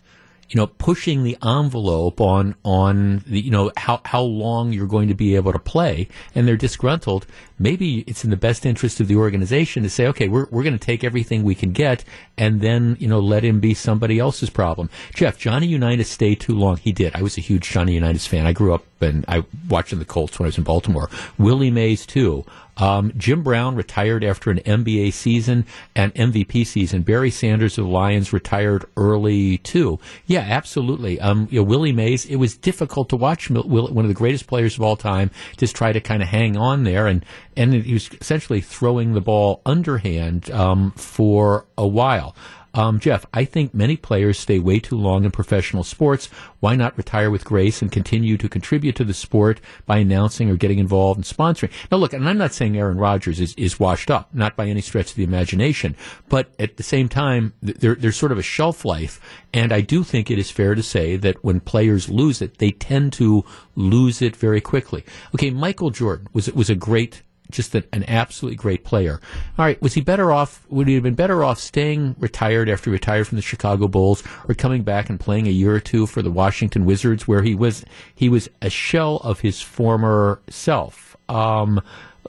you 0.50 0.56
know, 0.56 0.68
pushing 0.68 1.24
the 1.24 1.38
envelope 1.44 2.22
on 2.22 2.56
on 2.64 3.20
the 3.28 3.40
you 3.42 3.52
know 3.52 3.72
how 3.76 4.00
how 4.06 4.22
long 4.22 4.72
you're 4.72 4.88
going 4.88 5.10
to 5.10 5.14
be 5.14 5.36
able 5.36 5.52
to 5.52 5.60
play, 5.60 6.08
and 6.34 6.48
they're 6.48 6.56
disgruntled. 6.56 7.26
Maybe 7.60 8.00
it's 8.02 8.24
in 8.24 8.30
the 8.30 8.38
best 8.38 8.66
interest 8.66 9.00
of 9.00 9.08
the 9.08 9.16
organization 9.16 9.84
to 9.84 9.90
say, 9.90 10.08
okay, 10.08 10.28
we're 10.28 10.48
we're 10.52 10.64
going 10.64 10.78
to 10.78 10.86
take 10.86 11.04
everything 11.04 11.44
we 11.44 11.56
can 11.56 11.72
get, 11.72 12.04
and 12.38 12.62
then 12.62 12.98
you 13.00 13.08
know 13.08 13.20
let 13.20 13.44
him 13.44 13.60
be 13.60 13.74
somebody 13.74 14.20
else's 14.20 14.50
problem. 14.50 14.90
Jeff, 15.14 15.38
Johnny 15.38 15.68
Unitas 15.68 16.10
stayed 16.10 16.40
too 16.40 16.56
long. 16.56 16.78
He 16.78 16.92
did. 16.92 17.16
I 17.16 17.22
was 17.22 17.38
a 17.38 17.42
huge 17.42 17.70
Johnny 17.70 17.96
Unitas 17.96 18.28
fan. 18.28 18.46
I 18.46 18.54
grew 18.54 18.74
up 18.74 18.84
and 19.02 19.26
I 19.28 19.44
watching 19.70 20.00
the 20.00 20.06
Colts 20.06 20.40
when 20.40 20.46
I 20.46 20.50
was 20.50 20.58
in 20.58 20.64
Baltimore. 20.64 21.10
Willie 21.38 21.72
Mays 21.72 22.06
too. 22.06 22.46
Um, 22.78 23.12
Jim 23.18 23.42
Brown 23.42 23.76
retired 23.76 24.24
after 24.24 24.52
an 24.52 24.60
NBA 24.60 25.14
season 25.14 25.66
and 25.96 26.14
MVP 26.14 26.66
season. 26.66 27.02
Barry 27.02 27.32
Sanders 27.32 27.78
of 27.78 27.86
the 27.86 27.92
Lions 27.92 28.32
retired 28.32 28.86
early 28.96 29.58
too. 29.60 30.00
Yeah, 30.28 30.42
absolutely. 30.42 31.20
Um, 31.20 31.48
you 31.50 31.60
know, 31.60 31.64
Willie 31.64 31.92
Mays. 31.92 32.26
It 32.26 32.36
was 32.36 32.56
difficult 32.56 33.10
to 33.10 33.16
watch 33.16 33.50
one 33.50 34.06
of 34.06 34.08
the 34.08 34.14
greatest 34.14 34.48
players 34.48 34.76
of 34.76 34.84
all 34.84 34.96
time 34.96 35.32
just 35.58 35.76
try 35.76 35.92
to 35.92 36.00
kind 36.00 36.22
of 36.22 36.30
hang 36.30 36.56
on 36.56 36.84
there, 36.84 37.08
and 37.08 37.26
and 37.58 37.74
he 37.74 37.94
was 37.94 38.10
essentially 38.22 38.62
throwing 38.62 39.14
the 39.14 39.22
ball 39.22 39.62
underhand 39.66 40.50
um, 40.52 40.92
for 40.92 41.66
a 41.78 41.88
while. 41.88 42.36
Um, 42.78 43.00
Jeff, 43.00 43.26
I 43.34 43.44
think 43.44 43.74
many 43.74 43.98
players 43.98 44.38
stay 44.38 44.60
way 44.60 44.80
too 44.80 44.98
long 44.98 45.26
in 45.26 45.32
professional 45.32 45.84
sports. 45.84 46.28
Why 46.60 46.76
not 46.76 46.96
retire 46.96 47.32
with 47.32 47.44
grace 47.44 47.82
and 47.82 47.92
continue 47.92 48.38
to 48.38 48.48
contribute 48.48 48.96
to 48.98 49.04
the 49.04 49.16
sport 49.16 49.60
by 49.88 49.98
announcing 49.98 50.48
or 50.48 50.58
getting 50.58 50.78
involved 50.78 51.18
in 51.18 51.24
sponsoring? 51.24 51.72
Now, 51.92 51.98
look, 51.98 52.14
and 52.14 52.30
I'm 52.30 52.38
not 52.38 52.54
saying 52.54 52.78
Aaron 52.78 53.00
Rodgers 53.00 53.40
is, 53.40 53.56
is 53.56 53.80
washed 53.80 54.12
up, 54.12 54.30
not 54.32 54.56
by 54.56 54.68
any 54.68 54.82
stretch 54.82 55.10
of 55.10 55.16
the 55.16 55.24
imagination, 55.24 55.96
but 56.30 56.54
at 56.60 56.78
the 56.78 56.84
same 56.84 57.10
time, 57.10 57.54
there, 57.62 57.96
there's 57.96 58.16
sort 58.16 58.32
of 58.32 58.38
a 58.38 58.44
shelf 58.44 58.86
life. 58.86 59.20
And 59.54 59.74
I 59.74 59.82
do 59.82 60.04
think 60.04 60.30
it 60.30 60.38
is 60.38 60.52
fair 60.52 60.76
to 60.76 60.84
say 60.84 61.16
that 61.16 61.44
when 61.44 61.62
players 61.62 62.10
lose 62.10 62.44
it, 62.44 62.60
they 62.60 62.72
tend 62.72 63.12
to 63.14 63.44
lose 63.76 64.22
it 64.22 64.36
very 64.36 64.62
quickly. 64.62 65.04
Okay, 65.34 65.50
Michael 65.50 65.90
Jordan 65.90 66.28
was, 66.32 66.52
was 66.52 66.70
a 66.70 66.76
great 66.76 67.24
just 67.52 67.76
an 67.76 68.06
absolutely 68.08 68.56
great 68.56 68.84
player. 68.84 69.20
All 69.58 69.66
right, 69.66 69.82
was 69.82 69.94
he 69.94 70.02
better 70.02 70.32
off? 70.32 70.66
Would 70.70 70.88
he 70.88 70.96
have 70.96 71.04
been 71.04 71.16
better 71.16 71.44
off 71.44 71.60
staying 71.60 72.16
retired 72.20 72.70
after 72.70 72.90
he 72.90 72.94
retired 72.94 73.28
from 73.28 73.36
the 73.38 73.42
Chicago 73.42 73.88
Bulls, 73.88 74.24
or 74.48 74.56
coming 74.56 74.84
back 74.84 75.10
and 75.10 75.20
playing 75.20 75.48
a 75.48 75.52
year 75.52 75.74
or 75.74 75.80
two 75.80 76.06
for 76.06 76.22
the 76.22 76.32
Washington 76.32 76.86
Wizards, 76.86 77.28
where 77.28 77.42
he 77.42 77.56
was 77.56 77.86
he 78.14 78.30
was 78.30 78.50
a 78.62 78.70
shell 78.70 79.18
of 79.18 79.42
his 79.42 79.62
former 79.62 80.40
self? 80.50 81.16
Um, 81.30 81.82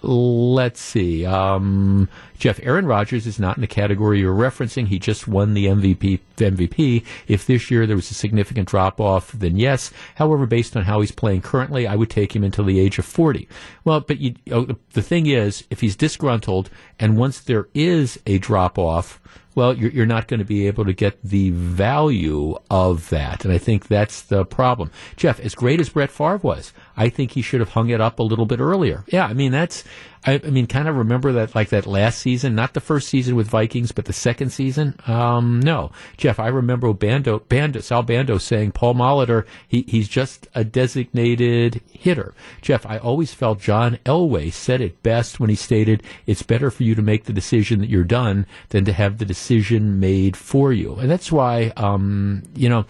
let's 0.02 0.80
see. 0.80 1.24
Um, 1.24 2.08
Jeff, 2.38 2.60
Aaron 2.62 2.86
Rodgers 2.86 3.26
is 3.26 3.38
not 3.38 3.56
in 3.56 3.60
the 3.60 3.66
category 3.66 4.20
you're 4.20 4.34
referencing. 4.34 4.88
He 4.88 4.98
just 4.98 5.26
won 5.28 5.54
the 5.54 5.66
MVP. 5.66 6.20
MVP. 6.36 7.04
If 7.26 7.46
this 7.46 7.70
year 7.70 7.86
there 7.86 7.96
was 7.96 8.10
a 8.10 8.14
significant 8.14 8.68
drop 8.68 9.00
off, 9.00 9.32
then 9.32 9.56
yes. 9.56 9.90
However, 10.14 10.46
based 10.46 10.76
on 10.76 10.84
how 10.84 11.00
he's 11.00 11.10
playing 11.10 11.42
currently, 11.42 11.86
I 11.86 11.96
would 11.96 12.10
take 12.10 12.34
him 12.34 12.44
until 12.44 12.64
the 12.64 12.78
age 12.78 12.98
of 12.98 13.04
40. 13.04 13.48
Well, 13.84 14.00
but 14.00 14.18
you, 14.18 14.34
oh, 14.50 14.68
the 14.92 15.02
thing 15.02 15.26
is, 15.26 15.64
if 15.70 15.80
he's 15.80 15.96
disgruntled 15.96 16.70
and 16.98 17.16
once 17.16 17.40
there 17.40 17.68
is 17.74 18.20
a 18.26 18.38
drop 18.38 18.78
off, 18.78 19.20
well, 19.54 19.74
you're, 19.74 19.90
you're 19.90 20.06
not 20.06 20.28
going 20.28 20.38
to 20.38 20.46
be 20.46 20.68
able 20.68 20.84
to 20.84 20.92
get 20.92 21.20
the 21.22 21.50
value 21.50 22.56
of 22.70 23.08
that. 23.08 23.44
And 23.44 23.52
I 23.52 23.58
think 23.58 23.88
that's 23.88 24.22
the 24.22 24.44
problem. 24.44 24.92
Jeff, 25.16 25.40
as 25.40 25.56
great 25.56 25.80
as 25.80 25.88
Brett 25.88 26.12
Favre 26.12 26.36
was, 26.36 26.72
I 26.96 27.08
think 27.08 27.32
he 27.32 27.42
should 27.42 27.58
have 27.58 27.70
hung 27.70 27.88
it 27.88 28.00
up 28.00 28.20
a 28.20 28.22
little 28.22 28.46
bit 28.46 28.60
earlier. 28.60 29.02
Yeah, 29.08 29.26
I 29.26 29.32
mean, 29.32 29.50
that's, 29.50 29.82
I, 30.26 30.40
I, 30.44 30.50
mean, 30.50 30.66
kind 30.66 30.88
of 30.88 30.96
remember 30.96 31.32
that 31.32 31.54
like 31.54 31.68
that 31.70 31.86
last 31.86 32.18
season, 32.18 32.54
not 32.54 32.74
the 32.74 32.80
first 32.80 33.08
season 33.08 33.36
with 33.36 33.48
Vikings, 33.48 33.92
but 33.92 34.06
the 34.06 34.12
second 34.12 34.50
season. 34.50 34.94
Um, 35.06 35.60
no, 35.60 35.92
Jeff, 36.16 36.38
I 36.38 36.48
remember 36.48 36.92
Bando, 36.92 37.40
Bando, 37.40 37.80
Sal 37.80 38.02
Bando 38.02 38.38
saying 38.38 38.72
Paul 38.72 38.94
Molitor, 38.94 39.46
he, 39.66 39.84
he's 39.86 40.08
just 40.08 40.48
a 40.54 40.64
designated 40.64 41.80
hitter. 41.90 42.34
Jeff, 42.60 42.84
I 42.86 42.98
always 42.98 43.32
felt 43.32 43.60
John 43.60 43.98
Elway 44.04 44.52
said 44.52 44.80
it 44.80 45.02
best 45.02 45.40
when 45.40 45.50
he 45.50 45.56
stated, 45.56 46.02
"It's 46.26 46.42
better 46.42 46.70
for 46.70 46.82
you 46.82 46.94
to 46.94 47.02
make 47.02 47.24
the 47.24 47.32
decision 47.32 47.80
that 47.80 47.88
you're 47.88 48.04
done 48.04 48.46
than 48.70 48.84
to 48.86 48.92
have 48.92 49.18
the 49.18 49.24
decision 49.24 50.00
made 50.00 50.36
for 50.36 50.72
you," 50.72 50.94
and 50.94 51.10
that's 51.10 51.32
why, 51.32 51.72
um, 51.76 52.42
you 52.54 52.68
know. 52.68 52.86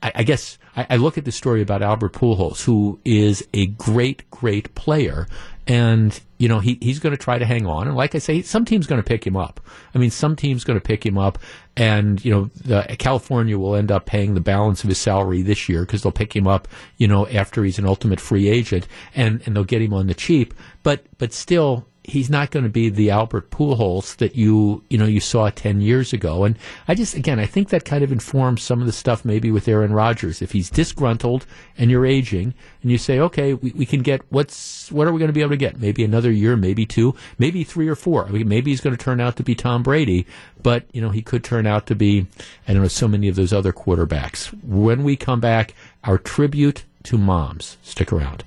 I, 0.00 0.22
guess 0.22 0.58
I, 0.76 0.96
look 0.96 1.18
at 1.18 1.24
the 1.24 1.32
story 1.32 1.60
about 1.60 1.82
Albert 1.82 2.12
Pujols, 2.12 2.62
who 2.62 3.00
is 3.04 3.46
a 3.52 3.66
great, 3.66 4.30
great 4.30 4.72
player, 4.76 5.26
and 5.68 6.18
you 6.38 6.48
know 6.48 6.60
he, 6.60 6.78
he's 6.80 6.98
going 6.98 7.12
to 7.14 7.22
try 7.22 7.38
to 7.38 7.44
hang 7.44 7.66
on. 7.66 7.86
And 7.86 7.96
like 7.96 8.14
I 8.14 8.18
say, 8.18 8.40
some 8.42 8.64
team's 8.64 8.86
going 8.86 9.00
to 9.00 9.06
pick 9.06 9.24
him 9.24 9.36
up. 9.36 9.60
I 9.94 9.98
mean, 9.98 10.10
some 10.10 10.34
team's 10.34 10.64
going 10.64 10.78
to 10.78 10.84
pick 10.84 11.04
him 11.04 11.18
up, 11.18 11.38
and 11.76 12.24
you 12.24 12.32
know 12.32 12.44
the, 12.64 12.96
California 12.98 13.58
will 13.58 13.76
end 13.76 13.92
up 13.92 14.06
paying 14.06 14.34
the 14.34 14.40
balance 14.40 14.82
of 14.82 14.88
his 14.88 14.98
salary 14.98 15.42
this 15.42 15.68
year 15.68 15.82
because 15.82 16.02
they'll 16.02 16.10
pick 16.10 16.34
him 16.34 16.48
up, 16.48 16.66
you 16.96 17.06
know, 17.06 17.28
after 17.28 17.62
he's 17.62 17.78
an 17.78 17.86
ultimate 17.86 18.18
free 18.18 18.48
agent, 18.48 18.88
and 19.14 19.42
and 19.44 19.54
they'll 19.54 19.64
get 19.64 19.82
him 19.82 19.92
on 19.92 20.06
the 20.06 20.14
cheap. 20.14 20.54
But 20.82 21.04
but 21.18 21.34
still, 21.34 21.86
he's 22.08 22.30
not 22.30 22.50
going 22.50 22.64
to 22.64 22.70
be 22.70 22.88
the 22.88 23.10
Albert 23.10 23.50
Pujols 23.50 24.16
that 24.16 24.34
you 24.34 24.82
you 24.88 24.96
know 24.98 25.04
you 25.04 25.20
saw 25.20 25.50
ten 25.50 25.80
years 25.80 26.12
ago. 26.12 26.44
And 26.44 26.56
I 26.88 26.94
just 26.94 27.14
again 27.14 27.38
I 27.38 27.46
think 27.46 27.68
that 27.68 27.84
kind 27.84 28.02
of 28.02 28.10
informs 28.10 28.62
some 28.62 28.80
of 28.80 28.86
the 28.86 28.92
stuff 28.92 29.24
maybe 29.24 29.50
with 29.50 29.68
Aaron 29.68 29.92
Rodgers. 29.92 30.42
If 30.42 30.52
he's 30.52 30.70
disgruntled 30.70 31.46
and 31.76 31.90
you're 31.90 32.06
aging, 32.06 32.54
and 32.82 32.90
you 32.90 32.98
say, 32.98 33.20
okay, 33.20 33.54
we, 33.54 33.72
we 33.72 33.86
can 33.86 34.02
get 34.02 34.22
what's 34.30 34.90
what 34.90 35.06
are 35.06 35.12
we 35.12 35.18
going 35.18 35.28
to 35.28 35.34
be 35.34 35.42
able 35.42 35.50
to 35.50 35.56
get? 35.56 35.78
Maybe 35.78 36.04
another 36.04 36.32
year, 36.32 36.56
maybe 36.56 36.86
two, 36.86 37.14
maybe 37.38 37.62
three 37.62 37.88
or 37.88 37.94
four. 37.94 38.26
I 38.26 38.30
mean, 38.30 38.48
maybe 38.48 38.70
he's 38.70 38.80
going 38.80 38.96
to 38.96 39.02
turn 39.02 39.20
out 39.20 39.36
to 39.36 39.42
be 39.42 39.54
Tom 39.54 39.82
Brady, 39.82 40.26
but 40.62 40.84
you 40.92 41.00
know 41.00 41.10
he 41.10 41.22
could 41.22 41.44
turn 41.44 41.66
out 41.66 41.86
to 41.88 41.94
be 41.94 42.26
I 42.66 42.72
don't 42.72 42.82
know 42.82 42.88
so 42.88 43.08
many 43.08 43.28
of 43.28 43.36
those 43.36 43.52
other 43.52 43.72
quarterbacks. 43.72 44.46
When 44.64 45.04
we 45.04 45.16
come 45.16 45.40
back, 45.40 45.74
our 46.04 46.18
tribute 46.18 46.84
to 47.04 47.18
moms. 47.18 47.76
Stick 47.82 48.12
around. 48.12 48.44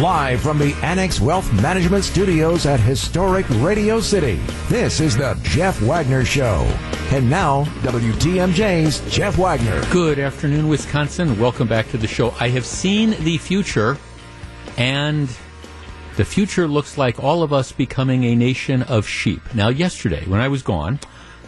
Live 0.00 0.40
from 0.40 0.58
the 0.58 0.74
Annex 0.82 1.20
Wealth 1.20 1.52
Management 1.62 2.02
Studios 2.02 2.66
at 2.66 2.80
historic 2.80 3.46
Radio 3.60 4.00
City, 4.00 4.40
this 4.68 4.98
is 4.98 5.16
the 5.16 5.38
Jeff 5.44 5.80
Wagner 5.80 6.24
Show. 6.24 6.62
And 7.12 7.30
now, 7.30 7.64
WTMJ's 7.82 9.08
Jeff 9.08 9.38
Wagner. 9.38 9.80
Good 9.92 10.18
afternoon, 10.18 10.66
Wisconsin. 10.66 11.38
Welcome 11.38 11.68
back 11.68 11.88
to 11.90 11.96
the 11.96 12.08
show. 12.08 12.34
I 12.40 12.48
have 12.48 12.66
seen 12.66 13.10
the 13.22 13.38
future, 13.38 13.96
and 14.76 15.28
the 16.16 16.24
future 16.24 16.66
looks 16.66 16.98
like 16.98 17.22
all 17.22 17.44
of 17.44 17.52
us 17.52 17.70
becoming 17.70 18.24
a 18.24 18.34
nation 18.34 18.82
of 18.82 19.06
sheep. 19.06 19.42
Now, 19.54 19.68
yesterday, 19.68 20.24
when 20.26 20.40
I 20.40 20.48
was 20.48 20.64
gone, 20.64 20.98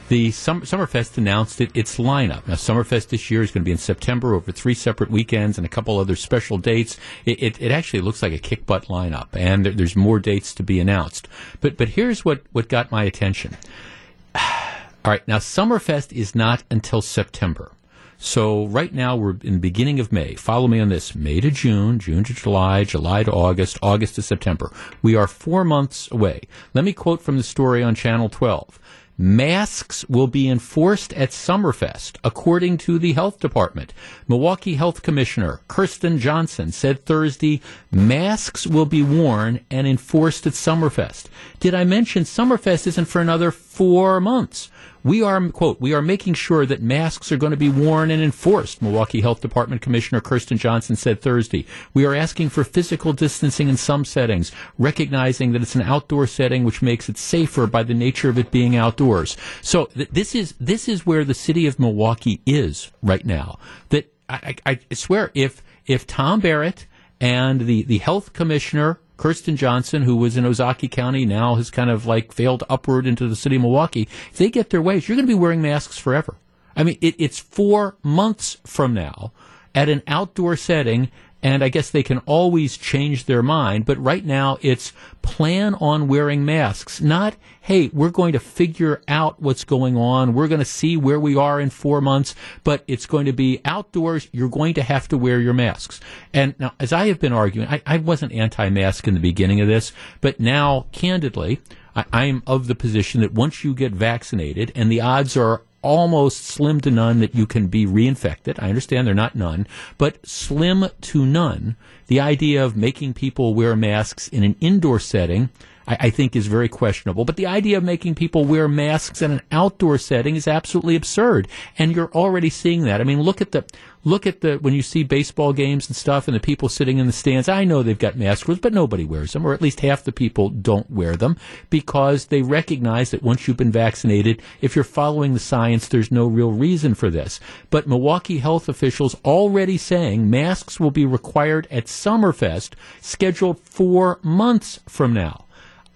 the 0.09 0.31
Summer, 0.31 0.65
Summerfest 0.65 1.19
announced 1.19 1.61
it, 1.61 1.71
its 1.75 1.99
lineup. 1.99 2.47
Now, 2.47 2.55
Summerfest 2.55 3.09
this 3.09 3.31
year 3.31 3.43
is 3.43 3.51
going 3.51 3.63
to 3.63 3.65
be 3.65 3.73
in 3.73 3.79
September 3.79 4.35
over 4.35 4.53
three 4.53 4.75
separate 4.75 5.11
weekends 5.11 5.59
and 5.59 5.67
a 5.67 5.71
couple 5.71 5.99
other 5.99 6.17
special 6.17 6.59
dates. 6.59 6.99
It, 7.25 7.43
it, 7.43 7.63
it 7.63 7.71
actually 7.71 8.01
looks 8.01 8.23
like 8.23 8.33
a 8.33 8.39
kick 8.39 8.67
butt 8.67 8.87
lineup, 8.87 9.29
and 9.33 9.65
there, 9.67 9.73
there's 9.73 9.97
more 9.97 10.19
dates 10.19 10.55
to 10.55 10.63
be 10.63 10.81
announced. 10.81 11.29
But 11.61 11.77
but 11.77 11.91
here's 11.91 12.25
what, 12.25 12.43
what 12.53 12.69
got 12.69 12.91
my 12.91 13.05
attention. 13.05 13.57
All 14.35 15.13
right, 15.13 15.27
now 15.29 15.39
Summerfest 15.39 16.13
is 16.13 16.35
not 16.35 16.65
until 16.71 17.03
September. 17.03 17.73
So 18.19 18.67
right 18.67 18.95
now 18.95 19.15
we're 19.15 19.37
in 19.43 19.55
the 19.55 19.59
beginning 19.59 20.01
of 20.01 20.11
May. 20.11 20.35
Follow 20.35 20.69
me 20.69 20.81
on 20.81 20.89
this. 20.89 21.15
May 21.15 21.41
to 21.41 21.51
June, 21.51 21.99
June 21.99 22.25
to 22.25 22.33
July, 22.33 22.85
July 22.85 23.23
to 23.25 23.33
August, 23.33 23.79
August 23.83 24.15
to 24.15 24.23
September. 24.23 24.73
We 25.03 25.15
are 25.15 25.27
four 25.27 25.65
months 25.65 26.11
away. 26.11 26.43
Let 26.73 26.85
me 26.85 26.93
quote 26.93 27.21
from 27.21 27.37
the 27.37 27.43
story 27.43 27.83
on 27.83 27.95
Channel 27.95 28.31
12. 28.31 28.81
Masks 29.19 30.05
will 30.11 30.27
be 30.27 30.47
enforced 30.47 31.15
at 31.15 31.31
Summerfest, 31.31 32.19
according 32.23 32.77
to 32.79 32.99
the 32.99 33.15
health 33.15 33.41
department. 33.41 33.95
Milwaukee 34.29 34.75
Health 34.75 35.03
Commissioner 35.03 35.61
Kirsten 35.69 36.19
Johnson 36.19 36.71
said 36.71 37.07
Thursday 37.07 37.63
masks 37.91 38.67
will 38.67 38.85
be 38.85 39.03
worn 39.03 39.61
and 39.71 39.87
enforced 39.87 40.47
at 40.47 40.53
Summerfest. 40.53 41.29
Did 41.61 41.75
I 41.75 41.85
mention 41.85 42.25
Summerfest 42.25 42.87
isn't 42.87 43.07
for 43.07 43.23
another 43.23 43.51
four 43.51 44.21
months? 44.21 44.71
We 45.07 45.23
are, 45.23 45.41
quote, 45.51 45.81
we 45.81 45.95
are 45.95 46.03
making 46.03 46.35
sure 46.35 46.67
that 46.67 46.83
masks 46.83 47.31
are 47.31 47.37
going 47.37 47.53
to 47.53 47.57
be 47.57 47.69
worn 47.69 48.11
and 48.11 48.21
enforced, 48.21 48.83
Milwaukee 48.83 49.21
Health 49.21 49.41
Department 49.41 49.81
Commissioner 49.81 50.21
Kirsten 50.21 50.59
Johnson 50.59 50.97
said 50.97 51.21
Thursday. 51.21 51.65
We 51.95 52.05
are 52.05 52.13
asking 52.13 52.49
for 52.49 52.65
physical 52.65 53.13
distancing 53.13 53.69
in 53.69 53.77
some 53.77 54.05
settings, 54.05 54.51
recognizing 54.79 55.53
that 55.53 55.63
it's 55.63 55.77
an 55.77 55.83
outdoor 55.83 56.27
setting 56.27 56.65
which 56.65 56.83
makes 56.83 57.09
it 57.09 57.19
safer 57.19 57.69
by 57.69 57.85
the 57.85 57.95
nature 57.95 58.29
of 58.29 58.37
it 58.37 58.51
being 58.51 58.75
outdoors. 58.75 59.37
So 59.63 59.85
th- 59.95 60.09
this 60.11 60.35
is, 60.35 60.55
this 60.59 60.89
is 60.89 61.07
where 61.07 61.23
the 61.23 61.35
city 61.35 61.69
of 61.69 61.79
Milwaukee 61.79 62.41
is 62.45 62.91
right 63.01 63.25
now. 63.25 63.61
That 63.91 64.13
I, 64.29 64.57
I, 64.67 64.81
I 64.91 64.95
swear 64.95 65.31
if, 65.35 65.63
if 65.87 66.09
Tom 66.09 66.41
Barrett 66.41 66.89
and 67.21 67.61
the, 67.61 67.85
the 67.85 67.99
health 67.99 68.33
commissioner 68.33 68.99
Kirsten 69.17 69.57
Johnson, 69.57 70.03
who 70.03 70.17
was 70.17 70.37
in 70.37 70.45
Ozaukee 70.45 70.91
County, 70.91 71.25
now 71.25 71.55
has 71.55 71.71
kind 71.71 71.91
of 71.91 72.07
like 72.07 72.33
failed 72.33 72.65
upward 72.69 73.07
into 73.07 73.29
the 73.29 73.37
city 73.37 73.57
of 73.57 73.63
Milwaukee. 73.63 74.09
If 74.31 74.37
they 74.37 74.51
get 74.51 74.71
their 74.71 74.83
ways, 74.83 75.09
you're 75.09 75.17
going 75.17 75.27
to 75.27 75.33
be 75.33 75.39
wearing 75.39 75.63
masks 75.63 75.99
forever. 75.99 76.37
I 76.77 76.83
mean, 76.83 76.99
it, 77.01 77.15
it's 77.19 77.39
four 77.39 77.97
months 78.03 78.59
from 78.65 78.93
now 78.93 79.33
at 79.75 79.89
an 79.89 80.03
outdoor 80.07 80.57
setting 80.57 81.11
and 81.47 81.63
I 81.63 81.69
guess 81.69 81.91
they 81.91 82.03
can 82.03 82.19
always 82.27 82.77
change 82.77 83.27
their 83.27 83.41
mind. 83.41 83.87
But 83.87 84.03
right 84.03 84.25
now, 84.25 84.59
it's 84.63 84.93
plan 85.23 85.75
on 85.77 86.09
wearing 86.09 86.45
masks, 86.45 87.01
not, 87.01 87.37
hey, 87.61 87.89
we're 87.93 88.11
going 88.11 88.33
to 88.33 88.41
figure 88.41 89.01
out 89.07 89.41
what's 89.41 89.63
going 89.63 89.97
on. 89.97 90.35
We're 90.35 90.49
going 90.49 90.59
to 90.59 90.65
see 90.65 90.97
where 90.97 91.21
we 91.21 91.37
are 91.37 91.61
in 91.61 91.71
four 91.71 92.01
months, 92.01 92.35
but 92.65 92.83
it's 92.89 93.07
going 93.07 93.27
to 93.27 93.33
be 93.33 93.61
outdoors. 93.65 94.27
You're 94.33 94.49
going 94.49 94.75
to 94.75 94.83
have 94.83 95.07
to 95.07 95.17
wear 95.17 95.39
your 95.39 95.55
masks. 95.55 96.01
And 96.33 96.59
now, 96.59 96.73
as 96.81 96.93
I 96.93 97.07
have 97.07 97.21
been 97.21 97.33
arguing, 97.33 97.69
I, 97.69 97.81
I 97.87 97.99
wasn't 97.99 98.33
anti 98.33 98.69
mask 98.69 99.07
in 99.07 99.15
the 99.15 99.21
beginning 99.21 99.61
of 99.61 99.69
this, 99.69 99.93
but 100.21 100.41
now, 100.41 100.87
candidly, 100.91 101.61
I 101.95 102.25
am 102.25 102.43
of 102.45 102.67
the 102.67 102.75
position 102.75 103.21
that 103.21 103.35
once 103.35 103.63
you 103.63 103.73
get 103.73 103.93
vaccinated, 103.93 104.73
and 104.75 104.91
the 104.91 105.01
odds 105.01 105.37
are 105.37 105.63
almost 105.83 106.45
slim 106.45 106.81
to 106.81 106.91
none 106.91 107.21
that 107.21 107.35
you 107.35 107.47
can 107.47 107.69
be 107.69 107.87
reinfected. 107.87 108.63
I 108.63 108.69
understand 108.69 109.07
they're 109.07 109.15
not 109.15 109.35
none, 109.35 109.67
but 109.99 110.27
slim 110.27 110.87
to 111.01 111.27
none. 111.27 111.77
The 112.07 112.21
idea 112.21 112.65
of 112.65 112.77
making 112.77 113.15
people 113.15 113.55
wear 113.55 113.77
masks 113.77 114.29
in 114.29 114.43
an 114.43 114.57
indoor 114.61 114.99
setting 114.99 115.51
I, 115.87 115.97
I, 116.01 116.11
think 116.11 116.35
is 116.35 116.47
very 116.47 116.69
questionable. 116.69 117.25
But 117.25 117.37
the 117.37 117.47
idea 117.47 117.79
of 117.79 117.85
making 117.85 118.15
people 118.15 118.45
wear 118.45 118.69
masks 118.69 119.23
in 119.23 119.31
an 119.31 119.43
outdoor 119.53 119.99
setting 119.99 120.37
is 120.37 120.49
absolutely 120.49 120.97
absurd. 120.97 121.49
And 121.79 121.95
you're 121.95 122.13
already 122.13 122.51
seeing 122.51 122.83
that. 122.85 123.01
I 123.01 123.05
mean, 123.05 123.23
look 123.23 123.41
at 123.41 123.53
the 123.53 123.65
look 124.07 124.25
at 124.25 124.41
the 124.41 124.57
when 124.59 124.73
you 124.73 124.83
see 124.83 125.03
baseball 125.03 125.53
games 125.53 125.89
and 125.89 125.97
stuff 125.97 126.29
and 126.29 126.35
the 126.35 126.41
people 126.41 126.69
sitting 126.69 126.99
in 126.99 127.07
the 127.07 127.13
stands. 127.13 127.49
I 127.49 127.65
know 127.65 127.83
they've 127.83 127.99
got 127.99 128.17
masks, 128.17 128.49
but 128.61 128.73
nobody 128.73 129.05
wears 129.05 129.33
them, 129.33 129.45
or 129.45 129.53
at 129.53 129.61
least 129.61 129.81
half 129.81 130.05
the 130.05 130.13
people 130.13 130.49
don't 130.49 130.91
wear 130.91 131.17
them 131.17 131.37
because 131.71 132.27
they 132.27 132.43
recognize 132.43 133.11
that 133.11 133.23
once 133.23 133.47
you've 133.47 133.57
been 133.57 133.73
vaccinated, 133.73 134.41
if 134.61 134.77
you're 134.77 134.85
following 134.85 135.35
the 135.35 135.41
science, 135.41 135.89
there's 135.89 136.13
no 136.13 136.27
real 136.27 136.53
reason 136.53 136.95
for 136.95 137.11
this. 137.11 137.41
But 137.69 137.89
Milwaukee 137.89 138.39
health 138.39 138.69
officials 138.69 139.17
already 139.25 139.77
saying 139.77 140.31
masks 140.31 140.79
will 140.79 140.93
be 140.93 141.05
required 141.05 141.67
at 141.71 141.87
Summerfest, 141.87 142.75
scheduled 143.01 143.59
four 143.59 144.21
months 144.23 144.81
from 144.87 145.13
now. 145.13 145.46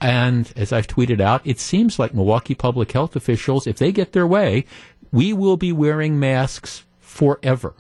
And 0.01 0.53
as 0.57 0.73
I've 0.73 0.87
tweeted 0.87 1.21
out, 1.21 1.43
it 1.45 1.61
seems 1.61 1.99
like 1.99 2.15
Milwaukee 2.15 2.55
public 2.55 2.93
health 2.93 3.17
officials, 3.17 3.67
if 3.67 3.77
they 3.77 3.93
get 3.93 4.13
their 4.13 4.27
way, 4.27 4.65
we 5.13 5.33
will 5.33 5.57
be 5.57 5.73
wearing 5.73 6.19
masks 6.19 6.85
forever. 6.99 7.75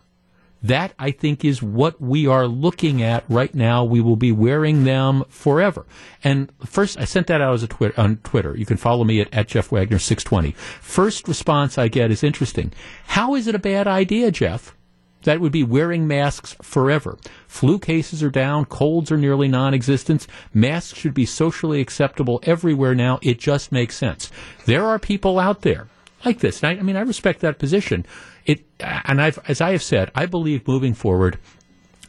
That, 0.63 0.93
I 0.99 1.11
think, 1.11 1.43
is 1.43 1.63
what 1.63 2.01
we 2.01 2.27
are 2.27 2.47
looking 2.47 3.01
at 3.03 3.25
right 3.31 3.55
now. 3.55 3.83
We 3.85 4.03
will 4.03 4.17
be 4.17 4.31
wearing 4.31 4.85
them 4.85 5.25
forever. 5.31 5.87
And 6.23 6.53
first, 6.67 6.99
I 6.99 7.05
sent 7.07 7.29
that 7.29 7.41
out 7.41 7.55
as 7.55 7.63
a 7.63 7.67
twit- 7.67 7.99
on 7.99 8.19
Twitter. 8.19 8.55
You 8.55 8.67
can 8.67 8.77
follow 8.77 9.05
me 9.05 9.23
at, 9.23 9.33
at 9.33 9.49
Jeff 9.49 9.73
Wagner 9.73 9.99
620. 9.99 10.53
First 10.83 11.29
response 11.29 11.79
I 11.79 11.89
get 11.89 12.11
is 12.11 12.23
interesting. 12.23 12.73
How 13.07 13.35
is 13.35 13.47
it 13.47 13.55
a 13.55 13.59
bad 13.59 13.87
idea, 13.87 14.31
Jeff? 14.31 14.77
That 15.23 15.41
would 15.41 15.53
be 15.53 15.63
wearing 15.63 16.07
masks 16.07 16.57
forever. 16.63 17.19
Flu 17.47 17.79
cases 17.79 18.23
are 18.23 18.31
down, 18.31 18.65
colds 18.65 19.13
are 19.13 19.17
nearly 19.17 19.49
non 19.49 19.75
existent. 19.75 20.27
Masks 20.55 20.99
should 20.99 21.15
be 21.15 21.27
socially 21.27 21.81
acceptable 21.81 22.41
everywhere 22.45 22.95
now. 22.95 23.19
It 23.23 23.39
just 23.39 23.73
makes 23.73 23.97
sense. 23.97 24.31
There 24.65 24.87
are 24.87 24.99
people 24.99 25.39
out 25.39 25.63
there 25.63 25.89
like 26.25 26.41
this. 26.41 26.63
I, 26.65 26.71
I, 26.71 26.83
mean, 26.83 26.97
I 26.97 27.01
respect 27.01 27.41
that 27.41 27.59
position. 27.59 28.07
It, 28.47 28.65
and 28.81 29.21
I've, 29.21 29.39
as 29.47 29.61
I 29.61 29.73
have 29.73 29.83
said, 29.83 30.11
I 30.15 30.27
believe 30.27 30.67
moving 30.67 30.95
forward, 30.95 31.39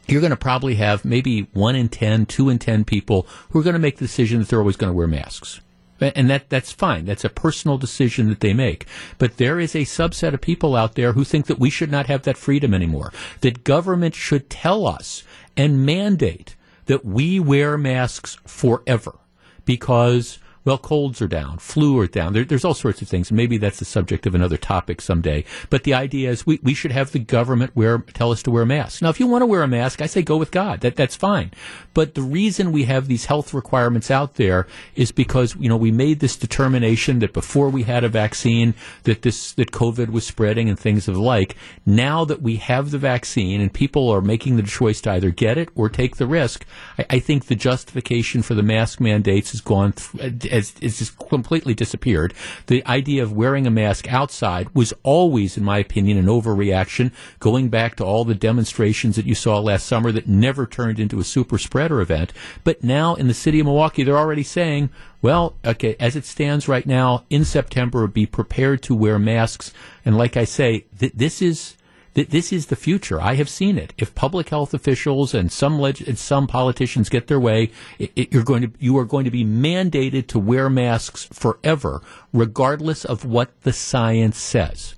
you're 0.07 0.21
going 0.21 0.31
to 0.31 0.37
probably 0.37 0.75
have 0.75 1.05
maybe 1.05 1.47
one 1.53 1.75
in 1.75 1.89
ten, 1.89 2.25
two 2.25 2.49
in 2.49 2.59
ten 2.59 2.85
people 2.85 3.27
who 3.49 3.59
are 3.59 3.63
going 3.63 3.73
to 3.73 3.79
make 3.79 3.97
the 3.97 4.05
decision 4.05 4.39
that 4.39 4.47
they're 4.47 4.59
always 4.59 4.77
going 4.77 4.91
to 4.91 4.95
wear 4.95 5.07
masks 5.07 5.61
and 6.01 6.29
that 6.29 6.49
that's 6.49 6.71
fine. 6.71 7.05
That's 7.05 7.23
a 7.23 7.29
personal 7.29 7.77
decision 7.77 8.29
that 8.29 8.39
they 8.39 8.53
make. 8.53 8.85
But 9.17 9.37
there 9.37 9.59
is 9.59 9.75
a 9.75 9.79
subset 9.79 10.33
of 10.33 10.41
people 10.41 10.75
out 10.75 10.95
there 10.95 11.13
who 11.13 11.23
think 11.23 11.45
that 11.47 11.59
we 11.59 11.69
should 11.69 11.91
not 11.91 12.07
have 12.07 12.23
that 12.23 12.37
freedom 12.37 12.73
anymore. 12.73 13.13
That 13.41 13.63
government 13.63 14.15
should 14.15 14.49
tell 14.49 14.87
us 14.87 15.23
and 15.55 15.85
mandate 15.85 16.55
that 16.85 17.05
we 17.05 17.39
wear 17.39 17.77
masks 17.77 18.37
forever 18.45 19.19
because 19.65 20.39
well, 20.63 20.77
colds 20.77 21.21
are 21.21 21.27
down, 21.27 21.57
flu 21.57 21.97
are 21.99 22.07
down. 22.07 22.33
There, 22.33 22.43
there's 22.43 22.63
all 22.63 22.75
sorts 22.75 23.01
of 23.01 23.07
things. 23.07 23.31
Maybe 23.31 23.57
that's 23.57 23.79
the 23.79 23.85
subject 23.85 24.27
of 24.27 24.35
another 24.35 24.57
topic 24.57 25.01
someday. 25.01 25.43
But 25.71 25.83
the 25.83 25.95
idea 25.95 26.29
is 26.29 26.45
we, 26.45 26.59
we 26.61 26.75
should 26.75 26.91
have 26.91 27.11
the 27.11 27.19
government 27.19 27.75
wear 27.75 27.99
tell 28.13 28.31
us 28.31 28.43
to 28.43 28.51
wear 28.51 28.65
masks. 28.65 29.01
Now, 29.01 29.09
if 29.09 29.19
you 29.19 29.25
want 29.25 29.41
to 29.41 29.47
wear 29.47 29.63
a 29.63 29.67
mask, 29.67 30.01
I 30.01 30.05
say 30.05 30.21
go 30.21 30.37
with 30.37 30.51
God. 30.51 30.81
That 30.81 30.95
that's 30.95 31.15
fine. 31.15 31.51
But 31.93 32.13
the 32.13 32.21
reason 32.21 32.71
we 32.71 32.83
have 32.83 33.07
these 33.07 33.25
health 33.25 33.53
requirements 33.53 34.11
out 34.11 34.35
there 34.35 34.67
is 34.95 35.11
because 35.11 35.55
you 35.55 35.67
know 35.67 35.77
we 35.77 35.91
made 35.91 36.19
this 36.19 36.37
determination 36.37 37.19
that 37.19 37.33
before 37.33 37.69
we 37.69 37.83
had 37.83 38.03
a 38.03 38.09
vaccine 38.09 38.75
that 39.03 39.23
this 39.23 39.53
that 39.53 39.71
COVID 39.71 40.09
was 40.09 40.27
spreading 40.27 40.69
and 40.69 40.79
things 40.79 41.07
of 41.07 41.15
the 41.15 41.21
like. 41.21 41.55
Now 41.87 42.23
that 42.25 42.41
we 42.41 42.57
have 42.57 42.91
the 42.91 42.99
vaccine 42.99 43.61
and 43.61 43.73
people 43.73 44.09
are 44.09 44.21
making 44.21 44.57
the 44.57 44.63
choice 44.63 45.01
to 45.01 45.11
either 45.11 45.31
get 45.31 45.57
it 45.57 45.69
or 45.73 45.89
take 45.89 46.17
the 46.17 46.27
risk, 46.27 46.65
I, 46.99 47.05
I 47.09 47.19
think 47.19 47.45
the 47.45 47.55
justification 47.55 48.43
for 48.43 48.53
the 48.53 48.63
mask 48.63 48.99
mandates 48.99 49.51
has 49.51 49.61
gone. 49.61 49.93
Th- 49.93 50.50
has, 50.51 50.73
has 50.81 50.99
just 50.99 51.17
completely 51.17 51.73
disappeared. 51.73 52.33
The 52.67 52.85
idea 52.85 53.23
of 53.23 53.33
wearing 53.33 53.65
a 53.65 53.71
mask 53.71 54.11
outside 54.11 54.69
was 54.75 54.93
always, 55.03 55.57
in 55.57 55.63
my 55.63 55.79
opinion, 55.79 56.17
an 56.17 56.25
overreaction, 56.25 57.11
going 57.39 57.69
back 57.69 57.95
to 57.95 58.05
all 58.05 58.25
the 58.25 58.35
demonstrations 58.35 59.15
that 59.15 59.25
you 59.25 59.35
saw 59.35 59.59
last 59.59 59.87
summer 59.87 60.11
that 60.11 60.27
never 60.27 60.65
turned 60.65 60.99
into 60.99 61.19
a 61.19 61.23
super 61.23 61.57
spreader 61.57 62.01
event. 62.01 62.33
But 62.63 62.83
now 62.83 63.15
in 63.15 63.27
the 63.27 63.33
city 63.33 63.59
of 63.59 63.65
Milwaukee, 63.65 64.03
they're 64.03 64.17
already 64.17 64.43
saying, 64.43 64.89
well, 65.21 65.55
okay, 65.65 65.95
as 65.99 66.15
it 66.15 66.25
stands 66.25 66.67
right 66.67 66.85
now, 66.85 67.25
in 67.29 67.45
September, 67.45 68.07
be 68.07 68.25
prepared 68.25 68.81
to 68.83 68.95
wear 68.95 69.19
masks. 69.19 69.73
And 70.03 70.17
like 70.17 70.35
I 70.35 70.45
say, 70.45 70.85
th- 70.97 71.13
this 71.13 71.41
is 71.41 71.75
Th- 72.13 72.27
this 72.27 72.51
is 72.51 72.67
the 72.67 72.75
future. 72.75 73.21
I 73.21 73.35
have 73.35 73.49
seen 73.49 73.77
it. 73.77 73.93
If 73.97 74.15
public 74.15 74.49
health 74.49 74.73
officials 74.73 75.33
and 75.33 75.51
some 75.51 75.79
leg- 75.79 76.07
and 76.07 76.17
some 76.17 76.47
politicians 76.47 77.09
get 77.09 77.27
their 77.27 77.39
way, 77.39 77.71
it, 77.99 78.11
it, 78.15 78.33
you're 78.33 78.43
going 78.43 78.63
to 78.63 78.71
you 78.79 78.97
are 78.97 79.05
going 79.05 79.25
to 79.25 79.31
be 79.31 79.45
mandated 79.45 80.27
to 80.27 80.39
wear 80.39 80.69
masks 80.69 81.25
forever, 81.25 82.01
regardless 82.33 83.05
of 83.05 83.25
what 83.25 83.49
the 83.61 83.73
science 83.73 84.37
says. 84.37 84.95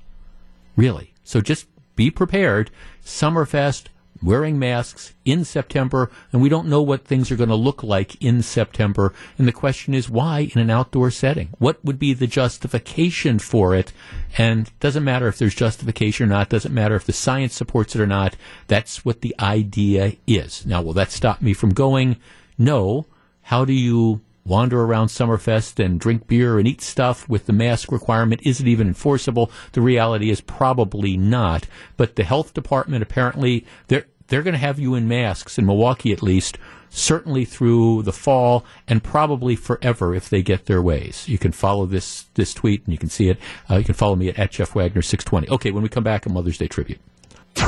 Really. 0.75 1.13
So 1.23 1.39
just 1.41 1.67
be 1.95 2.09
prepared. 2.09 2.71
Summerfest 3.05 3.85
wearing 4.23 4.57
masks 4.57 5.13
in 5.25 5.43
September, 5.43 6.09
and 6.31 6.41
we 6.41 6.49
don't 6.49 6.67
know 6.67 6.81
what 6.81 7.05
things 7.05 7.31
are 7.31 7.35
going 7.35 7.49
to 7.49 7.55
look 7.55 7.83
like 7.83 8.21
in 8.23 8.41
September. 8.41 9.13
And 9.37 9.47
the 9.47 9.51
question 9.51 9.93
is, 9.93 10.09
why 10.09 10.49
in 10.53 10.61
an 10.61 10.69
outdoor 10.69 11.11
setting? 11.11 11.49
What 11.59 11.83
would 11.83 11.99
be 11.99 12.13
the 12.13 12.27
justification 12.27 13.39
for 13.39 13.75
it? 13.75 13.91
And 14.37 14.67
it 14.67 14.79
doesn't 14.79 15.03
matter 15.03 15.27
if 15.27 15.37
there's 15.37 15.55
justification 15.55 16.25
or 16.25 16.29
not, 16.29 16.49
doesn't 16.49 16.73
matter 16.73 16.95
if 16.95 17.05
the 17.05 17.13
science 17.13 17.53
supports 17.53 17.95
it 17.95 18.01
or 18.01 18.07
not. 18.07 18.35
That's 18.67 19.03
what 19.03 19.21
the 19.21 19.35
idea 19.39 20.13
is. 20.25 20.65
Now, 20.65 20.81
will 20.81 20.93
that 20.93 21.11
stop 21.11 21.41
me 21.41 21.53
from 21.53 21.73
going? 21.73 22.17
No. 22.57 23.05
How 23.41 23.65
do 23.65 23.73
you 23.73 24.21
wander 24.45 24.81
around 24.81 25.07
Summerfest 25.07 25.83
and 25.83 25.99
drink 25.99 26.27
beer 26.27 26.59
and 26.59 26.67
eat 26.67 26.81
stuff 26.81 27.27
with 27.29 27.45
the 27.45 27.53
mask 27.53 27.91
requirement? 27.91 28.41
Is 28.43 28.59
it 28.59 28.67
even 28.67 28.87
enforceable? 28.87 29.51
The 29.71 29.81
reality 29.81 30.29
is 30.29 30.41
probably 30.41 31.17
not. 31.17 31.67
But 31.97 32.15
the 32.15 32.23
health 32.23 32.53
department 32.53 33.03
apparently 33.03 33.65
they're 33.87 34.05
they're 34.27 34.43
going 34.43 34.53
to 34.53 34.59
have 34.59 34.79
you 34.79 34.95
in 34.95 35.07
masks 35.07 35.57
in 35.57 35.65
Milwaukee 35.65 36.11
at 36.11 36.23
least. 36.23 36.57
Certainly 36.95 37.45
through 37.45 38.03
the 38.03 38.13
fall 38.13 38.63
and 38.87 39.03
probably 39.03 39.55
forever 39.55 40.13
if 40.13 40.29
they 40.29 40.43
get 40.43 40.67
their 40.67 40.79
ways. 40.79 41.27
You 41.27 41.39
can 41.39 41.51
follow 41.51 41.87
this 41.87 42.25
this 42.35 42.53
tweet 42.53 42.83
and 42.85 42.93
you 42.93 42.99
can 42.99 43.09
see 43.09 43.29
it. 43.29 43.39
Uh, 43.67 43.77
you 43.77 43.83
can 43.83 43.95
follow 43.95 44.15
me 44.15 44.29
at, 44.29 44.37
at 44.37 44.51
Jeff 44.51 44.75
Wagner 44.75 45.01
six 45.01 45.23
twenty. 45.23 45.49
Okay, 45.49 45.71
when 45.71 45.81
we 45.81 45.89
come 45.89 46.03
back, 46.03 46.27
a 46.27 46.29
Mother's 46.29 46.59
Day 46.59 46.67
tribute. 46.67 46.99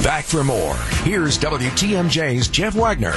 Back 0.03 0.25
for 0.25 0.43
more. 0.43 0.75
Here's 1.03 1.39
WTMJ's 1.39 2.47
Jeff 2.49 2.75
Wagner. 2.75 3.15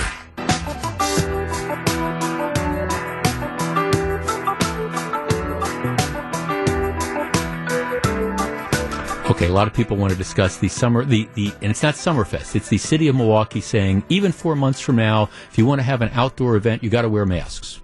Okay, 9.38 9.46
a 9.46 9.52
lot 9.52 9.68
of 9.68 9.72
people 9.72 9.96
want 9.96 10.10
to 10.10 10.18
discuss 10.18 10.56
the 10.56 10.66
summer, 10.66 11.04
the, 11.04 11.28
the, 11.34 11.52
and 11.62 11.70
it's 11.70 11.84
not 11.84 11.94
Summerfest. 11.94 12.56
It's 12.56 12.68
the 12.68 12.76
city 12.76 13.06
of 13.06 13.14
Milwaukee 13.14 13.60
saying 13.60 14.02
even 14.08 14.32
four 14.32 14.56
months 14.56 14.80
from 14.80 14.96
now, 14.96 15.30
if 15.48 15.56
you 15.56 15.64
want 15.64 15.78
to 15.78 15.84
have 15.84 16.02
an 16.02 16.10
outdoor 16.12 16.56
event, 16.56 16.82
you 16.82 16.90
got 16.90 17.02
to 17.02 17.08
wear 17.08 17.24
masks. 17.24 17.80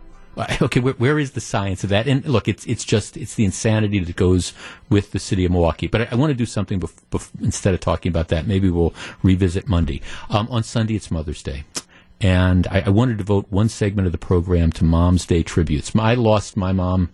Okay, 0.61 0.81
where, 0.81 0.95
where 0.95 1.17
is 1.17 1.31
the 1.31 1.41
science 1.41 1.85
of 1.85 1.91
that? 1.91 2.09
And 2.09 2.25
look, 2.25 2.49
it's 2.49 2.67
it's 2.67 2.83
just 2.83 3.17
it's 3.17 3.37
the 3.37 3.45
insanity 3.45 4.01
that 4.01 4.17
goes 4.17 4.53
with 4.89 5.13
the 5.13 5.21
city 5.21 5.45
of 5.45 5.53
Milwaukee. 5.53 5.87
But 5.87 6.01
I, 6.01 6.09
I 6.11 6.15
want 6.17 6.31
to 6.31 6.35
do 6.35 6.45
something 6.45 6.81
bef- 6.81 7.05
bef- 7.13 7.31
instead 7.41 7.73
of 7.73 7.79
talking 7.79 8.11
about 8.11 8.29
that. 8.29 8.49
Maybe 8.49 8.69
we'll 8.69 8.93
revisit 9.23 9.69
Monday. 9.69 10.01
Um, 10.31 10.49
on 10.51 10.65
Sunday, 10.65 10.97
it's 10.97 11.09
Mother's 11.09 11.41
Day. 11.41 11.63
And 12.21 12.67
I, 12.67 12.81
I 12.87 12.89
wanted 12.89 13.13
to 13.13 13.19
devote 13.19 13.47
one 13.51 13.69
segment 13.69 14.07
of 14.07 14.13
the 14.13 14.19
program 14.19 14.73
to 14.73 14.83
Mom's 14.83 15.25
Day 15.25 15.45
tributes. 15.45 15.95
I 15.95 16.15
lost 16.15 16.57
my 16.57 16.73
mom 16.73 17.11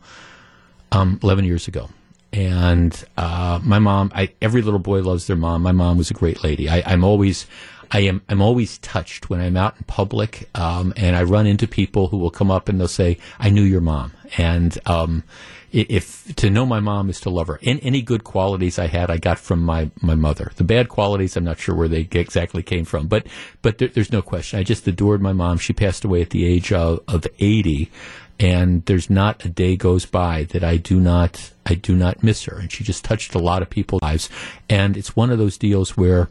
um, 0.92 1.20
11 1.22 1.44
years 1.44 1.68
ago 1.68 1.90
and 2.32 3.05
uh, 3.16 3.61
my 3.62 3.78
mom. 3.78 4.12
I, 4.15 4.32
every 4.40 4.62
little 4.62 4.81
boy 4.81 5.01
loves 5.01 5.27
their 5.27 5.36
mom. 5.36 5.62
My 5.62 5.73
mom 5.73 5.98
was 5.98 6.11
a 6.11 6.15
great 6.15 6.44
lady. 6.44 6.69
I, 6.69 6.93
am 6.93 7.05
always, 7.05 7.47
I 7.90 8.01
am, 8.01 8.23
I'm 8.28 8.40
always 8.40 8.78
touched 8.78 9.31
when 9.31 9.40
I'm 9.40 9.57
out 9.57 9.77
in 9.77 9.85
public, 9.85 10.48
um, 10.55 10.93
and 10.97 11.16
I 11.16 11.23
run 11.23 11.47
into 11.47 11.66
people 11.66 12.09
who 12.09 12.19
will 12.19 12.31
come 12.31 12.51
up 12.51 12.69
and 12.69 12.78
they'll 12.81 12.89
say, 12.89 13.19
"I 13.39 13.51
knew 13.51 13.62
your 13.62 13.81
mom," 13.81 14.12
and 14.36 14.78
um, 14.86 15.24
if 15.73 16.35
to 16.36 16.51
know 16.51 16.66
my 16.66 16.81
mom 16.81 17.09
is 17.11 17.20
to 17.20 17.31
love 17.31 17.47
her. 17.47 17.61
And 17.65 17.78
any 17.82 18.02
good 18.02 18.24
qualities 18.24 18.78
I 18.78 18.86
had, 18.86 19.11
I 19.11 19.19
got 19.19 19.39
from 19.39 19.62
my, 19.62 19.90
my 20.01 20.15
mother. 20.15 20.51
The 20.57 20.65
bad 20.65 20.89
qualities, 20.89 21.36
I'm 21.36 21.44
not 21.44 21.61
sure 21.61 21.74
where 21.74 21.89
they 21.89 22.09
exactly 22.11 22.62
came 22.62 22.85
from, 22.85 23.07
but 23.07 23.27
but 23.62 23.78
there, 23.78 23.89
there's 23.89 24.12
no 24.12 24.23
question. 24.23 24.59
I 24.59 24.65
just 24.65 24.86
adored 24.89 25.23
my 25.23 25.32
mom. 25.32 25.59
She 25.59 25.73
passed 25.73 26.05
away 26.05 26.23
at 26.23 26.31
the 26.31 26.44
age 26.44 26.73
of, 26.73 27.01
of 27.07 27.27
80, 27.39 27.90
and 28.40 28.86
there's 28.86 29.10
not 29.10 29.44
a 29.44 29.50
day 29.50 29.76
goes 29.76 30.06
by 30.06 30.44
that 30.44 30.64
I 30.64 30.78
do 30.78 30.98
not 30.98 31.52
I 31.66 31.74
do 31.74 31.94
not 31.94 32.22
miss 32.22 32.44
her. 32.44 32.58
And 32.58 32.72
she 32.72 32.82
just 32.82 33.04
touched 33.04 33.34
a 33.34 33.38
lot 33.38 33.60
of 33.62 33.68
people's 33.68 34.02
lives. 34.02 34.30
And 34.68 34.96
it's 34.96 35.14
one 35.14 35.30
of 35.30 35.38
those 35.38 35.58
deals 35.58 35.96
where 35.96 36.30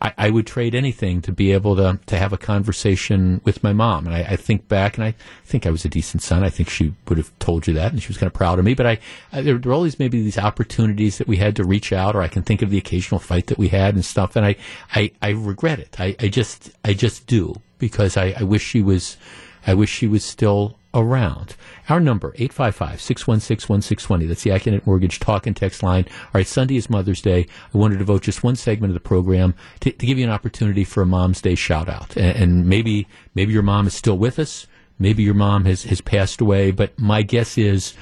I, 0.00 0.14
I 0.16 0.30
would 0.30 0.46
trade 0.46 0.74
anything 0.74 1.20
to 1.22 1.30
be 1.30 1.52
able 1.52 1.76
to 1.76 2.00
to 2.06 2.16
have 2.16 2.32
a 2.32 2.38
conversation 2.38 3.42
with 3.44 3.62
my 3.62 3.74
mom. 3.74 4.06
And 4.06 4.16
I, 4.16 4.20
I, 4.30 4.36
think 4.36 4.66
back, 4.66 4.96
and 4.96 5.04
I 5.04 5.14
think 5.44 5.66
I 5.66 5.70
was 5.70 5.84
a 5.84 5.90
decent 5.90 6.22
son. 6.22 6.42
I 6.42 6.48
think 6.48 6.70
she 6.70 6.94
would 7.06 7.18
have 7.18 7.30
told 7.38 7.66
you 7.66 7.74
that, 7.74 7.92
and 7.92 8.02
she 8.02 8.08
was 8.08 8.16
kind 8.16 8.26
of 8.26 8.34
proud 8.34 8.58
of 8.58 8.64
me. 8.64 8.72
But 8.72 8.86
I, 8.86 8.98
I 9.30 9.42
there, 9.42 9.58
were 9.58 9.74
always 9.74 9.98
maybe 9.98 10.22
these 10.22 10.38
opportunities 10.38 11.18
that 11.18 11.28
we 11.28 11.36
had 11.36 11.54
to 11.56 11.64
reach 11.64 11.92
out, 11.92 12.16
or 12.16 12.22
I 12.22 12.28
can 12.28 12.42
think 12.42 12.62
of 12.62 12.70
the 12.70 12.78
occasional 12.78 13.20
fight 13.20 13.48
that 13.48 13.58
we 13.58 13.68
had 13.68 13.94
and 13.94 14.04
stuff. 14.04 14.36
And 14.36 14.46
I 14.46 14.56
I, 14.94 15.12
I 15.20 15.30
regret 15.30 15.78
it. 15.78 16.00
I, 16.00 16.16
I 16.18 16.28
just 16.28 16.72
I 16.82 16.94
just 16.94 17.26
do 17.26 17.54
because 17.78 18.16
I, 18.16 18.34
I 18.40 18.42
wish 18.42 18.62
she 18.64 18.80
was 18.80 19.18
I 19.66 19.74
wish 19.74 19.90
she 19.90 20.08
was 20.08 20.24
still 20.24 20.78
around. 20.94 21.56
Our 21.88 22.00
number, 22.00 22.32
855-616-1620. 22.32 24.28
That's 24.28 24.42
the 24.42 24.50
Accunet 24.50 24.86
Mortgage 24.86 25.20
talk 25.20 25.46
and 25.46 25.56
text 25.56 25.82
line. 25.82 26.06
All 26.08 26.30
right, 26.34 26.46
Sunday 26.46 26.76
is 26.76 26.90
Mother's 26.90 27.20
Day. 27.20 27.46
I 27.74 27.78
wanted 27.78 27.94
to 27.94 27.98
devote 27.98 28.22
just 28.22 28.44
one 28.44 28.56
segment 28.56 28.90
of 28.90 28.94
the 28.94 29.00
program 29.00 29.54
to, 29.80 29.90
to 29.90 30.06
give 30.06 30.18
you 30.18 30.24
an 30.24 30.30
opportunity 30.30 30.84
for 30.84 31.02
a 31.02 31.06
Mom's 31.06 31.40
Day 31.40 31.54
shout 31.54 31.88
out. 31.88 32.16
And, 32.16 32.36
and, 32.36 32.66
maybe, 32.66 33.06
maybe 33.34 33.52
your 33.52 33.62
mom 33.62 33.86
is 33.86 33.94
still 33.94 34.18
with 34.18 34.38
us. 34.38 34.66
Maybe 34.98 35.22
your 35.22 35.34
mom 35.34 35.64
has, 35.64 35.84
has 35.84 36.00
passed 36.00 36.40
away. 36.40 36.70
But 36.70 36.98
my 36.98 37.22
guess 37.22 37.58
is, 37.58 37.94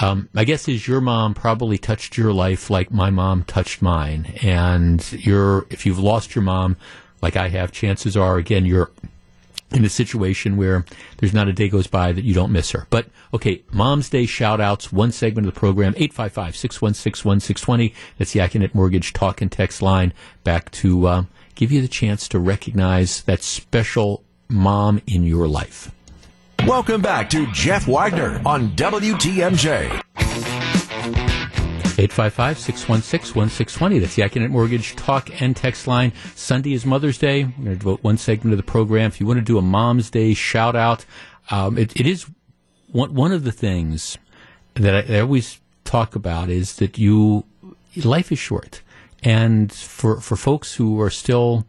um, 0.00 0.28
my 0.32 0.44
guess 0.44 0.68
is 0.68 0.88
your 0.88 1.00
mom 1.00 1.34
probably 1.34 1.78
touched 1.78 2.16
your 2.16 2.32
life 2.32 2.70
like 2.70 2.90
my 2.90 3.10
mom 3.10 3.44
touched 3.44 3.82
mine. 3.82 4.34
And 4.42 5.12
you're, 5.12 5.66
if 5.70 5.86
you've 5.86 5.98
lost 5.98 6.34
your 6.34 6.42
mom, 6.42 6.76
like 7.20 7.36
I 7.36 7.48
have, 7.48 7.70
chances 7.72 8.16
are, 8.16 8.36
again, 8.36 8.64
you're 8.64 8.90
in 9.74 9.84
a 9.84 9.88
situation 9.88 10.56
where 10.56 10.84
there's 11.18 11.34
not 11.34 11.48
a 11.48 11.52
day 11.52 11.68
goes 11.68 11.86
by 11.86 12.12
that 12.12 12.24
you 12.24 12.34
don't 12.34 12.52
miss 12.52 12.70
her. 12.72 12.86
But 12.90 13.06
okay, 13.34 13.62
Mom's 13.72 14.08
Day 14.08 14.26
shout 14.26 14.60
outs, 14.60 14.92
one 14.92 15.12
segment 15.12 15.46
of 15.46 15.54
the 15.54 15.58
program, 15.58 15.94
855 15.96 16.56
616 16.56 17.28
1620. 17.28 17.94
That's 18.18 18.32
the 18.32 18.40
Accunet 18.40 18.74
Mortgage 18.74 19.12
talk 19.12 19.40
and 19.40 19.50
text 19.50 19.82
line. 19.82 20.12
Back 20.44 20.70
to 20.72 21.06
uh, 21.06 21.24
give 21.54 21.72
you 21.72 21.82
the 21.82 21.88
chance 21.88 22.28
to 22.28 22.38
recognize 22.38 23.22
that 23.22 23.42
special 23.42 24.24
mom 24.48 25.00
in 25.06 25.24
your 25.24 25.48
life. 25.48 25.90
Welcome 26.66 27.02
back 27.02 27.28
to 27.30 27.50
Jeff 27.52 27.88
Wagner 27.88 28.40
on 28.46 28.70
WTMJ. 28.76 30.00
855 32.02 32.58
616 32.58 33.36
1620. 33.36 33.98
That's 34.00 34.16
the 34.16 34.22
Accunet 34.22 34.50
Mortgage 34.50 34.96
talk 34.96 35.40
and 35.40 35.54
text 35.54 35.86
line. 35.86 36.12
Sunday 36.34 36.72
is 36.72 36.84
Mother's 36.84 37.16
Day. 37.16 37.44
We're 37.44 37.50
going 37.50 37.64
to 37.64 37.76
devote 37.76 38.02
one 38.02 38.18
segment 38.18 38.52
of 38.52 38.56
the 38.56 38.64
program. 38.64 39.06
If 39.06 39.20
you 39.20 39.26
want 39.26 39.38
to 39.38 39.44
do 39.44 39.56
a 39.56 39.62
Mom's 39.62 40.10
Day 40.10 40.34
shout 40.34 40.74
out, 40.74 41.04
um, 41.52 41.78
it, 41.78 41.94
it 41.94 42.04
is 42.04 42.28
one, 42.90 43.14
one 43.14 43.30
of 43.30 43.44
the 43.44 43.52
things 43.52 44.18
that 44.74 45.08
I, 45.08 45.14
I 45.14 45.20
always 45.20 45.60
talk 45.84 46.16
about 46.16 46.48
is 46.48 46.74
that 46.76 46.98
you, 46.98 47.44
life 47.94 48.32
is 48.32 48.38
short. 48.40 48.82
And 49.22 49.72
for, 49.72 50.20
for 50.20 50.34
folks 50.34 50.74
who 50.74 51.00
are 51.00 51.10
still 51.10 51.66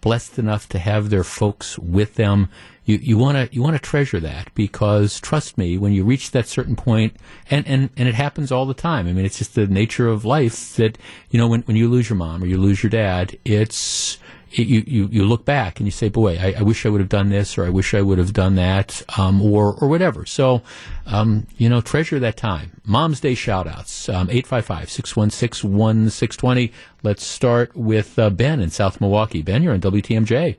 blessed 0.00 0.38
enough 0.38 0.66
to 0.70 0.78
have 0.78 1.10
their 1.10 1.24
folks 1.24 1.78
with 1.78 2.14
them, 2.14 2.48
you 2.84 2.98
you 2.98 3.18
want 3.18 3.36
to 3.36 3.54
you 3.54 3.62
want 3.62 3.74
to 3.74 3.82
treasure 3.82 4.20
that 4.20 4.54
because 4.54 5.20
trust 5.20 5.56
me, 5.56 5.78
when 5.78 5.92
you 5.92 6.04
reach 6.04 6.30
that 6.32 6.46
certain 6.46 6.76
point, 6.76 7.16
and, 7.50 7.66
and 7.66 7.90
and 7.96 8.08
it 8.08 8.14
happens 8.14 8.52
all 8.52 8.66
the 8.66 8.74
time. 8.74 9.06
I 9.08 9.12
mean, 9.12 9.24
it's 9.24 9.38
just 9.38 9.54
the 9.54 9.66
nature 9.66 10.08
of 10.08 10.24
life 10.24 10.76
that 10.76 10.98
you 11.30 11.38
know 11.38 11.48
when 11.48 11.62
when 11.62 11.76
you 11.76 11.88
lose 11.88 12.08
your 12.08 12.16
mom 12.16 12.42
or 12.42 12.46
you 12.46 12.58
lose 12.58 12.82
your 12.82 12.90
dad, 12.90 13.38
it's 13.44 14.18
you, 14.62 14.84
you, 14.86 15.08
you 15.10 15.24
look 15.24 15.44
back 15.44 15.80
and 15.80 15.86
you 15.86 15.90
say, 15.90 16.08
boy, 16.08 16.38
I, 16.38 16.54
I, 16.58 16.62
wish 16.62 16.86
I 16.86 16.88
would 16.88 17.00
have 17.00 17.08
done 17.08 17.28
this 17.28 17.58
or 17.58 17.64
I 17.64 17.70
wish 17.70 17.94
I 17.94 18.02
would 18.02 18.18
have 18.18 18.32
done 18.32 18.54
that, 18.54 19.02
um, 19.18 19.42
or, 19.42 19.74
or 19.74 19.88
whatever. 19.88 20.24
So, 20.26 20.62
um, 21.06 21.46
you 21.58 21.68
know, 21.68 21.80
treasure 21.80 22.18
that 22.20 22.36
time. 22.36 22.80
Mom's 22.84 23.20
Day 23.20 23.34
shout 23.34 23.66
outs, 23.66 24.08
um, 24.08 24.30
855 24.30 24.90
616 24.90 25.70
1620. 25.70 26.72
Let's 27.02 27.24
start 27.24 27.74
with 27.74 28.18
uh, 28.18 28.30
Ben 28.30 28.60
in 28.60 28.70
South 28.70 29.00
Milwaukee. 29.00 29.42
Ben, 29.42 29.62
you're 29.62 29.74
on 29.74 29.80
WTMJ. 29.80 30.56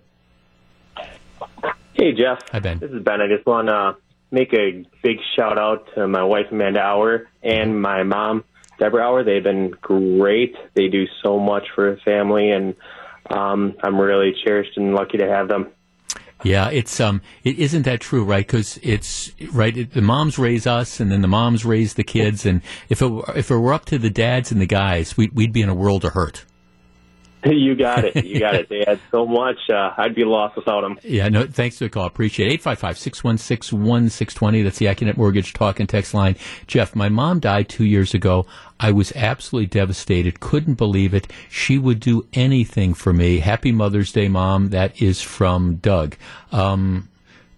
Hey, 1.98 2.12
Jeff. 2.12 2.40
Hi, 2.52 2.60
Ben. 2.60 2.80
This 2.80 2.92
is 2.92 3.02
Ben. 3.04 3.22
I 3.22 3.28
just 3.28 3.46
want 3.46 3.70
to 3.70 3.96
make 4.30 4.54
a 4.54 4.86
big 5.02 5.16
shout 5.38 5.58
out 5.58 5.88
to 5.96 6.06
my 6.10 6.24
wife, 6.26 6.48
Amanda 6.52 6.82
Auer, 6.82 7.30
and 7.42 7.82
my 7.82 8.04
mom, 8.04 8.44
Deborah 8.78 9.10
Auer. 9.10 9.24
They've 9.24 9.42
been 9.42 9.70
great. 9.82 10.56
They 10.74 10.90
do 10.90 11.06
so 11.24 11.40
much 11.40 11.64
for 11.74 11.96
the 11.96 12.02
family, 12.02 12.52
and 12.52 12.76
um, 13.30 13.76
I'm 13.82 13.98
really 13.98 14.36
cherished 14.44 14.76
and 14.76 14.94
lucky 14.94 15.20
to 15.20 15.28
have 15.30 15.48
them. 15.48 15.72
Yeah, 16.44 16.70
it's 16.70 17.00
um, 17.00 17.22
it 17.46 17.58
isn't 17.60 17.84
that 17.84 18.02
true, 18.02 18.26
right? 18.26 18.46
Because 18.46 18.78
it's 18.84 19.32
right. 19.54 19.76
It, 19.76 19.94
the 19.94 20.02
moms 20.02 20.38
raise 20.38 20.68
us, 20.68 21.00
and 21.00 21.10
then 21.10 21.22
the 21.22 21.30
moms 21.30 21.64
raise 21.64 21.94
the 21.94 22.04
kids, 22.04 22.46
and 22.46 22.62
if 22.90 23.02
it 23.02 23.10
if 23.38 23.50
it 23.50 23.56
were 23.56 23.74
up 23.74 23.86
to 23.86 23.98
the 23.98 24.10
dads 24.10 24.52
and 24.52 24.60
the 24.60 24.66
guys, 24.66 25.16
we'd 25.16 25.32
we'd 25.32 25.54
be 25.54 25.62
in 25.62 25.70
a 25.70 25.74
world 25.74 26.04
of 26.04 26.12
hurt. 26.12 26.44
you 27.52 27.76
got 27.76 28.04
it. 28.04 28.26
You 28.26 28.40
got 28.40 28.56
it. 28.56 28.70
They 28.70 28.84
had 28.88 29.00
so 29.12 29.26
much. 29.26 29.70
Uh, 29.70 29.92
I'd 29.98 30.16
be 30.16 30.24
lost 30.24 30.56
without 30.56 30.82
them. 30.82 31.00
Yeah, 31.04 31.30
no, 31.30 31.46
thanks 31.46 31.78
for 31.78 31.86
the 31.86 31.90
call. 31.90 32.06
Appreciate 32.06 32.52
it. 32.52 32.64
855-616-1620. 32.64 34.64
That's 34.64 34.80
the 34.80 34.88
Accunet 34.88 35.18
Mortgage 35.18 35.54
talk 35.54 35.80
and 35.80 35.88
text 35.88 36.14
line. 36.14 36.36
Jeff, 36.66 36.96
my 36.96 37.10
mom 37.10 37.40
died 37.40 37.70
two 37.70 37.86
years 37.86 38.14
ago. 38.14 38.46
I 38.80 38.92
was 38.92 39.12
absolutely 39.16 39.68
devastated. 39.68 40.40
Couldn't 40.40 40.76
believe 40.76 41.14
it. 41.14 41.32
She 41.50 41.78
would 41.78 42.00
do 42.00 42.28
anything 42.34 42.94
for 42.94 43.14
me. 43.14 43.40
Happy 43.40 43.72
Mother's 43.72 44.12
Day, 44.12 44.28
Mom. 44.28 44.70
That 44.70 45.02
is 45.02 45.22
from 45.22 45.76
Doug. 45.76 46.16
Um, 46.52 47.10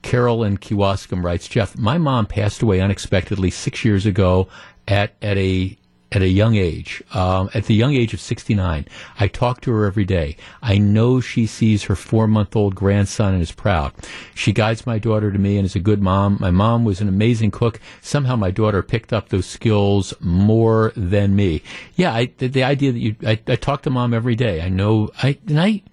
Carol 0.02 0.44
in 0.44 0.58
Kewaskum 0.58 1.24
writes, 1.24 1.48
Jeff, 1.48 1.78
my 1.78 1.98
mom 1.98 2.28
passed 2.28 2.62
away 2.62 2.82
unexpectedly 2.82 3.50
six 3.50 3.84
years 3.84 4.06
ago 4.06 4.48
at, 4.88 5.14
at 5.22 5.38
a 5.38 5.78
at 6.12 6.22
a 6.22 6.28
young 6.28 6.56
age, 6.56 7.04
um, 7.14 7.50
at 7.54 7.66
the 7.66 7.74
young 7.74 7.94
age 7.94 8.14
of 8.14 8.22
69. 8.22 8.86
I 9.20 9.28
talk 9.28 9.62
to 9.62 9.72
her 9.72 9.86
every 9.86 10.06
day. 10.06 10.38
I 10.62 10.78
know 10.78 11.20
she 11.20 11.46
sees 11.46 11.84
her 11.84 11.96
four 11.96 12.28
month 12.28 12.56
old 12.56 12.76
grandson 12.76 13.34
and 13.34 13.42
is 13.42 13.52
proud. 13.52 13.92
She 14.34 14.54
guides 14.54 14.86
my 14.86 15.00
daughter 15.00 15.32
to 15.32 15.40
me 15.40 15.58
and 15.58 15.66
is 15.66 15.76
a 15.76 15.80
good 15.80 16.02
mom. 16.02 16.38
My 16.40 16.52
mom 16.52 16.86
was 16.86 17.02
an 17.02 17.10
amazing 17.10 17.52
cook. 17.52 17.80
Somehow 18.02 18.36
my 18.36 18.52
daughter 18.52 18.82
picked 18.82 19.12
up 19.12 19.30
those 19.30 19.46
skills 19.46 20.14
more 20.20 20.94
than 20.96 21.36
me. 21.36 21.62
Yeah, 21.96 22.14
I, 22.14 22.32
the, 22.38 22.48
the 22.48 22.64
idea 22.64 22.92
that 22.92 23.00
you, 23.00 23.16
I, 23.26 23.40
I 23.48 23.56
talk 23.56 23.82
to 23.84 23.90
mom 23.90 24.14
every 24.14 24.36
day. 24.36 24.62
I 24.62 24.70
know, 24.70 25.12
I, 25.22 25.38
and 25.48 25.60
I, 25.60 25.84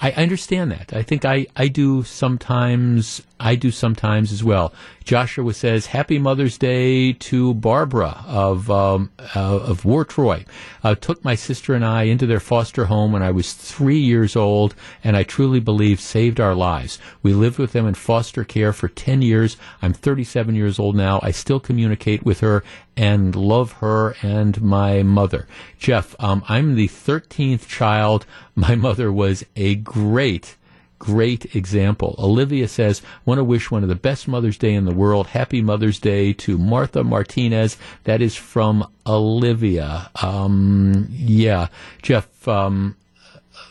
I 0.00 0.12
understand 0.12 0.70
that. 0.72 0.94
I 0.94 1.02
think 1.02 1.26
I, 1.26 1.46
I 1.54 1.68
do 1.68 2.02
sometimes 2.02 3.22
I 3.40 3.54
do 3.54 3.70
sometimes 3.70 4.32
as 4.32 4.44
well. 4.44 4.72
Joshua 5.02 5.54
says, 5.54 5.86
"Happy 5.86 6.18
Mother's 6.18 6.58
Day 6.58 7.14
to 7.14 7.54
Barbara 7.54 8.22
of 8.26 8.70
um, 8.70 9.10
uh, 9.34 9.56
of 9.56 9.84
War 9.84 10.04
Troy. 10.04 10.44
Uh, 10.84 10.94
took 10.94 11.24
my 11.24 11.34
sister 11.34 11.74
and 11.74 11.84
I 11.84 12.02
into 12.04 12.26
their 12.26 12.38
foster 12.38 12.84
home 12.84 13.10
when 13.12 13.22
I 13.22 13.30
was 13.30 13.54
three 13.54 13.98
years 13.98 14.36
old, 14.36 14.74
and 15.02 15.16
I 15.16 15.22
truly 15.22 15.58
believe 15.58 16.00
saved 16.00 16.38
our 16.38 16.54
lives. 16.54 16.98
We 17.22 17.32
lived 17.32 17.58
with 17.58 17.72
them 17.72 17.86
in 17.86 17.94
foster 17.94 18.44
care 18.44 18.74
for 18.74 18.88
ten 18.88 19.22
years. 19.22 19.56
I'm 19.80 19.94
37 19.94 20.54
years 20.54 20.78
old 20.78 20.94
now. 20.94 21.18
I 21.22 21.30
still 21.30 21.60
communicate 21.60 22.22
with 22.22 22.40
her 22.40 22.62
and 22.96 23.34
love 23.34 23.72
her 23.80 24.14
and 24.22 24.60
my 24.60 25.02
mother. 25.02 25.48
Jeff, 25.78 26.14
um, 26.18 26.44
I'm 26.46 26.74
the 26.74 26.88
13th 26.88 27.66
child. 27.66 28.26
My 28.54 28.74
mother 28.74 29.10
was 29.10 29.44
a 29.56 29.76
great." 29.76 30.56
Great 31.00 31.56
example. 31.56 32.14
Olivia 32.18 32.68
says, 32.68 33.02
want 33.24 33.38
to 33.38 33.44
wish 33.44 33.72
one 33.72 33.82
of 33.82 33.88
the 33.88 33.96
best 33.96 34.28
Mother's 34.28 34.56
Day 34.56 34.74
in 34.74 34.84
the 34.84 34.94
world. 34.94 35.26
Happy 35.26 35.60
Mother's 35.60 35.98
Day 35.98 36.32
to 36.34 36.56
Martha 36.56 37.02
Martinez. 37.02 37.76
That 38.04 38.22
is 38.22 38.36
from 38.36 38.86
Olivia. 39.04 40.10
Um, 40.22 41.08
yeah. 41.10 41.68
Jeff, 42.02 42.46
um, 42.46 42.94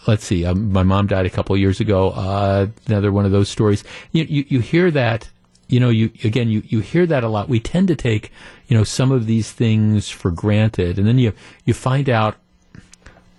let's 0.07 0.25
see. 0.25 0.43
Um, 0.45 0.73
my 0.73 0.83
mom 0.83 1.07
died 1.07 1.25
a 1.25 1.29
couple 1.29 1.55
years 1.55 1.79
ago. 1.79 2.09
Uh, 2.09 2.67
another 2.87 3.13
one 3.13 3.25
of 3.25 3.31
those 3.31 3.47
stories. 3.47 3.85
You, 4.11 4.25
you, 4.25 4.45
you 4.49 4.59
hear 4.59 4.91
that 4.91 5.29
you 5.69 5.79
know, 5.79 5.89
you 5.89 6.11
again, 6.23 6.49
you, 6.49 6.63
you 6.65 6.79
hear 6.79 7.05
that 7.05 7.23
a 7.23 7.29
lot. 7.29 7.47
We 7.47 7.59
tend 7.59 7.89
to 7.89 7.95
take, 7.95 8.31
you 8.67 8.75
know, 8.75 8.83
some 8.83 9.11
of 9.11 9.27
these 9.27 9.51
things 9.51 10.09
for 10.09 10.31
granted, 10.31 10.97
and 10.97 11.07
then 11.07 11.19
you 11.19 11.31
you 11.63 11.75
find 11.75 12.09
out 12.09 12.37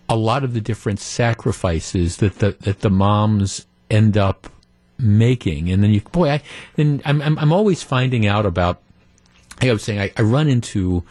a 0.09 0.15
lot 0.15 0.45
of 0.45 0.55
the 0.55 0.61
different 0.61 1.01
sacrifices 1.01 2.19
that 2.19 2.39
the 2.39 2.57
that 2.61 2.83
the 2.83 2.91
moms 2.91 3.67
end 3.91 4.17
up 4.17 4.49
making. 4.99 5.71
And 5.71 5.83
then 5.83 5.91
you, 5.91 6.01
boy, 6.01 6.31
I, 6.31 6.43
then 6.77 7.03
I'm, 7.05 7.21
I'm, 7.23 7.39
I'm 7.39 7.53
always 7.53 7.83
finding 7.83 8.27
out 8.27 8.47
about, 8.47 8.81
like 9.61 9.71
I 9.71 9.73
was 9.73 9.83
saying, 9.83 10.01
I, 10.01 10.13
I 10.17 10.23
run 10.23 10.49
into 10.49 11.05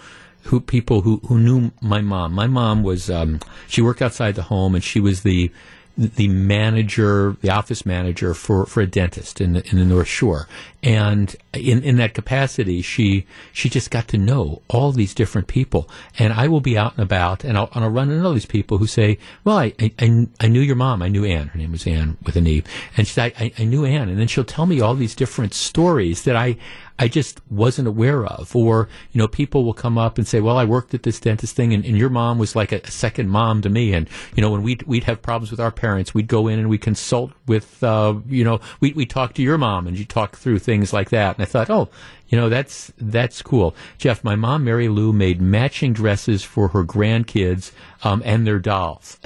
who 0.43 0.59
people 0.59 1.01
who, 1.01 1.17
who 1.27 1.37
knew 1.37 1.71
my 1.81 2.01
mom. 2.01 2.33
My 2.33 2.47
mom 2.47 2.83
was, 2.83 3.09
um, 3.09 3.39
she 3.67 3.81
worked 3.81 4.01
outside 4.01 4.35
the 4.35 4.43
home 4.43 4.75
and 4.75 4.83
she 4.83 4.99
was 4.99 5.23
the, 5.23 5.51
the 5.99 6.29
manager, 6.29 7.35
the 7.41 7.49
office 7.49 7.85
manager 7.85 8.33
for, 8.33 8.65
for 8.65 8.79
a 8.79 8.87
dentist 8.87 9.41
in 9.41 9.51
the, 9.51 9.69
in 9.69 9.77
the 9.77 9.83
North 9.83 10.07
Shore. 10.07 10.47
And 10.81 11.35
in, 11.53 11.83
in 11.83 11.97
that 11.97 12.13
capacity, 12.13 12.81
she, 12.81 13.25
she 13.51 13.67
just 13.67 13.91
got 13.91 14.07
to 14.07 14.17
know 14.17 14.61
all 14.69 14.93
these 14.93 15.13
different 15.13 15.47
people. 15.47 15.89
And 16.17 16.31
I 16.31 16.47
will 16.47 16.61
be 16.61 16.77
out 16.77 16.93
and 16.93 17.03
about 17.03 17.43
and 17.43 17.57
I'll, 17.57 17.69
and 17.73 17.83
I'll 17.83 17.89
run 17.89 18.09
into 18.09 18.25
all 18.25 18.33
these 18.33 18.45
people 18.45 18.77
who 18.77 18.87
say, 18.87 19.17
well, 19.43 19.57
I, 19.57 19.73
I, 19.77 20.27
I 20.39 20.47
knew 20.47 20.61
your 20.61 20.77
mom. 20.77 21.01
I 21.01 21.09
knew 21.09 21.25
Ann. 21.25 21.49
Her 21.49 21.57
name 21.57 21.73
was 21.73 21.85
Ann 21.85 22.17
with 22.23 22.37
an 22.37 22.47
E. 22.47 22.63
And 22.95 23.05
she 23.05 23.13
said, 23.13 23.33
I, 23.37 23.51
I 23.59 23.65
knew 23.65 23.83
Ann. 23.83 24.07
And 24.07 24.17
then 24.17 24.27
she'll 24.27 24.45
tell 24.45 24.67
me 24.67 24.79
all 24.79 24.95
these 24.95 25.15
different 25.15 25.53
stories 25.53 26.23
that 26.23 26.37
I, 26.37 26.55
I 26.99 27.07
just 27.07 27.39
wasn't 27.49 27.87
aware 27.87 28.25
of. 28.25 28.53
Or, 28.55 28.89
you 29.13 29.19
know, 29.19 29.27
people 29.27 29.63
will 29.63 29.73
come 29.73 29.97
up 29.97 30.17
and 30.17 30.27
say, 30.27 30.41
well, 30.41 30.57
I 30.57 30.65
worked 30.65 30.93
at 30.93 31.03
this 31.03 31.19
dentist 31.19 31.55
thing 31.55 31.73
and, 31.73 31.85
and 31.85 31.97
your 31.97 32.09
mom 32.09 32.37
was 32.37 32.55
like 32.55 32.73
a, 32.73 32.81
a, 32.83 32.91
second 32.91 33.29
mom 33.29 33.61
to 33.61 33.69
me. 33.69 33.93
And, 33.93 34.09
you 34.35 34.41
know, 34.41 34.51
when 34.51 34.61
we'd, 34.61 34.83
we'd 34.83 35.05
have 35.05 35.21
problems 35.21 35.49
with 35.49 35.61
our 35.61 35.71
parents, 35.71 36.13
we'd 36.13 36.27
go 36.27 36.47
in 36.47 36.59
and 36.59 36.69
we'd 36.69 36.81
consult 36.81 37.31
with, 37.47 37.81
uh, 37.83 38.15
you 38.27 38.43
know, 38.43 38.59
we, 38.81 38.91
we 38.93 39.05
talk 39.05 39.33
to 39.35 39.41
your 39.41 39.57
mom 39.57 39.87
and 39.87 39.97
you 39.97 40.03
talk 40.03 40.35
through 40.35 40.59
things 40.59 40.91
like 40.91 41.09
that. 41.09 41.37
And 41.37 41.41
I 41.41 41.45
thought, 41.45 41.69
oh, 41.69 41.87
you 42.29 42.37
know, 42.37 42.47
that's 42.47 42.93
that's 42.97 43.41
cool. 43.41 43.75
Jeff, 43.97 44.23
my 44.23 44.35
mom 44.35 44.63
Mary 44.63 44.87
Lou 44.87 45.11
made 45.11 45.41
matching 45.41 45.93
dresses 45.93 46.43
for 46.43 46.69
her 46.69 46.83
grandkids 46.83 47.71
um, 48.03 48.21
and 48.23 48.45
their 48.45 48.59
dolls. 48.59 49.17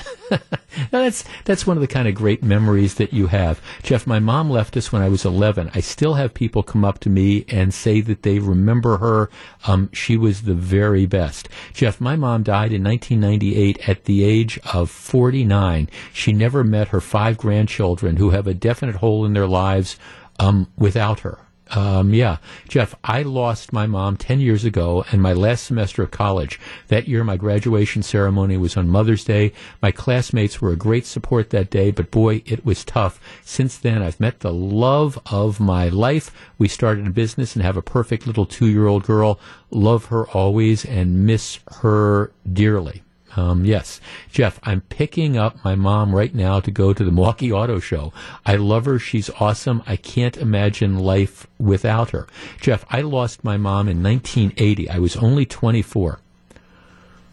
that's 0.91 1.25
that's 1.43 1.67
one 1.67 1.75
of 1.75 1.81
the 1.81 1.87
kind 1.87 2.07
of 2.07 2.15
great 2.15 2.41
memories 2.41 2.95
that 2.95 3.11
you 3.11 3.27
have. 3.27 3.61
Jeff, 3.83 4.07
my 4.07 4.19
mom 4.19 4.49
left 4.49 4.77
us 4.77 4.91
when 4.91 5.01
I 5.01 5.09
was 5.09 5.25
11. 5.25 5.71
I 5.75 5.81
still 5.81 6.13
have 6.13 6.33
people 6.33 6.63
come 6.63 6.85
up 6.85 6.99
to 6.99 7.09
me 7.09 7.45
and 7.49 7.73
say 7.73 7.99
that 8.01 8.23
they 8.23 8.39
remember 8.39 8.97
her. 8.97 9.29
Um, 9.67 9.89
she 9.91 10.15
was 10.15 10.43
the 10.43 10.53
very 10.53 11.05
best. 11.05 11.49
Jeff, 11.73 11.99
my 11.99 12.15
mom 12.15 12.43
died 12.43 12.71
in 12.71 12.83
1998 12.83 13.89
at 13.89 14.05
the 14.05 14.23
age 14.23 14.57
of 14.73 14.89
49. 14.89 15.89
She 16.13 16.31
never 16.31 16.63
met 16.63 16.87
her 16.89 17.01
five 17.01 17.37
grandchildren 17.37 18.15
who 18.15 18.29
have 18.29 18.47
a 18.47 18.53
definite 18.53 18.95
hole 18.95 19.25
in 19.25 19.33
their 19.33 19.47
lives 19.47 19.97
um, 20.39 20.71
without 20.77 21.19
her. 21.21 21.39
Um, 21.75 22.13
yeah, 22.13 22.37
Jeff, 22.67 22.93
I 23.03 23.23
lost 23.23 23.73
my 23.73 23.87
mom 23.87 24.17
10 24.17 24.39
years 24.39 24.63
ago 24.63 25.03
and 25.11 25.21
my 25.21 25.33
last 25.33 25.63
semester 25.63 26.03
of 26.03 26.11
college. 26.11 26.59
That 26.89 27.07
year, 27.07 27.23
my 27.23 27.35
graduation 27.35 28.03
ceremony 28.03 28.57
was 28.57 28.77
on 28.77 28.89
Mother's 28.89 29.23
Day. 29.23 29.53
My 29.81 29.91
classmates 29.91 30.61
were 30.61 30.71
a 30.71 30.77
great 30.77 31.05
support 31.05 31.49
that 31.49 31.71
day, 31.71 31.89
but 31.89 32.11
boy, 32.11 32.43
it 32.45 32.63
was 32.63 32.85
tough. 32.85 33.19
Since 33.43 33.77
then, 33.77 34.03
I've 34.03 34.19
met 34.19 34.41
the 34.41 34.53
love 34.53 35.17
of 35.25 35.59
my 35.59 35.89
life. 35.89 36.31
We 36.59 36.67
started 36.67 37.07
a 37.07 37.11
business 37.11 37.55
and 37.55 37.63
have 37.63 37.77
a 37.77 37.81
perfect 37.81 38.27
little 38.27 38.45
two 38.45 38.67
year 38.67 38.85
old 38.85 39.03
girl. 39.03 39.39
Love 39.71 40.05
her 40.05 40.27
always 40.27 40.85
and 40.85 41.25
miss 41.25 41.59
her 41.81 42.31
dearly. 42.51 43.01
Um, 43.35 43.65
yes, 43.65 43.99
Jeff, 44.31 44.59
I'm 44.63 44.81
picking 44.81 45.37
up 45.37 45.63
my 45.63 45.75
mom 45.75 46.15
right 46.15 46.33
now 46.33 46.59
to 46.59 46.71
go 46.71 46.93
to 46.93 47.03
the 47.03 47.11
Milwaukee 47.11 47.51
Auto 47.51 47.79
Show. 47.79 48.13
I 48.45 48.55
love 48.55 48.85
her. 48.85 48.99
She's 48.99 49.29
awesome. 49.39 49.81
I 49.87 49.95
can't 49.95 50.37
imagine 50.37 50.99
life 50.99 51.47
without 51.59 52.11
her. 52.11 52.27
Jeff, 52.61 52.85
I 52.89 53.01
lost 53.01 53.43
my 53.43 53.57
mom 53.57 53.89
in 53.89 54.03
1980. 54.03 54.89
I 54.89 54.99
was 54.99 55.15
only 55.17 55.45
24. 55.45 56.19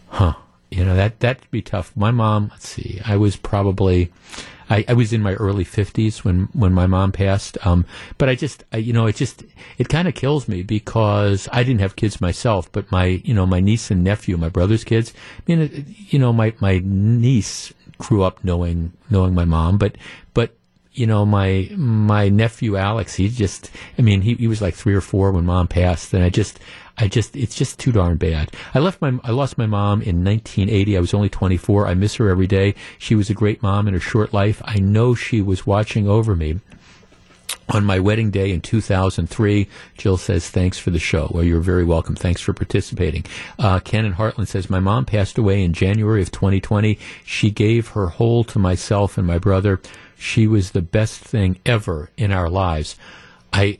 Huh. 0.08 0.34
You 0.70 0.84
know, 0.84 0.94
that, 0.94 1.20
that'd 1.20 1.50
be 1.50 1.62
tough. 1.62 1.96
My 1.96 2.12
mom, 2.12 2.48
let's 2.50 2.68
see, 2.68 3.00
I 3.04 3.16
was 3.16 3.36
probably, 3.36 4.12
I, 4.70 4.84
I 4.88 4.92
was 4.94 5.12
in 5.12 5.20
my 5.20 5.34
early 5.34 5.64
fifties 5.64 6.24
when 6.24 6.48
when 6.52 6.72
my 6.72 6.86
mom 6.86 7.12
passed. 7.12 7.58
Um, 7.66 7.84
but 8.16 8.28
I 8.28 8.36
just, 8.36 8.64
I, 8.72 8.78
you 8.78 8.92
know, 8.92 9.06
it 9.06 9.16
just 9.16 9.42
it 9.76 9.88
kind 9.88 10.08
of 10.08 10.14
kills 10.14 10.48
me 10.48 10.62
because 10.62 11.48
I 11.52 11.64
didn't 11.64 11.80
have 11.80 11.96
kids 11.96 12.20
myself, 12.20 12.70
but 12.72 12.90
my 12.90 13.20
you 13.24 13.34
know 13.34 13.46
my 13.46 13.60
niece 13.60 13.90
and 13.90 14.04
nephew, 14.04 14.36
my 14.36 14.48
brother's 14.48 14.84
kids. 14.84 15.12
I 15.38 15.42
mean, 15.54 15.94
you 16.08 16.18
know, 16.18 16.32
my 16.32 16.54
my 16.60 16.80
niece 16.84 17.74
grew 17.98 18.22
up 18.22 18.42
knowing 18.44 18.92
knowing 19.10 19.34
my 19.34 19.44
mom, 19.44 19.76
but 19.76 19.96
but 20.32 20.54
you 20.92 21.06
know, 21.06 21.24
my 21.24 21.70
my 21.76 22.28
nephew 22.28 22.76
Alex, 22.76 23.14
he 23.14 23.28
just, 23.28 23.70
I 23.98 24.02
mean, 24.02 24.22
he, 24.22 24.34
he 24.34 24.48
was 24.48 24.60
like 24.60 24.74
three 24.74 24.94
or 24.94 25.00
four 25.00 25.30
when 25.30 25.46
mom 25.46 25.68
passed, 25.68 26.12
and 26.12 26.24
I 26.24 26.30
just, 26.30 26.58
I 26.98 27.06
just, 27.06 27.36
it's 27.36 27.54
just 27.54 27.78
too 27.78 27.92
darn 27.92 28.16
bad. 28.16 28.50
I 28.74 28.80
left 28.80 29.00
my, 29.00 29.18
I 29.22 29.30
lost 29.30 29.56
my 29.56 29.66
mom 29.66 30.02
in 30.02 30.24
1980. 30.24 30.96
I 30.96 31.00
was 31.00 31.14
only 31.14 31.28
24. 31.28 31.86
I 31.86 31.94
miss 31.94 32.16
her 32.16 32.28
every 32.28 32.46
day. 32.46 32.74
She 32.98 33.14
was 33.14 33.30
a 33.30 33.34
great 33.34 33.62
mom 33.62 33.86
in 33.88 33.94
her 33.94 34.00
short 34.00 34.32
life. 34.34 34.60
I 34.64 34.78
know 34.80 35.14
she 35.14 35.40
was 35.40 35.66
watching 35.66 36.08
over 36.08 36.34
me 36.34 36.60
on 37.72 37.84
my 37.84 38.00
wedding 38.00 38.30
day 38.30 38.50
in 38.50 38.60
2003. 38.60 39.68
Jill 39.96 40.16
says, 40.16 40.50
thanks 40.50 40.78
for 40.78 40.90
the 40.90 40.98
show. 40.98 41.30
Well, 41.32 41.44
you're 41.44 41.60
very 41.60 41.84
welcome. 41.84 42.16
Thanks 42.16 42.40
for 42.40 42.52
participating. 42.52 43.24
Uh, 43.58 43.78
Ken 43.78 44.04
in 44.04 44.14
Hartland 44.14 44.48
says, 44.48 44.68
my 44.68 44.80
mom 44.80 45.04
passed 45.04 45.38
away 45.38 45.62
in 45.62 45.72
January 45.72 46.20
of 46.20 46.32
2020. 46.32 46.98
She 47.24 47.50
gave 47.50 47.88
her 47.88 48.08
whole 48.08 48.44
to 48.44 48.58
myself 48.58 49.16
and 49.16 49.26
my 49.26 49.38
brother. 49.38 49.80
She 50.20 50.46
was 50.46 50.72
the 50.72 50.82
best 50.82 51.18
thing 51.18 51.58
ever 51.64 52.10
in 52.18 52.30
our 52.30 52.50
lives. 52.50 52.94
I, 53.54 53.78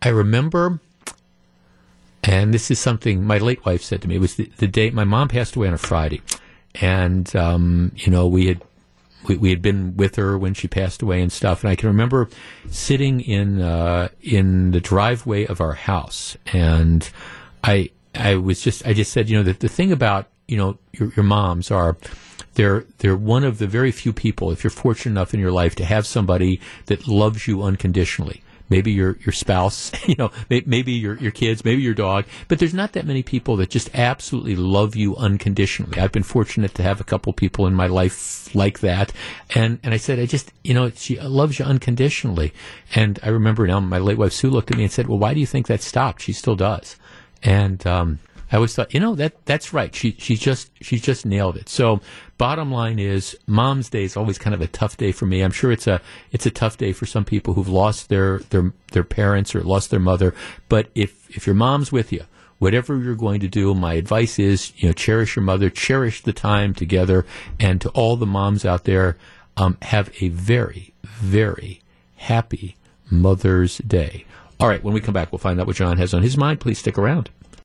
I 0.00 0.08
remember, 0.08 0.80
and 2.24 2.54
this 2.54 2.70
is 2.70 2.78
something 2.78 3.22
my 3.22 3.36
late 3.36 3.62
wife 3.66 3.82
said 3.82 4.00
to 4.00 4.08
me. 4.08 4.14
It 4.14 4.20
was 4.20 4.36
the, 4.36 4.50
the 4.56 4.68
day 4.68 4.88
my 4.88 5.04
mom 5.04 5.28
passed 5.28 5.54
away 5.54 5.68
on 5.68 5.74
a 5.74 5.78
Friday, 5.78 6.22
and 6.76 7.36
um, 7.36 7.92
you 7.94 8.10
know 8.10 8.26
we 8.26 8.46
had 8.46 8.62
we, 9.28 9.36
we, 9.36 9.50
had 9.50 9.60
been 9.60 9.98
with 9.98 10.16
her 10.16 10.38
when 10.38 10.54
she 10.54 10.66
passed 10.66 11.02
away 11.02 11.20
and 11.20 11.30
stuff. 11.30 11.62
And 11.62 11.70
I 11.70 11.76
can 11.76 11.88
remember 11.88 12.30
sitting 12.70 13.20
in 13.20 13.60
uh, 13.60 14.08
in 14.22 14.70
the 14.70 14.80
driveway 14.80 15.44
of 15.44 15.60
our 15.60 15.74
house, 15.74 16.38
and 16.54 17.06
I 17.62 17.90
I 18.14 18.36
was 18.36 18.62
just 18.62 18.86
I 18.86 18.94
just 18.94 19.12
said, 19.12 19.28
you 19.28 19.36
know, 19.36 19.42
that 19.42 19.60
the 19.60 19.68
thing 19.68 19.92
about 19.92 20.28
you 20.48 20.56
know 20.56 20.78
your, 20.94 21.12
your 21.16 21.24
moms 21.24 21.70
are 21.70 21.98
they're 22.56 22.84
they're 22.98 23.16
one 23.16 23.44
of 23.44 23.58
the 23.58 23.66
very 23.66 23.92
few 23.92 24.12
people, 24.12 24.50
if 24.50 24.64
you're 24.64 24.70
fortunate 24.70 25.12
enough 25.12 25.32
in 25.32 25.40
your 25.40 25.52
life 25.52 25.74
to 25.76 25.84
have 25.84 26.06
somebody 26.06 26.60
that 26.86 27.06
loves 27.06 27.46
you 27.46 27.62
unconditionally 27.62 28.42
maybe 28.68 28.90
your 28.90 29.16
your 29.24 29.32
spouse, 29.32 29.92
you 30.06 30.14
know, 30.18 30.30
maybe 30.48 30.92
your 30.92 31.16
your 31.18 31.30
kids, 31.30 31.64
maybe 31.64 31.82
your 31.82 31.94
dog. 31.94 32.24
But 32.48 32.58
there's 32.58 32.74
not 32.74 32.92
that 32.92 33.06
many 33.06 33.22
people 33.22 33.56
that 33.56 33.70
just 33.70 33.90
absolutely 33.94 34.56
love 34.56 34.96
you 34.96 35.16
unconditionally. 35.16 35.98
I've 35.98 36.12
been 36.12 36.22
fortunate 36.22 36.74
to 36.74 36.82
have 36.82 37.00
a 37.00 37.04
couple 37.04 37.32
people 37.32 37.66
in 37.66 37.74
my 37.74 37.86
life 37.86 38.54
like 38.54 38.80
that, 38.80 39.12
and 39.54 39.78
and 39.82 39.94
I 39.94 39.96
said, 39.96 40.18
I 40.18 40.26
just, 40.26 40.52
you 40.64 40.74
know, 40.74 40.90
she 40.90 41.18
loves 41.20 41.58
you 41.58 41.64
unconditionally. 41.64 42.52
And 42.94 43.18
I 43.22 43.28
remember 43.28 43.66
now, 43.66 43.80
my 43.80 43.98
late 43.98 44.18
wife 44.18 44.32
Sue 44.32 44.50
looked 44.50 44.70
at 44.70 44.76
me 44.76 44.84
and 44.84 44.92
said, 44.92 45.08
Well, 45.08 45.18
why 45.18 45.34
do 45.34 45.40
you 45.40 45.46
think 45.46 45.66
that 45.66 45.82
stopped? 45.82 46.22
She 46.22 46.32
still 46.32 46.56
does. 46.56 46.96
And 47.42 47.86
um, 47.86 48.18
I 48.50 48.56
always 48.56 48.74
thought, 48.74 48.94
you 48.94 49.00
know, 49.00 49.14
that 49.16 49.44
that's 49.44 49.72
right. 49.72 49.94
She 49.94 50.16
she 50.18 50.36
just 50.36 50.70
she 50.80 50.98
just 50.98 51.26
nailed 51.26 51.56
it. 51.56 51.68
So, 51.68 52.00
bottom 52.38 52.70
line 52.70 52.98
is, 52.98 53.36
Mom's 53.46 53.90
Day 53.90 54.04
is 54.04 54.16
always 54.16 54.38
kind 54.38 54.54
of 54.54 54.60
a 54.60 54.68
tough 54.68 54.96
day 54.96 55.10
for 55.10 55.26
me. 55.26 55.40
I'm 55.40 55.50
sure 55.50 55.72
it's 55.72 55.86
a 55.86 56.00
it's 56.30 56.46
a 56.46 56.50
tough 56.50 56.76
day 56.76 56.92
for 56.92 57.06
some 57.06 57.24
people 57.24 57.54
who've 57.54 57.68
lost 57.68 58.08
their 58.08 58.38
their 58.50 58.72
their 58.92 59.04
parents 59.04 59.54
or 59.54 59.62
lost 59.62 59.90
their 59.90 60.00
mother. 60.00 60.34
But 60.68 60.88
if 60.94 61.28
if 61.36 61.46
your 61.46 61.56
mom's 61.56 61.90
with 61.90 62.12
you, 62.12 62.24
whatever 62.58 62.96
you're 62.96 63.16
going 63.16 63.40
to 63.40 63.48
do, 63.48 63.74
my 63.74 63.94
advice 63.94 64.38
is, 64.38 64.72
you 64.76 64.88
know, 64.88 64.92
cherish 64.92 65.34
your 65.34 65.44
mother, 65.44 65.68
cherish 65.68 66.22
the 66.22 66.32
time 66.32 66.72
together, 66.72 67.26
and 67.58 67.80
to 67.80 67.88
all 67.90 68.16
the 68.16 68.26
moms 68.26 68.64
out 68.64 68.84
there, 68.84 69.16
um, 69.56 69.76
have 69.82 70.12
a 70.20 70.28
very 70.28 70.92
very 71.02 71.80
happy 72.16 72.76
Mother's 73.10 73.78
Day. 73.78 74.24
All 74.58 74.68
right, 74.68 74.82
when 74.82 74.94
we 74.94 75.00
come 75.00 75.14
back, 75.14 75.32
we'll 75.32 75.38
find 75.38 75.60
out 75.60 75.66
what 75.66 75.76
John 75.76 75.98
has 75.98 76.14
on 76.14 76.22
his 76.22 76.36
mind. 76.36 76.60
Please 76.60 76.78
stick 76.78 76.96
around. 76.96 77.30